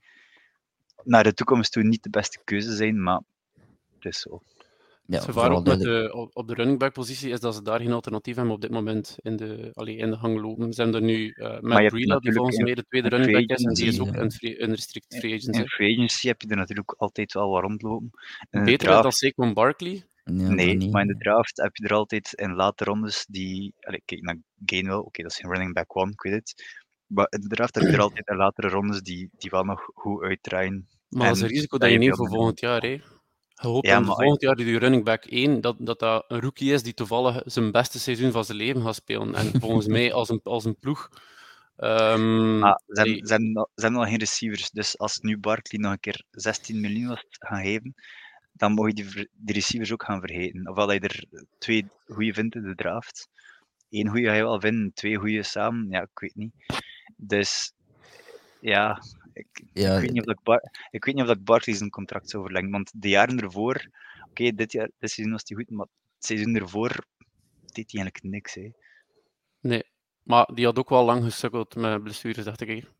naar 1.04 1.22
de 1.22 1.34
toekomst 1.34 1.72
toe 1.72 1.82
niet 1.82 2.02
de 2.02 2.10
beste 2.10 2.40
keuze 2.44 2.74
zijn, 2.74 3.02
maar 3.02 3.20
het 3.94 4.04
is 4.04 4.20
zo. 4.20 4.42
Ja, 5.06 5.14
het 5.16 5.24
gevaar 5.24 5.50
ook 5.50 5.66
met 5.66 5.80
de, 5.80 6.30
op 6.32 6.48
de 6.48 6.54
running 6.54 6.78
back 6.78 6.92
positie 6.92 7.30
is 7.30 7.40
dat 7.40 7.54
ze 7.54 7.62
daar 7.62 7.80
geen 7.80 7.92
alternatief 7.92 8.36
hebben 8.36 8.54
op 8.54 8.60
dit 8.60 8.70
moment 8.70 9.16
in 9.22 9.36
de, 9.36 9.70
allee, 9.72 9.96
in 9.96 10.10
de 10.10 10.16
gang 10.16 10.40
lopen. 10.40 10.72
Ze 10.72 10.82
hebben 10.82 11.00
er 11.00 11.06
nu 11.06 11.34
uh, 11.36 11.60
Matt 11.60 11.86
Breida, 11.86 12.18
die 12.18 12.32
volgens 12.32 12.56
mij 12.56 12.74
de 12.74 12.84
tweede 12.88 13.08
running 13.08 13.32
back 13.32 13.58
is, 13.58 13.64
en 13.64 13.74
die 13.74 13.86
is 13.86 14.00
ook 14.00 14.14
een, 14.14 14.32
free, 14.32 14.62
een 14.62 14.70
restricted 14.70 15.18
free 15.18 15.34
agent. 15.34 15.56
In 15.56 15.68
free 15.68 15.94
agency 15.94 16.26
heb 16.26 16.42
je 16.42 16.48
er 16.48 16.56
natuurlijk 16.56 16.94
altijd 16.96 17.32
wel 17.32 17.50
wat 17.50 17.62
rondlopen. 17.62 18.10
Beter 18.50 18.78
draft... 18.78 19.02
dan 19.02 19.12
Saquon 19.12 19.54
Barkley? 19.54 20.04
nee, 20.24 20.90
maar 20.90 21.02
in 21.02 21.08
de 21.08 21.16
draft 21.18 21.56
heb 21.56 21.76
je 21.76 21.84
er 21.84 21.94
altijd 21.94 22.32
in 22.32 22.54
late 22.54 22.84
rondes 22.84 23.26
die... 23.28 23.74
Allee, 23.80 24.02
kijk 24.04 24.22
naar 24.22 24.38
Gainwell, 24.64 24.96
oké, 24.96 25.06
okay, 25.06 25.24
dat 25.24 25.32
is 25.32 25.38
geen 25.38 25.50
running 25.50 25.74
back 25.74 25.96
one, 25.96 26.10
ik 26.10 26.22
weet 26.22 26.34
het. 26.34 26.82
Maar 27.06 27.26
in 27.30 27.40
de 27.40 27.48
draft 27.48 27.74
heb 27.74 27.84
je 27.84 27.92
er 27.92 28.00
altijd 28.00 28.28
in 28.28 28.36
latere 28.36 28.68
rondes 28.68 29.00
die, 29.00 29.28
die 29.32 29.50
wel 29.50 29.64
nog 29.64 29.90
goed 29.94 30.22
uitdraaien. 30.22 30.88
Maar 31.08 31.26
dat 31.26 31.36
is 31.36 31.42
een 31.42 31.48
risico 31.48 31.78
dat 31.78 31.90
je 31.90 31.98
neemt 31.98 32.16
voor 32.16 32.28
volgend 32.28 32.60
jaar, 32.60 32.82
hè? 32.82 33.00
Je 33.62 33.68
hoopt 33.68 33.86
ja, 33.86 34.04
volgend 34.04 34.40
jaar 34.40 34.54
die 34.54 34.78
running 34.78 35.04
back 35.04 35.24
1 35.24 35.60
dat, 35.60 35.76
dat 35.78 35.98
dat 35.98 36.24
een 36.28 36.40
rookie 36.40 36.72
is 36.72 36.82
die 36.82 36.94
toevallig 36.94 37.42
zijn 37.44 37.72
beste 37.72 37.98
seizoen 37.98 38.32
van 38.32 38.44
zijn 38.44 38.58
leven 38.58 38.82
gaat 38.82 38.94
spelen. 38.94 39.34
En 39.34 39.50
volgens 39.60 39.86
mij 39.86 40.12
als 40.12 40.28
een, 40.28 40.40
als 40.42 40.64
een 40.64 40.76
ploeg. 40.78 41.10
Um, 41.78 42.62
ah, 42.62 42.76
ze, 42.86 43.00
hebben, 43.00 43.14
die... 43.14 43.26
ze, 43.26 43.32
hebben, 43.74 43.92
nog 43.92 44.08
geen 44.08 44.18
receivers. 44.18 44.70
Dus 44.70 44.98
als 44.98 45.18
nu 45.18 45.38
Barkley 45.38 45.80
nog 45.80 45.92
een 45.92 46.00
keer 46.00 46.24
16 46.30 46.80
miljoen 46.80 47.08
was 47.08 47.24
gaan 47.28 47.62
geven, 47.62 47.94
dan 48.52 48.86
je 48.86 48.94
die, 48.94 49.28
die 49.32 49.54
receivers 49.54 49.92
ook 49.92 50.04
gaan 50.04 50.20
vergeten. 50.20 50.68
Ofwel 50.68 50.86
dat 50.86 50.94
je 50.94 51.08
er 51.08 51.24
twee 51.58 51.86
goede 52.08 52.32
vindt 52.32 52.54
in 52.54 52.62
de 52.62 52.74
draft. 52.74 53.28
Eén 53.90 54.08
goede 54.08 54.26
ga 54.26 54.34
je 54.34 54.42
wel 54.42 54.60
vinden, 54.60 54.92
twee 54.94 55.16
goede 55.16 55.42
samen. 55.42 55.86
Ja, 55.90 56.02
ik 56.02 56.18
weet 56.18 56.34
niet. 56.34 56.52
Dus 57.16 57.72
ja, 58.60 59.02
ik, 59.36 59.62
ja, 59.72 59.94
ik, 59.94 60.00
weet 60.00 60.12
niet 60.12 60.26
of 60.26 60.32
ik, 60.32 60.42
Bar 60.42 60.60
ik 60.90 61.04
weet 61.04 61.14
niet 61.14 61.22
of 61.22 61.28
dat 61.28 61.44
Barkley 61.44 61.76
zijn 61.76 61.90
contract 61.90 62.30
zou 62.30 62.42
verlengen. 62.42 62.70
Want 62.70 62.92
de 62.94 63.08
jaren 63.08 63.40
ervoor, 63.40 63.90
oké, 64.28 64.54
dit, 64.54 64.72
jaar, 64.72 64.90
dit 64.98 65.10
seizoen 65.10 65.32
was 65.32 65.42
hij 65.46 65.56
goed, 65.56 65.70
maar 65.70 65.86
het 66.14 66.24
seizoen 66.24 66.54
ervoor 66.54 67.04
deed 67.72 67.92
hij 67.92 68.00
eigenlijk 68.00 68.22
niks. 68.22 68.54
Hè. 68.54 68.70
Nee, 69.60 69.84
maar 70.22 70.50
die 70.54 70.64
had 70.64 70.78
ook 70.78 70.88
wel 70.88 71.04
lang 71.04 71.24
gesukkeld 71.24 71.74
met 71.74 72.02
blessures, 72.02 72.44
dacht 72.44 72.60
ik. 72.60 72.90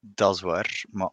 Dat 0.00 0.34
is 0.34 0.40
waar, 0.40 0.84
maar 0.90 1.10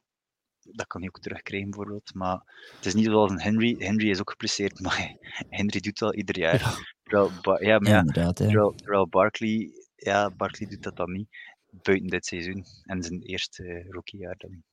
dat 0.62 0.88
kan 0.88 1.02
hij 1.02 1.10
ook 1.10 1.20
terugkrijgen 1.20 1.70
bijvoorbeeld. 1.70 2.14
Maar 2.14 2.41
het 2.76 2.86
is 2.86 2.93
niet 2.93 3.06
zoals 3.06 3.32
een 3.32 3.41
Henry. 3.41 3.76
Henry 3.80 4.10
is 4.10 4.20
ook 4.20 4.30
gepresseerd, 4.30 4.80
maar 4.86 5.18
Henry 5.50 5.80
doet 5.80 5.98
dat 5.98 6.16
ieder 6.16 6.38
jaar. 6.38 6.60
Ja. 6.60 6.76
Terwijl, 7.04 7.64
ja, 7.64 7.80
maar 7.80 7.91
ja, 7.91 8.04
ja, 8.14 8.34
terwijl, 8.34 8.74
terwijl 8.76 9.08
Barkley, 9.08 9.72
ja, 9.95 10.30
Barkley 10.32 10.70
doet 10.70 10.84
dat 10.84 10.95
dan 10.95 11.12
niet 11.12 11.28
buiten 11.72 12.07
dit 12.07 12.26
seizoen 12.26 12.65
en 12.84 13.03
zijn 13.03 13.22
eerste 13.22 13.86
rookiejaar 13.89 14.36
dan. 14.38 14.63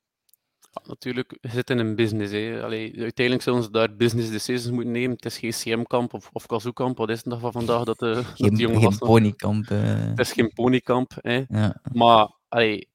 Ja, 0.75 0.83
natuurlijk, 0.87 1.39
we 1.41 1.49
zitten 1.49 1.79
in 1.79 1.87
een 1.87 1.95
business. 1.95 2.33
Hè. 2.33 2.63
Allee, 2.63 3.01
uiteindelijk 3.01 3.45
zullen 3.45 3.63
ze 3.63 3.71
daar 3.71 3.97
business 3.97 4.31
decisions 4.31 4.75
moeten 4.75 4.93
nemen. 4.93 5.17
Het 5.17 5.25
is 5.25 5.39
geen 5.39 5.51
CM-kamp 5.51 6.15
of, 6.15 6.31
of 6.33 6.47
Kazoo-kamp. 6.47 6.97
Wat 6.97 7.11
is 7.11 7.17
het 7.17 7.27
nog 7.27 7.41
van 7.41 7.53
vandaag 7.53 7.85
dat, 7.85 7.99
de, 7.99 8.15
geen, 8.15 8.49
dat 8.49 8.59
die 8.59 8.67
jongen 8.67 8.81
Geen 8.81 8.99
ponykamp. 8.99 9.71
Uh... 9.71 9.81
Het 9.95 10.19
is 10.19 10.33
geen 10.33 10.53
ponykamp. 10.53 11.13
Hè. 11.21 11.45
Ja. 11.49 11.81
Maar 11.93 12.33
allee, 12.49 12.89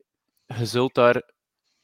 je 0.45 0.65
zult 0.65 0.93
daar... 0.93 1.31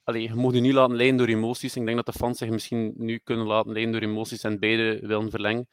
Allee, 0.03 0.21
je 0.21 0.33
moet 0.33 0.53
je 0.53 0.59
niet 0.59 0.73
laten 0.73 0.95
leiden 0.95 1.17
door 1.17 1.27
emoties. 1.27 1.75
Ik 1.75 1.85
denk 1.85 1.95
dat 1.95 2.05
de 2.05 2.19
fans 2.19 2.37
zich 2.37 2.49
misschien 2.49 2.93
nu 2.97 3.19
kunnen 3.23 3.45
laten 3.45 3.71
leiden 3.71 3.91
door 3.91 4.09
emoties 4.09 4.43
en 4.43 4.59
beide 4.59 4.99
willen 5.07 5.29
verlengen. 5.29 5.67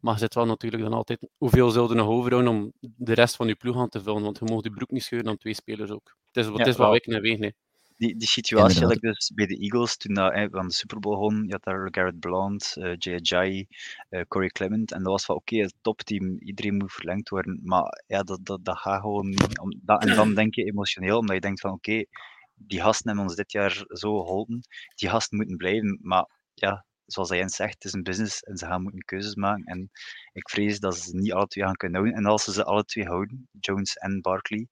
Maar 0.00 0.14
je 0.14 0.20
zit 0.20 0.34
wel 0.34 0.46
natuurlijk 0.46 0.82
dan 0.82 0.92
altijd 0.92 1.28
hoeveel 1.36 1.70
zullen 1.70 1.96
nog 1.96 2.08
overhouden 2.08 2.52
om 2.52 2.72
de 2.80 3.14
rest 3.14 3.36
van 3.36 3.46
je 3.46 3.54
ploeg 3.54 3.76
aan 3.76 3.88
te 3.88 4.02
vullen. 4.02 4.22
Want 4.22 4.38
je 4.38 4.44
mag 4.44 4.60
die 4.60 4.72
broek 4.72 4.90
niet 4.90 5.02
scheuren 5.02 5.28
aan 5.28 5.36
twee 5.36 5.54
spelers 5.54 5.90
ook. 5.90 6.16
Het 6.26 6.46
is, 6.46 6.52
het 6.52 6.66
is 6.66 6.76
wel 6.76 6.90
wikken 6.90 7.14
en 7.14 7.20
wegen. 7.20 7.54
Die, 7.96 8.16
die 8.16 8.28
situatie 8.28 8.82
had 8.82 8.92
ik 8.92 9.00
dus 9.00 9.32
bij 9.34 9.46
de 9.46 9.58
Eagles 9.58 9.96
toen 9.96 10.14
dat, 10.14 10.34
hè, 10.34 10.48
van 10.50 10.66
de 10.66 10.72
Super 10.74 10.98
Bowl 10.98 11.16
won. 11.16 11.44
Je 11.46 11.52
had 11.52 11.64
daar 11.64 11.88
Garrett 11.90 12.18
Blount, 12.18 12.74
uh, 12.78 12.94
Jay 12.98 13.14
Ajayi, 13.14 13.66
uh, 14.10 14.20
Corey 14.28 14.48
Clement. 14.48 14.92
En 14.92 15.02
dat 15.02 15.12
was 15.12 15.24
van 15.24 15.34
oké, 15.36 15.54
okay, 15.54 15.64
het 15.64 15.74
topteam, 15.80 16.36
iedereen 16.38 16.76
moet 16.76 16.92
verlengd 16.92 17.28
worden. 17.28 17.60
Maar 17.62 18.02
ja, 18.06 18.22
dat, 18.22 18.38
dat, 18.42 18.64
dat 18.64 18.78
gaat 18.78 19.00
gewoon 19.00 19.28
niet. 19.28 19.58
Om, 19.58 19.80
dat, 19.82 20.04
en 20.04 20.14
dan 20.14 20.34
denk 20.34 20.54
je 20.54 20.64
emotioneel, 20.64 21.18
omdat 21.18 21.34
je 21.34 21.40
denkt 21.40 21.60
van 21.60 21.72
oké, 21.72 21.90
okay, 21.90 22.06
die 22.54 22.80
gasten 22.80 23.06
hebben 23.06 23.24
ons 23.24 23.36
dit 23.36 23.52
jaar 23.52 23.84
zo 23.88 24.22
geholpen. 24.22 24.60
Die 24.94 25.08
gasten 25.08 25.36
moeten 25.36 25.56
blijven. 25.56 25.98
Maar 26.02 26.28
ja, 26.54 26.84
zoals 27.08 27.28
Jens 27.28 27.56
zegt, 27.56 27.74
het 27.74 27.84
is 27.84 27.92
een 27.92 28.02
business 28.02 28.42
en 28.42 28.56
ze 28.56 28.66
gaan 28.66 28.82
moeten 28.82 29.04
keuzes 29.04 29.34
maken. 29.34 29.64
En 29.64 29.90
ik 30.32 30.48
vrees 30.48 30.80
dat 30.80 30.96
ze 30.96 31.16
niet 31.16 31.32
alle 31.32 31.46
twee 31.46 31.64
gaan 31.64 31.76
kunnen 31.76 32.00
houden. 32.00 32.20
En 32.20 32.26
als 32.30 32.44
ze 32.44 32.52
ze 32.52 32.64
alle 32.64 32.84
twee 32.84 33.04
houden, 33.04 33.48
Jones 33.60 33.96
en 33.96 34.20
Barkley, 34.20 34.68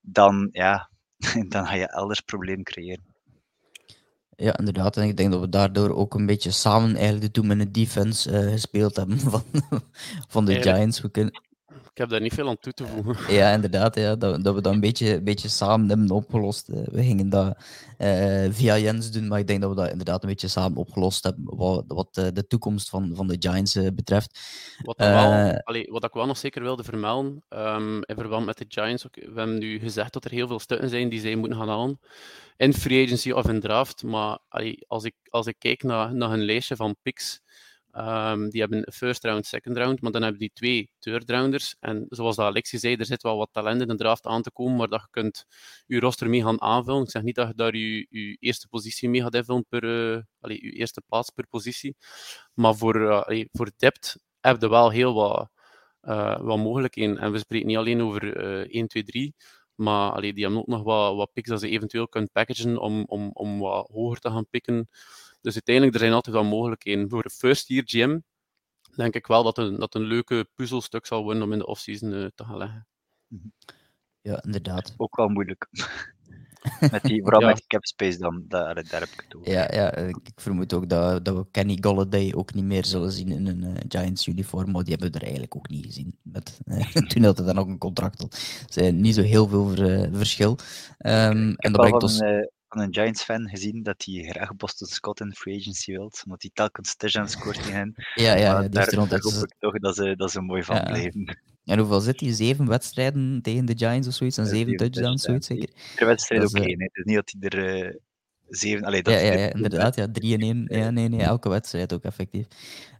dan, 0.00 0.48
ja, 0.52 0.90
dan 1.48 1.66
ga 1.66 1.74
je 1.74 1.86
elders 1.86 2.20
probleem 2.20 2.62
creëren. 2.62 3.12
Ja, 4.36 4.58
inderdaad. 4.58 4.96
En 4.96 5.08
ik 5.08 5.16
denk 5.16 5.32
dat 5.32 5.40
we 5.40 5.48
daardoor 5.48 5.94
ook 5.94 6.14
een 6.14 6.26
beetje 6.26 6.50
samen 6.50 6.94
eigenlijk 6.94 7.24
de 7.24 7.30
two-minute 7.30 7.70
defense 7.70 8.30
uh, 8.30 8.52
gespeeld 8.52 8.96
hebben 8.96 9.18
van, 9.30 9.44
van 10.28 10.44
de 10.44 10.62
Giants. 10.62 11.00
We 11.00 11.10
kunnen... 11.10 11.42
ik 11.94 12.00
heb 12.00 12.08
daar 12.08 12.20
niet 12.20 12.34
veel 12.34 12.48
aan 12.48 12.58
toe 12.58 12.72
te 12.72 12.86
voegen. 12.86 13.34
Ja, 13.34 13.52
inderdaad. 13.52 13.94
Ja, 13.94 14.16
dat, 14.16 14.44
dat 14.44 14.54
we 14.54 14.60
dat 14.60 14.72
een 14.72 14.80
beetje, 14.80 15.22
beetje 15.22 15.48
samen 15.48 15.88
hebben 15.88 16.10
opgelost. 16.10 16.68
Eh, 16.68 16.82
We 16.84 17.02
gingen 17.02 17.28
dat 17.28 17.56
eh, 17.98 18.46
via 18.50 18.78
Jens 18.78 19.10
doen, 19.10 19.28
maar 19.28 19.38
ik 19.38 19.46
denk 19.46 19.60
dat 19.60 19.70
we 19.70 19.76
dat 19.76 19.90
inderdaad 19.90 20.22
een 20.22 20.28
beetje 20.28 20.48
samen 20.48 20.78
opgelost 20.78 21.24
hebben. 21.24 21.56
Wat, 21.56 21.84
wat 21.86 22.16
eh, 22.16 22.26
de 22.32 22.46
toekomst 22.46 22.88
van, 22.88 23.10
van 23.14 23.26
de 23.26 23.36
Giants 23.38 23.78
betreft. 23.94 24.40
Wat, 24.82 25.00
ik 25.00 25.06
wel, 25.06 25.60
allee, 25.62 25.86
wat 25.90 26.04
ik 26.04 26.12
wel 26.12 26.26
nog 26.26 26.36
zeker 26.36 26.62
wilde 26.62 26.84
vermelden, 26.84 27.44
ehm, 27.48 27.96
in 27.96 28.14
verband 28.16 28.46
met 28.46 28.58
de 28.58 28.64
Giants, 28.68 29.06
ook, 29.06 29.14
we 29.14 29.32
hebben 29.34 29.58
nu 29.58 29.78
gezegd 29.78 30.12
dat 30.12 30.24
er 30.24 30.30
heel 30.30 30.46
veel 30.46 30.60
stukken 30.60 30.88
zijn 30.88 31.08
die 31.08 31.20
zij 31.20 31.36
moeten 31.36 31.58
gaan 31.58 31.68
halen. 31.68 32.00
In 32.56 32.74
free 32.74 33.04
agency 33.04 33.30
of 33.30 33.48
in 33.48 33.60
draft. 33.60 34.02
Maar 34.02 34.38
allee, 34.48 34.84
als, 34.88 35.04
ik, 35.04 35.14
als 35.28 35.46
ik 35.46 35.56
kijk 35.58 35.82
naar, 35.82 36.14
naar 36.14 36.30
hun 36.30 36.44
lijstje 36.44 36.76
van 36.76 36.96
picks, 37.02 37.40
ehm, 37.94 38.48
die 38.48 38.60
hebben 38.60 38.92
first 38.92 39.24
round, 39.24 39.46
second 39.46 39.76
round, 39.76 40.00
maar 40.00 40.12
dan 40.12 40.22
hebben 40.22 40.40
die 40.40 40.50
twee 40.54 40.90
third 40.98 41.30
rounders. 41.30 41.76
En 41.80 42.06
zoals 42.08 42.36
dat 42.36 42.46
Alexie 42.46 42.78
zei, 42.78 42.96
er 42.96 43.06
zit 43.06 43.22
wel 43.22 43.36
wat 43.36 43.48
talent 43.52 43.80
in 43.80 43.88
de 43.88 43.96
draft 43.96 44.26
aan 44.26 44.42
te 44.42 44.50
komen, 44.50 44.78
waar 44.78 44.88
dat 44.88 45.00
je 45.00 45.08
kunt 45.10 45.44
je 45.86 46.00
roster 46.00 46.28
mee 46.28 46.42
gaan 46.42 46.60
aanvullen. 46.60 47.02
Ik 47.02 47.10
zeg 47.10 47.22
niet 47.22 47.34
dat 47.34 47.48
je 47.48 47.54
daar 47.54 47.76
je, 47.76 48.36
eerste 48.40 48.68
positie 48.68 49.08
mee 49.08 49.22
gaat 49.22 49.34
invullen 49.34 49.66
per, 49.68 49.82
allee, 50.40 50.64
je 50.64 50.70
eerste 50.72 51.02
plaats 51.06 51.30
per 51.30 51.46
positie. 51.46 51.96
Maar 52.54 52.74
voor, 52.76 53.24
allee, 53.24 53.48
voor 53.52 53.70
depth 53.76 54.18
heb 54.40 54.60
je 54.60 54.68
wel 54.68 54.90
heel 54.90 55.14
wat, 55.14 55.48
eh, 56.00 56.40
wat 56.40 56.58
mogelijkheden. 56.58 57.18
En 57.18 57.32
we 57.32 57.38
spreken 57.38 57.66
niet 57.66 57.76
alleen 57.76 58.02
over 58.02 58.36
eh 58.36 58.74
1, 58.74 58.88
2, 58.88 59.04
3, 59.04 59.34
maar 59.74 60.12
allee, 60.12 60.32
die 60.32 60.42
hebben 60.44 60.60
ook 60.60 60.66
nog 60.66 60.82
wat, 60.82 61.16
wat 61.16 61.32
picks 61.32 61.48
dat 61.48 61.60
ze 61.60 61.68
eventueel 61.68 62.08
kunnen 62.08 62.30
packagen 62.30 62.78
om, 62.78 63.04
om, 63.06 63.30
om 63.32 63.58
wat 63.58 63.88
hoger 63.92 64.18
te 64.18 64.30
gaan 64.30 64.48
pikken. 64.48 64.88
Dus 65.44 65.54
uiteindelijk, 65.54 65.94
er 65.94 66.00
zijn 66.00 66.12
altijd 66.12 66.34
wel 66.36 66.44
mogelijkheden. 66.44 67.08
Voor 67.08 67.24
een 67.24 67.30
first 67.30 67.68
year 67.68 67.82
GM 67.86 68.18
denk 68.96 69.14
ik 69.14 69.26
wel 69.26 69.42
dat 69.42 69.58
een, 69.58 69.78
dat 69.78 69.94
een 69.94 70.02
leuke 70.02 70.48
puzzelstuk 70.54 71.06
zal 71.06 71.22
worden 71.22 71.42
om 71.42 71.52
in 71.52 71.58
de 71.58 71.66
offseason 71.66 72.12
eh, 72.12 72.26
te 72.34 72.44
gaan 72.44 72.56
leggen. 72.56 72.86
Ja, 74.20 74.42
inderdaad. 74.42 74.94
Ook 74.96 75.16
wel 75.16 75.28
moeilijk. 75.28 75.68
met 76.90 77.02
die, 77.02 77.22
vooral 77.22 77.40
Ja. 77.40 77.46
met 77.46 77.56
die 77.56 77.66
cap 77.66 77.84
space 77.84 78.18
dan, 78.18 78.44
daar, 78.48 78.74
daar 78.74 79.00
heb 79.00 79.08
ik 79.08 79.20
het 79.26 79.34
over. 79.36 79.50
Ja, 79.52 79.68
ja, 79.72 79.92
ik 79.96 80.16
vermoed 80.34 80.72
ook 80.72 80.88
dat, 80.88 81.24
dat 81.24 81.36
we 81.36 81.46
Kenny 81.50 81.78
Golladay 81.80 82.32
ook 82.34 82.54
niet 82.54 82.64
meer 82.64 82.84
zullen 82.84 83.12
zien 83.12 83.28
in 83.28 83.46
een 83.46 83.64
eh, 83.64 83.82
Giants 83.88 84.26
uniform, 84.26 84.70
maar 84.70 84.82
die 84.82 84.92
hebben 84.92 85.10
we 85.12 85.16
er 85.18 85.22
eigenlijk 85.22 85.56
ook 85.56 85.68
niet 85.68 85.86
gezien. 85.86 86.18
Met, 86.22 86.60
eh, 86.64 86.86
toen 87.10 87.22
had 87.24 87.36
hij 87.36 87.46
dan 87.46 87.58
ook 87.58 87.68
een 87.68 87.78
contract 87.78 88.20
had. 88.20 88.32
Er 88.66 88.72
zijn 88.72 89.00
niet 89.00 89.14
zo 89.14 89.22
heel 89.22 89.48
veel 89.48 89.68
ver- 89.68 90.02
eh, 90.02 90.08
verschil. 90.12 90.58
Ehm, 90.98 91.48
Ik 91.50 91.56
en 91.58 91.72
heb 91.72 91.72
dat 91.72 91.80
brengt 91.80 91.90
van, 92.00 92.02
ons... 92.02 92.20
een, 92.20 92.50
van 92.74 92.82
een 92.82 92.94
Giants-fan 92.94 93.48
gezien 93.48 93.82
dat 93.82 94.04
hij 94.04 94.22
graag 94.22 94.56
Boston 94.56 94.88
Scott 94.88 95.20
in 95.20 95.34
free 95.34 95.58
agency 95.58 95.90
wilt, 95.92 96.22
omdat 96.24 96.42
hij 96.42 96.50
telkens 96.54 96.96
touchdown 96.96 97.26
scoort 97.28 97.56
tegen 97.56 97.72
hen. 97.72 97.94
Ja, 98.14 98.34
ja, 98.34 98.52
Maar 98.52 98.60
heeft 98.60 98.72
daar 98.74 98.94
hoop 98.94 99.12
ik 99.12 99.54
toch 99.58 99.78
dat 99.78 99.94
ze, 99.96 100.16
dat 100.16 100.30
ze 100.30 100.40
mooi 100.40 100.62
van 100.62 100.76
Ja. 100.76 100.82
blijven. 100.82 101.38
En 101.64 101.78
hoeveel 101.78 102.00
zit 102.00 102.20
hij? 102.20 102.32
Zeven 102.32 102.66
wedstrijden 102.68 103.38
tegen 103.42 103.64
de 103.64 103.76
Giants 103.76 104.08
of 104.08 104.14
zoiets? 104.14 104.38
En 104.38 104.46
zeven 104.46 104.58
zeven 104.58 104.76
touchdowns, 104.76 105.22
zoiets 105.22 105.46
touchdowns. 105.46 105.76
zeker? 105.76 105.94
Per 105.96 106.06
wedstrijd 106.06 106.42
ook 106.42 106.50
eh, 106.54 106.62
één. 106.64 106.82
Het 106.82 106.96
is 106.96 107.04
niet 107.04 107.14
dat 107.14 107.34
hij 107.38 107.48
er 107.60 107.84
eh, 107.84 107.94
zeven... 108.48 108.84
Allee, 108.84 109.02
dat 109.02 109.12
Ja, 109.14 109.18
is 109.20 109.28
ja, 109.28 109.34
ja, 109.34 109.52
inderdaad. 109.52 109.94
Ja, 109.96 110.10
drie 110.12 110.32
in 110.32 110.40
één. 110.40 110.78
Ja, 110.80 110.90
nee, 110.90 111.08
nee, 111.08 111.20
elke 111.22 111.48
wedstrijd 111.48 111.92
ook 111.92 112.02
effectief. 112.02 112.46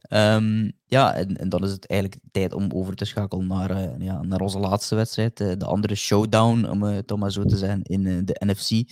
Ehm, 0.01 0.71
ja, 0.87 1.15
en, 1.15 1.37
en 1.37 1.49
dan 1.49 1.65
is 1.65 1.71
het 1.71 1.87
eigenlijk 1.87 2.21
tijd 2.31 2.53
om 2.53 2.71
over 2.73 2.95
te 2.95 3.05
schakelen 3.05 3.47
naar, 3.47 3.71
eh, 3.71 3.99
ja, 3.99 4.23
naar 4.23 4.41
onze 4.41 4.59
laatste 4.59 4.95
wedstrijd. 4.95 5.37
de 5.37 5.65
andere 5.65 5.95
showdown, 5.95 6.65
om 6.65 6.83
het 6.83 7.09
dan 7.09 7.19
maar 7.19 7.33
zo 7.33 7.45
te 7.45 7.57
zeggen, 7.57 7.83
in 7.83 8.25
de 8.25 8.37
NFC. 8.47 8.91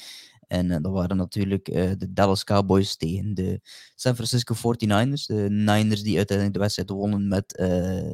En 0.53 0.71
eh, 0.71 0.83
dat 0.83 0.93
waren 0.93 1.17
natuurlijk 1.17 1.69
eh, 1.69 1.91
de 1.99 2.13
Dallas 2.13 2.45
Cowboys 2.45 2.97
tegen 2.97 3.35
de 3.35 3.61
San 3.95 4.15
Francisco 4.15 4.55
49ers. 4.55 5.27
De 5.27 5.47
Niners 5.51 6.03
die 6.03 6.17
uiteindelijk 6.17 6.53
de 6.57 6.63
wedstrijd 6.63 6.91
wonnen 6.91 7.29
met 7.29 7.57
eh 7.57 8.13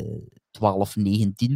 12-19 0.51 1.55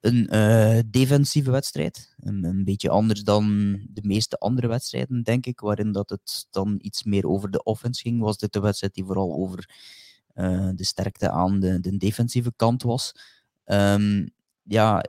een 0.00 0.28
eh, 0.28 0.78
defensieve 0.90 1.50
wedstrijd. 1.50 2.14
Een, 2.20 2.44
een 2.44 2.64
beetje 2.64 2.88
anders 2.88 3.22
dan 3.22 3.72
de 3.90 4.02
meeste 4.02 4.38
andere 4.38 4.66
wedstrijden, 4.66 5.22
denk 5.22 5.46
ik, 5.46 5.60
waarin 5.60 5.92
dat 5.92 6.10
het 6.10 6.46
dan 6.50 6.78
iets 6.82 7.04
meer 7.04 7.26
over 7.26 7.50
de 7.50 7.62
offense 7.62 8.00
ging. 8.00 8.20
Was 8.20 8.38
dit 8.38 8.52
de 8.52 8.60
wedstrijd 8.60 8.94
die 8.94 9.04
vooral 9.04 9.34
over 9.34 9.70
de 10.74 10.84
sterkte 10.84 11.30
aan 11.30 11.60
de, 11.60 11.80
de 11.80 11.96
defensieve 11.96 12.52
kant 12.56 12.82
was. 12.82 13.12
Ehm, 13.64 14.26
ja, 14.62 15.04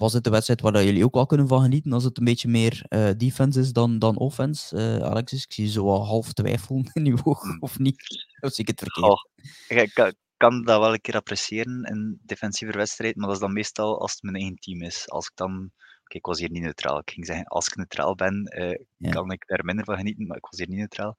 was 0.00 0.12
dit 0.12 0.24
de 0.24 0.30
wedstrijd 0.30 0.60
waar 0.60 0.84
jullie 0.84 1.04
ook 1.04 1.14
wel 1.14 1.26
kunnen 1.26 1.48
van 1.48 1.62
genieten 1.62 1.92
als 1.92 2.04
het 2.04 2.18
een 2.18 2.24
beetje 2.24 2.48
meer 2.48 2.82
eh, 2.88 3.10
defense 3.16 3.60
is 3.60 3.72
dan, 3.72 3.98
dan 3.98 4.16
offense? 4.16 4.76
Eh, 4.76 5.08
Alexis, 5.08 5.44
ik 5.44 5.52
zie 5.52 5.68
zo 5.68 5.84
wel 5.84 6.04
half 6.06 6.32
twijfel 6.32 6.84
in 6.92 7.06
uw 7.06 7.18
oog, 7.24 7.42
Hmm. 7.42 7.56
of 7.60 7.78
niet? 7.78 8.26
Of 8.40 8.52
zie 8.52 8.64
ik 8.64 8.70
het 8.70 8.78
verkeerd? 8.80 9.06
Goh, 9.06 9.24
ik 9.68 9.94
kan, 9.94 10.14
kan 10.36 10.64
dat 10.64 10.80
wel 10.80 10.92
een 10.92 11.00
keer 11.00 11.14
appreciëren 11.14 11.72
in 11.84 11.96
een 11.96 12.20
defensieve 12.22 12.76
wedstrijd, 12.76 13.16
maar 13.16 13.26
dat 13.26 13.34
is 13.34 13.42
dan 13.42 13.52
meestal 13.52 14.00
als 14.00 14.12
het 14.12 14.22
mijn 14.22 14.36
eigen 14.36 14.56
team 14.56 14.82
is. 14.82 15.08
Als 15.08 15.26
ik 15.26 15.32
dan... 15.34 15.70
Oké, 16.04 16.16
ik 16.18 16.26
was 16.26 16.38
hier 16.38 16.50
niet 16.50 16.62
neutraal. 16.62 16.98
Ik 16.98 17.10
ging 17.10 17.26
zeggen, 17.26 17.46
als 17.46 17.66
ik 17.66 17.76
neutraal 17.76 18.14
ben, 18.14 18.44
eh, 18.44 18.78
Ja. 18.96 19.10
kan 19.10 19.30
ik 19.30 19.46
daar 19.46 19.64
minder 19.64 19.84
van 19.84 19.96
genieten, 19.96 20.26
maar 20.26 20.36
ik 20.36 20.46
was 20.50 20.58
hier 20.58 20.68
niet 20.68 20.78
neutraal. 20.78 21.16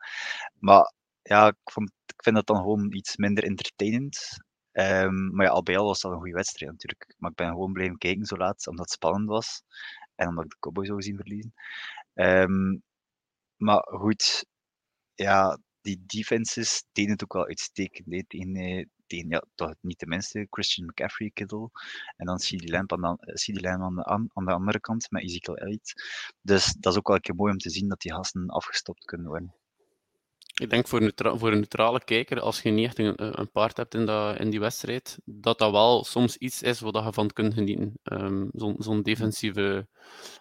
Maar 0.60 0.94
ja, 1.22 1.48
ik, 1.48 1.56
vond, 1.64 1.92
ik 2.06 2.24
vind 2.24 2.36
dat 2.36 2.48
dan 2.48 2.56
gewoon 2.58 2.94
iets 2.94 3.18
minder 3.18 3.44
entertainend. 3.44 4.18
Ehm, 4.72 5.36
maar 5.36 5.46
ja, 5.46 5.52
al 5.52 5.64
bij 5.64 5.78
al 5.78 5.86
was 5.86 6.02
dat 6.02 6.12
een 6.12 6.18
goede 6.18 6.34
wedstrijd 6.34 6.72
natuurlijk. 6.72 7.16
Maar 7.18 7.30
ik 7.30 7.36
ben 7.36 7.48
gewoon 7.48 7.74
blijven 7.74 7.98
kijken 7.98 8.26
zo 8.26 8.38
laat, 8.38 8.68
omdat 8.68 8.86
het 8.86 8.94
spannend 8.94 9.28
was. 9.30 9.64
En 10.16 10.28
omdat 10.28 10.44
ik 10.46 10.50
de 10.52 10.60
Cowboys 10.60 10.88
zou 10.88 11.02
zien 11.02 11.16
verliezen. 11.16 11.54
Ehm, 12.14 12.78
maar 13.56 13.88
goed, 13.90 14.46
ja, 15.16 15.60
die 15.82 16.04
defenses 16.06 16.84
deden 16.92 17.12
het 17.12 17.24
ook 17.24 17.34
wel 17.34 17.48
uitstekend. 17.48 18.08
hè, 18.08 18.86
Tegen, 19.08 19.30
ja, 19.30 19.44
toch 19.56 19.74
niet 19.82 20.00
de 20.00 20.08
minste, 20.08 20.48
Christian 20.50 20.88
McCaffrey, 20.88 21.32
Kittle. 21.34 21.70
En 22.18 22.26
dan 22.26 22.40
CeeDee 22.40 22.70
Lamb 22.70 22.94
aan 22.94 23.02
de, 23.02 23.08
aan 24.06 24.26
de, 24.26 24.30
aan 24.34 24.46
de 24.46 24.52
andere 24.52 24.80
kant 24.80 25.12
met 25.12 25.24
Ezekiel 25.24 25.56
Elliott. 25.58 25.94
Dus 26.42 26.76
dat 26.80 26.92
is 26.94 27.00
ook 27.00 27.08
wel 27.08 27.16
een 27.16 27.22
keer 27.22 27.36
mooi 27.36 27.52
om 27.52 27.58
te 27.58 27.70
zien 27.70 27.90
dat 27.90 28.02
die 28.02 28.14
gasten 28.14 28.48
afgestopt 28.50 29.06
kunnen 29.06 29.28
worden. 29.28 29.56
Ik 30.62 30.70
denk 30.70 30.88
voor, 30.88 30.99
neutra- 31.01 31.38
voor 31.38 31.51
een 31.51 31.57
neutrale 31.57 32.03
kijker, 32.03 32.39
als 32.39 32.62
je 32.62 32.70
niet 32.72 32.86
echt 32.86 32.99
een, 32.99 33.39
een 33.39 33.51
paard 33.51 33.78
hebt 33.78 33.93
in, 33.93 34.05
dat, 34.05 34.39
in 34.39 34.49
die 34.49 34.59
wedstrijd, 34.59 35.18
dat 35.26 35.59
dat 35.59 35.72
wel 35.72 36.03
soms 36.03 36.38
iets 36.38 36.62
is 36.62 36.80
waar 36.80 37.03
je 37.05 37.14
van 37.14 37.30
kunt 37.30 37.53
genieten. 37.53 37.93
Ehm, 38.03 38.45
Zo'n 38.51 38.76
zo'n 38.80 39.01
defensieve 39.01 39.88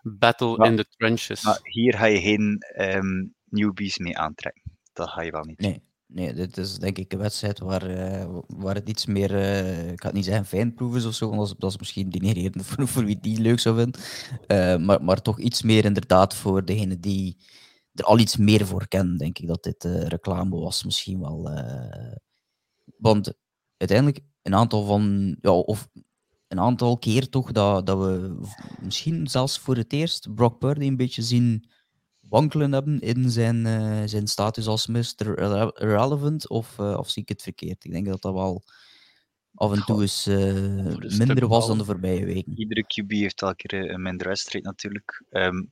battle 0.03 0.57
Ja. 0.59 0.65
in 0.65 0.77
de 0.77 0.87
trenches. 0.97 1.43
Maar 1.43 1.59
hier 1.63 1.95
ga 1.97 2.05
je 2.05 2.21
geen 2.21 2.59
ehm, 2.75 3.25
newbies 3.45 3.99
mee 3.99 4.19
aantrekken. 4.19 4.63
Dat 4.93 5.09
ga 5.09 5.23
je 5.23 5.31
wel 5.31 5.45
niet. 5.45 5.61
Nee, 5.61 5.83
nee, 6.07 6.33
dit 6.33 6.57
is 6.57 6.79
denk 6.79 6.99
ik 6.99 7.13
een 7.13 7.19
wedstrijd 7.19 7.59
waar, 7.59 7.83
eh, 7.91 8.39
waar 8.47 8.75
het 8.75 8.89
iets 8.89 9.07
meer, 9.07 9.35
eh, 9.35 9.91
ik 9.91 10.01
ga 10.01 10.07
het 10.07 10.17
niet 10.17 10.25
zeggen 10.25 10.45
fijnproef 10.47 10.97
is 10.97 11.05
of 11.07 11.15
zo, 11.15 11.27
want 11.29 11.39
dat 11.41 11.49
is, 11.49 11.55
dat 11.59 11.71
is 11.71 11.79
misschien 11.79 12.11
denigrerend 12.11 12.67
voor, 12.67 12.89
voor 12.89 13.05
wie 13.05 13.19
die 13.21 13.41
leuk 13.41 13.61
zou 13.61 13.77
vinden. 13.77 14.01
Eh, 14.47 14.77
maar, 14.77 15.05
maar 15.05 15.23
toch 15.23 15.39
iets 15.39 15.63
meer 15.63 15.85
inderdaad 15.85 16.35
voor 16.35 16.65
degene 16.65 17.01
die 17.01 17.37
er 18.01 18.07
al 18.07 18.19
iets 18.19 18.37
meer 18.37 18.67
voor 18.67 18.89
kennen, 18.89 19.17
denk 19.17 19.39
ik 19.39 19.47
dat 19.47 19.63
dit 19.63 19.85
eh, 19.85 20.03
reclame 20.03 20.59
was 20.59 20.85
misschien 20.85 21.21
wel. 21.21 21.51
eh. 21.51 22.17
want 22.97 23.33
uiteindelijk 23.77 24.21
een 24.43 24.55
aantal 24.55 24.85
van, 24.85 25.37
ja, 25.41 25.51
of 25.51 25.89
een 26.49 26.61
aantal 26.61 26.99
keer 26.99 27.29
toch 27.29 27.53
dat, 27.53 27.87
dat 27.87 27.99
we 27.99 28.41
misschien 28.81 29.27
zelfs 29.27 29.59
voor 29.59 29.77
het 29.77 29.93
eerst 29.93 30.35
Brock 30.35 30.59
Purdy 30.59 30.87
een 30.87 30.97
beetje 30.97 31.23
zien 31.23 31.71
wankelen 32.21 32.73
hebben 32.73 33.01
in 33.01 33.31
zijn, 33.31 33.67
eh, 33.67 34.03
zijn 34.05 34.27
status 34.27 34.67
als 34.67 34.87
Mr. 34.87 35.39
Irrelevant, 35.39 36.49
of, 36.49 36.79
of 36.79 37.11
zie 37.11 37.23
ik 37.23 37.29
het 37.29 37.43
verkeerd? 37.43 37.85
Ik 37.85 37.91
denk 37.91 38.07
dat 38.07 38.23
dat 38.23 38.33
wel 38.33 38.63
af 39.55 39.73
en 39.73 39.85
toe 39.85 40.01
eens 40.01 40.27
minder 41.19 41.49
was 41.49 41.67
dan 41.67 41.79
de 41.79 41.85
voorbije 41.85 42.25
weken. 42.25 42.59
Iedere 42.59 42.85
QB 42.87 43.11
heeft 43.11 43.43
elke 43.43 43.57
keer 43.57 43.91
een 43.91 44.03
minder 44.03 44.29
wedstrijd 44.29 44.65
natuurlijk. 44.65 45.25
Ehm, 45.31 45.63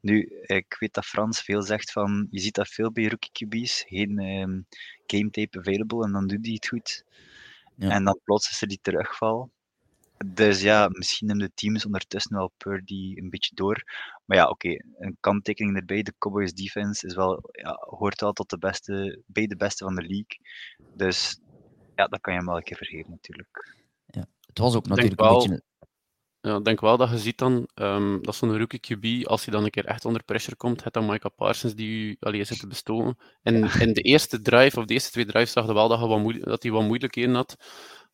nu, 0.00 0.22
ik 0.42 0.76
weet 0.78 0.94
dat 0.94 1.06
Frans 1.06 1.40
veel 1.40 1.62
zegt 1.62 1.92
van, 1.92 2.26
je 2.30 2.40
ziet 2.40 2.54
dat 2.54 2.68
veel 2.68 2.92
bij 2.92 3.08
rookie 3.08 3.46
QB's, 3.46 3.84
geen 3.86 4.18
ehm, 4.18 4.60
game 5.06 5.30
tape 5.30 5.58
available 5.58 6.04
en 6.04 6.12
dan 6.12 6.26
doet 6.26 6.44
hij 6.44 6.54
het 6.54 6.68
goed. 6.68 7.04
Ja. 7.74 7.90
En 7.90 8.04
dan 8.04 8.20
plots 8.24 8.50
is 8.50 8.62
er 8.62 8.68
die 8.68 8.78
terugval. 8.82 9.50
Dus 10.26 10.60
ja, 10.62 10.88
misschien 10.88 11.26
nemen 11.26 11.46
de 11.46 11.52
teams 11.54 11.84
ondertussen 11.84 12.36
wel 12.36 12.52
Purdy 12.56 13.12
een 13.16 13.30
beetje 13.30 13.54
door. 13.54 13.82
Maar 14.24 14.36
ja, 14.36 14.48
oké, 14.48 14.68
een 14.98 15.16
kanttekening 15.20 15.76
erbij. 15.76 16.02
De 16.02 16.14
Cowboys 16.18 16.52
defense 16.52 17.06
is 17.06 17.14
wel, 17.14 17.48
ja, 17.52 17.76
hoort 17.80 18.20
wel 18.20 18.32
tot 18.32 18.50
de 18.50 18.58
beste, 18.58 19.22
bij 19.26 19.46
de 19.46 19.56
beste 19.56 19.84
van 19.84 19.94
de 19.94 20.02
league. 20.02 20.40
Dus 20.94 21.40
ja, 21.94 22.06
dat 22.06 22.20
kan 22.20 22.32
je 22.32 22.38
hem 22.38 22.48
wel 22.48 22.56
een 22.56 22.62
keer 22.62 22.76
vergeven 22.76 23.10
natuurlijk. 23.10 23.76
Het 24.48 24.58
was 24.58 24.74
ook 24.74 24.86
natuurlijk 24.86 25.20
een 25.20 25.32
beetje... 25.32 25.62
Ja, 26.48 26.56
ik 26.56 26.64
denk 26.64 26.80
wel 26.80 26.96
dat 26.96 27.10
je 27.10 27.18
ziet 27.18 27.38
dan, 27.38 27.68
ehm, 27.74 28.20
dat 28.20 28.34
zo'n 28.34 28.58
rookie 28.58 28.80
QB, 28.80 29.26
als 29.26 29.44
hij 29.44 29.54
dan 29.54 29.64
een 29.64 29.70
keer 29.70 29.84
echt 29.84 30.04
onder 30.04 30.22
pressure 30.22 30.56
komt, 30.56 30.84
het 30.84 30.92
dan 30.92 31.06
Micah 31.06 31.32
Parsons 31.36 31.74
die 31.74 31.88
u 31.88 32.16
allee, 32.20 32.44
zit 32.44 32.60
te 32.60 32.66
bestoken. 32.66 33.18
En 33.42 33.54
in 33.80 33.92
de 33.92 34.00
eerste 34.02 34.40
drive, 34.40 34.78
of 34.78 34.84
de 34.84 34.92
eerste 34.92 35.10
twee 35.10 35.26
drives, 35.26 35.52
zag 35.52 35.66
je 35.66 35.74
wel 35.74 35.88
dat 35.88 35.98
hij 35.98 36.08
wat, 36.08 36.18
moeil- 36.18 36.44
dat 36.44 36.62
hij 36.62 36.72
wat 36.72 36.82
moeilijkheden 36.82 37.34
had, 37.34 37.56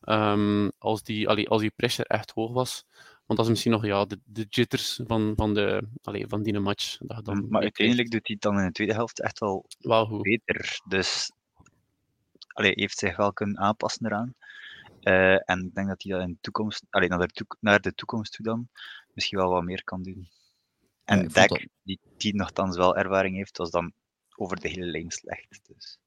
ehm, 0.01 0.68
als, 0.78 1.03
die, 1.03 1.28
allee, 1.28 1.49
als 1.49 1.61
die 1.61 1.72
pressure 1.76 2.09
echt 2.09 2.30
hoog 2.30 2.53
was. 2.53 2.85
Want 3.26 3.39
dat 3.39 3.41
is 3.45 3.49
misschien 3.49 3.72
nog 3.72 3.85
ja, 3.85 4.05
de, 4.05 4.20
de 4.24 4.47
jitters 4.49 5.01
van, 5.07 5.32
van, 5.37 5.55
de, 5.55 5.89
allee, 6.03 6.26
van 6.28 6.43
die 6.43 6.61
match. 6.61 6.97
Dat 6.99 7.16
je 7.16 7.22
dan 7.22 7.47
maar 7.49 7.62
uiteindelijk 7.62 8.11
doet 8.11 8.26
hij 8.26 8.37
het 8.41 8.43
dan 8.43 8.59
in 8.59 8.66
de 8.66 8.72
tweede 8.72 8.93
helft 8.95 9.20
echt 9.20 9.39
wel 9.39 9.66
Wel 9.78 10.07
goed. 10.07 10.22
beter. 10.22 10.80
Dus 10.89 11.32
allee, 12.47 12.72
heeft 12.74 12.99
zich 12.99 13.16
wel 13.16 13.32
kunnen 13.32 13.59
aanpassen 13.59 14.07
eraan. 14.07 14.35
Uh, 15.05 15.51
en 15.51 15.65
ik 15.67 15.75
denk 15.75 15.89
dat 15.89 16.03
hij 16.03 16.13
dat 16.13 16.23
in 16.23 16.33
de 16.33 16.39
toekomst, 16.41 16.85
alleen 16.91 17.09
naar, 17.09 17.19
de 17.19 17.33
toekomst, 17.33 17.63
naar 17.63 17.81
de 17.81 17.95
toekomst 17.95 18.33
toe 18.33 18.45
dan, 18.45 18.69
misschien 19.13 19.39
wel 19.39 19.51
wat 19.51 19.63
meer 19.63 19.85
kan 19.85 20.03
doen. 20.03 20.29
En 21.05 21.19
ja, 21.23 21.29
Dek, 21.29 21.49
dat... 21.49 21.67
die, 21.83 22.01
die 22.17 22.35
nogthans 22.35 22.77
wel 22.77 22.97
ervaring 22.97 23.37
heeft, 23.37 23.57
was 23.57 23.71
dan 23.71 23.93
over 24.37 24.61
de 24.61 24.69
hele 24.69 24.87
lijn 24.87 25.11
slecht. 25.11 25.61
Dus. 25.67 25.99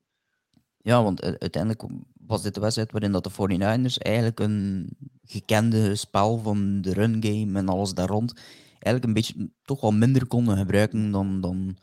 Ja, 0.78 1.04
want 1.04 1.22
uiteindelijk 1.22 1.84
was 2.14 2.42
dit 2.42 2.54
de 2.54 2.60
wedstrijd 2.60 2.92
waarin 2.92 3.12
dat 3.12 3.24
de 3.24 3.32
49ers 3.32 3.98
eigenlijk 3.98 4.40
een 4.40 4.90
gekende 5.24 5.96
spel 5.96 6.38
van 6.38 6.82
de 6.82 6.94
run 6.94 7.24
game 7.24 7.60
en 7.60 7.70
alles 7.70 7.94
daar 7.94 8.08
rond 8.08 8.34
eigenlijk 8.80 9.04
een 9.04 9.14
beetje 9.14 9.50
toch 9.64 9.82
wel 9.82 9.92
minder 9.92 10.28
konden 10.28 10.58
gebruiken 10.58 11.12
dan, 11.12 11.42
dan 11.42 11.78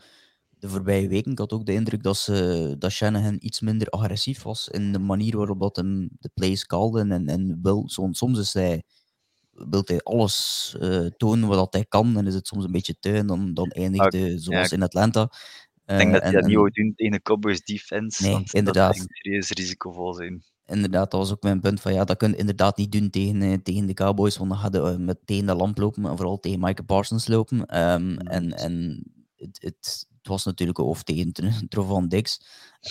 de 0.65 0.71
voorbije 0.71 1.09
weken. 1.09 1.33
Ik 1.33 1.39
had 1.39 1.53
ook 1.53 1.67
de 1.67 1.73
indruk 1.73 2.03
dat, 2.03 2.17
ze, 2.17 2.77
dat 2.79 2.91
Shanahan 2.91 3.37
iets 3.41 3.61
minder 3.61 3.89
agressief 3.89 4.43
was 4.43 4.69
in 4.69 4.93
de 4.93 4.99
manier 4.99 5.37
waarop 5.37 5.61
dat 5.61 5.77
hem 5.77 6.09
de 6.21 6.31
plays 6.35 6.67
calde. 6.67 7.01
En, 7.01 7.29
en 7.29 7.59
wil, 7.63 7.85
soms 8.11 8.39
is 8.39 8.53
hij, 8.53 8.83
wil 9.51 9.83
hij 9.85 10.01
alles 10.01 10.77
uh, 10.81 11.07
tonen 11.07 11.49
wat 11.49 11.73
hij 11.73 11.85
kan 11.85 12.17
en 12.19 12.27
is 12.27 12.35
het 12.35 12.47
soms 12.47 12.65
een 12.65 12.73
beetje 12.73 12.97
te 13.01 13.25
dan, 13.25 13.55
dan 13.55 13.69
eindigde 13.69 14.39
zoals 14.39 14.73
in 14.73 14.83
Atlanta. 14.83 15.23
Ik 15.87 15.97
denk 15.97 16.07
uh, 16.07 16.13
dat 16.13 16.23
hij 16.23 16.33
dat 16.33 16.45
niet 16.45 16.57
ooit 16.57 16.75
doen 16.75 16.93
tegen 16.97 17.13
de 17.13 17.23
Cowboys 17.23 17.65
defense. 17.65 18.23
Nee, 18.23 18.33
want 18.33 18.55
inderdaad. 18.55 18.97
Dat 18.97 19.07
serieus 19.09 19.51
risicovol 19.51 20.15
zijn 20.15 20.45
inderdaad, 20.67 21.11
dat 21.11 21.21
was 21.21 21.33
ook 21.33 21.43
mijn 21.43 21.61
punt 21.61 21.81
van 21.81 21.93
ja, 21.93 22.05
dat 22.05 22.17
kun 22.17 22.31
je 22.31 22.37
inderdaad 22.37 22.77
niet 22.77 22.93
doen 22.93 23.11
tegen, 23.11 23.43
eh, 23.43 23.59
tegen 23.63 23.87
de 23.87 23.95
Cowboys, 23.95 24.37
want 24.37 24.51
dan 24.51 24.59
hadden 24.59 24.85
we 24.85 24.99
meteen 24.99 25.47
de 25.47 25.55
lamp 25.55 25.79
lopen, 25.79 26.05
en 26.05 26.17
vooral 26.17 26.41
tegen 26.41 26.61
Michael 26.61 26.87
Parsons 26.87 27.27
lopen. 27.27 27.59
Um, 27.59 28.19
en 28.19 28.53
en 28.53 29.05
het, 29.37 29.59
het, 29.61 30.07
het, 30.25 30.33
was 30.33 30.45
natuurlijk 30.45 30.79
ook 30.79 31.03
tegen 31.03 31.33
Trovan 31.69 32.09
Dix. 32.09 32.41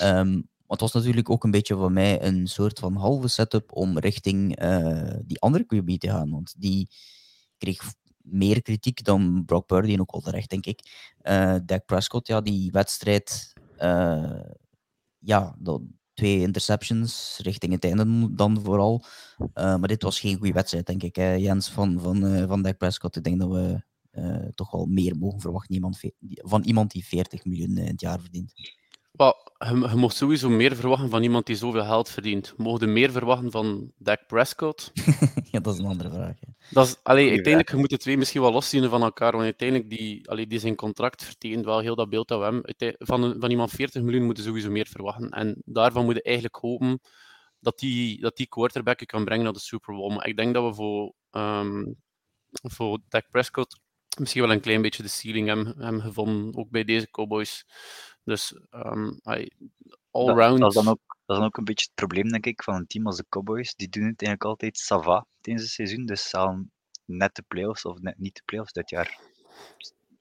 Um, 0.02 0.34
maar 0.34 0.82
het 0.82 0.82
was 0.82 0.92
natuurlijk 0.92 1.30
ook 1.30 1.44
een 1.44 1.52
beetje 1.52 1.76
voor 1.76 1.92
mij 1.92 2.22
een 2.24 2.48
soort 2.48 2.80
van 2.80 2.96
halve 2.96 3.28
setup 3.28 3.72
om 3.72 4.00
richting 4.00 4.64
uh, 4.64 5.14
die 5.26 5.40
andere 5.40 5.64
QB 5.64 5.98
te 5.98 6.10
gaan, 6.10 6.30
want 6.30 6.54
die 6.58 6.90
kreeg 7.58 7.94
meer 8.18 8.62
kritiek 8.62 9.04
dan 9.04 9.44
Brock 9.46 9.66
Purdy 9.66 9.94
en 9.94 10.02
ook 10.02 10.12
al 10.12 10.20
terecht, 10.20 10.50
denk 10.50 10.66
ik. 10.66 10.80
Uh, 11.24 11.56
Dak 11.66 11.86
Prescott, 11.86 12.28
ja, 12.28 12.42
die 12.42 12.72
wedstrijd, 12.72 13.54
uh, 13.80 14.40
ja, 15.20 15.56
dat, 15.60 15.82
twee 16.14 16.40
interceptions 16.40 17.40
richting 17.42 17.74
het 17.74 17.84
einde 17.84 18.36
dan 18.36 18.62
vooral. 18.64 19.04
Maar 19.54 19.88
dit 19.88 20.04
was 20.04 20.20
geen 20.20 20.38
goede 20.38 20.54
wedstrijd, 20.54 20.86
denk 20.86 21.04
ik. 21.04 21.16
Jens 21.16 21.70
van, 21.70 22.00
van, 22.00 22.48
van 22.48 22.62
Dak 22.62 22.78
Prescott. 22.78 23.16
Ik 23.16 23.24
denk 23.24 23.40
dat 23.40 23.50
we 23.50 23.84
toch 24.56 24.72
wel 24.72 24.86
meer 24.86 25.18
mogen 25.18 25.40
verwachten 25.40 25.74
iemand, 25.74 26.00
van 26.36 26.64
iemand 26.64 26.92
die 26.92 27.06
40 27.06 27.46
miljoen 27.46 27.78
in 27.78 27.88
het 27.88 28.02
jaar 28.02 28.20
verdient. 28.20 28.54
Well, 29.14 29.34
je, 29.58 29.88
je 29.90 29.96
mocht 29.96 30.16
sowieso 30.16 30.50
meer 30.50 30.76
verwachten 30.76 31.10
van 31.10 31.24
iemand 31.24 31.46
die 31.46 31.56
zoveel 31.56 31.84
geld 31.84 32.10
verdient. 32.10 32.54
Mogen 32.58 32.88
je 32.88 32.94
meer 32.94 33.12
verwachten 33.12 33.52
van 33.52 33.92
Dak 33.98 34.28
Prescott? 34.28 34.92
ja, 35.52 35.60
dat 35.60 35.74
is 35.74 35.80
een 35.80 35.86
andere 35.86 36.10
vraag. 36.10 36.36
Dat 36.70 36.88
is, 36.88 36.96
allee, 37.04 37.30
uiteindelijk, 37.30 37.72
je 37.72 37.78
moet 37.78 37.90
de 37.90 37.98
twee 37.98 38.18
misschien 38.18 38.42
wel 38.42 38.52
loszien 38.52 38.90
van 38.90 39.02
elkaar, 39.02 39.32
want 39.32 39.44
uiteindelijk, 39.44 39.90
die, 39.90 40.30
allee, 40.30 40.48
die 40.48 40.60
zijn 40.60 40.76
contract 40.76 41.24
vertekent 41.24 41.66
wel 41.66 41.80
heel 41.80 41.96
dat 41.96 42.10
beeld 42.10 42.28
dat 42.28 42.40
we 42.40 42.44
hebben. 42.44 42.96
Van, 42.98 43.36
van 43.40 43.50
iemand 43.52 43.72
40 43.72 44.02
miljoen 44.02 44.26
moeten 44.26 44.44
sowieso 44.44 44.70
meer 44.70 44.88
verwachten. 44.88 45.30
En 45.30 45.62
daarvan 45.66 46.06
moet 46.06 46.16
je 46.16 46.22
eigenlijk 46.22 46.56
hopen 46.56 47.00
dat 47.60 47.80
die, 47.80 48.22
dat 48.22 48.36
die 48.36 48.48
quarterback 48.48 49.00
je 49.00 49.06
kan 49.06 49.26
brengen 49.26 49.44
naar 49.44 49.54
de 49.54 49.60
Super 49.60 49.96
Bowl. 49.96 50.14
Maar 50.14 50.28
ik 50.28 50.38
denk 50.38 50.54
dat 50.54 50.64
we 50.64 50.74
voor, 50.74 51.14
um, 51.32 51.96
voor 52.50 53.00
Dak 53.08 53.30
Prescott 53.30 53.80
misschien 54.20 54.42
wel 54.42 54.52
een 54.52 54.62
klein 54.62 54.82
beetje 54.82 55.04
de 55.04 55.10
ceiling 55.10 55.48
hebben, 55.48 55.84
hebben 55.84 56.02
gevonden, 56.02 56.56
ook 56.56 56.70
bij 56.70 56.84
deze 56.84 57.10
Cowboys. 57.10 57.66
Dus 58.24 58.54
um, 58.72 59.20
all-round... 60.12 60.60
Dat, 60.60 60.60
dat, 60.60 60.70
is 60.70 60.84
dan 60.84 60.88
ook, 60.88 61.02
dat 61.06 61.36
is 61.36 61.36
dan 61.36 61.44
ook 61.44 61.58
een 61.58 61.64
beetje 61.64 61.86
het 61.86 61.96
probleem, 61.96 62.30
denk 62.30 62.46
ik, 62.46 62.64
van 62.64 62.76
een 62.76 62.88
team 62.88 63.06
als 63.06 63.18
de 63.18 63.26
Cowboys. 63.30 63.76
Die 63.76 63.90
doen 63.90 64.04
het 64.04 64.22
eigenlijk 64.22 64.44
altijd 64.44 64.78
sava 64.78 65.26
tijdens 65.42 65.66
het 65.66 65.74
seizoen. 65.74 66.06
Dus 66.06 66.30
ze 66.30 66.66
net 67.06 67.36
de 67.36 67.44
playoffs 67.48 67.86
of 67.86 68.00
net 68.00 68.18
niet 68.18 68.36
de 68.36 68.42
playoffs 68.46 68.74
dit 68.74 68.90
jaar 68.90 69.20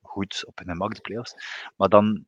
goed 0.03 0.47
op 0.47 0.59
hun 0.59 0.69
gemak 0.69 0.95
de 0.95 1.01
playoffs. 1.01 1.35
Maar 1.77 1.89
dan 1.89 2.25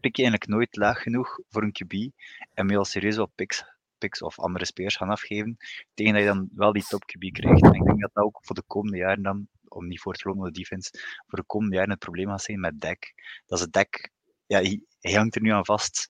pik 0.00 0.16
je 0.16 0.22
eigenlijk 0.22 0.50
nooit 0.50 0.76
laag 0.76 1.02
genoeg 1.02 1.38
voor 1.48 1.62
een 1.62 1.76
QB 1.82 2.22
en 2.54 2.76
al 2.76 2.84
serieus 2.84 3.16
wel 3.16 3.32
picks, 3.34 3.64
picks 3.98 4.22
of 4.22 4.38
andere 4.38 4.64
spelers 4.64 4.96
gaan 4.96 5.10
afgeven, 5.10 5.56
tegen 5.94 6.12
dat 6.12 6.22
je 6.22 6.28
dan 6.28 6.48
wel 6.54 6.72
die 6.72 6.84
top 6.88 7.02
QB 7.02 7.30
krijgt. 7.32 7.62
En 7.62 7.72
ik 7.72 7.84
denk 7.84 8.00
dat 8.00 8.10
dat 8.12 8.24
ook 8.24 8.38
voor 8.40 8.54
de 8.54 8.62
komende 8.66 8.96
jaren 8.96 9.22
dan, 9.22 9.48
om 9.78 9.86
niet 9.86 10.00
voor 10.00 10.14
te 10.14 10.28
lopen 10.28 10.46
op 10.46 10.54
de 10.54 10.58
defense, 10.60 10.90
voor 11.26 11.38
de 11.38 11.44
komende 11.46 11.74
jaren 11.74 11.90
het 11.90 11.98
probleem 11.98 12.28
gaat 12.28 12.42
zijn 12.42 12.60
met 12.60 12.80
Dak. 12.80 13.12
Dat 13.46 13.58
ze 13.58 13.70
Dak 13.70 14.10
ja, 14.46 14.60
hij, 15.00 15.12
hangt 15.12 15.34
er 15.34 15.42
nu 15.42 15.50
aan 15.50 15.64
vast. 15.64 16.08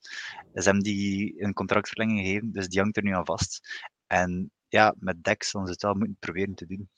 Ze 0.55 0.63
hebben 0.63 0.83
die 0.83 1.43
een 1.43 1.53
contractverlenging 1.53 2.21
gegeven, 2.21 2.53
dus 2.53 2.69
die 2.69 2.81
hangt 2.81 2.97
er 2.97 3.03
nu 3.03 3.15
aan 3.15 3.25
vast. 3.25 3.87
En 4.07 4.51
ja, 4.69 4.95
met 4.99 5.25
Dex 5.25 5.51
zullen 5.51 5.67
ze 5.67 5.73
het 5.73 5.83
wel 5.83 5.95
moeten 5.95 6.17
proberen 6.19 6.55
te 6.55 6.67
doen. 6.67 6.89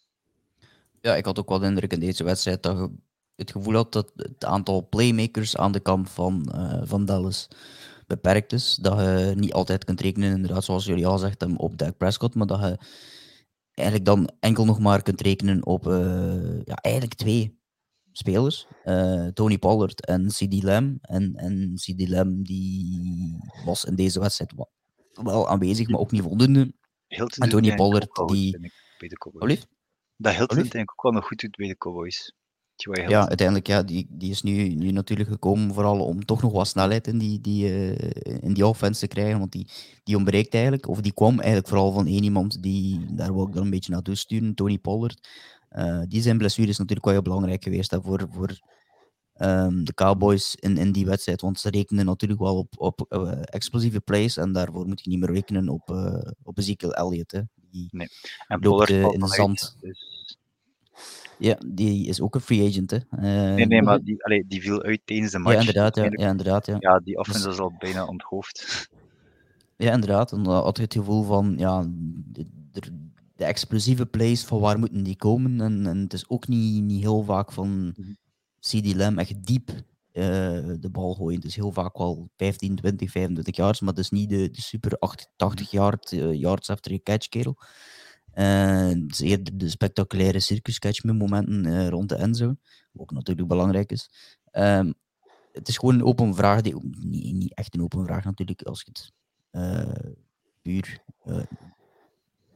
Ja, 1.00 1.16
ik 1.16 1.24
had 1.24 1.38
ook 1.38 1.48
wel 1.48 1.58
de 1.58 1.66
indruk 1.66 1.92
in 1.92 2.00
deze 2.00 2.24
wedstrijd 2.24 2.62
dat 2.62 2.78
je 2.78 2.90
het 3.36 3.50
gevoel 3.50 3.74
had 3.74 3.92
dat 3.92 4.12
het 4.16 4.44
aantal 4.44 4.88
playmakers 4.88 5.56
aan 5.56 5.72
de 5.72 5.80
kant 5.80 6.10
van, 6.10 6.52
uh, 6.54 6.80
van 6.84 7.04
Dallas 7.04 7.48
beperkt 8.06 8.52
is. 8.52 8.78
Dat 8.82 8.98
je 8.98 9.32
niet 9.36 9.52
altijd 9.52 9.84
kunt 9.84 10.00
rekenen, 10.00 10.32
inderdaad, 10.32 10.64
zoals 10.64 10.84
jullie 10.84 11.06
al 11.06 11.18
zegt, 11.18 11.46
op 11.56 11.78
Dak 11.78 11.96
Prescott, 11.96 12.34
maar 12.34 12.46
dat 12.46 12.60
je 12.60 12.78
eigenlijk 13.80 14.04
dan 14.04 14.30
enkel 14.40 14.64
nog 14.64 14.78
maar 14.78 15.02
kunt 15.02 15.20
rekenen 15.20 15.66
op 15.66 15.86
uh, 15.86 16.62
ja, 16.64 16.74
eigenlijk 16.74 17.14
twee 17.14 17.58
spelers. 18.12 18.66
Uh, 18.84 19.26
Tony 19.26 19.58
Pollard 19.58 20.06
en 20.06 20.28
CD 20.28 20.62
Lamb. 20.62 21.04
En, 21.04 21.34
en 21.34 21.72
CD 21.74 22.08
Lamb 22.08 22.46
die 22.46 23.38
was 23.64 23.84
in 23.84 23.94
deze 23.94 24.20
wedstrijd 24.20 24.52
wel, 24.56 24.70
wel 25.12 25.48
aanwezig, 25.48 25.88
maar 25.88 26.00
ook 26.00 26.10
niet 26.10 26.22
voldoende. 26.22 26.72
Hilton 27.06 27.42
en 27.44 27.48
Tony 27.48 27.74
Pollard 27.74 28.28
die... 28.28 28.72
Bij 28.98 29.08
de 29.08 29.16
Cowboys. 29.16 29.66
Dat 30.16 30.34
Hilton 30.34 30.56
denk 30.56 30.74
ik 30.74 30.90
ook 30.90 31.02
wel 31.02 31.12
nog 31.12 31.26
goed 31.26 31.40
doet 31.40 31.56
bij 31.56 31.68
de 31.68 31.76
Cowboys. 31.76 32.34
Ja, 33.08 33.28
uiteindelijk, 33.28 33.66
ja, 33.66 33.82
die, 33.82 34.06
die 34.10 34.30
is 34.30 34.42
nu, 34.42 34.68
nu 34.68 34.90
natuurlijk 34.90 35.28
gekomen 35.28 35.74
vooral 35.74 36.00
om 36.00 36.24
toch 36.24 36.42
nog 36.42 36.52
wat 36.52 36.68
snelheid 36.68 37.06
in 37.06 37.18
die, 37.18 37.40
die, 37.40 37.64
uh, 37.64 38.10
in 38.40 38.52
die 38.52 38.66
offense 38.66 39.00
te 39.00 39.06
krijgen, 39.06 39.38
want 39.38 39.52
die, 39.52 39.66
die 40.04 40.16
ontbreekt 40.16 40.54
eigenlijk, 40.54 40.88
of 40.88 41.00
die 41.00 41.12
kwam 41.12 41.38
eigenlijk 41.38 41.68
vooral 41.68 41.92
van 41.92 42.06
één 42.06 42.22
iemand 42.22 42.62
die, 42.62 43.14
daar 43.14 43.34
wil 43.34 43.46
ik 43.46 43.52
dan 43.52 43.62
een 43.62 43.70
beetje 43.70 43.92
naartoe 43.92 44.14
sturen, 44.14 44.54
Tony 44.54 44.78
Pollard. 44.78 45.28
Uh, 45.76 46.02
die 46.08 46.22
zijn 46.22 46.38
blessure 46.38 46.68
is 46.68 46.78
natuurlijk 46.78 47.04
wel 47.04 47.14
heel 47.14 47.22
belangrijk 47.22 47.62
geweest 47.62 47.90
hè, 47.90 48.00
voor, 48.02 48.28
voor 48.30 48.58
um, 49.36 49.84
de 49.84 49.94
Cowboys 49.94 50.54
in, 50.54 50.76
in 50.76 50.92
die 50.92 51.06
wedstrijd. 51.06 51.40
Want 51.40 51.60
ze 51.60 51.70
rekenen 51.70 52.06
natuurlijk 52.06 52.40
wel 52.40 52.56
op, 52.56 52.74
op 52.76 53.06
uh, 53.08 53.32
explosieve 53.42 54.00
plays 54.00 54.36
en 54.36 54.52
daarvoor 54.52 54.86
moet 54.86 55.04
je 55.04 55.10
niet 55.10 55.20
meer 55.20 55.32
rekenen 55.32 55.68
op, 55.68 55.90
op 56.42 56.58
Ezekiel 56.58 56.94
Elliott. 56.94 57.32
Hè. 57.32 57.40
Die 57.70 57.88
nee. 57.90 58.08
en 58.46 58.60
loopt 58.60 58.90
in 58.90 59.26
zand. 59.26 59.76
Dus... 59.80 60.19
Ja, 61.40 61.58
die 61.66 62.06
is 62.06 62.20
ook 62.20 62.34
een 62.34 62.40
free 62.40 62.68
agent. 62.68 62.90
Hè. 62.90 62.98
nee, 63.54 63.66
nee, 63.66 63.82
maar 63.82 64.02
die, 64.02 64.24
allee, 64.24 64.44
die 64.48 64.60
viel 64.60 64.82
uit 64.82 65.00
tijdens 65.04 65.32
de 65.32 65.38
match. 65.38 65.54
Ja, 65.54 65.60
inderdaad. 65.60 65.96
Ja, 65.96 66.04
ja, 66.10 66.28
inderdaad, 66.28 66.66
ja. 66.66 66.76
ja 66.78 66.98
die 66.98 67.18
offense 67.18 67.44
dus... 67.44 67.52
is 67.52 67.60
al 67.60 67.74
bijna 67.78 68.06
onthoofd. 68.06 68.88
Ja, 69.76 69.92
inderdaad. 69.92 70.32
En 70.32 70.42
dan 70.42 70.54
had 70.54 70.76
je 70.76 70.82
het 70.82 70.94
gevoel 70.94 71.22
van, 71.22 71.54
ja, 71.58 71.90
er, 72.72 72.88
de 73.36 73.44
explosieve 73.44 74.06
plays, 74.06 74.44
van 74.44 74.60
waar 74.60 74.78
moeten 74.78 75.02
die 75.02 75.16
komen? 75.16 75.60
En, 75.60 75.86
en 75.86 75.98
het 75.98 76.12
is 76.12 76.28
ook 76.28 76.48
niet, 76.48 76.82
niet 76.82 77.02
heel 77.02 77.22
vaak 77.22 77.52
van 77.52 77.94
mhm. 77.96 78.12
CD 78.60 78.94
Lamb 78.94 79.18
echt 79.18 79.46
diep 79.46 79.70
uh, 80.12 80.24
de 80.80 80.88
bal 80.92 81.14
gooien. 81.14 81.38
Het 81.38 81.48
is 81.48 81.56
heel 81.56 81.72
vaak 81.72 81.98
wel 81.98 82.30
15, 82.36 82.76
20, 82.76 83.10
25 83.10 83.56
yards, 83.56 83.80
maar 83.80 83.90
het 83.90 83.98
is 83.98 84.10
niet 84.10 84.28
de, 84.28 84.50
de 84.50 84.60
super 84.60 84.98
80 85.36 85.70
yard, 85.70 86.12
uh, 86.12 86.34
yards 86.34 86.70
after 86.70 86.92
je 86.92 87.02
catch 87.02 87.28
kerel. 87.28 87.56
Eerder 88.34 89.58
de 89.58 89.68
spectaculaire 89.68 90.40
circus 90.40 91.02
met 91.02 91.18
momenten 91.18 91.90
rond 91.90 92.08
de 92.08 92.14
endzone, 92.14 92.56
wat 92.92 93.02
ook 93.02 93.12
natuurlijk 93.12 93.48
belangrijk 93.48 93.92
is. 93.92 94.10
Um, 94.52 94.94
het 95.52 95.68
is 95.68 95.78
gewoon 95.78 95.94
een 95.94 96.04
open 96.04 96.34
vraag, 96.34 96.60
die, 96.60 96.74
niet, 97.04 97.54
echt 97.54 97.74
een 97.74 97.82
open 97.82 98.04
vraag 98.04 98.24
natuurlijk, 98.24 98.62
als 98.62 98.84
je 98.86 98.90
het 98.92 99.12
puur 100.62 101.02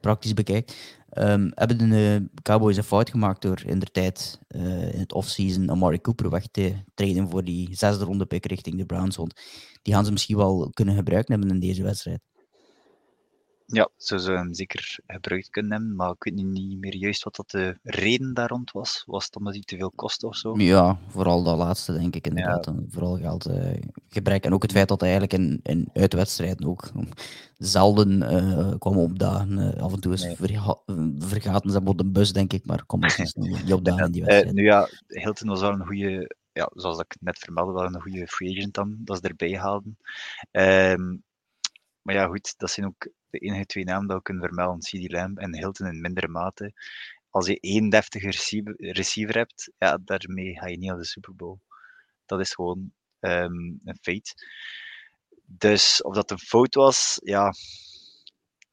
praktisch 0.01 0.35
bekijkt, 0.35 0.99
um, 1.13 1.51
hebben 1.55 1.79
de 1.79 2.29
Cowboys 2.43 2.77
een 2.77 2.85
fout 2.85 3.11
gemaakt 3.11 3.43
door 3.43 3.63
in 3.67 3.79
de 3.79 3.87
tijd 3.87 4.39
in 4.49 4.99
het 4.99 5.13
offseason 5.13 5.71
Amari 5.71 6.01
Cooper 6.01 6.31
weg 6.31 6.47
te 6.47 6.75
treden 6.95 7.31
voor 7.31 7.45
die 7.45 7.77
zesde 7.77 8.05
ronde 8.05 8.27
pick 8.27 8.47
richting 8.47 8.77
de 8.77 8.87
Browns. 8.87 9.17
Want 9.17 9.41
die 9.83 9.95
gaan 9.95 10.05
ze 10.05 10.13
misschien 10.13 10.37
wel 10.37 10.71
kunnen 10.73 10.95
gebruiken 10.95 11.33
hebben 11.33 11.51
in 11.51 11.61
deze 11.61 11.83
wedstrijd. 11.83 12.21
Ja, 13.67 13.89
zo 13.97 14.17
zou 14.17 14.37
hem 14.37 14.55
zeker 14.55 14.99
gebruikt 15.07 15.51
kunnen 15.51 15.73
hebben, 15.73 15.97
maar 15.97 16.11
ik 16.11 16.25
weet 16.25 16.35
niet 16.35 16.79
meer 16.79 16.97
juist 16.97 17.25
wat 17.25 17.37
dat 17.37 17.51
de 17.51 17.79
reden 17.83 18.35
daar 18.35 18.49
rond 18.49 18.73
was. 18.73 19.03
Was 19.07 19.25
het 19.25 19.37
omdat 19.37 19.53
hij 19.53 19.63
te 19.63 19.77
veel 19.77 19.93
kost 19.95 20.25
of 20.25 20.37
zo? 20.37 20.55
Ja, 20.57 20.99
vooral 21.09 21.43
dat 21.43 21.57
laatste 21.57 21.93
denk 21.93 22.15
ik 22.15 22.27
inderdaad. 22.27 22.67
Ja. 22.67 22.75
Vooral 22.89 23.17
geld 23.17 23.49
uh, 23.49 23.75
gebrek. 24.09 24.45
En 24.45 24.53
ook 24.53 24.63
het 24.63 24.73
feit 24.73 24.89
dat 24.89 25.01
hij 25.01 25.11
eigenlijk 25.11 25.43
in, 25.43 25.61
in 25.63 25.89
uitwedstrijden 25.93 26.67
ook 26.67 26.91
zelden 27.59 28.23
uh, 28.23 28.75
kwam 28.79 28.99
opdagen. 28.99 29.59
Uh, 29.59 29.83
af 29.83 29.93
en 29.93 30.01
toe 30.01 30.13
is 30.13 30.23
nee. 30.23 30.37
verga 30.37 30.79
vergaten 31.19 31.71
ze 31.71 31.81
op 31.85 31.99
de 31.99 32.07
bus, 32.07 32.33
denk 32.33 32.53
ik, 32.53 32.67
maar 32.67 32.85
kom 32.87 33.05
eens 33.05 33.35
niet 33.35 33.73
opdagen 33.73 34.07
in 34.07 34.13
die 34.13 34.25
wedstrijd. 34.25 34.55
nu 34.55 34.63
ja, 34.63 34.89
Hilton 35.07 35.49
was 35.49 35.61
wel 35.61 35.73
een 35.73 35.87
goede, 35.87 36.37
ja, 36.53 36.71
zoals 36.75 36.99
ik 36.99 37.17
net 37.21 37.39
vermeldde, 37.39 37.73
wel 37.73 37.85
een 37.85 38.01
goede 38.01 38.27
free 38.27 38.57
agent 38.57 38.75
dan, 38.75 38.97
dat 38.99 39.17
ze 39.17 39.29
erbij 39.29 39.59
haalden. 39.59 39.99
Um, 40.51 41.23
maar 42.05 42.15
ja, 42.15 42.27
goed, 42.27 42.55
dat 42.59 42.71
zijn 42.71 42.87
ook 42.87 43.09
de 43.31 43.39
enige 43.39 43.67
twee 43.67 43.85
namen 43.85 44.07
dat 44.07 44.17
we 44.17 44.23
kunnen 44.23 44.45
vermelden. 44.45 44.81
CD 44.81 45.13
Lamb 45.13 45.39
en 45.39 45.57
Hilton 45.57 45.87
in 45.87 46.01
mindere 46.01 46.29
mate. 46.29 46.73
Als 47.31 47.47
je 47.47 47.61
één 47.61 47.89
deftige 47.89 48.31
receiver, 48.77 49.37
hebt, 49.37 49.73
ja, 49.79 49.99
daarmee 50.05 50.59
ga 50.59 50.67
je 50.67 50.77
niet 50.77 50.89
naar 50.89 50.99
de 50.99 51.05
Super 51.05 51.35
Bowl. 51.37 51.59
Dat 52.27 52.41
is 52.41 52.55
gewoon 52.55 52.93
ehm, 53.21 53.55
een 53.85 53.99
feit. 54.01 54.35
Dus 55.45 56.03
of 56.03 56.15
dat 56.15 56.31
een 56.31 56.39
fout 56.39 56.75
was, 56.75 57.21
ja. 57.23 57.53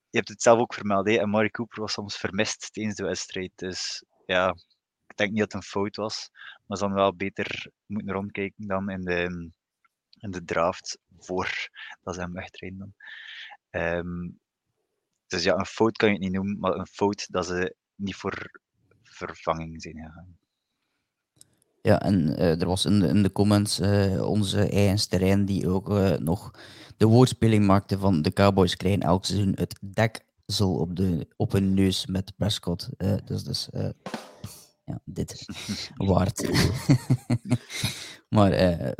Je 0.09 0.17
hebt 0.17 0.29
het 0.29 0.41
zelf 0.41 0.59
ook 0.59 0.73
vermeld, 0.73 1.07
hè? 1.07 1.15
en 1.15 1.29
Mari 1.29 1.51
Cooper 1.51 1.81
was 1.81 1.93
soms 1.93 2.17
vermist 2.17 2.73
tijdens 2.73 2.95
de 2.95 3.03
wedstrijd. 3.03 3.51
Dus 3.55 4.03
ja, 4.25 4.49
ik 5.07 5.17
denk 5.17 5.29
niet 5.29 5.39
dat 5.39 5.51
het 5.51 5.61
een 5.61 5.69
fout 5.69 5.95
was. 5.95 6.29
Maar 6.65 6.77
ze 6.77 6.83
dan 6.83 6.93
wel 6.93 7.15
beter 7.15 7.71
moeten 7.85 8.13
rondkijken 8.13 8.67
dan 8.67 8.89
in 8.89 9.01
de, 9.01 9.51
in 10.21 10.31
de 10.31 10.43
draft 10.43 10.97
voor 11.19 11.69
dat 12.03 12.15
ze 12.15 12.21
hem 12.21 12.33
wegtrainen. 12.33 12.95
Ehm, 13.69 14.29
dus 15.27 15.43
ja, 15.43 15.55
een 15.55 15.65
fout 15.65 15.97
kan 15.97 16.07
je 16.07 16.13
het 16.13 16.23
niet 16.23 16.33
noemen, 16.33 16.59
maar 16.59 16.75
een 16.75 16.87
fout 16.87 17.27
dat 17.29 17.45
ze 17.45 17.75
niet 17.95 18.15
voor 18.15 18.51
vervanging 19.03 19.81
zijn 19.81 19.95
gegaan. 19.95 20.39
Ja, 21.81 22.01
en 22.01 22.27
uh, 22.27 22.61
er 22.61 22.67
was 22.67 22.85
in 22.85 23.23
de, 23.23 23.31
comments 23.31 23.79
uh, 23.79 24.27
onze 24.27 24.69
eigen 24.69 25.09
terrein 25.09 25.45
die 25.45 25.69
ook 25.69 25.89
uh, 25.89 26.17
nog 26.17 26.51
de 26.97 27.05
woordspeling 27.05 27.65
maakte 27.65 27.97
van 27.97 28.21
de 28.21 28.33
Cowboys 28.33 28.75
krijgen 28.75 29.01
elk 29.01 29.25
seizoen 29.25 29.51
het 29.55 29.79
deksel 29.81 30.75
op, 30.75 30.95
de, 30.95 31.27
op 31.35 31.51
hun 31.51 31.73
neus 31.73 32.05
met 32.05 32.33
Prescott. 32.37 32.89
dus 33.25 33.43
dus 33.43 33.69
ja, 34.91 35.01
dit 35.05 35.45
waard. 36.11 36.49
maar 38.35 38.51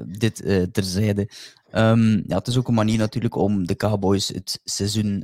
dit 0.08 0.36
terzijde. 0.72 1.30
Um, 1.72 2.24
ja, 2.28 2.38
het 2.38 2.48
is 2.48 2.58
ook 2.58 2.68
een 2.68 2.74
manier 2.74 2.98
natuurlijk 2.98 3.36
om 3.36 3.68
de 3.68 3.76
Cowboys 3.76 4.28
het 4.28 4.60
seizoen 4.64 5.24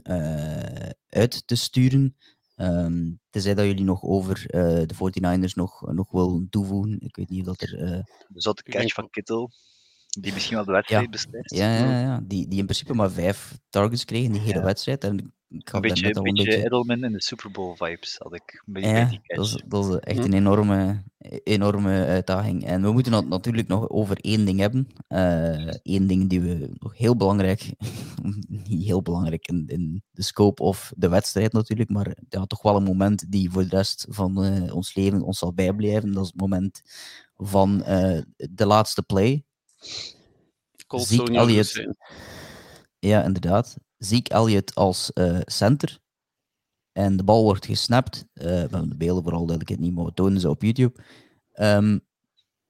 uit 1.09 1.47
te 1.47 1.55
sturen. 1.55 2.15
Um, 2.59 3.19
tenzij 3.29 3.53
dat 3.53 3.65
jullie 3.65 3.83
nog 3.83 4.03
over 4.03 4.45
uh, 4.47 4.61
de 4.85 4.93
49ers 4.95 5.53
nog, 5.53 5.93
nog 5.93 6.11
willen 6.11 6.47
toevoegen. 6.49 6.99
Ik 6.99 7.15
weet 7.15 7.29
niet 7.29 7.47
of 7.47 7.55
dat 7.55 7.69
er. 7.69 7.81
Uh... 7.81 7.91
Er 7.91 8.05
zat 8.27 8.57
de 8.57 8.71
catch 8.71 8.93
van 8.93 9.09
Kittel, 9.09 9.51
die 10.19 10.33
misschien 10.33 10.55
wel 10.55 10.65
de 10.65 10.71
wedstrijd 10.71 11.03
ja. 11.03 11.09
beslist. 11.09 11.55
Ja, 11.55 11.77
ja, 11.77 11.99
ja. 11.99 12.19
Die, 12.23 12.47
die 12.47 12.59
in 12.59 12.65
principe 12.65 12.93
maar 12.93 13.11
vijf 13.11 13.57
targets 13.69 14.05
kreeg 14.05 14.23
in 14.23 14.31
die 14.31 14.41
hele 14.41 14.59
ja. 14.59 14.63
wedstrijd. 14.63 15.03
En 15.03 15.33
ik 15.49 15.73
een 15.73 15.81
beetje, 15.81 16.15
een 16.15 16.23
beetje, 16.23 16.45
beetje 16.45 16.65
Edelman 16.65 17.03
in 17.03 17.11
de 17.11 17.21
Super 17.21 17.51
Bowl 17.51 17.75
vibes 17.75 18.17
had 18.17 18.33
ik. 18.33 18.63
Ja, 18.73 19.09
dat 19.25 19.45
is, 19.45 19.63
dat 19.65 19.89
is 19.89 19.95
echt 19.95 20.19
hm. 20.19 20.25
een 20.25 20.33
enorme, 20.33 21.03
enorme 21.43 22.05
uitdaging. 22.05 22.65
En 22.65 22.81
we 22.81 22.91
moeten 22.91 23.13
het 23.13 23.27
natuurlijk 23.27 23.67
nog 23.67 23.89
over 23.89 24.17
één 24.21 24.45
ding 24.45 24.59
hebben. 24.59 24.87
Eén 25.07 26.01
uh, 26.01 26.07
ding 26.07 26.29
die 26.29 26.41
we 26.41 26.69
nog 26.73 26.97
heel 26.97 27.15
belangrijk, 27.15 27.73
niet 28.67 28.85
heel 28.85 29.01
belangrijk 29.01 29.47
in, 29.47 29.63
in, 29.67 30.03
de 30.11 30.23
scope 30.23 30.63
of 30.63 30.91
de 30.95 31.09
wedstrijd 31.09 31.53
natuurlijk, 31.53 31.89
maar 31.89 32.17
ja, 32.29 32.45
toch 32.45 32.61
wel 32.61 32.75
een 32.75 32.83
moment 32.83 33.31
die 33.31 33.51
voor 33.51 33.63
de 33.63 33.75
rest 33.75 34.05
van 34.09 34.45
uh, 34.45 34.75
ons 34.75 34.95
leven 34.95 35.21
ons 35.21 35.37
zal 35.37 35.53
bijblijven. 35.53 36.13
Dat 36.13 36.23
is 36.23 36.29
het 36.31 36.39
moment 36.39 36.81
van 37.35 37.83
uh, 37.87 38.21
de 38.35 38.65
laatste 38.65 39.03
play. 39.03 39.43
Ziek 40.87 41.29
Elliott. 41.29 41.87
Ja, 42.99 43.23
inderdaad. 43.23 43.77
Ziek 43.97 44.27
Elliott 44.27 44.75
als 44.75 45.11
uh, 45.13 45.39
center. 45.45 45.99
En 46.91 47.17
de 47.17 47.23
bal 47.23 47.43
wordt 47.43 47.65
gesnapt. 47.65 48.25
Uh, 48.33 48.43
we 48.43 48.49
hebben 48.49 48.89
de 48.89 48.97
beelden 48.97 49.23
vooral 49.23 49.45
duidelijk 49.45 49.79
niet, 49.79 49.93
maar 49.93 50.05
we 50.05 50.13
tonen 50.13 50.39
ze 50.39 50.49
op 50.49 50.61
YouTube. 50.61 51.03
Um, 51.59 52.05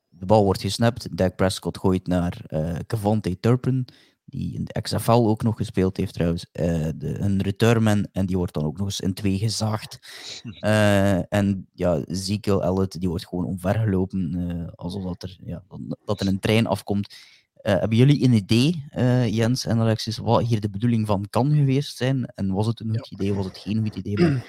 de 0.10 0.26
bal 0.26 0.44
wordt 0.44 0.62
gesnapt. 0.62 1.18
Dak 1.18 1.36
Prescott 1.36 1.78
gooit 1.78 2.08
naar 2.08 2.42
uh, 2.50 2.76
Cavante 2.88 3.40
Turpin, 3.40 3.88
die 4.26 4.54
in 4.54 4.64
de 4.64 4.82
XFL 4.82 5.12
ook 5.12 5.44
nog 5.44 5.58
gespeeld 5.58 5.98
heeft 5.98 6.14
trouwens. 6.14 6.46
Uh, 6.54 6.88
de, 6.96 7.20
een 7.20 7.42
returnman, 7.42 8.08
en 8.12 8.26
die 8.26 8.38
wordt 8.38 8.54
dan 8.54 8.66
ook 8.66 8.78
nog 8.78 8.86
eens 8.86 9.00
in 9.00 9.14
twee 9.14 9.38
gezaagd. 9.38 10.00
Uh, 10.44 11.34
en 11.40 11.68
ja, 11.74 12.02
Ezekiel 12.06 12.64
Elliott, 12.64 13.00
die 13.00 13.10
wordt 13.10 13.28
gewoon 13.28 13.46
omvergelopen, 13.46 14.72
alsof 14.76 15.04
dat 15.04 15.24
er, 15.24 15.38
ja, 15.44 15.64
dat 16.06 16.22
er 16.22 16.28
een 16.28 16.40
trein 16.40 16.68
afkomt. 16.68 17.16
Uh, 17.64 17.80
hebben 17.80 17.98
jullie 17.98 18.24
een 18.24 18.34
idee, 18.34 18.88
uh, 18.98 19.28
Jens 19.34 19.66
en 19.66 19.80
Alexis, 19.80 20.18
wat 20.18 20.48
hier 20.48 20.60
de 20.60 20.70
bedoeling 20.70 21.08
van 21.08 21.28
kan 21.30 21.56
geweest 21.56 21.98
zijn? 21.98 22.26
En 22.36 22.54
was 22.54 22.68
het 22.68 22.80
een 22.80 22.98
goed 22.98 23.12
idee, 23.12 23.34
was 23.34 23.46
het 23.46 23.58
geen 23.58 23.82
goed 23.84 23.96
idee? 23.96 24.18
Maar 24.18 24.46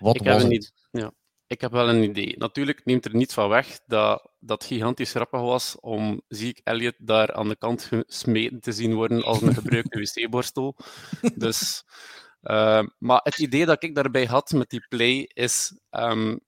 wat 0.00 0.16
ik 0.20 0.22
was 0.22 0.42
heb 0.42 0.52
het? 0.52 0.72
ja, 0.90 1.12
ik 1.46 1.60
heb 1.60 1.72
wel 1.72 1.88
een 1.88 2.02
idee. 2.02 2.34
Natuurlijk 2.38 2.84
neemt 2.84 3.04
er 3.04 3.16
niet 3.16 3.32
van 3.32 3.48
weg 3.48 3.78
dat 3.86 4.30
dat 4.38 4.64
gigantisch 4.64 5.10
grappig 5.10 5.40
was 5.40 5.76
om 5.80 6.22
Ziek 6.28 6.60
Elliot 6.64 6.94
daar 6.98 7.32
aan 7.32 7.48
de 7.48 7.56
kant 7.56 7.82
gesmeten 7.82 8.60
te 8.60 8.72
zien 8.72 8.94
worden 8.94 9.22
als 9.22 9.42
een 9.42 9.54
gebruikte 9.54 9.98
wc-borstel. 10.02 10.76
Dus, 11.34 11.84
uh, 12.42 12.82
maar 12.98 13.20
het 13.22 13.38
idee 13.38 13.66
dat 13.66 13.82
ik 13.82 13.94
daarbij 13.94 14.24
had 14.24 14.52
met 14.52 14.70
die 14.70 14.86
play 14.88 15.30
is... 15.32 15.78
Um, 15.90 16.40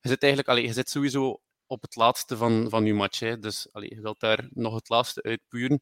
je 0.00 0.10
zit 0.10 0.22
eigenlijk, 0.22 0.52
allee, 0.52 0.66
je 0.66 0.72
zit 0.72 0.90
sowieso 0.90 1.40
op 1.74 1.82
het 1.82 1.96
laatste 1.96 2.36
van, 2.36 2.66
van 2.68 2.84
je 2.84 2.94
match. 2.94 3.18
Hè. 3.18 3.38
Dus 3.38 3.68
allee, 3.72 3.94
je 3.94 4.00
wilt 4.00 4.20
daar 4.20 4.48
nog 4.50 4.74
het 4.74 4.88
laatste 4.88 5.22
uitpuren. 5.22 5.80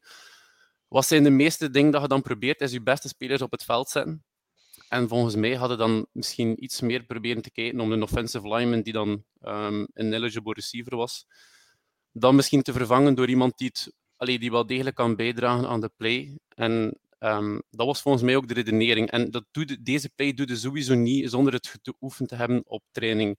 Wat 0.87 1.05
zijn 1.05 1.23
de 1.23 1.29
meeste 1.29 1.69
dingen 1.69 1.91
dat 1.91 2.01
je 2.01 2.07
dan 2.07 2.21
probeert, 2.21 2.61
is 2.61 2.71
je 2.71 2.81
beste 2.81 3.07
spelers 3.07 3.41
op 3.41 3.51
het 3.51 3.63
veld 3.63 3.89
zetten. 3.89 4.23
En 4.89 5.07
volgens 5.07 5.35
mij 5.35 5.55
hadden 5.55 5.77
dan 5.77 6.05
misschien 6.11 6.63
iets 6.63 6.81
meer 6.81 7.03
proberen 7.03 7.41
te 7.41 7.51
kijken 7.51 7.79
om 7.79 7.91
een 7.91 8.03
offensive 8.03 8.47
lineman 8.55 8.81
die 8.81 8.93
dan 8.93 9.23
um, 9.41 9.87
een 9.93 10.13
eligible 10.13 10.53
receiver 10.53 10.95
was, 10.95 11.25
dan 12.11 12.35
misschien 12.35 12.61
te 12.61 12.73
vervangen 12.73 13.15
door 13.15 13.29
iemand 13.29 13.57
die, 13.57 13.71
het, 13.73 14.39
die 14.39 14.51
wel 14.51 14.65
degelijk 14.65 14.95
kan 14.95 15.15
bijdragen 15.15 15.67
aan 15.67 15.81
de 15.81 15.91
play. 15.97 16.37
En 16.47 16.99
um, 17.19 17.61
dat 17.69 17.85
was 17.85 18.01
volgens 18.01 18.23
mij 18.23 18.35
ook 18.35 18.47
de 18.47 18.53
redenering. 18.53 19.11
En 19.11 19.31
dat 19.31 19.45
doet, 19.51 19.85
deze 19.85 20.09
play 20.15 20.33
doet 20.33 20.49
je 20.49 20.55
sowieso 20.55 20.93
niet 20.93 21.29
zonder 21.29 21.53
het 21.53 21.79
geoefend 21.81 22.29
te 22.29 22.35
hebben 22.35 22.63
op 22.65 22.83
training. 22.91 23.37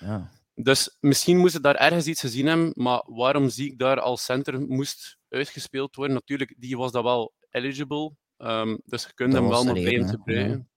Ja. 0.00 0.30
Dus 0.54 0.96
misschien 1.00 1.38
moest 1.38 1.54
het 1.54 1.62
daar 1.62 1.74
ergens 1.74 2.06
iets 2.06 2.20
gezien 2.20 2.46
hebben, 2.46 2.72
maar 2.74 3.02
waarom 3.06 3.48
zie 3.48 3.70
ik 3.70 3.78
daar 3.78 4.00
als 4.00 4.24
center 4.24 4.60
moest 4.60 5.18
uitgespeeld 5.28 5.96
worden? 5.96 6.14
Natuurlijk, 6.14 6.54
die 6.58 6.76
was 6.76 6.92
dat 6.92 7.02
wel 7.02 7.32
eligible, 7.50 8.12
um, 8.38 8.80
dus 8.84 9.02
je 9.02 9.14
kunt 9.14 9.32
dat 9.32 9.40
hem 9.40 9.50
wel 9.50 9.64
nog 9.64 9.74
bij 9.74 10.08
gebruiken. 10.08 10.68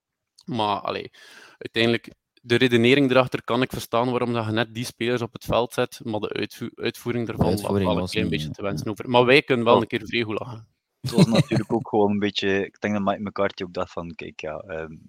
Ja. 0.46 0.54
Maar 0.56 0.80
allee, 0.80 1.12
uiteindelijk, 1.58 2.10
de 2.42 2.56
redenering 2.56 3.12
erachter 3.12 3.44
kan 3.44 3.62
ik 3.62 3.72
verstaan 3.72 4.10
waarom 4.10 4.34
dat 4.34 4.46
je 4.46 4.52
net 4.52 4.74
die 4.74 4.86
spelers 4.86 5.22
op 5.22 5.34
het 5.34 5.44
veld 5.44 5.74
zet, 5.74 6.00
maar 6.04 6.20
de 6.20 6.34
uitvo 6.34 6.70
uitvoering 6.76 7.28
daarvan 7.28 7.48
uitvoering 7.48 7.94
wel 7.94 7.98
een 7.98 8.08
klein 8.08 8.30
beetje 8.30 8.50
te 8.50 8.62
wensen 8.62 8.88
over. 8.88 9.10
Maar 9.10 9.26
wij 9.26 9.42
kunnen 9.42 9.66
wel 9.66 9.82
een 9.82 9.88
keer 9.88 10.06
vrij 10.06 10.22
goed 10.22 10.40
lachen. 10.40 10.75
Het 11.06 11.16
was 11.16 11.26
natuurlijk 11.26 11.74
ook 11.74 11.90
gewoon 11.90 12.12
een 12.12 12.20
beetje. 12.20 12.66
Ik 12.66 12.80
denk 12.80 12.94
dat 12.94 13.04
Mike 13.04 13.22
McCarthy 13.22 13.64
ook 13.64 13.74
dacht 13.74 13.92
van: 13.92 14.16
kijk, 14.16 14.40
ja, 14.40 14.64
um, 14.68 15.02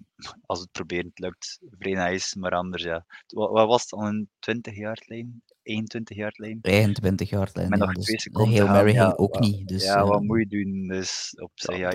als 0.45 0.59
het 0.59 0.71
proberen 0.71 1.05
het 1.05 1.19
lukt, 1.19 1.59
vrij 1.79 2.09
nice, 2.09 2.39
maar 2.39 2.51
anders 2.51 2.83
ja. 2.83 3.05
Wat, 3.27 3.51
wat 3.51 3.67
was 3.67 3.81
het 3.81 3.91
al 3.91 4.07
een 4.07 4.29
20 4.39 4.75
jaar 4.75 5.03
lijn? 5.05 5.41
21 5.63 6.17
jaar 6.17 6.33
lijn? 6.35 6.59
21 6.61 7.29
jaar 7.29 7.49
lijn. 7.53 7.69
Met 7.69 7.79
ja, 7.79 7.85
nog 7.85 7.93
dus 7.93 8.05
twee 8.05 8.19
seconden. 8.19 8.53
Heel 8.53 8.67
Mary 8.67 8.93
ja, 8.93 9.13
ook 9.15 9.39
niet. 9.39 9.67
Dus, 9.67 9.83
ja, 9.83 10.01
uh, 10.01 10.07
wat 10.07 10.21
moet 10.21 10.39
je 10.39 10.47
doen? 10.47 10.87
Dus 10.87 11.33
op 11.39 11.51
zich, 11.53 11.77
ja, 11.77 11.89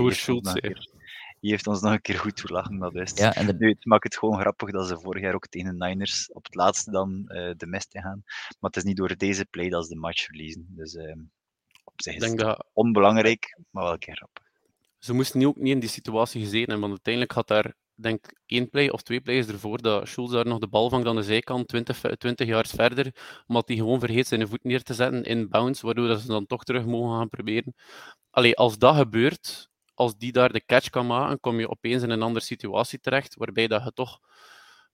die 1.43 1.51
heeft 1.51 1.67
ons 1.67 1.81
nog 1.81 1.93
een 1.93 2.01
keer 2.01 2.19
goed 2.19 2.37
toelachen, 2.37 2.79
dat 2.79 2.95
is. 2.95 3.13
Ja, 3.15 3.35
en 3.35 3.47
de... 3.47 3.55
Nu, 3.59 3.69
het 3.69 3.85
maakt 3.85 4.05
het 4.05 4.17
gewoon 4.17 4.41
grappig 4.41 4.71
dat 4.71 4.89
ze 4.89 5.01
vorig 5.01 5.23
jaar 5.23 5.35
ook 5.35 5.47
tegen 5.47 5.79
de 5.79 5.85
Niners 5.85 6.33
op 6.33 6.45
het 6.45 6.55
laatste 6.55 6.91
dan 6.91 7.25
uh, 7.27 7.51
de 7.57 7.67
mist 7.67 7.89
gaan. 7.91 8.23
Maar 8.25 8.71
het 8.71 8.77
is 8.77 8.83
niet 8.83 8.97
door 8.97 9.17
deze 9.17 9.45
play 9.45 9.69
dat 9.69 9.87
ze 9.87 9.95
de 9.95 10.01
match 10.01 10.25
verliezen. 10.25 10.67
Dus 10.69 10.95
uh, 10.95 11.15
op 11.93 12.03
zich 12.03 12.15
is 12.15 12.25
het 12.25 12.39
dat... 12.39 12.67
onbelangrijk, 12.73 13.59
maar 13.71 13.83
wel 13.83 13.93
een 13.93 13.99
keer 13.99 14.17
grappig. 14.17 14.45
Ze 14.99 15.13
moesten 15.13 15.39
niet 15.39 15.49
ook 15.49 15.57
niet 15.57 15.73
in 15.73 15.81
die 15.81 15.89
situatie 15.89 16.41
gezeten 16.41 16.71
hebben, 16.71 16.81
want 16.81 16.91
uiteindelijk 16.91 17.33
had 17.33 17.49
daar 17.49 17.75
denk 17.95 18.33
één 18.47 18.69
play 18.69 18.89
of 18.89 19.03
twee 19.03 19.21
plays 19.21 19.47
ervoor 19.47 19.83
dat 19.83 20.09
Schulz 20.09 20.33
daar 20.33 20.47
nog 20.47 20.59
de 20.59 20.69
bal 20.69 20.89
vangt 20.89 21.07
aan 21.07 21.17
de 21.17 21.23
zijkant, 21.23 21.69
20, 21.69 22.01
20 22.19 22.47
yards 22.47 22.71
verder, 22.71 23.15
omdat 23.47 23.69
hij 23.69 23.77
gewoon 23.77 24.01
vergeet 24.01 24.27
zijn 24.27 24.49
voet 24.49 24.65
neer 24.65 24.83
te 24.83 24.95
zetten 24.95 25.25
in 25.25 25.49
bounce, 25.49 25.87
waardoor 25.87 26.09
dat 26.09 26.21
ze 26.21 26.27
dan 26.27 26.47
toch 26.47 26.65
terug 26.65 26.85
mogen 26.85 27.19
gaan 27.19 27.29
proberen. 27.29 27.75
Allee, 28.31 28.57
als 28.57 28.79
dat 28.79 28.97
gebeurt, 28.97 29.69
als 29.95 30.17
die 30.17 30.33
daar 30.33 30.53
de 30.53 30.65
catch 30.65 30.91
kan 30.91 31.07
maken, 31.07 31.41
kom 31.41 31.59
je 31.59 31.71
opeens 31.71 32.03
in 32.03 32.11
een 32.11 32.23
andere 32.23 32.45
situatie 32.45 33.01
terecht, 33.01 33.35
waarbij 33.35 33.67
dat 33.67 33.85
je 33.85 33.93
toch 33.93 34.21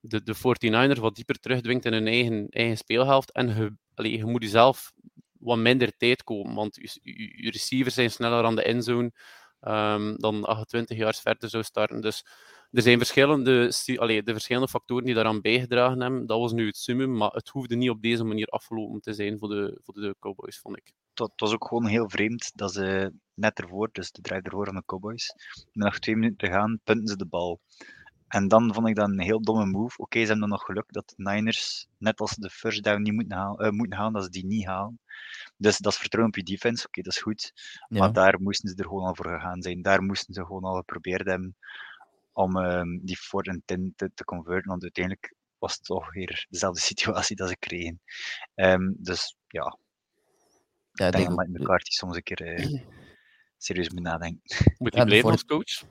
de, 0.00 0.22
de 0.22 0.36
49ers 0.36 1.00
wat 1.00 1.14
dieper 1.14 1.40
terugdwingt 1.40 1.84
in 1.84 1.92
hun 1.92 2.06
eigen, 2.06 2.46
eigen 2.48 2.76
speelhelft. 2.76 3.32
En 3.32 3.48
je, 3.48 3.72
allee, 3.94 4.16
je 4.16 4.24
moet 4.24 4.42
jezelf 4.42 4.92
wat 5.38 5.58
minder 5.58 5.96
tijd 5.96 6.24
komen, 6.24 6.54
want 6.54 6.78
je, 7.02 7.50
receivers 7.50 7.94
zijn 7.94 8.10
sneller 8.10 8.44
aan 8.44 8.56
de 8.56 8.62
endzone 8.62 9.12
um, 9.60 10.16
dan 10.16 10.44
28 10.44 10.96
jaar 10.96 11.14
verder 11.14 11.48
zou 11.48 11.62
starten. 11.62 12.00
Dus 12.00 12.24
er 12.70 12.82
zijn 12.82 12.98
verschillende, 12.98 13.72
allee, 13.96 14.22
de 14.22 14.32
verschillende 14.32 14.68
factoren 14.68 15.04
die 15.04 15.14
daaraan 15.14 15.40
bijgedragen 15.40 16.00
hebben. 16.00 16.26
Dat 16.26 16.38
was 16.38 16.52
nu 16.52 16.66
het 16.66 16.76
summum, 16.76 17.16
maar 17.16 17.30
het 17.30 17.48
hoefde 17.48 17.76
niet 17.76 17.90
op 17.90 18.02
deze 18.02 18.24
manier 18.24 18.46
afgelopen 18.46 19.00
te 19.00 19.12
zijn 19.12 19.38
voor 19.38 19.48
de, 19.48 19.80
voor 19.82 19.94
de 19.94 20.16
Cowboys, 20.18 20.58
vond 20.58 20.76
ik. 20.76 20.92
Het 21.14 21.32
was 21.36 21.52
ook 21.52 21.68
gewoon 21.68 21.86
heel 21.86 22.10
vreemd 22.10 22.50
dat 22.54 22.72
ze 22.72 23.12
net 23.34 23.58
ervoor, 23.58 23.88
dus 23.92 24.12
de 24.12 24.20
draai 24.20 24.40
ervoor 24.42 24.64
van 24.64 24.74
de 24.74 24.82
Cowboys, 24.86 25.34
met 25.72 25.84
nog 25.84 25.98
twee 25.98 26.16
minuten 26.16 26.38
te 26.38 26.54
gaan, 26.54 26.80
punten 26.84 27.06
ze 27.06 27.16
de 27.16 27.26
bal. 27.26 27.60
En 28.28 28.48
dan 28.48 28.74
vond 28.74 28.88
ik 28.88 28.94
dat 28.94 29.08
een 29.08 29.20
heel 29.20 29.40
domme 29.40 29.66
move. 29.66 29.92
Oké, 29.92 30.02
okay, 30.02 30.20
ze 30.22 30.28
hebben 30.28 30.48
dan 30.48 30.58
nog 30.58 30.66
geluk 30.66 30.84
dat 30.92 31.12
de 31.16 31.22
Niners, 31.22 31.86
net 31.98 32.20
als 32.20 32.34
de 32.36 32.50
first 32.50 32.82
down 32.82 33.02
niet 33.02 33.12
moeten 33.12 33.36
halen, 33.36 33.66
uh, 33.66 33.70
moeten 33.72 33.98
halen 33.98 34.12
dat 34.12 34.24
ze 34.24 34.30
die 34.30 34.46
niet 34.46 34.66
halen. 34.66 35.00
Dus 35.56 35.78
dat 35.78 35.92
is 35.92 35.98
vertrouwen 35.98 36.34
op 36.34 36.46
je 36.46 36.52
defense, 36.52 36.86
oké, 36.86 37.02
dat 37.02 37.12
is 37.12 37.20
goed. 37.22 37.52
Ja. 37.88 37.98
Maar 37.98 38.12
daar 38.12 38.40
moesten 38.40 38.68
ze 38.68 38.76
er 38.76 38.84
gewoon 38.84 39.04
al 39.04 39.14
voor 39.14 39.28
gegaan 39.28 39.62
zijn. 39.62 39.82
Daar 39.82 40.02
moesten 40.02 40.34
ze 40.34 40.44
gewoon 40.44 40.64
al 40.64 40.76
geprobeerd 40.76 41.26
hebben 41.26 41.56
om 42.32 42.56
ehm, 42.56 42.98
die 43.02 43.20
voor 43.20 43.42
en 43.42 43.62
tin 43.64 43.92
te, 43.96 44.10
te 44.14 44.24
converten. 44.24 44.68
Want 44.70 44.82
uiteindelijk 44.82 45.34
was 45.58 45.72
het 45.74 45.84
toch 45.84 46.12
weer 46.12 46.46
dezelfde 46.48 46.80
situatie 46.94 47.36
dat 47.36 47.48
ze 47.48 47.56
kregen. 47.56 48.00
Ehm, 48.54 48.92
dus 48.96 49.36
ja, 49.46 49.78
ja, 50.92 51.06
ik 51.06 51.12
denk 51.12 51.28
dat 51.28 51.46
McCarthy 51.48 51.90
soms 51.90 52.16
een 52.16 52.22
keer 52.22 52.42
eh, 52.42 52.80
serieus 53.56 53.90
moet 53.90 54.02
nadenken. 54.02 54.42
Moet 54.78 54.92
Ja, 54.94 54.98
hij 54.98 55.04
blijven 55.06 55.20
voor- 55.20 55.30
als 55.30 55.44
coach? 55.44 55.90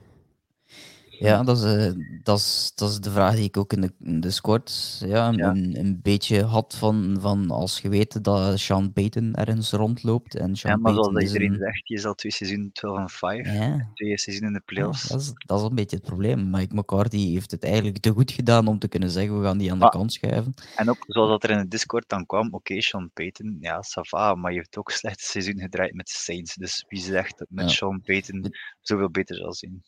Ja, 1.18 1.42
dat 1.42 1.56
is, 1.58 1.64
eh, 1.64 1.92
dat, 2.22 2.38
is, 2.38 2.72
dat 2.74 2.90
is 2.90 2.98
de 3.00 3.10
vraag 3.10 3.34
die 3.34 3.44
ik 3.44 3.56
ook 3.56 3.72
in 3.72 3.80
de, 3.80 3.92
in 4.00 4.20
de 4.20 4.30
squad 4.30 4.96
ja, 5.06 5.30
Ja. 5.30 5.50
Een, 5.50 5.78
een 5.78 6.00
beetje 6.02 6.42
had 6.44 6.74
van, 6.78 7.16
van 7.20 7.50
als 7.50 7.80
je 7.80 7.88
weet 7.88 8.24
dat 8.24 8.58
Sean 8.58 8.92
Payton 8.92 9.34
ergens 9.34 9.70
rondloopt. 9.72 10.34
En 10.36 10.56
Sean 10.56 10.72
Ja, 10.72 10.78
maar 10.80 10.92
zoals 10.92 11.06
Payton 11.06 11.12
dat 11.14 11.22
is 11.22 11.28
iedereen 11.32 11.52
een- 11.52 11.72
zegt, 11.72 11.88
je 11.88 11.94
is 11.94 12.04
al 12.04 12.14
twee 12.14 12.32
seizoenen 12.32 12.72
12 12.72 12.98
en 12.98 13.08
5. 13.08 13.46
Ja, 13.52 13.90
Twee 13.94 14.18
seizoenen 14.18 14.54
in 14.54 14.62
de 14.66 14.74
ja, 14.74 14.80
playoffs. 14.80 15.08
dat, 15.08 15.20
is, 15.20 15.32
dat 15.46 15.60
is 15.60 15.66
een 15.66 15.74
beetje 15.74 15.96
het 15.96 16.04
probleem. 16.04 16.50
Mike 16.50 16.74
McCarthy 16.74 17.32
heeft 17.32 17.50
het 17.50 17.64
eigenlijk 17.64 17.98
te 17.98 18.10
goed 18.10 18.30
gedaan 18.30 18.66
om 18.66 18.78
te 18.78 18.88
kunnen 18.88 19.10
zeggen, 19.10 19.38
we 19.40 19.44
gaan 19.46 19.58
die 19.58 19.70
aan 19.72 19.78
de 19.78 19.84
Ah. 19.84 19.90
kant 19.90 20.12
schuiven. 20.12 20.54
En 20.76 20.90
ook 20.90 21.04
zoals 21.06 21.28
dat 21.30 21.44
er 21.44 21.50
in 21.50 21.58
de 21.58 21.68
Discord 21.68 22.08
dan 22.08 22.26
kwam, 22.26 22.48
oké, 22.54 22.80
Sean 22.80 23.10
Payton, 23.14 23.56
ja, 23.60 23.82
Sava, 23.82 24.34
maar 24.34 24.50
je 24.52 24.56
heeft 24.58 24.76
ook 24.78 24.90
slecht 24.90 25.20
seizoen 25.20 25.58
gedraaid 25.60 25.94
met 25.94 26.08
Saints. 26.08 26.54
Dus 26.54 26.84
wie 26.88 27.00
zegt 27.00 27.38
dat 27.38 27.48
met. 27.50 27.70
Sean 27.70 28.00
Payton 28.04 28.52
zoveel 28.80 29.10
beter 29.10 29.36
zal 29.36 29.54
zijn? 29.54 29.82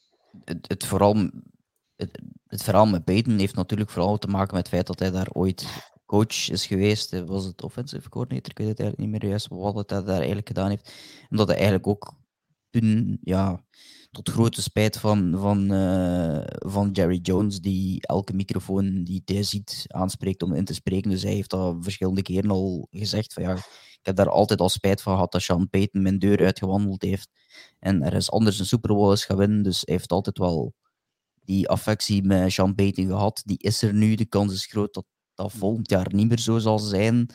Het, 0.44 0.86
vooral, 0.86 1.16
het, 1.96 2.20
het 2.46 2.62
verhaal 2.62 2.86
met 2.86 3.04
Peyton 3.04 3.38
heeft 3.38 3.54
natuurlijk 3.54 3.90
vooral 3.90 4.18
te 4.18 4.26
maken 4.26 4.54
met 4.54 4.62
het 4.62 4.74
feit 4.74 4.86
dat 4.86 4.98
hij 4.98 5.10
daar 5.10 5.30
ooit 5.32 5.66
coach 6.06 6.50
is 6.50 6.66
geweest. 6.66 7.24
Was 7.24 7.44
het 7.44 7.62
offensive 7.62 8.08
coordinator? 8.08 8.50
Ik 8.50 8.58
weet 8.58 8.68
het 8.68 8.80
eigenlijk 8.80 9.10
niet 9.10 9.20
meer 9.20 9.30
juist 9.30 9.48
wat 9.48 9.90
hij 9.90 10.02
daar 10.02 10.16
eigenlijk 10.16 10.48
gedaan 10.48 10.68
heeft. 10.68 10.92
En 11.28 11.36
dat 11.36 11.46
hij 11.46 11.56
eigenlijk 11.56 11.86
ook 11.86 12.14
toen, 12.70 13.18
ja, 13.22 13.64
tot 14.10 14.30
grote 14.30 14.62
spijt 14.62 14.98
van, 14.98 15.34
van, 15.38 15.72
eh, 15.72 16.42
van 16.46 16.90
Jerry 16.90 17.18
Jones, 17.22 17.60
die 17.60 18.06
elke 18.06 18.32
microfoon 18.32 19.04
die 19.04 19.22
hij 19.24 19.42
ziet 19.42 19.84
aanspreekt 19.86 20.42
om 20.42 20.54
in 20.54 20.64
te 20.64 20.74
spreken. 20.74 21.10
Dus 21.10 21.22
hij 21.22 21.32
heeft 21.32 21.50
dat 21.50 21.76
verschillende 21.80 22.22
keren 22.22 22.50
al 22.50 22.88
gezegd. 22.90 23.32
Van, 23.32 23.42
ja, 23.42 23.54
ik 23.54 24.00
heb 24.06 24.16
daar 24.16 24.28
altijd 24.30 24.60
al 24.60 24.68
spijt 24.68 25.02
van 25.02 25.12
gehad 25.12 25.32
dat 25.32 25.42
Sean 25.42 25.68
Payton 25.70 26.02
mijn 26.02 26.18
deur 26.18 26.44
uitgewandeld 26.44 27.02
heeft. 27.02 27.28
En 27.78 28.02
er 28.02 28.14
is 28.14 28.30
anders 28.30 28.58
een 28.58 28.66
Super 28.66 28.94
Bowl 28.94 29.12
is 29.12 29.24
gaan 29.24 29.36
winnen. 29.36 29.62
Dus 29.62 29.82
hij 29.84 29.94
heeft 29.94 30.12
altijd 30.12 30.38
wel 30.38 30.74
die 31.44 31.68
affectie 31.68 32.22
met 32.22 32.52
Sean 32.52 32.74
Payton 32.74 33.06
gehad. 33.06 33.42
Die 33.44 33.58
is 33.58 33.82
er 33.82 33.94
nu. 33.94 34.14
De 34.14 34.24
kans 34.24 34.52
is 34.52 34.66
groot 34.66 34.94
dat 34.94 35.04
dat 35.34 35.52
volgend 35.52 35.90
jaar 35.90 36.14
niet 36.14 36.28
meer 36.28 36.38
zo 36.38 36.58
zal 36.58 36.78
zijn. 36.78 37.26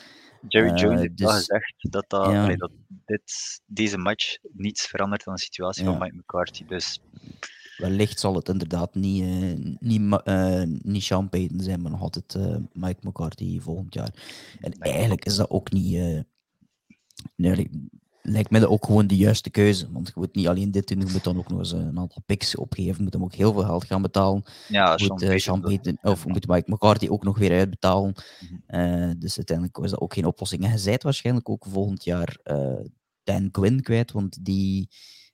Jerry 0.48 0.70
Eh, 0.70 0.76
Jones 0.82 1.00
heeft 1.00 1.20
wel 1.20 1.30
dus- 1.30 1.38
gezegd 1.38 1.74
dat, 1.80 2.06
dat, 2.10 2.26
ja. 2.32 2.44
allee, 2.44 2.58
dat 2.58 2.72
dit, 3.06 3.62
deze 3.66 3.98
match 3.98 4.38
niets 4.54 4.88
verandert 4.88 5.28
aan 5.28 5.34
de 5.36 5.42
situatie 5.42 5.84
Ja. 5.84 5.90
van 5.90 6.00
Mike 6.00 6.16
McCarthy. 6.16 6.66
Dus 6.66 7.00
Wellicht 7.78 8.20
zal 8.20 8.36
het 8.36 8.50
inderdaad 8.50 8.96
niet, 8.96 9.22
eh, 9.24 9.76
niet, 9.80 10.22
eh, 10.24 10.62
niet 10.66 11.04
Sean 11.04 11.30
Payton 11.30 11.60
zijn, 11.60 11.82
maar 11.82 11.92
nog 11.92 12.02
altijd 12.02 12.36
Mike 12.74 13.08
McCarthy 13.08 13.60
volgend 13.60 13.94
jaar. 13.94 14.14
En 14.62 14.72
eigenlijk 14.80 15.26
is 15.26 15.36
dat 15.36 15.50
ook 15.50 15.72
niet. 15.72 16.24
nee, 17.36 17.70
lijkt 18.26 18.50
mij 18.50 18.60
dat 18.60 18.70
ook 18.70 18.86
gewoon 18.86 19.08
de 19.08 19.16
juiste 19.16 19.50
keuze. 19.50 19.92
Want 19.92 20.08
je 20.08 20.14
moet 20.16 20.36
niet 20.36 20.48
alleen 20.48 20.72
dit 20.72 20.88
doen, 20.88 21.00
je 21.00 21.12
moet 21.12 21.24
dan 21.24 21.38
ook 21.38 21.50
nog 21.50 21.60
eens 21.60 21.74
eh, 21.74 21.80
een 21.80 22.00
aantal 22.00 22.22
picks 22.26 22.56
opgeven. 22.56 22.96
Je 22.98 23.04
moet 23.04 23.14
hem 23.14 23.24
ook 23.24 23.34
heel 23.34 23.54
veel 23.54 23.64
geld 23.64 23.86
gaan 23.86 24.02
betalen. 24.02 24.44
ja, 24.68 24.94
Je 24.96 25.08
moet, 25.08 25.42
Sean 25.42 25.62
Payton, 25.62 25.98
of 26.02 26.26
moet 26.26 26.48
Mike 26.48 26.72
McCarthy 26.72 27.08
ook 27.08 27.24
nog 27.24 27.38
weer 27.38 27.52
uitbetalen. 27.58 28.14
Mhm. 28.40 28.56
Eh, 28.80 29.12
dus 29.18 29.38
uiteindelijk 29.38 29.78
was 29.78 29.92
dat 29.92 30.00
ook 30.00 30.14
geen 30.14 30.26
oplossing. 30.26 30.64
En 30.64 30.72
je 30.72 30.78
zijt 30.78 31.04
waarschijnlijk 31.04 31.50
ook 31.50 31.66
volgend 31.70 32.04
jaar 32.04 32.38
Dan 33.24 33.52
Quinn 33.52 33.82
kwijt, 33.82 34.12
want 34.12 34.46
die 34.46 34.90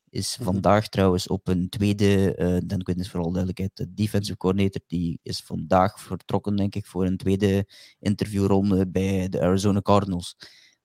is 0.10 0.38
Mhm. 0.38 0.44
vandaag 0.52 0.88
trouwens 0.88 1.28
op 1.28 1.48
een 1.48 1.70
tweede, 1.70 2.62
Dan 2.66 2.82
Quinn 2.82 3.00
is 3.00 3.10
vooral 3.10 3.30
duidelijkheid 3.32 3.72
de 3.78 3.94
defensive 3.94 4.38
coordinator, 4.38 4.82
die 4.88 5.20
is 5.24 5.40
vandaag 5.46 6.00
vertrokken 6.00 6.56
denk 6.56 6.76
ik 6.76 6.86
voor 6.86 7.06
een 7.06 7.18
tweede 7.18 7.66
interviewronde 8.00 8.88
bij 8.88 9.30
de 9.30 9.42
Arizona 9.42 9.82
Cardinals. 9.82 10.36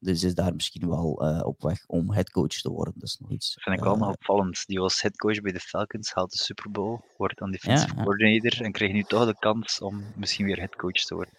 Dus 0.06 0.22
is 0.24 0.34
daar 0.34 0.54
misschien 0.54 0.88
wel 0.88 1.20
eh, 1.28 1.46
op 1.46 1.62
weg 1.62 1.84
om 1.86 2.12
headcoach 2.12 2.46
te 2.60 2.70
worden. 2.70 2.94
Dat 2.96 3.08
is 3.08 3.18
nog 3.20 3.30
iets. 3.30 3.54
Dat 3.54 3.62
vind 3.62 3.76
ik 3.76 3.84
wel 3.84 3.92
eh, 3.94 3.98
nog 4.00 4.08
opvallend. 4.08 4.66
Die 4.66 4.78
was 4.78 5.02
headcoach 5.02 5.40
bij 5.40 5.52
de 5.52 5.60
Falcons, 5.60 6.12
haalt 6.12 6.32
de 6.32 6.38
Super 6.38 6.70
Bowl, 6.70 6.98
wordt 7.16 7.38
dan 7.38 7.50
defensive 7.50 7.88
Ja, 7.90 7.96
ja. 7.96 8.02
coordinator 8.04 8.60
en 8.62 8.72
krijgt 8.72 8.94
nu 8.94 9.02
toch 9.02 9.26
de 9.26 9.36
kans 9.38 9.80
om 9.80 10.02
misschien 10.16 10.46
weer 10.46 10.56
headcoach 10.58 10.92
te 11.04 11.14
worden. 11.14 11.34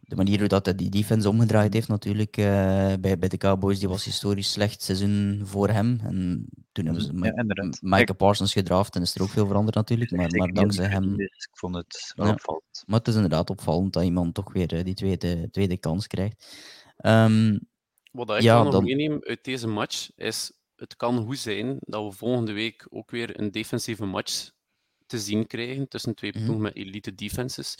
de 0.00 0.16
manier 0.16 0.38
hoe 0.38 0.48
dat 0.48 0.64
hij 0.66 0.74
die 0.74 0.90
defense 0.90 1.28
omgedraaid 1.28 1.72
heeft 1.72 1.88
natuurlijk 1.88 2.36
eh, 2.36 2.44
bij, 3.00 3.18
bij 3.18 3.28
de 3.28 3.36
Cowboys, 3.36 3.78
die 3.78 3.88
was 3.88 4.04
historisch 4.04 4.52
slecht 4.52 4.82
seizoen 4.82 5.40
voor 5.44 5.68
hem. 5.68 6.00
En 6.02 6.46
toen 6.72 6.84
hebben 6.84 7.02
ze 7.02 7.12
Ja, 7.12 7.18
Mike, 7.18 7.40
inderdaad. 7.40 7.78
Micah 7.82 8.16
Parsons 8.16 8.52
gedraft 8.52 8.94
en 8.96 9.02
is 9.02 9.14
er 9.14 9.22
ook 9.22 9.28
veel 9.28 9.46
veranderd 9.46 9.76
natuurlijk. 9.76 10.10
Maar, 10.10 10.30
maar 10.36 10.52
dankzij 10.52 10.86
hem... 10.88 11.20
Ik 11.20 11.48
vond 11.52 11.74
het 11.74 12.12
wel 12.16 12.26
Ja. 12.26 12.32
opvallend. 12.32 12.82
Maar 12.86 12.98
het 12.98 13.08
is 13.08 13.14
inderdaad 13.14 13.50
opvallend 13.50 13.92
dat 13.92 14.02
iemand 14.04 14.34
toch 14.34 14.52
weer 14.52 14.84
die 14.84 14.94
tweede, 14.94 15.50
tweede 15.50 15.76
kans 15.76 16.06
krijgt. 16.06 16.46
Ehm, 16.96 17.58
Wat 18.12 18.30
ik 18.30 18.42
Ja, 18.42 18.54
wel 18.54 18.62
nog 18.64 18.72
dan- 18.72 18.84
meeneem 18.84 19.18
uit 19.22 19.44
deze 19.44 19.66
match 19.68 20.10
is, 20.16 20.52
het 20.76 20.96
kan 20.96 21.24
goed 21.24 21.38
zijn 21.38 21.76
dat 21.80 22.04
we 22.04 22.12
volgende 22.16 22.52
week 22.52 22.86
ook 22.90 23.10
weer 23.10 23.40
een 23.40 23.50
defensieve 23.50 24.04
match 24.04 24.50
te 25.06 25.18
zien 25.18 25.46
krijgen 25.46 25.88
tussen 25.88 26.14
twee 26.14 26.30
Mhm. 26.30 26.40
ploegen 26.42 26.62
met 26.62 26.76
elite 26.76 27.14
defenses. 27.14 27.74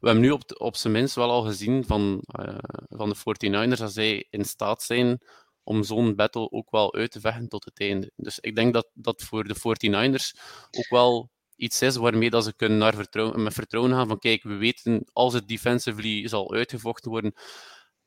We 0.00 0.06
hebben 0.06 0.20
nu 0.22 0.30
op, 0.30 0.48
de- 0.48 0.58
op 0.58 0.76
zijn 0.76 0.92
minst 0.92 1.14
wel 1.14 1.30
al 1.30 1.42
gezien 1.42 1.84
van, 1.84 2.22
eh, 2.26 2.58
van 2.88 3.08
de 3.08 3.14
49ers 3.14 3.80
dat 3.80 3.92
zij 3.92 4.26
in 4.30 4.44
staat 4.44 4.82
zijn 4.82 5.18
om 5.62 5.82
zo'n 5.82 6.14
battle 6.14 6.50
ook 6.50 6.70
wel 6.70 6.94
uit 6.94 7.10
te 7.10 7.20
vechten 7.20 7.48
tot 7.48 7.64
het 7.64 7.80
einde. 7.80 8.10
Dus 8.16 8.38
ik 8.38 8.54
denk 8.54 8.72
dat 8.74 8.88
dat 8.94 9.22
voor 9.22 9.44
de 9.44 9.54
49ers 9.54 10.34
ook 10.70 10.88
wel 10.88 11.30
iets 11.56 11.82
is 11.82 11.96
waarmee 11.96 12.30
dat 12.30 12.44
ze 12.44 12.54
kunnen 12.56 12.78
naar 12.78 12.94
vertrouwen, 12.94 13.42
met 13.42 13.52
vertrouwen 13.54 13.92
gaan 13.92 14.08
van 14.08 14.18
kijk, 14.18 14.42
we 14.42 14.54
weten 14.54 15.04
als 15.12 15.32
het 15.34 15.48
defensively 15.48 16.28
zal 16.28 16.52
uitgevochten 16.52 17.10
worden, 17.10 17.32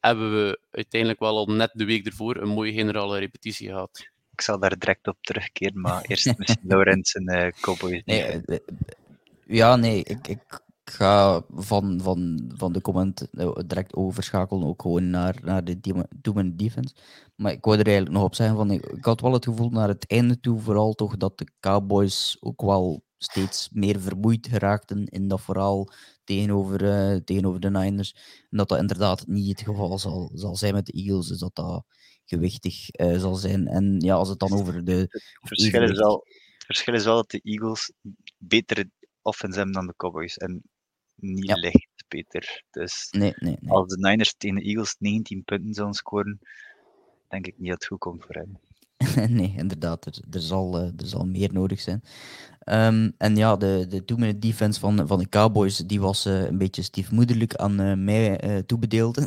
hebben 0.05 0.31
we 0.31 0.59
uiteindelijk 0.71 1.19
wel 1.19 1.37
al 1.37 1.45
net 1.45 1.69
de 1.73 1.85
week 1.85 2.05
ervoor 2.05 2.35
een 2.35 2.49
mooie 2.49 2.73
generale 2.73 3.19
repetitie 3.19 3.67
gehad. 3.67 4.09
Ik 4.31 4.41
zal 4.41 4.59
daar 4.59 4.77
direct 4.77 5.07
op 5.07 5.17
terugkeren, 5.21 5.81
maar 5.81 6.01
eerst 6.01 6.33
misschien 6.37 6.67
Laurens 6.67 7.13
en 7.13 7.27
eh 7.27 7.51
Cowboys. 7.61 8.01
nee, 8.05 8.23
eh, 8.23 8.39
eh, 8.45 8.59
ja, 9.45 9.75
nee, 9.75 10.03
ik, 10.03 10.27
ik 10.27 10.59
ga 10.89 11.45
van, 11.49 12.01
van, 12.01 12.51
van 12.55 12.73
de 12.73 12.81
comment 12.81 13.29
eh, 13.31 13.51
direct 13.65 13.93
overschakelen 13.93 14.67
ook 14.67 14.81
gewoon 14.81 15.09
naar, 15.09 15.39
naar 15.43 15.63
de 15.63 15.79
two-minute 16.21 16.55
defense. 16.55 16.95
Maar 17.35 17.51
ik 17.51 17.65
wou 17.65 17.77
er 17.77 17.85
eigenlijk 17.85 18.15
nog 18.15 18.25
op 18.25 18.35
zeggen, 18.35 18.55
van, 18.55 18.71
ik, 18.71 18.85
ik 18.85 19.05
had 19.05 19.21
wel 19.21 19.33
het 19.33 19.45
gevoel 19.45 19.69
naar 19.69 19.87
het 19.87 20.07
einde 20.07 20.39
toe, 20.39 20.59
vooral 20.59 20.93
toch 20.93 21.17
dat 21.17 21.37
de 21.37 21.47
Cowboys 21.59 22.37
ook 22.39 22.61
wel 22.61 23.03
steeds 23.17 23.69
meer 23.71 23.99
vermoeid 23.99 24.47
geraakten 24.47 25.05
in 25.05 25.27
dat 25.27 25.41
verhaal 25.41 25.91
tegenover, 26.23 26.85
eh, 26.85 27.15
tegenover 27.15 27.59
de 27.59 27.69
Niners. 27.69 28.15
En 28.49 28.57
dat 28.57 28.69
dat 28.69 28.79
inderdaad 28.79 29.27
niet 29.27 29.59
het 29.59 29.67
geval 29.67 29.99
zal, 29.99 30.31
zal 30.33 30.55
zijn 30.55 30.73
met 30.73 30.85
de 30.85 30.91
Eagles, 30.91 31.27
dus 31.27 31.39
dat 31.39 31.55
dat 31.55 31.85
gewichtig 32.25 32.89
eh, 32.89 33.19
zal 33.19 33.35
zijn. 33.35 33.67
En 33.67 33.99
ja, 33.99 34.15
als 34.15 34.29
het 34.29 34.39
dan 34.39 34.53
over 34.53 34.83
de... 34.83 34.91
Het 34.91 35.23
verschil, 35.41 35.67
is 35.67 35.73
evenwichtig- 35.73 35.97
wel, 35.97 36.23
het 36.57 36.65
verschil 36.65 36.93
is 36.93 37.05
wel 37.05 37.15
dat 37.15 37.31
de 37.31 37.39
Eagles 37.39 37.91
betere 38.37 38.91
offense 39.21 39.57
hebben 39.57 39.75
dan 39.75 39.87
de 39.87 39.93
Cowboys. 39.95 40.37
En 40.37 40.63
niet 41.15 41.47
Ja. 41.47 41.55
licht 41.55 42.05
beter. 42.07 42.63
Dus 42.71 43.07
Nee, 43.11 43.33
nee, 43.35 43.57
nee. 43.59 43.71
als 43.71 43.87
de 43.87 43.97
Niners 44.07 44.35
tegen 44.37 44.55
de 44.55 44.63
Eagles 44.63 44.95
19 44.99 45.43
punten 45.43 45.73
zouden 45.73 45.95
scoren, 45.95 46.39
denk 47.27 47.47
ik 47.47 47.53
niet 47.57 47.69
dat 47.69 47.77
het 47.77 47.85
goed 47.85 47.99
komt 47.99 48.23
voor 48.23 48.35
hen. 48.35 48.59
nee, 49.37 49.53
inderdaad. 49.57 50.05
Er, 50.05 50.23
er, 50.31 50.41
zal, 50.41 50.77
eh, 50.77 50.83
er 50.97 51.07
zal 51.07 51.25
meer 51.25 51.53
nodig 51.53 51.79
zijn. 51.79 52.01
Ehm, 52.65 53.11
en 53.17 53.35
ja, 53.35 53.55
de, 53.55 53.85
de 53.89 54.05
two-minute 54.05 54.39
defense 54.39 54.79
van, 54.79 55.07
van 55.07 55.19
de 55.19 55.29
Cowboys 55.29 55.77
die 55.77 56.01
was 56.01 56.25
eh, 56.25 56.43
een 56.43 56.57
beetje 56.57 56.81
stiefmoederlijk 56.81 57.55
aan 57.55 57.79
eh, 57.79 57.93
mij 57.93 58.39
eh, 58.39 58.57
toebedeeld. 58.57 59.17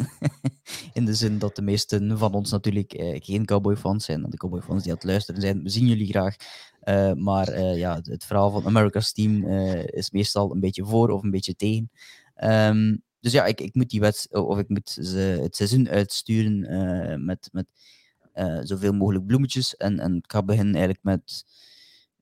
In 0.93 1.05
de 1.05 1.15
zin 1.15 1.39
dat 1.39 1.57
de 1.57 1.63
meesten 1.63 2.19
van 2.19 2.33
ons 2.33 2.51
natuurlijk 2.51 2.93
geen 2.99 3.45
Cowboy-fans 3.45 4.05
zijn. 4.05 4.27
De 4.31 4.37
Cowboy-fans 4.37 4.83
die 4.83 4.93
aan 4.93 4.99
het 4.99 5.07
luisteren 5.07 5.41
zijn, 5.41 5.63
we 5.63 5.69
zien 5.69 5.87
jullie 5.87 6.07
graag. 6.07 6.37
Maar 7.17 7.61
ja, 7.61 8.01
het, 8.03 8.25
verhaal 8.25 8.51
van 8.51 8.67
America's 8.67 9.13
team 9.13 9.45
is 9.87 10.11
meestal 10.11 10.53
een 10.53 10.61
beetje 10.61 10.85
voor 10.85 11.11
of 11.11 11.23
een 11.23 11.31
beetje 11.31 11.57
tegen. 11.57 11.91
Ehm, 12.35 12.97
dus 13.21 13.33
ja, 13.33 13.45
ik, 13.45 13.61
ik 13.61 13.75
moet 13.75 13.91
die 13.91 14.01
wet, 14.01 14.29
of 14.31 14.59
ik 14.59 14.69
moet 14.69 14.91
ze 14.91 15.39
het 15.43 15.57
seizoen 15.57 15.89
uitsturen 15.89 17.25
met, 17.25 17.49
met 17.53 17.67
zoveel 18.69 18.93
mogelijk 18.93 19.27
bloemetjes. 19.27 19.77
En, 19.77 19.99
en 19.99 20.17
ik 20.17 20.33
ga 20.33 20.43
beginnen 20.43 20.75
eigenlijk 20.75 21.05
met 21.05 21.45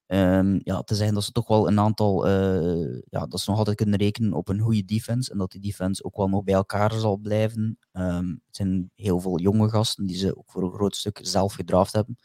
ehm, 0.07 0.59
ja, 0.63 0.83
te 0.83 0.95
zeggen 0.95 1.15
dat 1.15 1.25
ze 1.25 1.33
toch 1.33 1.49
wel 1.49 1.69
een 1.69 1.81
aantal, 1.81 2.27
eh, 2.27 3.01
ja, 3.11 3.27
dat 3.27 3.41
ze 3.41 3.51
nog 3.51 3.59
altijd 3.59 3.77
kunnen 3.77 3.99
rekenen 3.99 4.33
op 4.33 4.49
een 4.49 4.61
goede 4.61 4.85
defense. 4.85 5.31
En 5.33 5.39
dat 5.39 5.51
die 5.51 5.61
defense 5.61 6.05
ook 6.05 6.17
wel 6.17 6.29
nog 6.29 6.45
bij 6.45 6.55
elkaar 6.55 6.93
zal 6.93 7.17
blijven. 7.17 7.79
Ehm, 7.93 8.29
het 8.29 8.57
zijn 8.57 8.91
heel 8.95 9.21
veel 9.21 9.41
jonge 9.41 9.69
gasten 9.69 10.07
die 10.07 10.17
ze 10.17 10.37
ook 10.39 10.51
voor 10.51 10.63
een 10.63 10.73
groot 10.73 10.97
stuk 10.97 11.19
zelf 11.23 11.55
gedraft 11.55 11.93
hebben. 11.93 12.19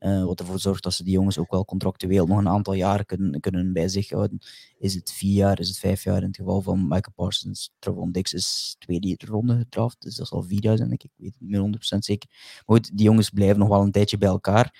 Uh, 0.00 0.24
wat 0.24 0.40
ervoor 0.40 0.58
zorgt 0.58 0.82
dat 0.82 0.94
ze 0.94 1.04
die 1.04 1.12
jongens 1.12 1.38
ook 1.38 1.50
wel 1.50 1.64
contractueel 1.64 2.26
nog 2.26 2.38
een 2.38 2.48
aantal 2.48 2.74
jaren 2.74 3.06
kunnen, 3.06 3.40
kunnen 3.40 3.72
bij 3.72 3.88
zich 3.88 4.10
houden. 4.10 4.38
Is 4.78 4.94
het 4.94 5.12
vier 5.12 5.34
jaar, 5.34 5.58
is 5.58 5.68
het 5.68 5.78
vijf 5.78 6.04
jaar 6.04 6.20
in 6.20 6.26
het 6.26 6.36
geval 6.36 6.62
van 6.62 6.82
Michael 6.82 7.12
Parsons. 7.14 7.72
Travon 7.78 8.12
Dix 8.12 8.32
is 8.32 8.76
tweede 8.78 9.16
ronde 9.26 9.56
gedraft, 9.56 10.02
dus 10.02 10.14
dat 10.14 10.26
is 10.26 10.32
al 10.32 10.42
vier 10.42 10.62
jaar 10.62 10.76
zijn, 10.76 10.92
ik. 10.92 11.02
ik 11.02 11.10
weet 11.16 11.36
niet 11.38 11.50
meer 11.50 11.60
100% 11.60 11.98
zeker. 11.98 12.28
Maar 12.66 12.76
goed, 12.76 12.96
die 12.96 13.06
jongens 13.06 13.30
blijven 13.30 13.58
nog 13.58 13.68
wel 13.68 13.82
een 13.82 13.90
tijdje 13.90 14.18
bij 14.18 14.28
elkaar. 14.28 14.74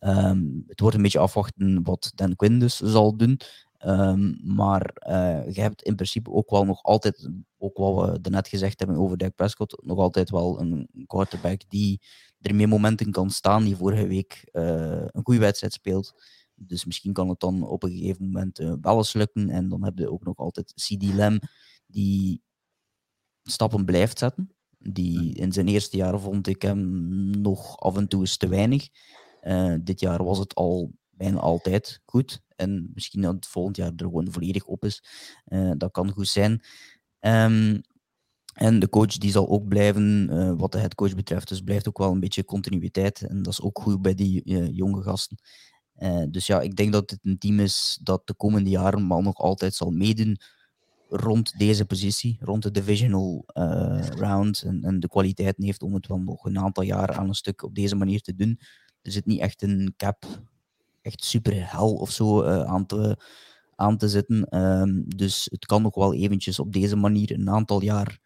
Um, 0.00 0.64
het 0.66 0.80
wordt 0.80 0.96
een 0.96 1.02
beetje 1.02 1.18
afwachten 1.18 1.82
wat 1.82 2.12
Dan 2.14 2.36
Quinn 2.36 2.58
dus 2.58 2.76
zal 2.76 3.16
doen. 3.16 3.40
Um, 3.84 4.38
maar 4.42 4.92
uh, 5.08 5.54
je 5.54 5.60
hebt 5.60 5.82
in 5.82 5.94
principe 5.94 6.30
ook 6.30 6.50
wel 6.50 6.64
nog 6.64 6.82
altijd, 6.82 7.30
ook 7.58 7.76
wat 7.76 8.18
we 8.22 8.30
net 8.30 8.48
gezegd 8.48 8.78
hebben 8.78 8.96
over 8.96 9.16
Dak 9.16 9.34
Prescott, 9.34 9.82
nog 9.84 9.98
altijd 9.98 10.30
wel 10.30 10.60
een 10.60 10.88
quarterback 11.06 11.60
die 11.68 12.00
er 12.40 12.54
meer 12.54 12.68
momenten 12.68 13.10
kan 13.10 13.30
staan, 13.30 13.64
die 13.64 13.76
vorige 13.76 14.06
week 14.06 14.48
uh, 14.52 15.04
een 15.06 15.24
goede 15.24 15.40
wedstrijd 15.40 15.72
speelt. 15.72 16.14
Dus 16.54 16.84
misschien 16.84 17.12
kan 17.12 17.28
het 17.28 17.40
dan 17.40 17.62
op 17.62 17.82
een 17.82 17.90
gegeven 17.90 18.24
moment 18.24 18.60
uh, 18.60 18.72
wel 18.80 18.96
eens 18.96 19.12
lukken. 19.12 19.50
En 19.50 19.68
dan 19.68 19.84
heb 19.84 19.98
je 19.98 20.10
ook 20.10 20.24
nog 20.24 20.36
altijd 20.36 20.72
CD 20.74 21.02
Lem, 21.02 21.38
die 21.86 22.42
stappen 23.42 23.84
blijft 23.84 24.18
zetten. 24.18 24.50
Die 24.78 25.34
in 25.34 25.52
zijn 25.52 25.68
eerste 25.68 25.96
jaar 25.96 26.20
vond 26.20 26.46
ik 26.46 26.62
hem 26.62 26.80
nog 27.40 27.78
af 27.78 27.96
en 27.96 28.08
toe 28.08 28.20
eens 28.20 28.36
te 28.36 28.48
weinig. 28.48 28.88
Dit 29.80 30.00
jaar 30.00 30.24
was 30.24 30.38
het 30.38 30.54
al 30.54 30.92
bijna 31.10 31.38
altijd 31.38 32.00
goed. 32.04 32.42
En 32.56 32.90
misschien 32.94 33.20
dat 33.20 33.34
het 33.34 33.46
volgend 33.46 33.76
jaar 33.76 33.92
er 33.96 34.04
gewoon 34.04 34.32
volledig 34.32 34.64
op 34.64 34.84
is. 34.84 35.02
Uh, 35.46 35.70
dat 35.76 35.90
kan 35.90 36.12
goed 36.12 36.28
zijn. 36.28 36.62
Um, 37.20 37.80
en 38.54 38.78
de 38.78 38.88
coach 38.88 39.18
die 39.18 39.30
zal 39.30 39.48
ook 39.48 39.68
blijven, 39.68 40.28
uh, 40.30 40.52
wat 40.56 40.72
de 40.72 40.78
headcoach 40.78 41.14
betreft. 41.14 41.48
Dus 41.48 41.60
blijft 41.60 41.88
ook 41.88 41.98
wel 41.98 42.12
een 42.12 42.20
beetje 42.20 42.44
continuïteit. 42.44 43.22
En 43.22 43.42
dat 43.42 43.52
is 43.52 43.60
ook 43.60 43.78
goed 43.78 44.02
bij 44.02 44.14
die 44.14 44.72
jonge 44.72 45.02
gasten. 45.02 45.36
dus 46.30 46.46
ja, 46.46 46.60
ik 46.60 46.76
denk 46.76 46.92
dat 46.92 47.10
het 47.10 47.18
een 47.22 47.38
team 47.38 47.60
is 47.60 47.98
dat 48.02 48.26
de 48.26 48.34
komende 48.34 48.70
jaren 48.70 49.06
maar 49.06 49.22
nog 49.22 49.36
altijd 49.38 49.74
zal 49.74 49.90
meedoen 49.90 50.36
rond 51.08 51.58
deze 51.58 51.84
positie, 51.84 52.38
rond 52.40 52.62
de 52.62 52.70
divisional 52.70 53.44
round. 54.14 54.62
En, 54.62 54.82
en 54.82 55.00
de 55.00 55.08
kwaliteit 55.08 55.56
heeft 55.56 55.82
om 55.82 55.94
het 55.94 56.06
wel 56.06 56.18
nog 56.18 56.44
een 56.44 56.58
aantal 56.58 56.82
jaren 56.82 57.16
aan 57.16 57.28
een 57.28 57.34
stuk 57.34 57.62
op 57.62 57.74
deze 57.74 57.96
manier 57.96 58.20
te 58.20 58.34
doen. 58.34 58.60
Er 59.06 59.12
zit 59.12 59.26
niet 59.26 59.40
echt 59.40 59.62
een 59.62 59.94
cap 59.96 60.26
echt 61.02 61.24
super 61.24 61.70
hel 61.70 61.94
of 61.94 62.10
zo 62.10 62.44
uh, 62.44 62.62
aan, 62.62 62.86
te, 62.86 63.18
aan 63.74 63.96
te 63.96 64.08
zetten. 64.08 64.62
Um, 64.62 65.16
dus 65.16 65.46
het 65.50 65.66
kan 65.66 65.82
nog 65.82 65.94
wel 65.94 66.14
eventjes 66.14 66.58
op 66.58 66.72
deze 66.72 66.96
manier 66.96 67.32
een 67.32 67.50
aantal 67.50 67.82
jaar, 67.82 68.18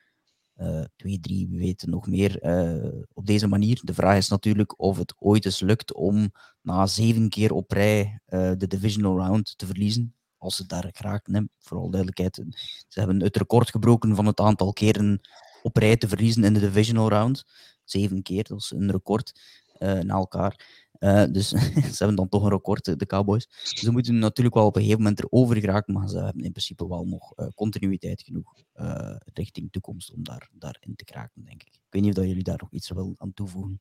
uh, 0.56 0.84
twee, 0.96 1.20
drie, 1.20 1.48
wie 1.48 1.58
weet 1.58 1.86
nog 1.86 2.06
meer, 2.06 2.44
uh, 2.44 3.00
op 3.12 3.26
deze 3.26 3.46
manier. 3.46 3.80
De 3.82 3.94
vraag 3.94 4.16
is 4.16 4.28
natuurlijk 4.28 4.80
of 4.80 4.98
het 4.98 5.14
ooit 5.18 5.44
eens 5.44 5.60
lukt 5.60 5.94
om 5.94 6.32
na 6.60 6.86
zeven 6.86 7.28
keer 7.28 7.52
op 7.52 7.70
rij 7.70 8.20
de 8.56 8.66
divisional 8.66 9.16
round 9.16 9.58
te 9.58 9.66
verliezen. 9.66 10.14
Als 10.38 10.56
ze 10.56 10.66
daar 10.66 10.88
graag, 10.92 11.20
nee, 11.26 11.48
vooral 11.58 11.90
duidelijkheid, 11.90 12.44
ze 12.88 12.98
hebben 12.98 13.22
het 13.22 13.36
record 13.36 13.70
gebroken 13.70 14.14
van 14.14 14.26
het 14.26 14.40
aantal 14.40 14.72
keren 14.72 15.20
op 15.62 15.76
rij 15.76 15.96
te 15.96 16.08
verliezen 16.08 16.44
in 16.44 16.54
de 16.54 16.60
divisional 16.60 17.08
round. 17.08 17.44
Zeven 17.84 18.22
keer, 18.22 18.44
dat 18.44 18.58
is 18.58 18.72
een 18.76 18.90
record 18.90 19.32
na 19.80 20.14
elkaar. 20.14 20.88
Uh, 21.00 21.24
dus 21.30 21.48
ze 21.96 21.96
hebben 21.98 22.16
dan 22.16 22.28
toch 22.28 22.42
een 22.42 22.50
record, 22.50 22.98
de 22.98 23.06
Cowboys. 23.06 23.46
Dus 23.46 23.72
ze 23.72 23.92
moeten 23.92 24.18
natuurlijk 24.18 24.56
wel 24.56 24.66
op 24.66 24.76
een 24.76 24.82
gegeven 24.82 25.02
moment 25.02 25.22
erover 25.22 25.56
geraken, 25.56 25.94
maar 25.94 26.08
ze 26.08 26.18
hebben 26.18 26.44
in 26.44 26.50
principe 26.50 26.88
wel 26.88 27.04
nog 27.04 27.32
uh, 27.36 27.46
continuïteit 27.54 28.22
genoeg 28.22 28.54
uh, 28.74 29.16
richting 29.32 29.72
toekomst 29.72 30.12
om 30.12 30.24
daar, 30.24 30.48
daarin 30.52 30.96
te 30.96 31.04
kraken, 31.04 31.44
denk 31.44 31.62
ik. 31.62 31.74
Ik 31.74 31.86
weet 31.90 32.02
niet 32.02 32.18
of 32.18 32.24
jullie 32.24 32.42
daar 32.42 32.58
nog 32.58 32.72
iets 32.72 32.90
willen 32.90 33.14
aan 33.18 33.32
toevoegen. 33.34 33.80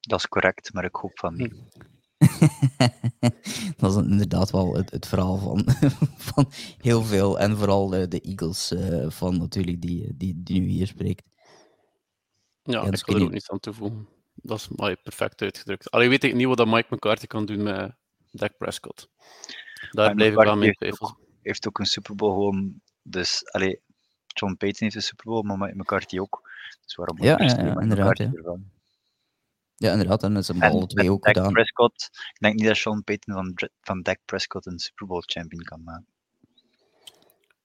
Dat 0.00 0.18
is 0.18 0.28
correct, 0.28 0.72
maar 0.72 0.84
ik 0.84 0.94
hoop 0.94 1.18
van 1.18 1.36
niet. 1.36 1.54
dat 3.76 3.96
is 3.96 4.10
inderdaad 4.10 4.50
wel 4.50 4.74
het, 4.74 4.90
het 4.90 5.06
verhaal 5.06 5.38
van, 5.38 5.64
van 6.32 6.46
heel 6.78 7.02
veel, 7.02 7.38
en 7.38 7.56
vooral 7.56 7.88
de 7.88 8.20
Eagles 8.20 8.74
van 9.14 9.38
natuurlijk, 9.38 9.80
die, 9.80 10.16
die, 10.16 10.42
die 10.42 10.60
nu 10.60 10.66
hier 10.66 10.86
spreekt. 10.86 11.28
Ja, 12.62 12.84
ik 12.84 13.06
wil 13.06 13.16
er 13.16 13.22
ook 13.22 13.30
niets 13.30 13.50
aan 13.50 13.60
toevoegen. 13.60 14.08
Dat 14.42 14.58
is 14.58 14.68
mooi, 14.68 14.96
perfect 14.96 15.42
uitgedrukt. 15.42 15.90
Alleen 15.90 16.08
weet 16.08 16.24
ik 16.24 16.34
niet 16.34 16.46
wat 16.46 16.66
Mike 16.66 16.94
McCarthy 16.94 17.26
kan 17.26 17.46
doen 17.46 17.62
met 17.62 17.94
Dak 18.30 18.56
Prescott. 18.56 19.08
Daar 19.90 20.04
Mike 20.04 20.14
blijf 20.14 20.32
ik 20.32 20.38
wel 20.38 20.56
mee 20.56 20.72
twijfelen. 20.72 21.16
Hij 21.18 21.38
heeft 21.42 21.68
ook 21.68 21.78
een 21.78 21.86
Super 21.86 22.14
Bowl 22.14 22.32
gewoon. 22.32 22.80
Dus, 23.02 23.52
allee, 23.52 23.80
John 24.26 24.54
Payton 24.54 24.78
heeft 24.82 24.94
een 24.94 25.02
Super 25.02 25.24
Bowl, 25.24 25.42
maar 25.42 25.58
Mike 25.58 25.76
McCarthy 25.76 26.18
ook. 26.18 26.50
Dus 26.84 26.94
waarom 26.94 27.22
ja, 27.22 27.38
ja, 27.38 27.64
ja 27.64 27.80
inderdaad. 27.80 28.18
Ja. 28.18 28.30
Ervan? 28.34 28.64
ja, 29.76 29.92
inderdaad. 29.92 30.22
En 30.22 30.34
dat 30.34 30.44
zijn 30.44 30.62
alle 30.62 30.86
twee 30.86 31.10
ook 31.10 31.24
Dak 31.24 31.34
gedaan. 31.34 31.52
Prescott, 31.52 32.08
ik 32.12 32.40
denk 32.40 32.54
niet 32.54 32.66
dat 32.66 32.76
Sean 32.76 33.04
Payton 33.04 33.34
van, 33.34 33.70
van 33.80 34.02
Dak 34.02 34.18
Prescott 34.24 34.66
een 34.66 34.78
Super 34.78 35.06
Bowl 35.06 35.22
champion 35.26 35.62
kan 35.62 35.82
maken. 35.82 36.06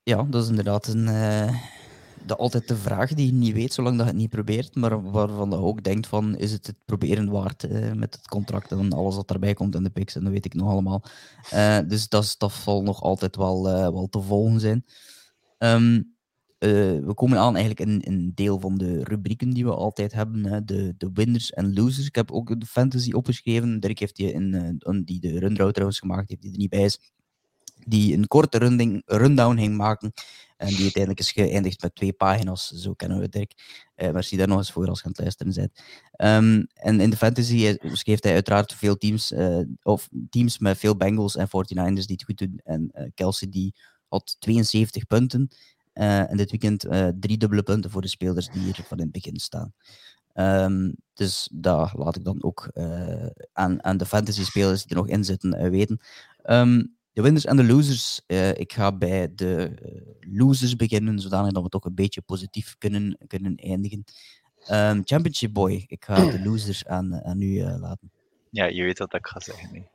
Ja, 0.04 0.24
dat 0.24 0.44
is 0.44 0.50
inderdaad 0.50 0.88
een, 0.88 1.08
uh, 1.08 1.62
de, 2.26 2.36
altijd 2.36 2.68
de 2.68 2.76
vraag 2.76 3.14
die 3.14 3.26
je 3.26 3.34
niet 3.34 3.54
weet 3.54 3.74
zolang 3.74 3.98
dat 3.98 4.06
je 4.06 4.12
het 4.12 4.22
niet 4.22 4.30
probeert, 4.30 4.76
maar 4.76 5.12
waarvan 5.12 5.50
je 5.50 5.56
ook 5.56 5.84
denkt 5.84 6.08
van, 6.08 6.38
is 6.38 6.52
het 6.52 6.68
het 6.68 6.76
proberen 6.86 7.30
waard 7.30 7.64
uh, 7.64 7.92
met 7.92 8.16
het 8.16 8.28
contract 8.28 8.72
en 8.72 8.94
alles 8.94 9.16
wat 9.16 9.28
daarbij 9.28 9.54
komt 9.54 9.76
in 9.76 9.84
de 9.84 9.90
picks, 9.90 10.16
en 10.16 10.24
dat 10.24 10.32
weet 10.32 10.46
ik 10.46 10.54
nog 10.54 10.70
allemaal. 10.70 11.04
Uh, 11.54 11.80
dus 11.88 12.10
dat, 12.10 12.36
dat 12.38 12.52
zal 12.52 12.84
nog 12.84 13.02
altijd 13.02 13.36
wel, 13.36 13.70
uh, 13.70 13.74
wel 13.74 14.08
te 14.10 14.22
volgen 14.22 14.60
zijn. 14.60 14.86
Um, 15.58 16.14
we 16.60 17.12
komen 17.14 17.38
aan 17.38 17.56
eigenlijk 17.56 17.90
in 17.90 18.14
een 18.14 18.32
deel 18.36 18.60
van 18.60 18.78
de 18.78 19.04
rubrieken 19.04 19.50
die 19.50 19.66
we 19.66 19.76
altijd 19.76 20.14
hebben, 20.14 20.46
hè, 20.46 20.64
de, 20.64 20.94
de 20.98 21.10
winners 21.14 21.52
en 21.52 21.74
losers. 21.74 22.08
Ik 22.08 22.16
heb 22.16 22.32
ook 22.32 22.60
de 22.60 22.66
fantasy 22.66 23.12
opgeschreven, 23.12 23.80
Dirk 23.80 24.00
heeft 24.00 24.16
die, 24.16 24.32
in, 24.32 24.82
die 25.06 25.20
de 25.20 25.40
rundown 25.40 25.72
trouwens 25.72 26.00
gemaakt, 26.00 26.30
heeft 26.30 26.42
die 26.42 26.52
er 26.52 26.58
niet 26.58 26.70
bij 26.70 26.84
is 26.84 27.14
die 27.88 28.14
een 28.18 28.28
korte 28.28 28.58
runding, 28.58 29.02
rundown 29.06 29.58
ging 29.58 29.78
maken. 29.78 30.14
En 30.58 30.68
die 30.68 30.82
uiteindelijk 30.82 31.20
is 31.20 31.32
geëindigd 31.32 31.82
met 31.82 31.96
twee 31.96 32.14
pagina's. 32.14 32.68
Zo 32.68 32.94
kennen 32.94 33.20
we 33.20 33.30
Dirk. 33.30 33.54
Uh, 33.96 34.12
merci 34.12 34.38
daar 34.38 34.48
nog 34.48 34.58
eens 34.58 34.72
voor 34.72 34.88
als 34.88 35.00
je 35.00 35.06
aan 35.06 35.12
het 35.12 35.20
luisteren 35.20 35.54
bent. 35.54 35.80
Um, 36.18 36.68
en 36.74 37.00
in 37.00 37.10
de 37.10 37.18
fantasy 37.18 37.78
schreef 37.82 38.24
hij 38.24 38.34
uiteraard 38.34 38.74
veel 38.74 38.98
teams, 38.98 39.32
uh, 39.32 39.60
of 39.82 40.10
teams 40.30 40.60
met 40.60 40.78
veel 40.78 40.96
Bengals 40.98 41.36
en 41.36 41.48
49ers 41.48 42.06
die 42.06 42.16
het 42.16 42.24
goed 42.24 42.38
doen. 42.38 42.60
En 42.64 43.12
Kelsey 43.14 43.50
die 43.50 43.76
had 44.08 44.36
72 44.40 45.06
punten. 45.06 45.48
en 45.94 46.38
dit 46.38 46.52
weekend 46.52 46.80
drie 47.20 47.38
dubbele 47.38 47.64
punten 47.64 47.92
voor 47.92 48.02
de 48.02 48.08
spelers 48.08 48.50
die 48.50 48.62
hier 48.62 48.80
van 48.88 48.98
in 48.98 49.04
het 49.04 49.12
begin 49.12 49.40
staan. 49.40 49.74
Um, 50.34 50.96
dus 51.14 51.50
dat 51.54 51.94
laat 51.94 52.16
ik 52.16 52.24
dan 52.24 52.44
ook 52.44 52.70
aan, 53.54 53.84
aan 53.84 53.98
de 53.98 54.06
fantasy 54.06 54.44
spelers 54.44 54.82
die 54.82 54.90
er 54.90 55.02
nog 55.02 55.08
in 55.08 55.24
zitten 55.24 55.70
weten. 55.70 56.00
Um, 56.44 56.95
de 57.16 57.22
winners 57.22 57.46
en 57.46 57.56
de 57.56 57.64
losers. 57.64 58.22
Uh, 58.28 58.50
ik 58.50 58.74
ga 58.74 58.92
bij 58.92 59.36
de 59.36 59.72
uh, 59.86 60.38
losers 60.38 60.76
beginnen, 60.76 61.20
zodanig 61.20 61.52
dat 61.52 61.64
we 61.64 61.70
toch 61.70 61.86
een 61.86 61.96
beetje 61.96 62.22
positief 62.22 62.76
kunnen, 62.78 63.18
kunnen 63.28 63.56
eindigen. 63.56 64.04
Um, 64.72 65.02
Championship 65.04 65.54
Boy, 65.54 65.86
ik 65.88 66.06
ga 66.06 66.32
de 66.32 66.44
losers 66.50 66.86
aan, 66.86 67.24
aan 67.24 67.42
u 67.42 67.46
uh, 67.46 67.76
laten. 67.80 68.12
Ja, 68.50 68.66
je 68.66 68.84
weet 68.84 68.98
wat 68.98 69.14
ik 69.14 69.28
ga 69.28 69.40
zeggen. 69.40 69.72
Nee. 69.72 69.88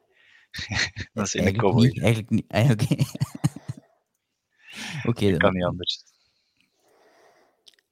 dat 1.13 1.27
is 1.27 1.35
in 1.35 1.45
de 1.45 1.53
cowboy. 1.53 1.87
Niet, 1.87 2.01
eigenlijk 2.01 2.31
niet. 2.31 2.45
Eigenlijk... 2.49 2.91
Oké. 4.99 5.09
okay, 5.09 5.31
dan... 5.31 5.39
kan 5.39 5.53
niet 5.53 5.65
anders. 5.65 6.05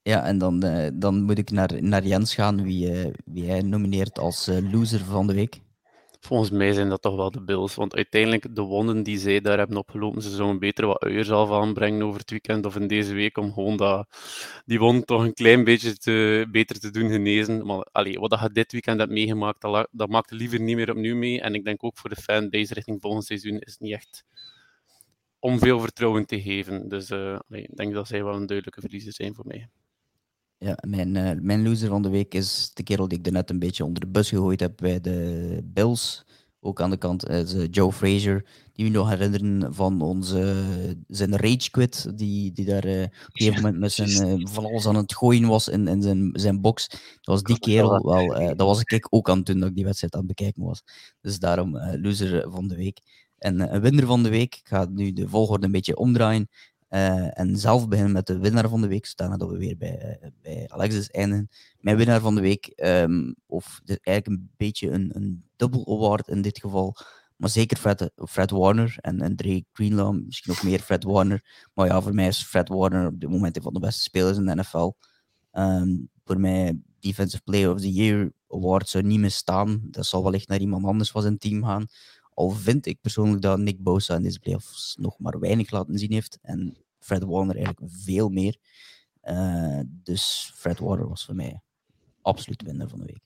Ja, 0.02 0.24
en 0.24 0.38
dan, 0.38 0.60
dan 0.94 1.22
moet 1.22 1.38
ik 1.38 1.50
naar, 1.50 1.82
naar 1.82 2.06
Jens 2.06 2.34
gaan, 2.34 2.62
wie, 2.62 3.12
wie 3.24 3.48
hij 3.48 3.62
nomineert 3.62 4.18
als 4.18 4.46
loser 4.46 5.04
van 5.04 5.26
de 5.26 5.34
week. 5.34 5.60
Volgens 6.20 6.50
mij 6.50 6.72
zijn 6.72 6.88
dat 6.88 7.02
toch 7.02 7.16
wel 7.16 7.30
de 7.30 7.40
Bills. 7.40 7.74
Want 7.74 7.94
uiteindelijk, 7.94 8.54
de 8.54 8.62
wonden 8.62 9.02
die 9.02 9.18
zij 9.18 9.40
daar 9.40 9.58
hebben 9.58 9.76
opgelopen, 9.76 10.22
ze 10.22 10.30
zouden 10.30 10.58
beter 10.58 10.86
wat 10.86 11.02
uiers 11.02 11.30
af 11.30 11.50
aanbrengen 11.50 12.02
over 12.02 12.20
het 12.20 12.30
weekend 12.30 12.66
of 12.66 12.76
in 12.76 12.86
deze 12.86 13.14
week, 13.14 13.38
om 13.38 13.52
gewoon 13.52 13.76
dat, 13.76 14.08
die 14.64 14.78
wonden 14.78 15.04
toch 15.04 15.22
een 15.22 15.34
klein 15.34 15.64
beetje 15.64 15.96
te, 15.96 16.46
beter 16.50 16.80
te 16.80 16.90
doen 16.90 17.10
genezen. 17.10 17.66
Maar 17.66 17.86
allee, 17.92 18.18
wat 18.18 18.40
je 18.40 18.50
dit 18.52 18.72
weekend 18.72 18.98
hebt 18.98 19.12
meegemaakt, 19.12 19.60
dat, 19.60 19.88
dat 19.90 20.08
maakt 20.08 20.30
liever 20.30 20.60
niet 20.60 20.76
meer 20.76 20.90
opnieuw 20.90 21.16
mee. 21.16 21.40
En 21.40 21.54
ik 21.54 21.64
denk 21.64 21.84
ook 21.84 21.98
voor 21.98 22.10
de 22.10 22.16
fanbase 22.16 22.74
richting 22.74 23.00
volgend 23.00 23.24
seizoen 23.24 23.58
is 23.58 23.76
niet 23.78 23.92
echt 23.92 24.24
om 25.38 25.58
veel 25.58 25.80
vertrouwen 25.80 26.26
te 26.26 26.42
geven. 26.42 26.88
Dus 26.88 27.12
allee, 27.12 27.62
ik 27.62 27.76
denk 27.76 27.94
dat 27.94 28.08
zij 28.08 28.24
wel 28.24 28.34
een 28.34 28.46
duidelijke 28.46 28.80
verliezer 28.80 29.12
zijn 29.12 29.34
voor 29.34 29.46
mij. 29.46 29.68
Ja, 30.58 30.78
mijn, 30.86 31.14
uh, 31.14 31.30
mijn 31.40 31.62
loser 31.62 31.88
van 31.88 32.02
de 32.02 32.08
week 32.08 32.34
is 32.34 32.70
de 32.74 32.82
kerel 32.82 33.08
die 33.08 33.18
ik 33.18 33.30
net 33.30 33.50
een 33.50 33.58
beetje 33.58 33.84
onder 33.84 34.00
de 34.00 34.06
bus 34.06 34.28
gegooid 34.28 34.60
heb 34.60 34.72
bij 34.76 35.00
de 35.00 35.60
Bills. 35.64 36.26
Ook 36.60 36.80
aan 36.80 36.90
de 36.90 36.96
kant 36.96 37.28
is 37.28 37.54
uh, 37.54 37.66
Joe 37.70 37.92
Frazier, 37.92 38.46
die 38.72 38.84
we 38.84 38.90
nog 38.90 39.08
herinneren 39.08 39.74
van 39.74 40.00
onze, 40.00 40.64
zijn 41.08 41.36
rage 41.36 41.70
quit, 41.70 42.18
die, 42.18 42.52
die 42.52 42.64
daar 42.64 42.86
uh, 42.86 43.02
op 43.02 43.10
een 43.12 43.30
gegeven 43.32 43.62
moment 43.62 43.78
met 43.78 43.92
zijn, 43.92 44.48
van 44.48 44.64
alles 44.64 44.86
aan 44.86 44.96
het 44.96 45.14
gooien 45.14 45.48
was 45.48 45.68
in, 45.68 45.88
in 45.88 46.02
zijn, 46.02 46.30
zijn 46.32 46.60
box. 46.60 46.88
Dat 46.88 47.00
was 47.22 47.42
die 47.42 47.58
kerel 47.58 48.02
wel, 48.02 48.54
dat 48.56 48.66
was 48.66 48.80
ik 48.80 49.06
ook 49.10 49.30
aan 49.30 49.36
het 49.36 49.46
doen 49.46 49.58
dat 49.58 49.68
ik 49.68 49.74
die 49.74 49.84
wedstrijd 49.84 50.14
aan 50.14 50.26
het 50.26 50.28
bekijken 50.28 50.64
was. 50.64 50.82
Dus 51.20 51.38
daarom 51.38 51.78
loser 51.78 52.50
van 52.50 52.68
de 52.68 52.76
week. 52.76 53.00
En 53.38 53.74
een 53.74 53.80
winnaar 53.80 54.06
van 54.06 54.22
de 54.22 54.28
week, 54.28 54.54
ik 54.54 54.68
ga 54.68 54.86
nu 54.90 55.12
de 55.12 55.28
volgorde 55.28 55.66
een 55.66 55.72
beetje 55.72 55.96
omdraaien. 55.96 56.48
Uh, 56.90 57.38
en 57.38 57.56
zelf 57.56 57.88
beginnen 57.88 58.12
met 58.12 58.26
de 58.26 58.38
winnaar 58.38 58.68
van 58.68 58.80
de 58.80 58.88
week, 58.88 59.06
staan 59.06 59.38
dat 59.38 59.50
we 59.50 59.58
weer 59.58 59.76
bij, 59.76 60.18
bij 60.42 60.68
Alexis 60.68 61.10
eindigen. 61.10 61.48
Mijn 61.80 61.96
winnaar 61.96 62.20
van 62.20 62.34
de 62.34 62.40
week, 62.40 62.72
um, 62.76 63.34
of 63.46 63.80
eigenlijk 63.84 64.26
een 64.26 64.50
beetje 64.56 64.90
een, 64.90 65.10
een 65.16 65.44
dubbel 65.56 65.86
award 65.86 66.28
in 66.28 66.42
dit 66.42 66.58
geval, 66.60 66.96
maar 67.36 67.50
zeker 67.50 67.76
Fred, 67.76 68.10
Fred 68.14 68.50
Warner 68.50 68.96
en, 69.00 69.20
en 69.20 69.36
Drake 69.36 69.64
Greenlaw, 69.72 70.24
misschien 70.24 70.52
nog 70.52 70.62
meer 70.62 70.80
Fred 70.80 71.04
Warner. 71.04 71.68
Maar 71.74 71.86
ja, 71.86 72.00
voor 72.00 72.14
mij 72.14 72.26
is 72.26 72.42
Fred 72.42 72.68
Warner 72.68 73.06
op 73.06 73.20
dit 73.20 73.30
moment 73.30 73.56
een 73.56 73.62
van 73.62 73.72
de 73.72 73.80
beste 73.80 74.02
spelers 74.02 74.36
in 74.36 74.46
de 74.46 74.54
NFL. 74.54 74.92
Um, 75.52 76.10
voor 76.24 76.40
mij 76.40 76.80
Defensive 77.00 77.42
Player 77.42 77.72
of 77.72 77.80
the 77.80 77.92
Year 77.92 78.32
award 78.48 78.88
zou 78.88 79.04
niet 79.04 79.20
meer 79.20 79.30
staan. 79.30 79.80
Dat 79.90 80.06
zal 80.06 80.22
wellicht 80.22 80.48
naar 80.48 80.60
iemand 80.60 80.84
anders 80.84 81.10
van 81.10 81.22
zijn 81.22 81.38
team 81.38 81.64
gaan. 81.64 81.86
Al 82.38 82.50
vind 82.50 82.86
ik 82.86 83.00
persoonlijk 83.00 83.42
dat 83.42 83.58
Nick 83.58 83.82
Bosa 83.82 84.14
in 84.14 84.22
deze 84.22 84.38
playoffs 84.38 84.96
nog 84.98 85.18
maar 85.18 85.38
weinig 85.38 85.70
laten 85.70 85.98
zien 85.98 86.12
heeft. 86.12 86.38
En 86.42 86.76
Fred 86.98 87.22
Warner 87.22 87.56
eigenlijk 87.56 87.92
veel 87.92 88.28
meer. 88.28 88.56
Uh, 89.22 89.80
dus 89.86 90.52
Fred 90.54 90.78
Warner 90.78 91.08
was 91.08 91.24
voor 91.24 91.34
mij 91.34 91.60
absoluut 92.22 92.62
winnaar 92.62 92.88
van 92.88 92.98
de 92.98 93.04
week. 93.04 93.22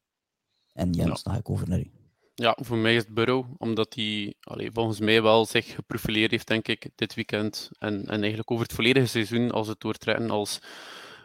En 0.73 0.93
Jens, 0.93 1.09
ja. 1.09 1.23
dan 1.23 1.33
ga 1.33 1.39
ik 1.39 1.51
over 1.51 1.69
naar 1.69 1.79
u. 1.79 1.91
Ja, 2.35 2.59
voor 2.61 2.77
mij 2.77 2.95
is 2.95 3.03
het 3.03 3.15
Burrow, 3.15 3.55
omdat 3.59 3.95
hij 3.95 4.35
volgens 4.73 5.01
mij 5.01 5.23
wel 5.23 5.45
zich 5.45 5.75
geprofileerd 5.75 6.31
heeft, 6.31 6.47
denk 6.47 6.69
ik, 6.69 6.91
dit 6.95 7.15
weekend. 7.15 7.71
En, 7.79 8.05
en 8.07 8.21
eigenlijk 8.21 8.51
over 8.51 8.65
het 8.65 8.75
volledige 8.75 9.07
seizoen, 9.07 9.51
als 9.51 9.69
het 9.69 9.81
doortrekken, 9.81 10.31
als 10.31 10.59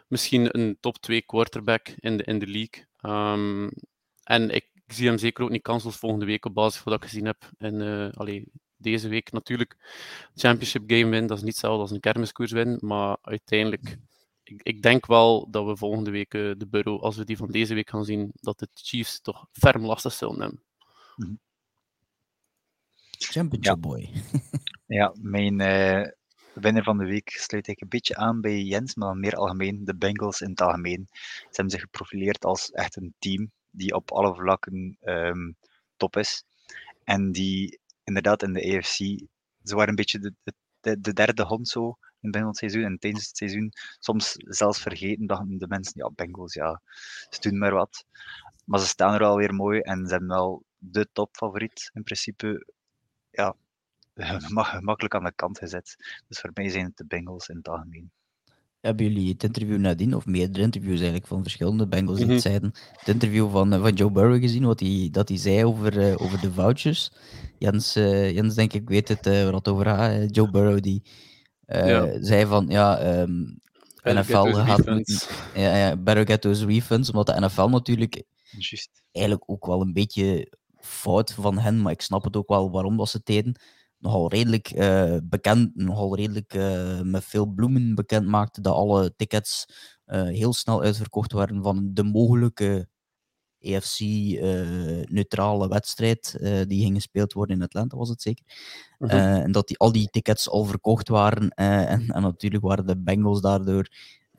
misschien 0.08 0.58
een 0.58 0.76
top 0.80 0.98
2 0.98 1.22
quarterback 1.22 1.88
in 1.88 2.16
de, 2.16 2.24
in 2.24 2.38
de 2.38 2.46
league. 2.46 2.86
Um, 3.02 3.70
en 4.22 4.50
ik 4.50 4.77
zie 4.92 5.06
hem 5.08 5.18
zeker 5.18 5.44
ook 5.44 5.50
niet 5.50 5.62
kansloos 5.62 5.96
volgende 5.96 6.26
week 6.26 6.44
op 6.44 6.54
basis 6.54 6.80
van 6.80 6.92
wat 6.92 7.02
ik 7.02 7.08
gezien 7.08 7.24
heb. 7.24 7.50
En 7.58 7.74
uh, 7.74 8.10
allee, 8.12 8.44
deze 8.76 9.08
week 9.08 9.32
natuurlijk 9.32 9.76
championship 10.34 10.82
game 10.86 11.08
win, 11.08 11.26
dat 11.26 11.36
is 11.36 11.42
niet 11.42 11.52
hetzelfde 11.52 11.80
als 11.80 11.90
een 11.90 12.00
kermiskoers 12.00 12.52
win, 12.52 12.78
maar 12.80 13.16
uiteindelijk 13.22 13.98
ik, 14.42 14.60
ik, 14.62 14.82
denk 14.82 15.06
wel 15.06 15.50
dat 15.50 15.66
we 15.66 15.76
volgende 15.76 16.10
week 16.10 16.34
uh, 16.34 16.52
de 16.56 16.66
Burrow, 16.66 17.02
als 17.02 17.16
we 17.16 17.24
die 17.24 17.36
van 17.36 17.50
deze 17.50 17.74
week 17.74 17.90
gaan 17.90 18.04
zien, 18.04 18.30
dat 18.34 18.58
de 18.58 18.68
Chiefs 18.74 19.20
toch 19.20 19.46
ferm 19.52 19.84
lastig 19.84 20.12
zullen 20.12 20.40
hebben. 20.40 20.62
Mhm. 21.16 21.34
Championship 23.10 23.74
ja. 23.74 23.76
boy. 23.76 24.10
ja, 24.98 25.14
mijn 25.20 25.60
uh, 25.60 26.06
winnaar 26.54 26.82
van 26.82 26.98
de 26.98 27.04
week 27.04 27.30
sluit 27.30 27.66
ik 27.66 27.80
een 27.80 27.88
beetje 27.88 28.16
aan 28.16 28.40
bij 28.40 28.62
Jens, 28.62 28.94
maar 28.94 29.16
meer 29.16 29.34
algemeen 29.34 29.84
de 29.84 29.96
Bengals 29.96 30.40
in 30.40 30.50
het 30.50 30.60
algemeen. 30.60 31.08
Ze 31.10 31.46
hebben 31.50 31.70
zich 31.70 31.80
geprofileerd 31.80 32.44
als 32.44 32.70
echt 32.70 32.96
een 32.96 33.14
team 33.18 33.50
die 33.70 33.94
op 33.94 34.12
alle 34.12 34.34
vlakken 34.34 34.96
um, 35.00 35.56
top 35.96 36.16
is. 36.16 36.44
En 37.04 37.32
die 37.32 37.80
inderdaad 38.04 38.42
in 38.42 38.52
de 38.52 38.76
AFC, 38.76 38.96
ze 39.62 39.74
waren 39.74 39.88
een 39.88 39.94
beetje 39.94 40.18
de, 40.18 40.34
de, 40.80 41.00
de 41.00 41.12
derde 41.12 41.44
hond 41.44 41.68
zo 41.68 41.98
in 42.20 42.46
het 42.46 42.56
seizoen 42.56 42.84
en 42.84 42.98
tijdens 42.98 43.26
het 43.26 43.36
seizoen 43.36 43.72
soms 43.98 44.34
zelfs 44.36 44.82
vergeten 44.82 45.26
dat 45.26 45.44
de 45.46 45.66
mensen, 45.68 45.92
ja, 45.94 46.10
Bengals, 46.10 46.54
ja, 46.54 46.82
ze 47.30 47.40
doen 47.40 47.58
maar 47.58 47.74
wat. 47.74 48.04
Maar 48.64 48.80
ze 48.80 48.86
staan 48.86 49.14
er 49.14 49.24
alweer 49.24 49.54
mooi 49.54 49.80
en 49.80 50.06
ze 50.06 50.26
wel 50.26 50.64
de 50.78 51.08
topfavoriet 51.12 51.90
in 51.94 52.02
principe 52.02 52.66
ja, 53.30 53.56
makkelijk 54.80 55.14
aan 55.14 55.24
de 55.24 55.32
kant 55.32 55.58
gezet. 55.58 55.96
Dus 56.28 56.40
voor 56.40 56.50
mij 56.54 56.68
zijn 56.68 56.84
het 56.84 56.96
de 56.96 57.06
Bengals 57.06 57.48
in 57.48 57.56
het 57.56 57.68
algemeen. 57.68 58.10
Hebben 58.80 59.06
jullie 59.06 59.32
het 59.32 59.44
interview 59.44 59.78
nadien, 59.78 60.14
of 60.14 60.26
meerdere 60.26 60.64
interviews 60.64 60.96
eigenlijk 60.96 61.26
van 61.26 61.42
verschillende 61.42 61.86
Bengals 61.86 62.20
mm 62.20 62.28
-hmm. 62.28 62.38
zeiden, 62.38 62.74
het 62.92 63.08
interview 63.08 63.50
van, 63.50 63.72
eh, 63.72 63.80
van 63.80 63.92
Joe 63.92 64.10
Burrow 64.10 64.40
gezien, 64.40 64.64
wat 64.64 64.80
hij, 64.80 65.08
dat 65.12 65.28
hij 65.28 65.38
zei 65.38 65.64
over, 65.64 65.96
uh, 65.96 66.22
over 66.22 66.40
de 66.40 66.52
vouchers? 66.52 67.10
Jens, 67.58 67.96
uh, 67.96 68.30
Jens 68.34 68.54
denk 68.54 68.72
ik 68.72 68.88
weet 68.88 69.08
het 69.08 69.26
uh, 69.26 69.50
het 69.50 69.68
over 69.68 69.84
gaat. 69.84 70.34
Joe 70.34 70.50
Burrow 70.50 70.82
die 70.82 71.02
ja. 71.66 72.22
zei 72.24 72.46
van, 72.46 72.66
ja, 72.68 73.20
um, 73.20 73.60
NFL 74.02 74.52
gaat... 74.52 74.84
Ja, 75.54 75.76
ja, 75.76 75.96
better 75.96 76.26
get 76.26 76.40
those 76.40 76.66
refunds, 76.66 77.10
omdat 77.10 77.26
de 77.26 77.46
NFL 77.46 77.68
natuurlijk 77.68 78.22
Just. 78.58 79.02
eigenlijk 79.12 79.50
ook 79.50 79.66
wel 79.66 79.80
een 79.80 79.92
beetje 79.92 80.52
fout 80.80 81.32
van 81.32 81.58
hen, 81.58 81.82
maar 81.82 81.92
ik 81.92 82.00
snap 82.00 82.24
het 82.24 82.36
ook 82.36 82.48
wel 82.48 82.70
waarom 82.70 82.96
dat 82.96 83.08
ze 83.08 83.16
het 83.16 83.26
deden. 83.26 83.54
Nogal 83.98 84.28
redelijk 84.28 84.72
uh, 84.74 85.16
bekend, 85.22 85.74
nogal 85.74 86.16
redelijk 86.16 86.54
uh, 86.54 87.00
met 87.00 87.24
veel 87.24 87.46
bloemen 87.46 87.94
bekend 87.94 88.26
maakte 88.26 88.60
dat 88.60 88.74
alle 88.74 89.14
tickets 89.16 89.66
uh, 90.06 90.22
heel 90.22 90.52
snel 90.52 90.82
uitverkocht 90.82 91.32
waren 91.32 91.62
van 91.62 91.90
de 91.92 92.02
mogelijke 92.02 92.88
EFC-neutrale 93.58 95.68
wedstrijd 95.68 96.36
die 96.68 96.82
ging 96.82 96.94
gespeeld 96.94 97.32
worden 97.32 97.56
in 97.56 97.62
Atlanta, 97.62 97.96
was 97.96 98.08
het 98.08 98.22
zeker. 98.22 98.44
-huh. 98.98 99.36
en 99.36 99.52
dat 99.52 99.68
die, 99.68 99.78
al 99.78 99.92
die 99.92 100.10
tickets 100.10 100.48
al 100.48 100.64
verkocht 100.64 101.08
waren. 101.08 101.50
En, 101.50 102.10
en, 102.10 102.22
natuurlijk 102.22 102.64
waren 102.64 102.86
de 102.86 102.98
Bengals 102.98 103.40
daardoor 103.40 103.88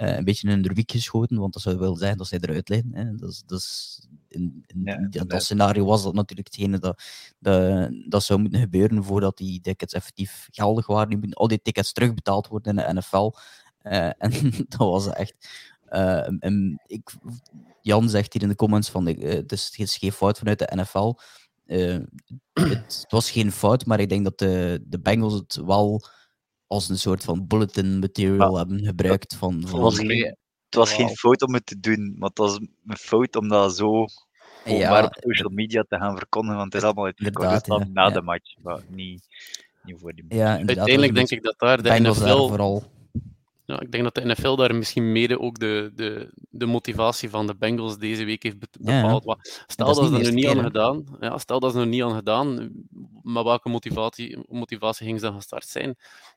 een 0.07 0.23
beetje 0.23 0.49
in 0.49 0.61
de 0.61 0.73
wiek 0.73 0.91
geschoten, 0.91 1.37
want 1.37 1.53
dat 1.53 1.61
zou 1.61 1.77
wel 1.77 1.95
zijn 1.95 2.17
dat 2.17 2.27
zij 2.27 2.39
eruit 2.41 2.69
liggen. 2.69 2.91
Hè. 2.93 3.15
Dat, 3.15 3.29
is, 3.29 3.43
dat, 3.45 3.59
is 3.59 4.07
in, 4.27 4.63
in, 4.67 5.07
ja, 5.09 5.23
dat 5.23 5.43
scenario 5.43 5.85
was 5.85 6.03
dat 6.03 6.13
natuurlijk 6.13 6.47
hetgene 6.47 6.79
dat, 6.79 7.03
dat, 7.39 7.91
dat 8.07 8.23
zou 8.23 8.39
moeten 8.39 8.59
gebeuren 8.59 9.03
voordat 9.03 9.37
die 9.37 9.61
tickets 9.61 9.93
effectief 9.93 10.47
geldig 10.51 10.87
waren. 10.87 11.09
Nu 11.09 11.17
moeten 11.17 11.37
al 11.37 11.47
die 11.47 11.61
tickets 11.61 11.91
terugbetaald 11.91 12.47
worden 12.47 12.77
in 12.77 12.85
de 12.85 12.93
NFL. 12.93 13.31
Uh, 13.83 14.05
eh, 14.05 14.13
en 14.17 14.51
dat 14.67 14.79
was 14.79 15.07
echt. 15.07 15.35
Uh, 15.89 16.27
en 16.39 16.81
ik, 16.87 17.11
Jan 17.81 18.09
zegt 18.09 18.33
hier 18.33 18.41
in 18.41 18.49
de 18.49 18.55
comments 18.55 18.89
van 18.89 19.07
uh, 19.07 19.33
het, 19.33 19.51
is, 19.51 19.65
het 19.65 19.79
is 19.79 19.97
geen 19.97 20.11
fout 20.11 20.37
vanuit 20.37 20.59
de 20.59 20.71
NFL. 20.75 21.13
Het, 21.65 22.07
het, 22.53 23.05
was 23.09 23.31
geen 23.31 23.51
fout, 23.51 23.85
maar 23.85 23.99
ik 23.99 24.09
denk 24.09 24.23
dat 24.23 24.37
de, 24.37 24.83
de 24.87 24.99
Bengals 24.99 25.33
het 25.33 25.55
wel 25.55 26.03
als 26.69 26.89
een 26.89 26.97
soort 26.97 27.23
van 27.23 27.47
bulletin 27.47 27.99
material 27.99 28.57
hebben 28.57 28.85
gebruikt. 28.85 29.35
Van, 29.35 29.61
van... 29.61 29.71
Het 29.73 29.79
was, 29.79 29.97
geen, 29.97 30.35
het 30.65 30.75
was 30.75 30.93
geen 30.93 31.09
fout 31.09 31.41
om 31.41 31.53
het 31.53 31.65
te 31.65 31.79
doen, 31.79 32.15
maar 32.17 32.29
het 32.29 32.37
was 32.37 32.55
een 32.87 32.97
fout 32.97 33.35
om 33.35 33.47
dat 33.47 33.75
zo 33.75 34.05
ja, 34.65 35.03
op 35.03 35.17
social 35.19 35.49
media 35.49 35.85
te 35.87 35.97
gaan 35.97 36.17
verkondigen, 36.17 36.57
want 36.57 36.73
het 36.73 36.81
is 36.81 36.87
allemaal 36.87 37.05
het 37.05 37.65
ja, 37.65 37.87
na 37.93 38.07
ja. 38.07 38.09
de 38.09 38.21
match, 38.21 38.55
maar 38.61 38.81
niet, 38.87 39.27
niet 39.83 39.99
voor 39.99 40.13
die 40.13 40.23
match. 40.23 40.35
Ja, 40.35 40.55
Uiteindelijk 40.55 41.15
denk 41.15 41.29
ik 41.29 41.43
dat 41.43 41.55
daar 41.57 41.83
de 41.83 41.99
NFL... 41.99 42.47
vooral 42.47 42.83
ja, 43.69 43.79
ik 43.79 43.91
denk 43.91 44.03
dat 44.03 44.15
de 44.15 44.25
NFL 44.25 44.55
daar 44.55 44.75
misschien 44.75 45.11
mede 45.11 45.39
ook 45.39 45.59
de, 45.59 45.91
de, 45.95 46.31
de 46.49 46.65
motivatie 46.65 47.29
van 47.29 47.47
de 47.47 47.55
Bengals 47.55 47.97
deze 47.97 48.23
week 48.23 48.43
heeft 48.43 48.59
bepaald. 48.59 49.23
Ja, 49.25 49.37
stel 49.67 49.85
dat, 49.85 49.95
dat 49.95 50.05
ze 50.05 50.15
er 50.15 50.21
nu 50.21 50.31
niet 50.31 50.47
aan 50.47 50.63
gedaan, 50.63 51.17
ja, 51.19 51.37
stel 51.37 51.59
dat 51.59 51.73
ze 51.73 51.79
er 51.79 51.87
niet 51.87 52.03
aan 52.03 52.15
gedaan, 52.15 52.71
maar 53.21 53.43
welke 53.43 53.69
motivatie, 53.69 54.37
motivatie 54.47 55.05
ging 55.05 55.19
ze 55.19 55.25
dan 55.25 55.35
gestart 55.35 55.67
zijn? 55.67 55.95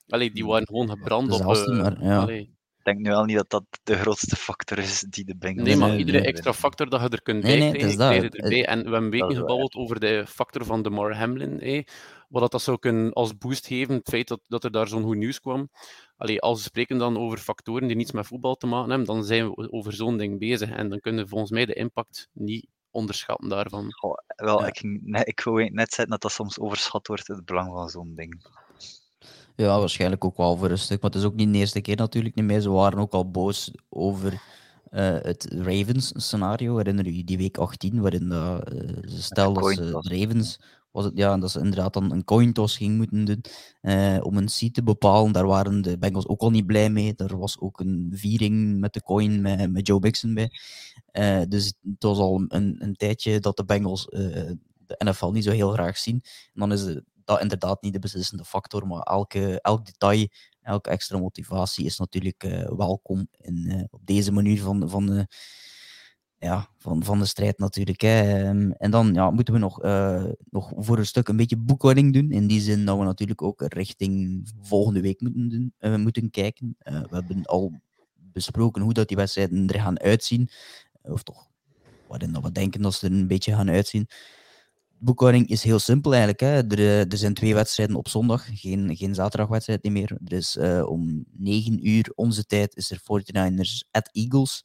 Allee, 0.09 0.31
die 0.31 0.47
waren 0.47 0.67
gewoon 0.67 0.89
gebrand 0.89 1.33
op. 1.33 1.45
Maar, 1.45 2.05
ja. 2.05 2.29
Ik 2.29 2.49
denk 2.85 2.99
nu 2.99 3.11
wel 3.11 3.25
niet 3.25 3.37
dat 3.37 3.51
dat 3.51 3.65
de 3.83 3.97
grootste 3.97 4.37
factor 4.37 4.79
is 4.79 5.01
die 5.01 5.25
de 5.25 5.37
Bengals... 5.37 5.69
Nee, 5.69 5.77
maar 5.77 5.89
nee, 5.89 5.99
iedere 5.99 6.19
nee, 6.19 6.27
extra 6.27 6.53
factor 6.53 6.89
dat 6.89 7.01
je 7.01 7.09
er 7.09 7.23
kunt 7.23 7.43
nee, 7.43 7.59
bij 7.59 7.71
krijgen, 7.71 8.31
erbij. 8.31 8.67
En 8.67 8.79
we 8.79 8.91
hebben 8.91 9.03
een 9.03 9.11
week 9.11 9.33
gebabbeld 9.33 9.75
over 9.75 10.01
de 10.01 10.25
factor 10.27 10.65
van 10.65 10.83
de 10.83 10.91
Mar 10.91 11.17
Hamlin. 11.17 11.61
Eh, 11.61 11.83
wat 12.29 12.51
dat 12.51 12.63
zou 12.63 12.79
kunnen 12.79 13.13
als 13.13 13.39
boost 13.39 13.67
geven, 13.67 13.95
het 13.95 14.09
feit 14.09 14.29
dat, 14.29 14.41
dat 14.49 14.65
er 14.65 14.71
daar 14.71 14.89
zo'n 14.89 15.03
goed 15.03 15.17
nieuws 15.17 15.41
kwam. 15.41 15.69
Allee, 16.17 16.41
als 16.41 16.59
we 16.59 16.65
spreken 16.65 16.99
dan 16.99 17.19
over 17.19 17.39
factoren 17.39 17.87
die 17.87 17.97
niets 17.97 18.13
met 18.13 18.27
voetbal 18.27 18.55
te 18.55 18.67
maken 18.67 18.89
hebben, 18.89 19.07
dan 19.07 19.25
zijn 19.25 19.51
we 19.51 19.73
over 19.73 19.93
zo'n 19.93 20.17
ding 20.17 20.39
bezig. 20.39 20.71
En 20.71 20.89
dan 20.89 21.01
kunnen 21.01 21.25
we 21.25 21.31
volgens 21.31 21.51
mij 21.51 21.67
de 21.67 21.75
impact 21.75 22.29
niet 22.33 22.67
onderschatten 22.91 23.49
daarvan. 23.49 23.87
Oh, 24.01 24.15
wel, 24.37 24.61
ja. 24.61 24.67
ik, 24.67 24.81
nee, 24.83 25.25
ik 25.25 25.41
wil 25.41 25.55
net 25.55 25.89
zeggen 25.89 26.09
dat 26.09 26.21
dat 26.21 26.33
soms 26.33 26.59
overschat 26.59 27.07
wordt, 27.07 27.27
het 27.27 27.45
belang 27.45 27.73
van 27.73 27.89
zo'n 27.89 28.15
ding. 28.15 28.43
Ja, 29.63 29.79
waarschijnlijk 29.79 30.25
ook 30.25 30.37
wel 30.37 30.57
voor 30.57 30.71
een 30.71 30.79
stuk. 30.79 31.03
Maar 31.03 31.11
het 31.11 31.21
is 31.21 31.27
ook 31.27 31.35
niet 31.35 31.53
de 31.53 31.59
eerste 31.59 31.81
keer 31.81 31.97
natuurlijk 31.97 32.35
niet 32.35 32.45
meer. 32.45 32.61
Ze 32.61 32.71
waren 32.71 32.99
ook 32.99 33.13
al 33.13 33.31
boos 33.31 33.71
over 33.89 34.33
uh, 34.33 34.41
het 35.21 35.55
Ravens-scenario. 35.59 36.77
Herinner 36.77 37.11
je 37.11 37.25
die 37.25 37.37
week 37.37 37.57
18, 37.57 38.01
waarin 38.01 38.29
uh, 38.33 38.59
ze 39.09 39.23
stelden 39.23 39.63
dat 39.63 40.05
ze 40.05 40.17
Ravens 40.17 40.61
was 40.91 41.05
het 41.05 41.17
ja, 41.17 41.39
dat 41.39 41.51
ze 41.51 41.59
inderdaad 41.59 41.93
dan 41.93 42.13
een 42.13 42.25
coin 42.25 42.53
toss 42.53 42.77
ging 42.77 42.97
moeten 42.97 43.25
doen 43.25 43.45
uh, 43.83 44.19
om 44.23 44.37
een 44.37 44.49
seat 44.49 44.75
te 44.75 44.83
bepalen. 44.83 45.33
Daar 45.33 45.47
waren 45.47 45.83
de 45.83 45.99
Bengals 45.99 46.27
ook 46.27 46.41
al 46.41 46.51
niet 46.51 46.67
blij 46.67 46.91
mee. 46.91 47.15
Er 47.17 47.39
was 47.39 47.61
ook 47.61 47.81
een 47.81 48.11
viering 48.15 48.81
met 48.81 48.93
de 48.93 49.03
coin 49.03 49.41
met, 49.41 49.73
met 49.73 49.87
Joe 49.87 49.99
Bixon 49.99 50.35
bij. 50.35 50.51
Dus 51.49 51.67
het 51.67 52.03
was 52.03 52.19
al 52.19 52.45
een, 52.49 52.77
een 52.79 52.97
tijdje 52.97 53.41
dat 53.41 53.57
de 53.57 53.65
Bengals 53.65 54.07
de 54.97 55.11
NFL 55.11 55.31
niet 55.31 55.45
zo 55.45 55.51
heel 55.51 55.71
graag 55.71 55.99
zien. 55.99 56.21
En 56.25 56.61
dan 56.61 56.73
is 56.73 57.01
dat 57.25 57.41
inderdaad 57.41 57.83
niet 57.83 57.93
de 57.93 57.99
beslissende 57.99 58.45
factor, 58.45 58.87
maar 58.87 59.01
elke, 59.01 59.61
elk 59.61 59.85
detail, 59.87 60.29
elke 60.63 60.91
extra 60.91 61.19
motivatie 61.19 61.85
is 61.85 61.99
natuurlijk 61.99 62.43
welkom 62.77 63.29
in, 63.39 63.89
op 63.91 64.01
deze 64.05 64.33
manier 64.33 64.63
van, 64.63 64.89
van 64.89 65.27
ja, 66.39 66.69
van, 66.79 67.05
van 67.05 67.19
de 67.19 67.25
strijd 67.25 67.59
natuurlijk. 67.59 68.01
Hè. 68.01 68.45
Ehm, 68.45 68.71
en 68.71 68.91
dan 68.91 69.15
ja, 69.15 69.31
moeten 69.31 69.55
we 69.55 69.61
nog, 69.61 69.79
nog 70.51 70.73
voor 70.77 70.99
een 70.99 71.07
stuk 71.07 71.29
een 71.29 71.37
beetje 71.37 71.57
boekhouding 71.57 72.13
doen. 72.13 72.31
In 72.31 72.47
die 72.47 72.61
zin 72.61 72.85
dat 72.85 72.99
we 72.99 73.05
natuurlijk 73.05 73.43
ook 73.43 73.63
richting 73.67 74.43
volgende 74.61 75.01
week 75.01 75.21
moeten, 75.21 75.73
doen, 75.81 76.01
moeten 76.01 76.31
kijken. 76.31 76.77
We 76.79 77.07
hebben 77.11 77.45
al 77.45 77.81
besproken 78.33 78.83
hoe 78.83 78.93
dat 78.93 79.09
die 79.09 79.17
wedstrijden 79.17 79.69
er 79.69 79.81
gaan 79.81 80.01
uitzien. 80.01 80.49
Of 81.03 81.23
toch 81.23 81.51
waarin 82.13 82.33
dat 82.33 82.43
we 82.43 82.53
denken 82.53 82.83
dat 82.83 82.95
ze 82.95 83.07
er 83.07 83.13
een 83.13 83.27
beetje 83.27 83.55
gaan 83.55 83.71
uitzien. 83.71 84.09
Boekhouding 85.03 85.49
is 85.49 85.63
heel 85.63 85.79
simpel 85.79 86.11
eigenlijk. 86.11 86.41
Hè. 86.41 86.57
Er, 86.57 86.79
eh, 86.79 87.13
er 87.13 87.17
zijn 87.17 87.35
twee 87.35 87.55
wedstrijden 87.55 87.97
op 87.97 88.09
zondag, 88.09 88.61
geen, 88.61 88.97
geen 88.97 89.15
zaterdagwedstrijd 89.15 89.83
niet 89.83 89.93
meer. 89.93 90.19
Er 90.25 90.33
is 90.33 90.57
uh, 90.57 90.89
om 90.89 91.25
9 91.33 91.89
uur 91.89 92.13
onze 92.15 92.45
tijd 92.45 92.77
is 92.77 92.91
er 92.91 93.01
49ers 93.01 93.89
at 93.91 94.09
Eagles. 94.13 94.65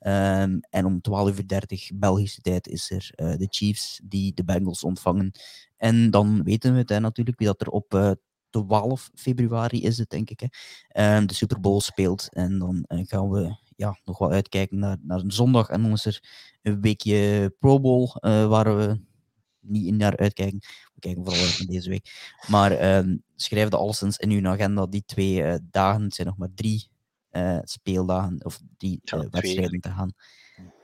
Um, 0.00 0.60
en 0.70 0.84
om 0.84 1.00
12.30 1.10 1.34
uur 1.36 1.90
Belgische 1.94 2.40
tijd 2.40 2.68
is 2.68 2.90
er 2.90 3.12
uh, 3.16 3.36
de 3.36 3.46
Chiefs 3.50 4.00
die 4.04 4.34
de 4.34 4.44
Bengals 4.44 4.84
ontvangen. 4.84 5.32
En 5.76 6.10
dan 6.10 6.42
weten 6.42 6.72
we 6.72 6.78
het 6.78 7.00
natuurlijk 7.00 7.38
wie 7.38 7.48
dat 7.48 7.60
er 7.60 7.68
op 7.68 7.94
uh, 7.94 8.10
12 8.50 9.10
februari 9.14 9.82
is, 9.82 9.98
het, 9.98 10.10
denk 10.10 10.30
ik. 10.30 10.40
Hè, 10.88 11.16
um, 11.16 11.26
de 11.26 11.34
Super 11.34 11.60
Bowl 11.60 11.80
speelt. 11.80 12.28
En 12.32 12.58
dan 12.58 12.84
gaan 12.86 13.30
we 13.30 13.56
ja, 13.76 13.98
nog 14.04 14.18
wel 14.18 14.30
uitkijken 14.30 14.78
naar, 14.78 14.96
naar 15.02 15.20
een 15.20 15.32
zondag. 15.32 15.68
En 15.68 15.82
dan 15.82 15.92
is 15.92 16.04
er 16.04 16.22
een 16.62 16.80
weekje 16.80 17.50
Pro 17.58 17.80
Bowl 17.80 18.12
waar 18.48 18.76
we 18.76 19.00
niet 19.62 19.86
in 19.86 19.96
naar 19.96 20.16
uitkijken. 20.16 20.58
We 20.94 21.00
kijken 21.00 21.24
vooral 21.24 21.42
uit 21.42 21.58
naar 21.58 21.66
deze 21.66 21.88
week. 21.88 22.36
Maar 22.48 22.96
um, 22.96 23.22
schrijf 23.36 23.68
de 23.68 23.76
alleszins 23.76 24.16
in 24.16 24.30
uw 24.30 24.48
agenda. 24.48 24.86
Die 24.86 25.02
twee 25.06 25.42
uh, 25.42 25.54
dagen, 25.70 26.02
het 26.02 26.14
zijn 26.14 26.26
nog 26.26 26.36
maar 26.36 26.52
drie 26.54 26.88
uh, 27.30 27.58
speeldagen, 27.62 28.44
of 28.44 28.60
drie 28.76 29.00
uh, 29.14 29.20
wedstrijden 29.30 29.80
te 29.80 29.90
gaan. 29.90 30.12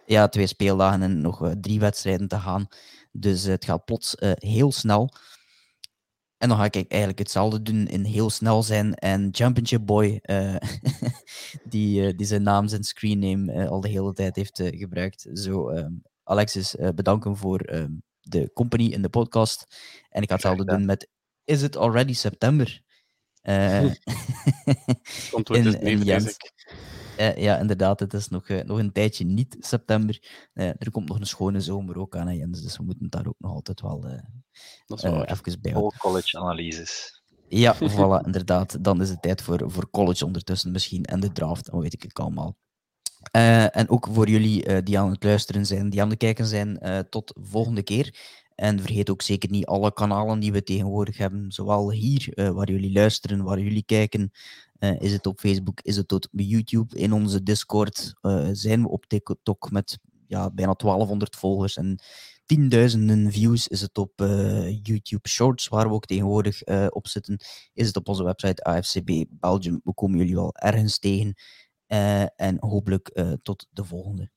Ja, 0.07 0.29
twee 0.29 0.47
speeldagen 0.47 1.03
en 1.03 1.21
nog 1.21 1.55
drie 1.61 1.81
wedstrijden 1.81 2.29
te 2.29 2.39
gaan. 2.39 2.69
Dus 3.13 3.43
het 3.43 3.65
gaat 3.65 3.85
plots 3.85 4.15
heel 4.39 4.73
snel. 4.73 5.13
En 6.39 6.49
dan 6.49 6.59
ga 6.59 6.65
ik 6.65 6.75
eigenlijk 6.75 7.19
hetzelfde 7.19 7.63
doen 7.63 7.87
in 7.87 8.05
heel 8.05 8.31
snel 8.31 8.63
zijn. 8.63 8.95
En 8.95 9.29
Championship 9.33 9.87
Boy, 9.87 10.21
uh, 10.23 10.57
die, 11.69 12.03
uh, 12.03 12.17
die 12.17 12.27
zijn 12.27 12.43
naam, 12.43 12.69
zijn 12.69 12.85
screenname 12.85 13.53
uh, 13.53 13.69
al 13.69 13.81
de 13.81 13.89
hele 13.89 14.13
tijd 14.13 14.37
heeft 14.37 14.63
gebruikt. 14.65 15.29
Zo, 15.33 15.71
um, 15.71 16.03
Alexis, 16.25 16.77
bedanken 16.95 17.37
voor 17.37 17.73
um, 17.73 18.03
de 18.31 18.51
company 18.53 18.87
in 18.87 19.03
de 19.03 19.09
podcast. 19.09 19.67
En 20.09 20.23
ik 20.23 20.29
ga 20.29 20.35
hetzelfde 20.35 20.65
doen 20.65 20.85
met 20.85 21.09
Is 21.45 21.63
it 21.63 21.77
already 21.77 22.13
September? 22.13 22.83
Uh, 23.43 23.83
in, 25.45 25.63
dus 25.63 25.75
in 25.75 26.03
Jens. 26.03 26.37
Uh, 27.19 27.37
ja, 27.37 27.59
inderdaad, 27.59 28.01
het 28.01 28.15
is 28.15 28.29
nog, 28.29 28.49
uh, 28.49 28.63
nog 28.63 28.79
een 28.79 28.93
tijdje 28.93 29.25
niet 29.25 29.57
september. 29.61 30.23
er 30.53 30.91
komt 30.91 31.09
nog 31.09 31.19
een 31.19 31.27
schone 31.27 31.61
zomer 31.61 31.99
ook 31.99 32.17
aan, 32.17 32.37
Jens, 32.37 32.63
dus 32.63 32.77
we 32.77 32.83
moeten 32.85 33.11
daar 33.11 33.27
ook 33.27 33.39
nog 33.39 33.53
altijd 33.53 33.81
wel 33.81 34.05
even 35.25 35.61
bij 35.61 35.73
houden. 35.73 35.99
college-analyses. 35.99 37.23
Ja, 37.49 37.77
voilà, 37.97 38.25
inderdaad. 38.25 38.85
Dan 38.85 39.01
is 39.01 39.09
het 39.09 39.23
tijd 39.23 39.43
voor, 39.43 39.71
voor 39.71 39.91
college 39.91 40.25
ondertussen 40.25 40.71
misschien 40.71 41.05
en 41.05 41.21
de 41.21 41.33
draft, 41.33 41.71
dan 41.71 41.81
weet 41.81 41.93
ik 41.93 42.03
het 42.03 42.19
allemaal. 42.19 42.57
Uh, 43.36 43.77
en 43.77 43.89
ook 43.89 44.09
voor 44.12 44.28
jullie 44.28 44.69
uh, 44.69 44.78
die 44.85 44.99
aan 44.99 45.11
het 45.11 45.24
luisteren 45.24 45.66
zijn, 45.66 45.90
die 45.90 46.03
aan 46.03 46.09
het 46.09 46.19
kijken 46.19 46.47
zijn, 46.47 46.78
uh, 46.82 46.99
tot 46.99 47.32
volgende 47.40 47.82
keer. 47.82 48.15
En 48.55 48.81
vergeet 48.81 49.11
ook 49.11 49.23
zeker 49.23 49.51
niet 49.51 49.66
alle 49.66 49.93
kanalen 49.93 50.40
die 50.40 50.53
we 50.53 50.62
tegenwoordig 50.62 51.16
hebben, 51.16 51.53
zowel 51.53 51.90
hier, 51.93 52.53
waar 52.55 52.70
jullie 52.70 52.93
luisteren, 52.93 53.45
waar 53.45 53.61
jullie 53.61 53.82
kijken. 53.82 54.32
is 54.99 55.12
het 55.12 55.27
op 55.27 55.40
Facebook, 55.40 55.81
is 55.81 55.97
het 55.97 56.12
op 56.12 56.27
YouTube, 56.31 56.97
in 56.97 57.12
onze 57.12 57.43
Discord 57.43 58.15
zijn 58.53 58.82
we 58.82 58.89
op 58.89 59.07
TikTok 59.07 59.70
met 59.70 59.99
ja, 60.27 60.51
bijna 60.51 60.73
1200 60.73 61.36
volgers 61.36 61.77
en 61.77 61.99
tienduizenden 62.47 63.32
views. 63.32 63.69
Is 63.69 63.81
het 63.81 63.99
op 63.99 64.12
YouTube 64.82 65.28
Shorts, 65.28 65.69
waar 65.69 65.89
we 65.89 65.95
ook 65.95 66.07
tegenwoordig 66.07 66.62
op 66.90 67.09
zitten. 67.09 67.40
Is 67.74 67.86
het 67.86 67.97
op 67.97 68.09
onze 68.09 68.24
website 68.24 68.62
AFCB 68.65 69.24
Belgium. 69.28 69.81
We 69.85 69.95
komen 69.95 70.19
jullie 70.19 70.35
wel 70.35 70.55
ergens 70.55 70.99
tegen. 70.99 71.35
Uh, 71.89 72.40
en 72.40 72.56
hopelijk 72.60 73.10
uh, 73.15 73.32
tot 73.43 73.66
de 73.70 73.85
volgende. 73.85 74.31